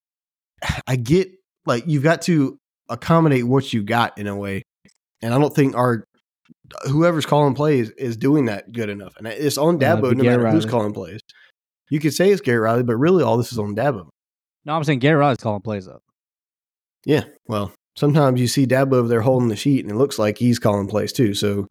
I 0.87 0.97
get 0.97 1.29
like 1.67 1.85
you've 1.87 2.05
got 2.05 2.23
to 2.23 2.59
accommodate 2.89 3.45
what 3.45 3.73
you 3.73 3.83
got 3.83 4.17
in 4.19 4.27
a 4.27 4.37
way, 4.37 4.63
and 5.21 5.35
I 5.35 5.39
don't 5.39 5.55
think 5.55 5.77
our 5.77 6.05
whoever's 6.85 7.27
calling 7.27 7.55
plays 7.55 7.91
is 7.91 8.17
doing 8.17 8.47
that 8.47 8.73
good 8.73 8.89
enough. 8.89 9.15
And 9.19 9.27
it's 9.27 9.59
on 9.59 9.77
uh, 9.77 9.79
Dabo 9.79 10.07
it'd 10.07 10.19
no 10.19 10.25
matter 10.25 10.39
Garrett 10.39 10.55
who's 10.55 10.67
calling 10.67 10.93
plays. 10.93 11.21
You 11.91 12.01
could 12.01 12.15
say 12.15 12.31
it's 12.31 12.41
Garrett 12.41 12.63
Riley, 12.63 12.83
but 12.85 12.97
really 12.97 13.23
all 13.23 13.37
this 13.37 13.53
is 13.53 13.59
on 13.59 13.77
Dabo. 13.77 14.09
no, 14.65 14.75
I'm 14.75 14.85
saying 14.85 15.01
Garrett 15.01 15.21
Riley's 15.21 15.39
calling 15.39 15.61
plays 15.61 15.89
up. 15.89 16.03
Yeah, 17.05 17.25
well, 17.49 17.73
sometimes 17.97 18.41
you 18.41 18.47
see 18.49 18.67
Dabo 18.67 18.95
over 18.95 19.09
there 19.09 19.21
holding 19.21 19.49
the 19.49 19.57
sheet, 19.57 19.85
and 19.85 19.91
it 19.93 19.97
looks 19.97 20.19
like 20.19 20.39
he's 20.39 20.59
calling 20.59 20.87
plays 20.89 21.13
too. 21.13 21.35
So 21.35 21.69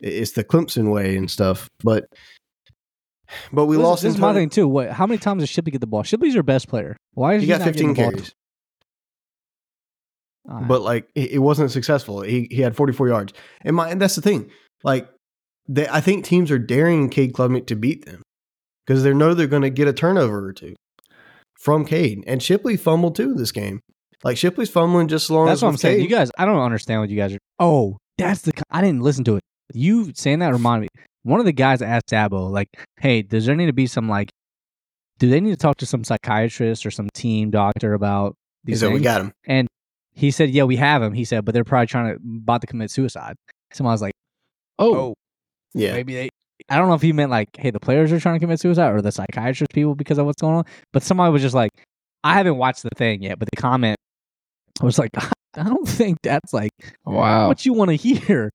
it's 0.00 0.32
the 0.32 0.44
Clemson 0.44 0.92
way 0.92 1.16
and 1.16 1.30
stuff. 1.30 1.68
But 1.82 2.06
but 3.52 3.66
we 3.66 3.76
This- 3.76 3.84
lost. 3.84 4.02
This 4.02 4.14
is 4.14 4.20
my 4.20 4.32
thing 4.34 4.48
too. 4.50 4.66
What? 4.68 4.90
How 4.90 5.06
many 5.06 5.18
times 5.18 5.42
does 5.42 5.50
Shipley 5.50 5.70
get 5.72 5.80
the 5.80 5.86
ball? 5.86 6.02
Shipley's 6.02 6.34
your 6.34 6.42
best 6.42 6.68
player. 6.68 6.96
Why 7.14 7.34
is 7.34 7.42
He 7.42 7.46
he, 7.46 7.48
got 7.52 7.60
not 7.60 7.72
getting 7.74 7.94
15 7.94 7.94
the 7.94 8.02
ball 8.02 8.10
carries. 8.12 8.32
Right. 10.44 10.66
but 10.66 10.80
like 10.82 11.08
it, 11.14 11.32
it 11.32 11.38
wasn't 11.40 11.70
successful. 11.70 12.22
He 12.22 12.48
he 12.50 12.62
had 12.62 12.74
44 12.74 13.08
yards, 13.08 13.32
and 13.62 13.76
my 13.76 13.90
and 13.90 14.00
that's 14.00 14.14
the 14.16 14.22
thing. 14.22 14.50
Like 14.82 15.08
they, 15.68 15.86
I 15.88 16.00
think 16.00 16.24
teams 16.24 16.50
are 16.50 16.58
daring 16.58 17.10
Cade 17.10 17.34
Klubnik 17.34 17.66
to 17.66 17.76
beat 17.76 18.06
them 18.06 18.22
because 18.86 19.02
they 19.02 19.12
know 19.12 19.34
they're 19.34 19.46
going 19.46 19.60
to 19.62 19.68
get 19.70 19.88
a 19.88 19.92
turnover 19.92 20.46
or 20.46 20.52
two 20.54 20.74
from 21.60 21.84
Cade. 21.84 22.24
And 22.26 22.42
Shipley 22.42 22.78
fumbled 22.78 23.14
too 23.16 23.34
this 23.34 23.52
game. 23.52 23.80
Like 24.24 24.36
Shipley's 24.36 24.70
fumbling 24.70 25.08
just 25.08 25.26
as 25.26 25.30
long 25.30 25.46
that's 25.46 25.58
as 25.58 25.62
what 25.62 25.68
I'm 25.70 25.76
saying. 25.76 25.98
Cade. 25.98 26.10
You 26.10 26.16
guys, 26.16 26.30
I 26.36 26.44
don't 26.44 26.60
understand 26.60 27.00
what 27.00 27.10
you 27.10 27.16
guys 27.16 27.32
are. 27.32 27.38
Oh, 27.58 27.98
that's 28.16 28.42
the. 28.42 28.52
I 28.70 28.80
didn't 28.80 29.02
listen 29.02 29.24
to 29.24 29.36
it. 29.36 29.42
You 29.72 30.12
saying 30.14 30.40
that 30.40 30.52
reminded 30.52 30.82
me. 30.94 31.02
One 31.22 31.40
of 31.40 31.46
the 31.46 31.52
guys 31.52 31.82
asked 31.82 32.08
Dabo, 32.08 32.50
like, 32.50 32.68
"Hey, 32.98 33.22
does 33.22 33.46
there 33.46 33.54
need 33.54 33.66
to 33.66 33.72
be 33.72 33.86
some 33.86 34.08
like? 34.08 34.30
Do 35.18 35.28
they 35.28 35.40
need 35.40 35.50
to 35.50 35.56
talk 35.56 35.76
to 35.78 35.86
some 35.86 36.04
psychiatrist 36.04 36.86
or 36.86 36.90
some 36.90 37.08
team 37.14 37.50
doctor 37.50 37.94
about 37.94 38.34
he 38.64 38.72
these 38.72 38.80
said 38.80 38.92
we 38.92 39.00
got 39.00 39.20
him. 39.20 39.32
And 39.46 39.68
he 40.14 40.30
said, 40.30 40.50
"Yeah, 40.50 40.64
we 40.64 40.76
have 40.76 41.02
him." 41.02 41.12
He 41.12 41.24
said, 41.24 41.44
"But 41.44 41.54
they're 41.54 41.64
probably 41.64 41.86
trying 41.86 42.14
to 42.14 42.20
about 42.38 42.60
to 42.62 42.66
commit 42.66 42.90
suicide." 42.90 43.36
So 43.72 43.84
I 43.84 43.88
was 43.88 44.02
like, 44.02 44.14
oh, 44.78 44.96
oh, 44.96 45.14
Yeah, 45.74 45.92
maybe 45.92 46.14
they." 46.14 46.28
I 46.68 46.76
don't 46.76 46.88
know 46.88 46.94
if 46.94 47.02
he 47.02 47.12
meant 47.12 47.30
like, 47.30 47.48
"Hey, 47.56 47.70
the 47.70 47.80
players 47.80 48.12
are 48.12 48.18
trying 48.18 48.34
to 48.34 48.40
commit 48.40 48.58
suicide," 48.58 48.90
or 48.90 49.00
the 49.00 49.12
psychiatrist 49.12 49.72
people 49.72 49.94
because 49.94 50.18
of 50.18 50.26
what's 50.26 50.40
going 50.40 50.56
on. 50.56 50.64
But 50.92 51.02
somebody 51.02 51.32
was 51.32 51.42
just 51.42 51.54
like, 51.54 51.70
"I 52.24 52.34
haven't 52.34 52.56
watched 52.56 52.82
the 52.82 52.90
thing 52.96 53.22
yet," 53.22 53.38
but 53.38 53.48
the 53.50 53.56
comment 53.56 53.96
was 54.82 54.98
like, 54.98 55.10
"I 55.56 55.64
don't 55.64 55.88
think 55.88 56.18
that's 56.22 56.52
like 56.52 56.70
wow. 57.04 57.48
what 57.48 57.64
you 57.66 57.72
want 57.72 57.90
to 57.90 57.96
hear." 57.96 58.52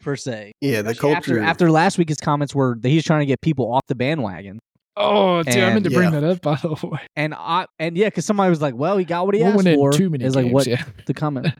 Per 0.00 0.14
se, 0.14 0.52
yeah. 0.60 0.82
The 0.82 0.90
Especially 0.90 1.14
culture. 1.14 1.38
after, 1.38 1.40
after 1.40 1.70
last 1.72 1.98
week, 1.98 2.08
his 2.08 2.18
comments 2.18 2.54
were 2.54 2.76
that 2.80 2.88
he's 2.88 3.04
trying 3.04 3.20
to 3.20 3.26
get 3.26 3.40
people 3.40 3.72
off 3.72 3.82
the 3.88 3.96
bandwagon, 3.96 4.60
Oh, 5.00 5.42
dude, 5.44 5.56
I 5.56 5.72
meant 5.72 5.84
to 5.84 5.90
bring 5.90 6.12
yeah. 6.12 6.20
that 6.20 6.24
up 6.24 6.42
by 6.42 6.56
the 6.56 6.74
way. 6.86 6.98
and 7.14 7.32
I 7.34 7.66
and 7.78 7.96
yeah, 7.96 8.06
because 8.06 8.26
somebody 8.26 8.50
was 8.50 8.60
like, 8.60 8.74
"Well, 8.74 8.96
he 8.98 9.04
got 9.04 9.26
what 9.26 9.34
he 9.34 9.42
We 9.42 9.46
asked 9.48 9.64
for." 9.64 9.92
too 9.92 10.10
many 10.10 10.24
It's 10.24 10.34
games. 10.34 10.44
like 10.46 10.52
what 10.54 10.66
yeah. 10.66 10.84
the 11.06 11.14
comment. 11.14 11.48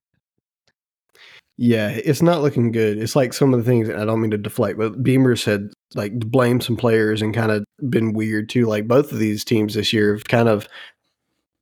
Yeah, 1.60 1.89
it's 1.89 2.23
not 2.23 2.40
looking 2.43 2.70
good. 2.70 2.98
It's 2.98 3.16
like 3.16 3.32
some 3.32 3.52
of 3.52 3.59
the 3.59 3.69
things, 3.69 3.89
and 3.89 4.01
I 4.01 4.05
don't 4.05 4.20
mean 4.20 4.31
to 4.31 4.39
deflect, 4.39 4.78
but 4.78 5.02
Beamer 5.02 5.35
said 5.35 5.73
like 5.97 6.16
blame 6.16 6.60
some 6.60 6.77
players 6.77 7.20
and 7.20 7.35
kind 7.35 7.51
of 7.51 7.65
been 7.90 8.12
weird 8.12 8.48
too. 8.48 8.66
Like 8.66 8.86
both 8.86 9.10
of 9.10 9.19
these 9.19 9.44
teams 9.44 9.74
this 9.74 9.93
year 9.93 10.15
have 10.15 10.23
kind 10.23 10.48
of, 10.48 10.69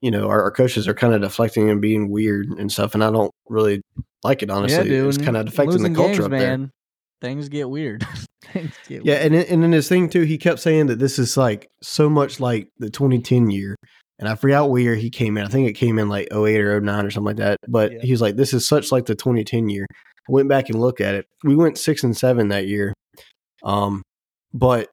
you 0.01 0.11
know, 0.11 0.29
our, 0.29 0.43
our 0.43 0.51
coaches 0.51 0.87
are 0.89 0.95
kind 0.95 1.15
of 1.15 1.21
deflecting 1.23 1.71
and 1.71 1.81
being 1.81 2.11
weird 2.11 2.47
and 2.59 2.71
stuff, 2.71 2.95
and 2.95 3.03
I 3.03 3.11
don't 3.11 3.33
really 3.49 3.83
like 4.25 4.43
it. 4.43 4.51
Honestly, 4.51 4.91
it's 4.95 5.19
kind 5.19 5.37
of 5.37 5.49
affecting 5.49 5.83
the 5.83 5.91
culture 5.91 6.23
games, 6.23 6.25
up 6.25 6.31
there. 6.31 6.71
Things 7.21 7.49
get 7.49 7.69
weird. 7.71 8.07
Things 8.53 8.75
get 8.89 9.05
Yeah, 9.05 9.15
weird. 9.21 9.33
and 9.33 9.35
and 9.35 9.65
in 9.65 9.73
his 9.73 9.89
thing 9.89 10.09
too, 10.11 10.23
he 10.23 10.37
kept 10.39 10.61
saying 10.61 10.87
that 10.87 10.99
this 10.99 11.19
is 11.19 11.37
like 11.37 11.69
so 11.83 12.09
much 12.11 12.41
like 12.41 12.69
the 12.79 12.91
2010 12.91 13.51
year. 13.51 13.75
And 14.19 14.29
I 14.29 14.35
forgot 14.35 14.71
what 14.71 14.81
year 14.83 14.95
he 14.95 15.11
came 15.11 15.37
in. 15.37 15.45
I 15.45 15.49
think 15.49 15.69
it 15.69 15.75
came 15.75 15.99
in 15.99 16.09
like 16.09 16.29
08 16.33 16.61
or 16.61 16.81
09 16.81 17.05
or 17.05 17.11
something 17.11 17.27
like 17.27 17.37
that. 17.37 17.59
But 17.69 17.93
Yeah. 17.93 17.99
he 18.03 18.13
was 18.13 18.21
like, 18.23 18.37
this 18.37 18.55
is 18.55 18.67
such 18.67 18.91
like 18.91 19.05
the 19.05 19.15
2010 19.15 19.69
year. 19.69 19.87
I 19.91 20.33
went 20.33 20.49
back 20.49 20.71
and 20.71 20.81
looked 20.81 21.03
at 21.03 21.15
it. 21.15 21.27
We 21.45 21.55
went 21.55 21.77
six 21.77 22.03
and 22.03 22.17
seven 22.17 22.49
that 22.49 22.67
year. 22.67 22.95
Um, 23.63 24.03
but 24.55 24.89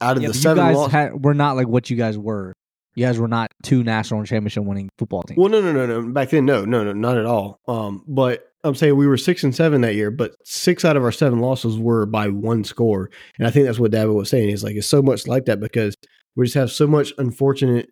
out 0.00 0.16
of 0.16 0.22
Yeah, 0.22 0.28
the 0.28 0.34
seven 0.34 0.64
guys 0.64 0.76
loss- 0.76 0.92
had, 0.92 1.24
were 1.24 1.34
not 1.34 1.56
like 1.56 1.66
what 1.68 1.90
you 1.90 1.96
guys 1.96 2.16
were. 2.16 2.52
You 2.98 3.06
guys 3.06 3.16
were 3.20 3.28
not 3.28 3.52
two 3.62 3.84
national 3.84 4.24
championship 4.24 4.64
winning 4.64 4.90
football 4.98 5.22
teams. 5.22 5.38
Well, 5.38 5.48
no, 5.48 5.60
no, 5.60 5.70
no, 5.70 5.86
no. 5.86 6.12
Back 6.12 6.30
then, 6.30 6.44
no, 6.44 6.64
no, 6.64 6.82
no, 6.82 6.92
not 6.92 7.16
at 7.16 7.26
all. 7.26 7.60
Um, 7.68 8.02
but 8.08 8.50
I'm 8.64 8.74
saying 8.74 8.96
we 8.96 9.06
were 9.06 9.16
six 9.16 9.44
and 9.44 9.54
seven 9.54 9.82
that 9.82 9.94
year, 9.94 10.10
but 10.10 10.34
six 10.44 10.84
out 10.84 10.96
of 10.96 11.04
our 11.04 11.12
seven 11.12 11.38
losses 11.38 11.78
were 11.78 12.06
by 12.06 12.28
one 12.28 12.64
score, 12.64 13.08
and 13.38 13.46
I 13.46 13.52
think 13.52 13.66
that's 13.66 13.78
what 13.78 13.92
Dabo 13.92 14.16
was 14.16 14.30
saying. 14.30 14.48
He's 14.48 14.64
like, 14.64 14.74
it's 14.74 14.88
so 14.88 15.00
much 15.00 15.28
like 15.28 15.44
that 15.44 15.60
because 15.60 15.94
we 16.34 16.46
just 16.46 16.56
have 16.56 16.72
so 16.72 16.88
much 16.88 17.12
unfortunate 17.18 17.88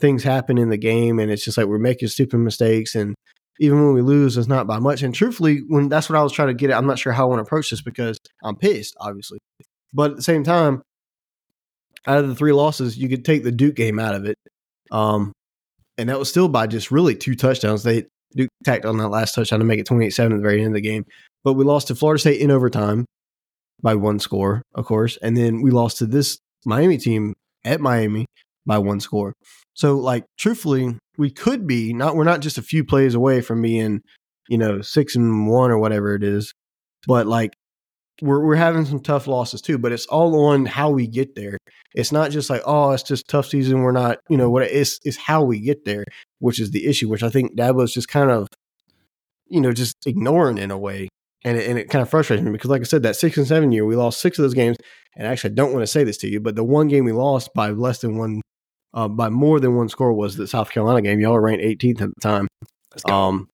things 0.00 0.24
happen 0.24 0.58
in 0.58 0.70
the 0.70 0.76
game, 0.76 1.20
and 1.20 1.30
it's 1.30 1.44
just 1.44 1.56
like 1.56 1.68
we're 1.68 1.78
making 1.78 2.08
stupid 2.08 2.38
mistakes, 2.38 2.96
and 2.96 3.14
even 3.60 3.80
when 3.80 3.94
we 3.94 4.02
lose, 4.02 4.36
it's 4.36 4.48
not 4.48 4.66
by 4.66 4.80
much. 4.80 5.04
And 5.04 5.14
truthfully, 5.14 5.60
when 5.68 5.88
that's 5.88 6.10
what 6.10 6.18
I 6.18 6.22
was 6.24 6.32
trying 6.32 6.48
to 6.48 6.54
get 6.54 6.70
at, 6.70 6.78
I'm 6.78 6.86
not 6.88 6.98
sure 6.98 7.12
how 7.12 7.26
I 7.26 7.28
want 7.28 7.38
to 7.38 7.44
approach 7.44 7.70
this 7.70 7.80
because 7.80 8.18
I'm 8.42 8.56
pissed, 8.56 8.96
obviously, 8.98 9.38
but 9.94 10.10
at 10.10 10.16
the 10.16 10.22
same 10.22 10.42
time, 10.42 10.82
out 12.08 12.18
of 12.18 12.28
the 12.28 12.34
three 12.34 12.52
losses, 12.52 12.96
you 12.96 13.08
could 13.08 13.24
take 13.24 13.44
the 13.44 13.52
Duke 13.52 13.76
game 13.76 13.98
out 13.98 14.14
of 14.14 14.24
it. 14.24 14.36
Um, 14.90 15.32
and 15.98 16.08
that 16.08 16.18
was 16.18 16.28
still 16.28 16.48
by 16.48 16.66
just 16.66 16.90
really 16.90 17.14
two 17.14 17.34
touchdowns. 17.34 17.82
They 17.82 18.06
Duke 18.34 18.48
tacked 18.64 18.84
on 18.84 18.98
that 18.98 19.08
last 19.08 19.34
touchdown 19.34 19.58
to 19.58 19.64
make 19.64 19.80
it 19.80 19.86
28 19.86 20.10
7 20.10 20.32
at 20.32 20.36
the 20.36 20.42
very 20.42 20.60
end 20.60 20.68
of 20.68 20.74
the 20.74 20.80
game. 20.80 21.04
But 21.44 21.54
we 21.54 21.64
lost 21.64 21.88
to 21.88 21.94
Florida 21.94 22.18
State 22.18 22.40
in 22.40 22.50
overtime 22.50 23.04
by 23.82 23.94
one 23.94 24.18
score, 24.18 24.62
of 24.74 24.84
course. 24.84 25.18
And 25.22 25.36
then 25.36 25.62
we 25.62 25.70
lost 25.70 25.98
to 25.98 26.06
this 26.06 26.38
Miami 26.64 26.98
team 26.98 27.34
at 27.64 27.80
Miami 27.80 28.26
by 28.66 28.78
one 28.78 29.00
score. 29.00 29.34
So, 29.74 29.96
like, 29.96 30.24
truthfully, 30.38 30.98
we 31.16 31.30
could 31.30 31.66
be 31.66 31.92
not, 31.92 32.16
we're 32.16 32.24
not 32.24 32.40
just 32.40 32.58
a 32.58 32.62
few 32.62 32.84
plays 32.84 33.14
away 33.14 33.40
from 33.40 33.62
being, 33.62 34.02
you 34.48 34.58
know, 34.58 34.82
six 34.82 35.14
and 35.14 35.48
one 35.48 35.70
or 35.70 35.78
whatever 35.78 36.14
it 36.14 36.22
is. 36.22 36.52
But, 37.06 37.26
like, 37.26 37.52
we're, 38.20 38.44
we're 38.44 38.56
having 38.56 38.84
some 38.84 39.00
tough 39.00 39.26
losses 39.26 39.60
too, 39.60 39.78
but 39.78 39.92
it's 39.92 40.06
all 40.06 40.46
on 40.46 40.66
how 40.66 40.90
we 40.90 41.06
get 41.06 41.34
there. 41.34 41.58
It's 41.94 42.12
not 42.12 42.30
just 42.30 42.50
like, 42.50 42.62
oh, 42.66 42.92
it's 42.92 43.02
just 43.02 43.28
tough 43.28 43.46
season. 43.46 43.82
We're 43.82 43.92
not, 43.92 44.18
you 44.28 44.36
know, 44.36 44.50
what 44.50 44.64
it's, 44.64 44.98
it's 45.04 45.16
how 45.16 45.42
we 45.42 45.60
get 45.60 45.84
there, 45.84 46.04
which 46.38 46.60
is 46.60 46.70
the 46.70 46.86
issue, 46.86 47.08
which 47.08 47.22
I 47.22 47.30
think 47.30 47.56
Dabo's 47.56 47.92
just 47.92 48.08
kind 48.08 48.30
of, 48.30 48.48
you 49.46 49.60
know, 49.60 49.72
just 49.72 49.96
ignoring 50.06 50.58
in 50.58 50.70
a 50.70 50.78
way. 50.78 51.08
And 51.44 51.56
it, 51.56 51.68
and 51.68 51.78
it 51.78 51.88
kind 51.88 52.02
of 52.02 52.10
frustrates 52.10 52.42
me 52.42 52.50
because, 52.50 52.68
like 52.68 52.80
I 52.80 52.84
said, 52.84 53.04
that 53.04 53.14
six 53.14 53.36
and 53.36 53.46
seven 53.46 53.70
year, 53.70 53.84
we 53.84 53.94
lost 53.94 54.20
six 54.20 54.38
of 54.38 54.42
those 54.42 54.54
games. 54.54 54.76
And 55.16 55.26
actually, 55.26 55.52
I 55.52 55.54
don't 55.54 55.72
want 55.72 55.82
to 55.82 55.86
say 55.86 56.02
this 56.02 56.18
to 56.18 56.28
you, 56.28 56.40
but 56.40 56.56
the 56.56 56.64
one 56.64 56.88
game 56.88 57.04
we 57.04 57.12
lost 57.12 57.54
by 57.54 57.70
less 57.70 58.00
than 58.00 58.18
one, 58.18 58.40
uh, 58.92 59.06
by 59.06 59.28
more 59.28 59.60
than 59.60 59.76
one 59.76 59.88
score 59.88 60.12
was 60.12 60.36
the 60.36 60.48
South 60.48 60.70
Carolina 60.70 61.00
game. 61.00 61.20
Y'all 61.20 61.32
were 61.32 61.40
ranked 61.40 61.64
18th 61.64 62.02
at 62.02 62.08
the 62.08 62.20
time. 62.20 62.48
Um, 63.08 63.48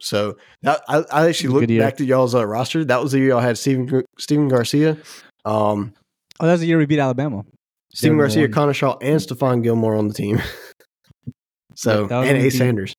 so 0.00 0.36
that, 0.62 0.82
I, 0.88 1.04
I 1.10 1.28
actually 1.28 1.50
looked 1.50 1.78
back 1.78 1.96
to 1.98 2.04
y'all's 2.04 2.34
uh, 2.34 2.46
roster. 2.46 2.84
That 2.84 3.02
was 3.02 3.12
the 3.12 3.18
year 3.18 3.28
y'all 3.28 3.40
had 3.40 3.58
Stephen 3.58 4.04
Steven 4.18 4.48
Garcia, 4.48 4.96
Um, 5.44 5.94
Oh, 6.40 6.46
that's 6.46 6.60
the 6.60 6.66
year 6.66 6.78
we 6.78 6.86
beat 6.86 6.98
Alabama. 6.98 7.44
Stephen 7.92 8.16
Garcia, 8.16 8.44
one. 8.44 8.52
Connor 8.52 8.72
Shaw, 8.72 8.96
and 9.02 9.20
Stephon 9.20 9.62
Gilmore 9.62 9.94
on 9.94 10.08
the 10.08 10.14
team. 10.14 10.40
so 11.74 12.08
Yeah, 12.10 12.20
and 12.20 12.28
when 12.28 12.38
we 12.38 12.46
Ace 12.46 12.58
Sanders. 12.58 12.94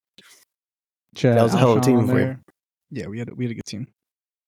Chad 1.16 1.38
That 1.38 1.44
was 1.44 1.54
a 1.54 1.58
hell 1.58 1.74
of 1.74 1.80
a 1.80 1.82
team 1.82 1.98
on 1.98 2.08
for 2.08 2.20
you. 2.20 2.38
Yeah, 2.92 3.08
we 3.08 3.20
had 3.20 3.30
a, 3.30 3.36
we 3.36 3.46
had 3.46 3.52
a 3.52 3.56
good 3.56 3.66
team. 3.66 3.88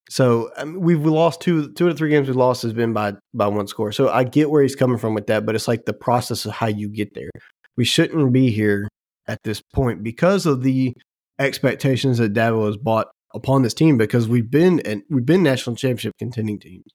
So 0.10 0.52
I 0.56 0.66
mean, 0.66 0.80
we've 0.80 1.00
we 1.00 1.10
lost 1.10 1.42
two 1.42 1.72
two 1.74 1.88
of 1.88 1.98
three 1.98 2.10
games 2.10 2.28
we 2.28 2.36
lost 2.36 2.62
has 2.64 2.74
been 2.74 2.94
by 2.94 3.14
by 3.34 3.48
one 3.48 3.68
score. 3.68 3.92
So 3.92 4.10
I 4.10 4.24
get 4.26 4.52
where 4.52 4.62
he's 4.62 4.76
coming 4.76 4.98
from 4.98 5.14
with 5.14 5.28
that, 5.28 5.46
but 5.46 5.56
it's 5.56 5.68
like 5.68 5.86
the 5.86 5.94
process 5.94 6.46
of 6.46 6.52
how 6.52 6.68
you 6.68 6.88
get 6.88 7.16
there. 7.16 7.32
We 7.76 7.86
shouldn't 7.86 8.32
be 8.32 8.52
here 8.52 8.88
at 9.28 9.42
this 9.44 9.62
point 9.74 10.04
because 10.04 10.46
of 10.46 10.62
the 10.62 10.94
expectations 11.40 12.18
that 12.18 12.34
Dabo 12.34 12.68
has 12.68 12.78
bought 12.78 13.08
upon 13.34 13.62
this 13.64 13.74
team. 13.74 13.98
Because 13.98 14.28
we've 14.28 14.50
been 14.50 14.80
and 14.82 15.04
we've 15.10 15.26
been 15.26 15.44
national 15.44 15.76
championship 15.76 16.14
contending 16.18 16.60
teams, 16.60 16.86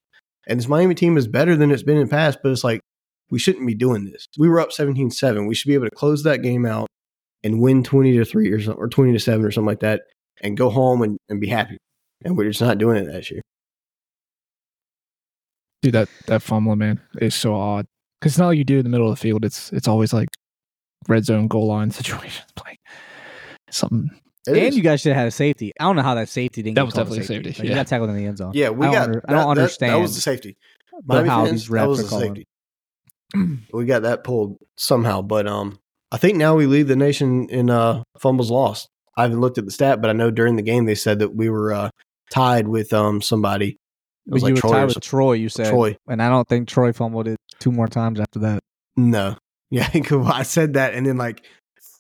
and 0.47 0.59
this 0.59 0.69
Miami 0.69 0.95
team 0.95 1.17
is 1.17 1.29
better 1.29 1.57
than 1.57 1.71
it's 1.71 1.83
been 1.83 1.97
in 1.97 2.05
the 2.05 2.11
past. 2.11 2.39
But 2.43 2.53
it's 2.53 2.65
like 2.65 2.81
we 3.31 3.39
shouldn't 3.39 3.67
be 3.67 3.75
doing 3.75 4.05
this. 4.05 4.27
We 4.39 4.49
were 4.49 4.61
up 4.61 4.71
17-7. 4.71 5.47
We 5.47 5.55
should 5.55 5.69
be 5.69 5.75
able 5.75 5.85
to 5.85 5.95
close 5.95 6.23
that 6.23 6.43
game 6.43 6.65
out 6.65 6.89
and 7.45 7.61
win 7.61 7.85
twenty 7.85 8.17
to 8.17 8.25
three 8.25 8.51
or 8.51 8.61
something, 8.61 8.83
or 8.83 8.89
twenty 8.89 9.13
to 9.13 9.21
seven 9.21 9.45
or 9.45 9.51
something 9.51 9.69
like 9.69 9.81
that, 9.81 10.03
and 10.43 10.57
go 10.57 10.71
home 10.71 11.03
and, 11.03 11.19
and 11.29 11.41
be 11.41 11.49
happy. 11.49 11.79
And 12.25 12.37
we're 12.37 12.49
just 12.49 12.61
not 12.61 12.79
doing 12.79 12.97
it 12.97 13.13
that 13.13 13.31
year. 13.31 13.43
Dude, 15.83 15.95
that 15.95 16.09
that 16.27 16.43
fumbling 16.43 16.79
man 16.79 17.01
is 17.21 17.35
so 17.35 17.55
odd 17.55 17.87
because 18.21 18.33
it's 18.33 18.39
not 18.39 18.49
like 18.49 18.59
you 18.59 18.65
do 18.65 18.79
in 18.79 18.85
the 18.85 18.91
middle 18.91 19.09
of 19.09 19.17
the 19.17 19.21
field. 19.21 19.45
It's 19.45 19.73
it's 19.73 19.87
always 19.87 20.13
like 20.13 20.29
red 21.09 21.25
zone 21.25 21.47
goal 21.47 21.69
line 21.69 21.91
situations. 21.93 22.47
Like 22.65 22.81
something. 23.71 24.11
It 24.47 24.51
and 24.53 24.57
is. 24.59 24.77
you 24.77 24.83
guys 24.83 25.01
should 25.01 25.11
have 25.13 25.19
had 25.19 25.29
a 25.29 25.31
safety. 25.33 25.73
I 25.79 25.85
don't 25.85 25.97
know 25.97 26.03
how 26.03 26.15
that 26.15 26.29
safety 26.29 26.63
didn't. 26.63 26.77
That 26.77 26.83
get 26.83 26.87
was 26.87 26.95
definitely 26.95 27.21
a 27.21 27.25
safety, 27.25 27.49
Like, 27.51 27.69
You 27.69 27.75
got 27.75 27.87
tackled 27.87 28.11
in 28.11 28.17
the 28.17 28.25
end 28.27 28.39
zone. 28.39 28.53
yeah, 28.55 28.71
we 28.71 28.87
I 28.87 28.93
got. 28.93 29.03
under- 29.09 29.23
I 29.29 29.33
don't 29.33 29.41
that- 29.41 29.55
That, 29.55 29.61
understand 29.63 30.01
was 30.03 30.15
the 30.15 30.21
safety. 30.21 30.57
but 31.05 31.15
Miami 31.15 31.29
how 31.29 31.45
fans, 31.45 31.51
these 31.53 31.69
that 31.69 31.75
refs 31.75 31.89
was 31.89 32.01
are 32.01 32.03
the 32.05 32.09
calling. 32.09 32.35
safety. 32.37 32.47
we 33.73 33.85
got 33.85 34.03
that 34.03 34.25
pulled 34.25 34.59
somehow, 34.77 35.23
but 35.23 35.47
um, 35.47 35.79
I 36.11 36.17
think 36.17 36.37
now 36.39 36.55
we 36.57 36.67
lead 36.67 36.89
the 36.89 36.97
nation 36.97 37.49
in 37.51 37.69
uh 37.71 38.03
fumbles 38.19 38.51
lost. 38.51 38.89
I 39.17 39.23
haven't 39.23 39.41
looked 39.41 39.59
at 39.59 39.65
the 39.65 39.71
stat, 39.71 40.01
but 40.01 40.09
I 40.11 40.13
know 40.13 40.31
during 40.31 40.57
the 40.57 40.63
game 40.63 40.87
they 40.87 40.95
said 40.95 41.19
that 41.19 41.35
we 41.35 41.51
were 41.51 41.73
uh 41.73 41.91
tied 42.31 42.69
with 42.69 42.93
um 42.93 43.21
somebody. 43.21 43.71
It 43.71 43.77
But 44.27 44.35
was 44.35 44.43
you 44.43 44.47
like 44.49 44.55
were 44.55 44.61
Troy. 44.61 44.73
tied 44.73 44.85
with 44.87 45.01
Troy. 45.01 45.33
You 45.35 45.49
said, 45.49 45.69
Troy. 45.71 45.97
and 46.09 46.23
I 46.23 46.29
don't 46.31 46.49
think 46.49 46.69
Troy 46.69 46.93
fumbled 46.93 47.29
it 47.29 47.39
two 47.61 47.73
more 47.73 47.89
times 47.89 48.19
after 48.21 48.39
that. 48.41 48.61
No, 48.97 49.37
yeah, 49.71 49.89
I 49.93 50.43
said 50.45 50.75
that, 50.75 50.95
and 50.95 51.07
then 51.07 51.17
like 51.19 51.45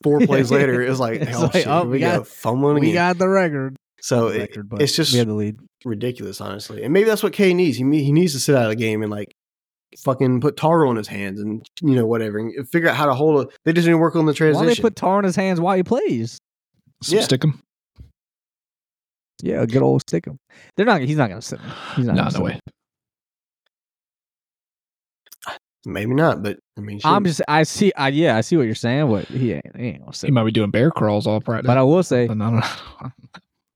four 0.03 0.21
plays 0.27 0.51
later, 0.51 0.83
it 0.83 0.89
was 0.89 1.01
like, 1.01 1.21
It's 1.23 1.37
oh 1.37 1.43
like, 1.43 1.53
shit, 1.53 1.67
oh, 1.67 1.85
we 1.85 1.91
we 1.93 1.99
got 2.01 2.19
got- 2.19 2.27
fumbling 2.29 2.75
We 2.81 2.91
again. 2.91 2.95
got 2.95 3.19
the 3.19 3.29
record. 3.29 3.77
so 4.01 4.29
it, 4.29 4.39
record 4.39 4.69
but 4.69 4.83
it's 4.83 4.95
just 4.97 5.13
we 5.13 5.19
had 5.19 5.29
the 5.29 5.35
lead. 5.35 5.57
ridiculous, 5.85 6.41
honestly. 6.41 6.83
And 6.85 6.93
maybe 6.93 7.09
that's 7.09 7.23
what 7.23 7.33
K 7.33 7.55
needs. 7.55 7.77
He 7.77 7.85
he 7.85 8.13
needs 8.13 8.33
to 8.33 8.41
sit 8.41 8.55
out 8.57 8.65
of 8.65 8.71
the 8.71 8.77
game 8.77 9.03
and 9.03 9.11
like 9.11 9.35
fucking 10.05 10.41
put 10.41 10.57
Taro 10.57 10.91
on 10.91 10.97
his 10.97 11.09
hands 11.09 11.41
and 11.41 11.65
you 11.83 11.95
know 11.95 12.07
whatever 12.07 12.39
and 12.39 12.69
figure 12.69 12.89
out 12.91 12.97
how 12.97 13.07
to 13.07 13.15
hold 13.15 13.43
it. 13.47 13.57
They 13.65 13.73
just 13.73 13.87
need 13.87 13.93
to 13.93 13.99
work 13.99 14.17
on 14.17 14.27
the 14.27 14.33
Why 14.33 14.37
transition. 14.37 14.67
don't 14.67 14.77
they 14.77 14.83
put 14.83 14.97
tar 14.97 15.17
on 15.19 15.25
his 15.25 15.35
hands 15.37 15.61
while 15.61 15.77
he 15.77 15.83
plays? 15.83 16.39
Yeah. 17.07 17.23
Stick 17.23 17.43
him. 17.45 17.63
Yeah, 19.43 19.63
a 19.63 19.67
good 19.67 19.83
old 19.83 20.03
stick 20.03 20.27
him. 20.27 20.37
They're 20.77 20.85
not. 20.87 21.01
He's 21.01 21.17
not 21.17 21.29
gonna 21.29 21.41
sit. 21.43 21.61
him. 21.61 21.71
He's 21.97 22.07
not. 22.07 22.15
No, 22.17 22.23
gonna 22.23 22.31
no 22.31 22.37
sit 22.37 22.43
way. 22.43 22.53
him. 22.53 22.61
maybe 25.87 26.15
not, 26.15 26.43
but 26.43 26.59
I 26.79 26.81
mean, 26.81 27.01
I'm 27.05 27.25
just. 27.25 27.43
I 27.49 27.65
see. 27.65 27.93
I 27.97 28.09
yeah. 28.09 28.37
I 28.37 28.41
see 28.41 28.57
what 28.57 28.65
you're 28.65 28.75
saying, 28.75 29.11
but 29.11 29.27
he 29.27 29.53
ain't. 29.55 29.77
He 29.77 29.87
ain't 29.89 30.01
gonna 30.01 30.15
sit. 30.15 30.29
He 30.29 30.33
might 30.33 30.45
be 30.45 30.53
doing 30.53 30.71
bear 30.71 30.91
crawls 30.91 31.27
all 31.27 31.41
practice. 31.41 31.67
But 31.67 31.77
I 31.77 31.83
will 31.83 32.03
say, 32.03 32.29
But 32.29 32.41
I 32.41 32.51
don't 32.51 32.55
know. 32.61 33.11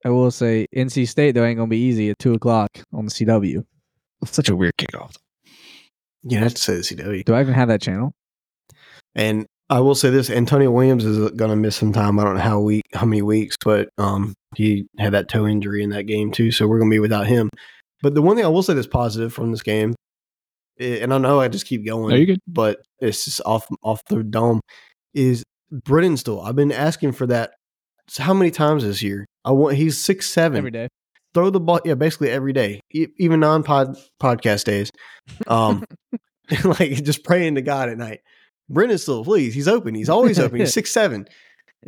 I 0.04 0.10
will 0.10 0.30
say, 0.30 0.66
NC 0.74 1.08
State 1.08 1.32
though 1.32 1.44
ain't 1.44 1.58
gonna 1.58 1.68
be 1.68 1.78
easy 1.78 2.10
at 2.10 2.18
two 2.18 2.34
o'clock 2.34 2.70
on 2.92 3.04
the 3.04 3.10
CW. 3.10 3.64
Such 4.24 4.48
a 4.48 4.56
weird 4.56 4.74
kickoff. 4.76 5.16
you 6.22 6.38
have 6.38 6.54
to 6.54 6.60
say 6.60 6.74
the 6.74 6.80
CW. 6.82 7.24
Do 7.24 7.34
I 7.34 7.40
even 7.40 7.54
have 7.54 7.68
that 7.68 7.82
channel? 7.82 8.12
And 9.14 9.46
I 9.68 9.80
will 9.80 9.94
say 9.94 10.10
this: 10.10 10.30
Antonio 10.30 10.70
Williams 10.70 11.04
is 11.04 11.30
going 11.32 11.50
to 11.50 11.56
miss 11.56 11.76
some 11.76 11.92
time. 11.92 12.18
I 12.18 12.24
don't 12.24 12.34
know 12.34 12.40
how 12.40 12.60
week, 12.60 12.84
how 12.94 13.06
many 13.06 13.22
weeks, 13.22 13.56
but 13.64 13.88
um, 13.98 14.34
he 14.54 14.86
had 14.98 15.12
that 15.12 15.28
toe 15.28 15.46
injury 15.46 15.82
in 15.82 15.90
that 15.90 16.04
game 16.04 16.30
too, 16.30 16.52
so 16.52 16.66
we're 16.66 16.78
going 16.78 16.90
to 16.90 16.94
be 16.94 17.00
without 17.00 17.26
him. 17.26 17.48
But 18.02 18.14
the 18.14 18.22
one 18.22 18.36
thing 18.36 18.44
I 18.44 18.48
will 18.48 18.62
say 18.62 18.74
that's 18.74 18.86
positive 18.86 19.32
from 19.32 19.50
this 19.50 19.62
game, 19.62 19.94
and 20.82 21.14
I 21.14 21.18
know 21.18 21.40
I 21.40 21.48
just 21.48 21.66
keep 21.66 21.86
going, 21.86 22.10
No, 22.10 22.16
you 22.16 22.26
good. 22.26 22.40
but 22.46 22.80
it's 23.00 23.24
just 23.24 23.40
off 23.46 23.66
off 23.82 24.02
the 24.08 24.22
dome, 24.22 24.60
is 25.14 25.42
Briningstool? 25.72 26.44
I've 26.46 26.56
been 26.56 26.72
asking 26.72 27.12
for 27.12 27.26
that. 27.28 27.52
So 28.08 28.22
how 28.24 28.34
many 28.34 28.50
times 28.50 28.82
this 28.84 29.02
year? 29.02 29.26
I 29.44 29.52
want. 29.52 29.76
He's 29.76 29.98
six 29.98 30.28
seven. 30.30 30.58
Every 30.58 30.70
day. 30.70 30.88
throw 31.34 31.48
the 31.50 31.60
ball 31.60 31.80
yeah 31.84 31.94
basically 31.94 32.28
every 32.30 32.52
day 32.52 32.80
e- 32.92 33.06
even 33.18 33.40
non-pod 33.40 33.96
podcast 34.20 34.64
days 34.64 34.90
um 35.46 35.82
like 36.64 36.92
just 37.02 37.24
praying 37.24 37.54
to 37.54 37.62
god 37.62 37.88
at 37.88 37.96
night 37.96 38.20
briningstool 38.70 39.24
please 39.24 39.54
he's 39.54 39.66
open 39.68 39.94
he's 39.94 40.10
always 40.10 40.38
open 40.38 40.58
he's 40.60 40.72
six 40.80 40.90
seven 40.90 41.26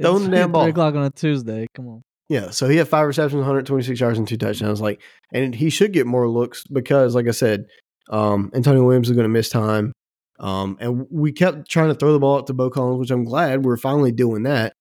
Throw 0.01 0.17
It's 0.17 0.25
the 0.25 0.31
damn 0.31 0.51
ball. 0.51 0.63
Three 0.65 0.71
o'clock 0.71 0.95
on 0.95 1.03
a 1.05 1.11
Tuesday. 1.11 1.67
Come 1.75 1.89
on. 1.89 2.03
yeah 2.31 2.51
so 2.51 2.69
he 2.69 2.77
had 2.79 2.89
five 2.89 3.07
receptions 3.07 3.41
126 3.41 4.01
yards 4.01 4.19
and 4.19 4.27
two 4.27 4.39
touchdowns 4.39 4.81
like 4.81 5.03
and 5.33 5.55
he 5.55 5.69
should 5.69 5.93
get 5.93 6.07
more 6.07 6.27
looks 6.29 6.65
because 6.67 7.15
like 7.15 7.29
i 7.29 7.33
said 7.33 7.67
um 8.11 8.51
antonio 8.55 8.85
williams 8.85 9.09
is 9.09 9.15
going 9.17 9.25
to 9.25 9.29
miss 9.29 9.49
time 9.49 9.93
um 10.41 10.77
and 10.81 11.07
we 11.11 11.33
kept 11.33 11.69
trying 11.71 11.89
to 11.89 11.95
throw 11.95 12.13
the 12.13 12.19
ball 12.19 12.39
up 12.39 12.47
to 12.47 12.53
beaux 12.53 12.71
collins 12.71 12.99
which 12.99 13.11
i'm 13.11 13.25
glad 13.25 13.65
we're 13.65 13.77
finally 13.77 14.13
doing 14.13 14.43
that 14.45 14.75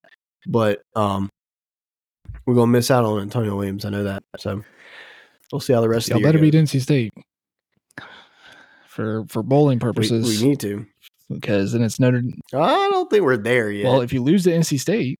but 0.47 0.81
um 0.95 1.29
we're 2.45 2.55
going 2.55 2.67
to 2.67 2.71
miss 2.71 2.91
out 2.91 3.05
on 3.05 3.21
antonio 3.21 3.55
williams 3.55 3.85
i 3.85 3.89
know 3.89 4.03
that 4.03 4.23
so 4.37 4.61
we'll 5.51 5.59
see 5.61 5.71
how 5.73 5.79
the 5.81 5.87
rest 5.89 6.09
Y'all 6.09 6.17
of 6.17 6.21
the 6.23 6.27
year 6.27 6.27
better 6.33 6.39
goes. 6.39 6.51
beat 6.51 6.79
NC 6.79 6.81
State 6.81 7.11
for 8.87 9.25
for 9.27 9.43
bowling 9.43 9.77
We- 9.77 9.81
purposes. 9.81 10.41
We, 10.41 10.47
need 10.49 10.59
to. 10.61 10.85
because 11.29 11.71
then 11.73 11.81
it's 11.83 11.99
Notre. 11.99 12.21
I 12.53 12.89
don't 12.91 13.09
think 13.09 13.23
we're 13.23 13.37
there 13.37 13.71
yet. 13.71 13.85
Well, 13.89 14.01
if 14.01 14.13
you 14.13 14.21
lose 14.23 14.43
to 14.43 14.51
NC 14.51 14.79
State, 14.79 15.19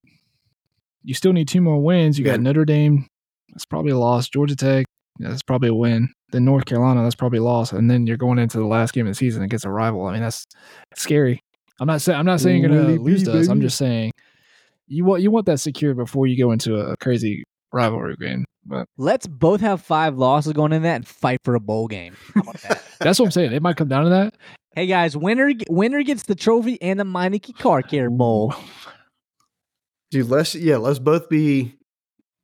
you 1.04 1.14
still 1.14 1.34
need 1.34 1.48
two 1.48 1.62
more 1.62 1.82
wins. 1.82 2.18
You 2.20 2.26
Yeah. 2.26 2.34
got 2.34 2.42
Notre 2.42 2.66
Dame. 2.66 3.08
That's 3.50 3.66
probably 3.66 3.92
a 3.92 3.98
loss. 3.98 4.30
Georgia 4.30 4.56
Tech. 4.56 4.86
yeah, 5.20 5.30
That's 5.30 5.44
probably 5.44 5.70
a 5.70 5.74
win. 5.76 6.10
Then 6.34 6.46
North 6.46 6.66
Carolina. 6.66 7.04
That's 7.04 7.16
probably 7.16 7.38
a 7.38 7.44
loss. 7.44 7.72
And 7.72 7.90
then 7.90 8.08
you're 8.08 8.18
going 8.18 8.40
into 8.40 8.58
the 8.58 8.66
last 8.66 8.94
game 8.94 9.06
of 9.06 9.12
the 9.12 9.16
season 9.16 9.44
against 9.44 9.66
a 9.66 9.70
rival. 9.70 10.08
I 10.08 10.14
mean, 10.14 10.22
that's 10.22 10.48
scary. 10.96 11.42
I'm 11.80 11.88
not 11.88 12.02
saying 12.02 12.20
I'm 12.20 12.26
not 12.26 12.42
saying 12.42 12.62
you're 12.62 12.70
gonna 12.70 12.82
Willie 12.82 12.98
lose 12.98 13.24
B, 13.24 13.32
to 13.32 13.40
us. 13.40 13.48
I'm 13.48 13.62
just 13.62 13.78
saying 13.78 14.12
you 14.88 15.06
want 15.06 15.22
you 15.22 15.30
want 15.30 15.46
that 15.46 15.60
secured 15.60 15.96
before 15.96 16.26
you 16.28 16.38
go 16.38 16.52
into 16.52 16.76
a 16.76 16.98
crazy 16.98 17.44
rivalry 17.72 18.16
game. 18.16 18.46
But 18.66 18.88
Let's 18.98 19.28
both 19.28 19.62
have 19.62 19.82
five 19.82 20.18
losses 20.18 20.54
going 20.54 20.74
in 20.74 20.84
that 20.84 20.96
and 20.96 21.08
fight 21.08 21.40
for 21.44 21.54
a 21.54 21.60
bowl 21.60 21.88
game. 21.88 22.16
That? 22.36 22.82
that's 23.00 23.20
what 23.20 23.26
I'm 23.26 23.32
saying. 23.32 23.54
It 23.54 23.62
might 23.62 23.78
come 23.78 23.90
down 23.90 24.06
to 24.06 24.10
that. 24.10 24.36
hey 24.76 24.88
guys, 24.88 25.16
winner 25.16 25.52
winner 25.70 26.02
gets 26.02 26.24
the 26.24 26.36
trophy 26.36 26.82
and 26.82 27.00
the 27.00 27.04
Meineke 27.04 27.56
Car 27.58 27.84
Care 27.84 28.10
Bowl. 28.10 28.56
Dude, 30.10 30.30
let's 30.30 30.56
yeah, 30.56 30.78
let's 30.78 31.00
both 31.00 31.30
be. 31.30 31.76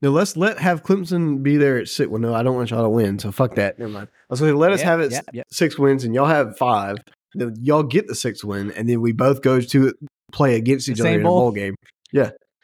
No, 0.01 0.11
let's 0.11 0.37
let 0.37 0.59
have 0.59 0.83
Clemson 0.83 1.43
be 1.43 1.57
there 1.57 1.77
at 1.77 1.87
six. 1.89 2.09
Well, 2.09 2.21
no, 2.21 2.33
I 2.33 2.41
don't 2.43 2.55
want 2.55 2.69
y'all 2.71 2.83
to 2.83 2.89
win, 2.89 3.19
so 3.19 3.31
fuck 3.31 3.55
that. 3.55 3.77
Never 3.79 3.91
mind. 3.91 4.07
I 4.07 4.25
was 4.29 4.39
going 4.39 4.51
to 4.53 4.57
let 4.57 4.71
us 4.71 4.79
Yeah, 4.79 4.85
have 4.85 4.99
it 5.01 5.11
yeah, 5.11 5.21
yeah. 5.33 5.43
six 5.51 5.77
wins, 5.77 6.03
and 6.05 6.15
y'all 6.15 6.27
have 6.27 6.57
five. 6.57 6.97
Then 7.33 7.55
y'all 7.59 7.83
get 7.83 8.07
the 8.07 8.15
sixth 8.15 8.43
win, 8.43 8.71
and 8.71 8.87
then 8.89 9.01
we 9.01 9.11
both 9.11 9.41
go 9.41 9.59
to 9.59 9.93
play 10.31 10.55
against 10.55 10.87
each 10.87 10.99
other 11.01 11.09
same 11.09 11.19
in 11.19 11.25
a 11.25 11.29
bowl? 11.29 11.39
bowl 11.39 11.51
game. 11.51 11.75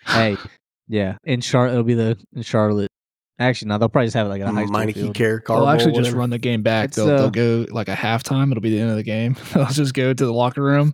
hey, 0.05 0.37
yeah, 0.87 1.17
in 1.23 1.41
Charlotte 1.41 1.71
it'll 1.73 1.83
be 1.83 1.93
the 1.93 2.17
in 2.35 2.41
Charlotte. 2.41 2.89
Actually, 3.37 3.67
no, 3.69 3.77
they'll 3.79 3.89
probably 3.89 4.07
just 4.07 4.15
have 4.15 4.27
it 4.27 4.29
like 4.29 4.41
at 4.41 4.47
a 4.47 4.51
high 4.51 4.65
school 4.65 4.77
Meineke 4.79 4.93
field. 4.93 5.15
care. 5.15 5.43
They'll 5.45 5.67
actually 5.67 5.91
just 5.91 5.99
whatever. 6.03 6.17
run 6.19 6.29
the 6.29 6.37
game 6.39 6.63
back. 6.63 6.85
It's, 6.85 6.95
They'll, 6.95 7.09
uh, 7.09 7.17
they'll 7.17 7.31
go 7.31 7.65
like 7.69 7.89
a 7.89 7.95
halftime. 7.95 8.49
It'll 8.49 8.61
be 8.61 8.69
the 8.69 8.79
end 8.79 8.91
of 8.91 8.95
the 8.95 9.03
game. 9.03 9.35
they'll 9.53 9.65
just 9.65 9.93
go 9.93 10.13
to 10.13 10.25
the 10.25 10.31
locker 10.33 10.63
room, 10.63 10.93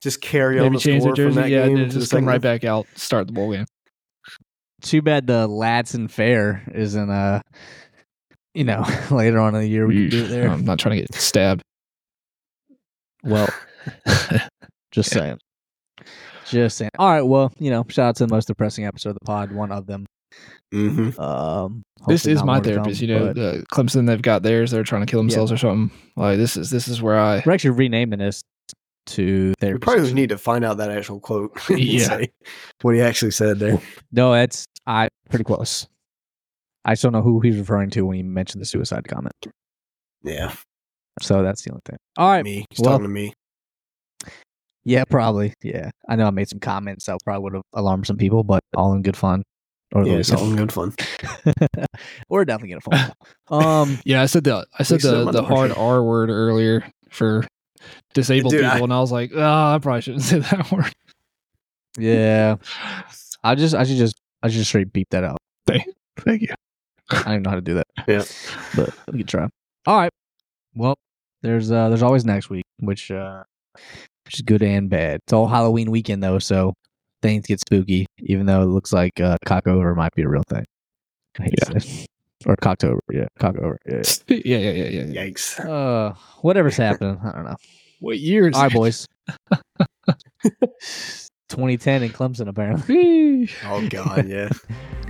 Just 0.00 0.22
carry 0.22 0.58
on 0.60 0.72
the 0.72 0.78
change 0.78 1.04
their 1.04 1.14
score 1.14 1.24
from 1.26 1.34
jersey, 1.34 1.40
that 1.42 1.50
yeah, 1.50 1.66
game 1.66 1.76
and 1.76 1.90
then 1.90 2.00
just 2.00 2.10
come 2.10 2.26
right 2.26 2.40
back 2.40 2.64
out, 2.64 2.86
start 2.94 3.26
the 3.26 3.34
bowl 3.34 3.52
game. 3.52 3.66
Too 4.84 5.02
bad 5.02 5.26
the 5.26 5.48
Ladson 5.48 6.10
Fair 6.10 6.62
isn't 6.74 7.10
uh 7.10 7.40
you 8.54 8.62
know, 8.64 8.84
later 9.10 9.40
on 9.40 9.54
in 9.56 9.62
the 9.62 9.66
year 9.68 9.86
we 9.86 9.94
can 9.94 10.10
do 10.10 10.24
it 10.26 10.28
there. 10.28 10.48
I'm 10.48 10.64
not 10.64 10.78
trying 10.78 10.96
to 10.96 11.02
get 11.02 11.14
stabbed. 11.14 11.62
well, 13.24 13.48
just 14.92 15.10
saying. 15.10 15.38
Just 16.46 16.76
saying. 16.78 16.90
All 16.98 17.10
right, 17.10 17.22
well, 17.22 17.52
you 17.58 17.70
know, 17.70 17.84
shout 17.88 18.08
out 18.10 18.16
to 18.16 18.26
the 18.26 18.32
most 18.32 18.46
depressing 18.46 18.84
episode 18.84 19.10
of 19.10 19.14
the 19.20 19.24
pod, 19.24 19.50
one 19.50 19.72
of 19.72 19.86
them. 19.86 20.06
Mhm. 20.72 21.18
Um 21.18 21.82
this 22.06 22.26
is 22.26 22.42
my 22.42 22.60
therapist. 22.60 23.00
come, 23.00 23.08
You 23.08 23.14
know, 23.14 23.26
but 23.26 23.36
the 23.36 23.64
Clemson 23.72 24.06
they've 24.06 24.20
got 24.20 24.42
theirs. 24.42 24.70
They're 24.70 24.82
trying 24.82 25.06
to 25.06 25.10
kill 25.10 25.20
themselves 25.20 25.50
or 25.52 25.56
something. 25.56 25.96
Like 26.16 26.36
this 26.36 26.56
is 26.56 26.70
this 26.70 26.88
is 26.88 27.00
where 27.00 27.18
I. 27.18 27.42
we're 27.46 27.52
actually 27.52 27.70
renaming 27.70 28.18
this 28.18 28.42
to 29.06 29.52
We 29.62 29.74
probably 29.78 30.12
need 30.14 30.30
to 30.30 30.38
find 30.38 30.64
out 30.64 30.78
that 30.78 30.90
actual 30.90 31.20
quote. 31.20 31.52
Yeah. 31.70 32.06
say 32.06 32.32
what 32.82 32.94
he 32.94 33.00
actually 33.00 33.30
said 33.30 33.58
there. 33.58 33.78
No, 34.12 34.32
that's 34.32 34.64
I 34.86 35.08
pretty 35.30 35.44
close. 35.44 35.86
I 36.84 36.92
just 36.92 37.02
don't 37.02 37.12
know 37.12 37.22
who 37.22 37.40
he's 37.40 37.56
referring 37.58 37.90
to 37.90 38.02
when 38.02 38.16
he 38.16 38.22
mentioned 38.22 38.60
the 38.60 38.66
suicide 38.66 39.08
comment. 39.08 39.32
Yeah, 40.22 40.52
So 41.20 41.42
that's 41.42 41.62
the 41.62 41.70
only 41.70 41.80
thing. 41.84 41.96
All 42.16 42.30
right. 42.30 42.44
me. 42.44 42.64
He's 42.70 42.80
well- 42.80 42.92
talking 42.92 43.04
to 43.04 43.08
me. 43.08 43.32
Yeah, 44.86 45.04
probably. 45.04 45.54
Yeah. 45.62 45.90
I 46.08 46.16
know 46.16 46.26
I 46.26 46.30
made 46.30 46.48
some 46.48 46.60
comments 46.60 47.06
that 47.06 47.16
probably 47.24 47.42
would 47.44 47.54
have 47.54 47.62
alarmed 47.72 48.06
some 48.06 48.18
people, 48.18 48.42
but 48.44 48.60
all 48.76 48.92
in 48.92 49.00
good 49.02 49.16
fun. 49.16 49.42
Or 49.94 50.04
Yeah, 50.06 50.14
it's 50.16 50.30
all 50.32 50.44
in 50.50 50.56
good 50.56 50.72
fun. 50.72 50.92
We're 52.28 52.44
definitely 52.44 52.76
gonna 52.80 53.14
phone. 53.48 53.62
Um, 53.62 53.98
Yeah, 54.04 54.20
I 54.22 54.26
said 54.26 54.44
the 54.44 54.66
I 54.78 54.82
said 54.82 55.00
said 55.00 55.26
the, 55.26 55.30
the 55.30 55.42
hard 55.42 55.72
R 55.72 56.02
word 56.02 56.28
earlier 56.28 56.84
for 57.10 57.46
disabled 58.12 58.52
Dude, 58.52 58.62
people, 58.64 58.76
I- 58.78 58.80
and 58.80 58.92
I 58.92 59.00
was 59.00 59.12
like, 59.12 59.30
oh, 59.34 59.40
I 59.42 59.78
probably 59.80 60.02
shouldn't 60.02 60.22
say 60.24 60.40
that 60.40 60.70
word. 60.70 60.92
yeah, 61.98 62.56
I 63.42 63.54
just, 63.54 63.74
I 63.74 63.84
should 63.84 63.96
just, 63.96 64.16
I 64.44 64.48
should 64.48 64.58
just 64.58 64.68
straight 64.70 64.92
beep 64.92 65.08
that 65.10 65.24
out. 65.24 65.38
Thank 65.66 66.42
you. 66.42 66.48
I 67.10 67.32
don't 67.32 67.42
know 67.42 67.50
how 67.50 67.56
to 67.56 67.62
do 67.62 67.74
that. 67.74 67.86
Yeah. 68.06 68.22
but 68.76 68.90
we 69.10 69.20
can 69.20 69.26
try. 69.26 69.48
All 69.86 69.96
right. 69.96 70.10
Well, 70.74 70.96
there's, 71.42 71.72
uh, 71.72 71.88
there's 71.88 72.02
always 72.02 72.26
next 72.26 72.50
week, 72.50 72.64
which, 72.78 73.10
uh, 73.10 73.42
which 74.26 74.34
is 74.34 74.42
good 74.42 74.62
and 74.62 74.90
bad. 74.90 75.20
It's 75.24 75.32
all 75.32 75.46
Halloween 75.48 75.90
weekend 75.90 76.22
though, 76.22 76.38
so 76.38 76.74
things 77.22 77.46
get 77.46 77.60
spooky. 77.60 78.04
Even 78.20 78.44
though 78.44 78.60
it 78.60 78.66
looks 78.66 78.92
like 78.92 79.18
uh, 79.18 79.38
cockover 79.46 79.96
might 79.96 80.12
be 80.14 80.22
a 80.22 80.28
real 80.28 80.42
thing. 80.48 80.64
I 81.40 81.44
hate 81.44 81.54
to 81.64 81.80
say 81.80 82.02
it. 82.02 82.06
or 82.46 82.56
cocktober, 82.56 82.98
yeah, 83.10 83.26
cockover, 83.40 83.76
yeah. 83.86 84.02
yeah, 84.28 84.36
yeah, 84.44 84.58
yeah, 84.58 84.84
yeah. 84.84 85.04
yeah. 85.04 85.24
Yikes. 85.24 85.58
Uh, 85.58 86.14
whatever's 86.42 86.76
happening, 86.76 87.18
I 87.24 87.32
don't 87.32 87.44
know. 87.44 87.56
What 88.00 88.18
years? 88.18 88.54
All 88.54 88.64
right, 88.64 88.72
boys. 88.72 89.06
2010 91.54 92.02
in 92.02 92.10
Clemson, 92.10 92.48
apparently. 92.48 93.48
Oh 93.64 93.86
God, 93.88 94.26
yeah. 94.28 94.48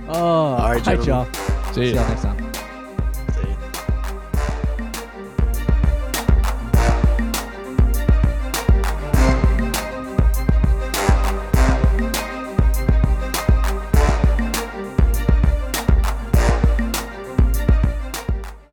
Oh, 0.07 0.13
all 0.13 0.57
right, 0.59 0.75
right, 0.75 0.83
gentlemen. 0.83 1.07
y'all. 1.07 1.73
See 1.73 1.87
See 1.89 1.95
y'all 1.95 2.07
next 2.07 2.21
time. 2.21 2.54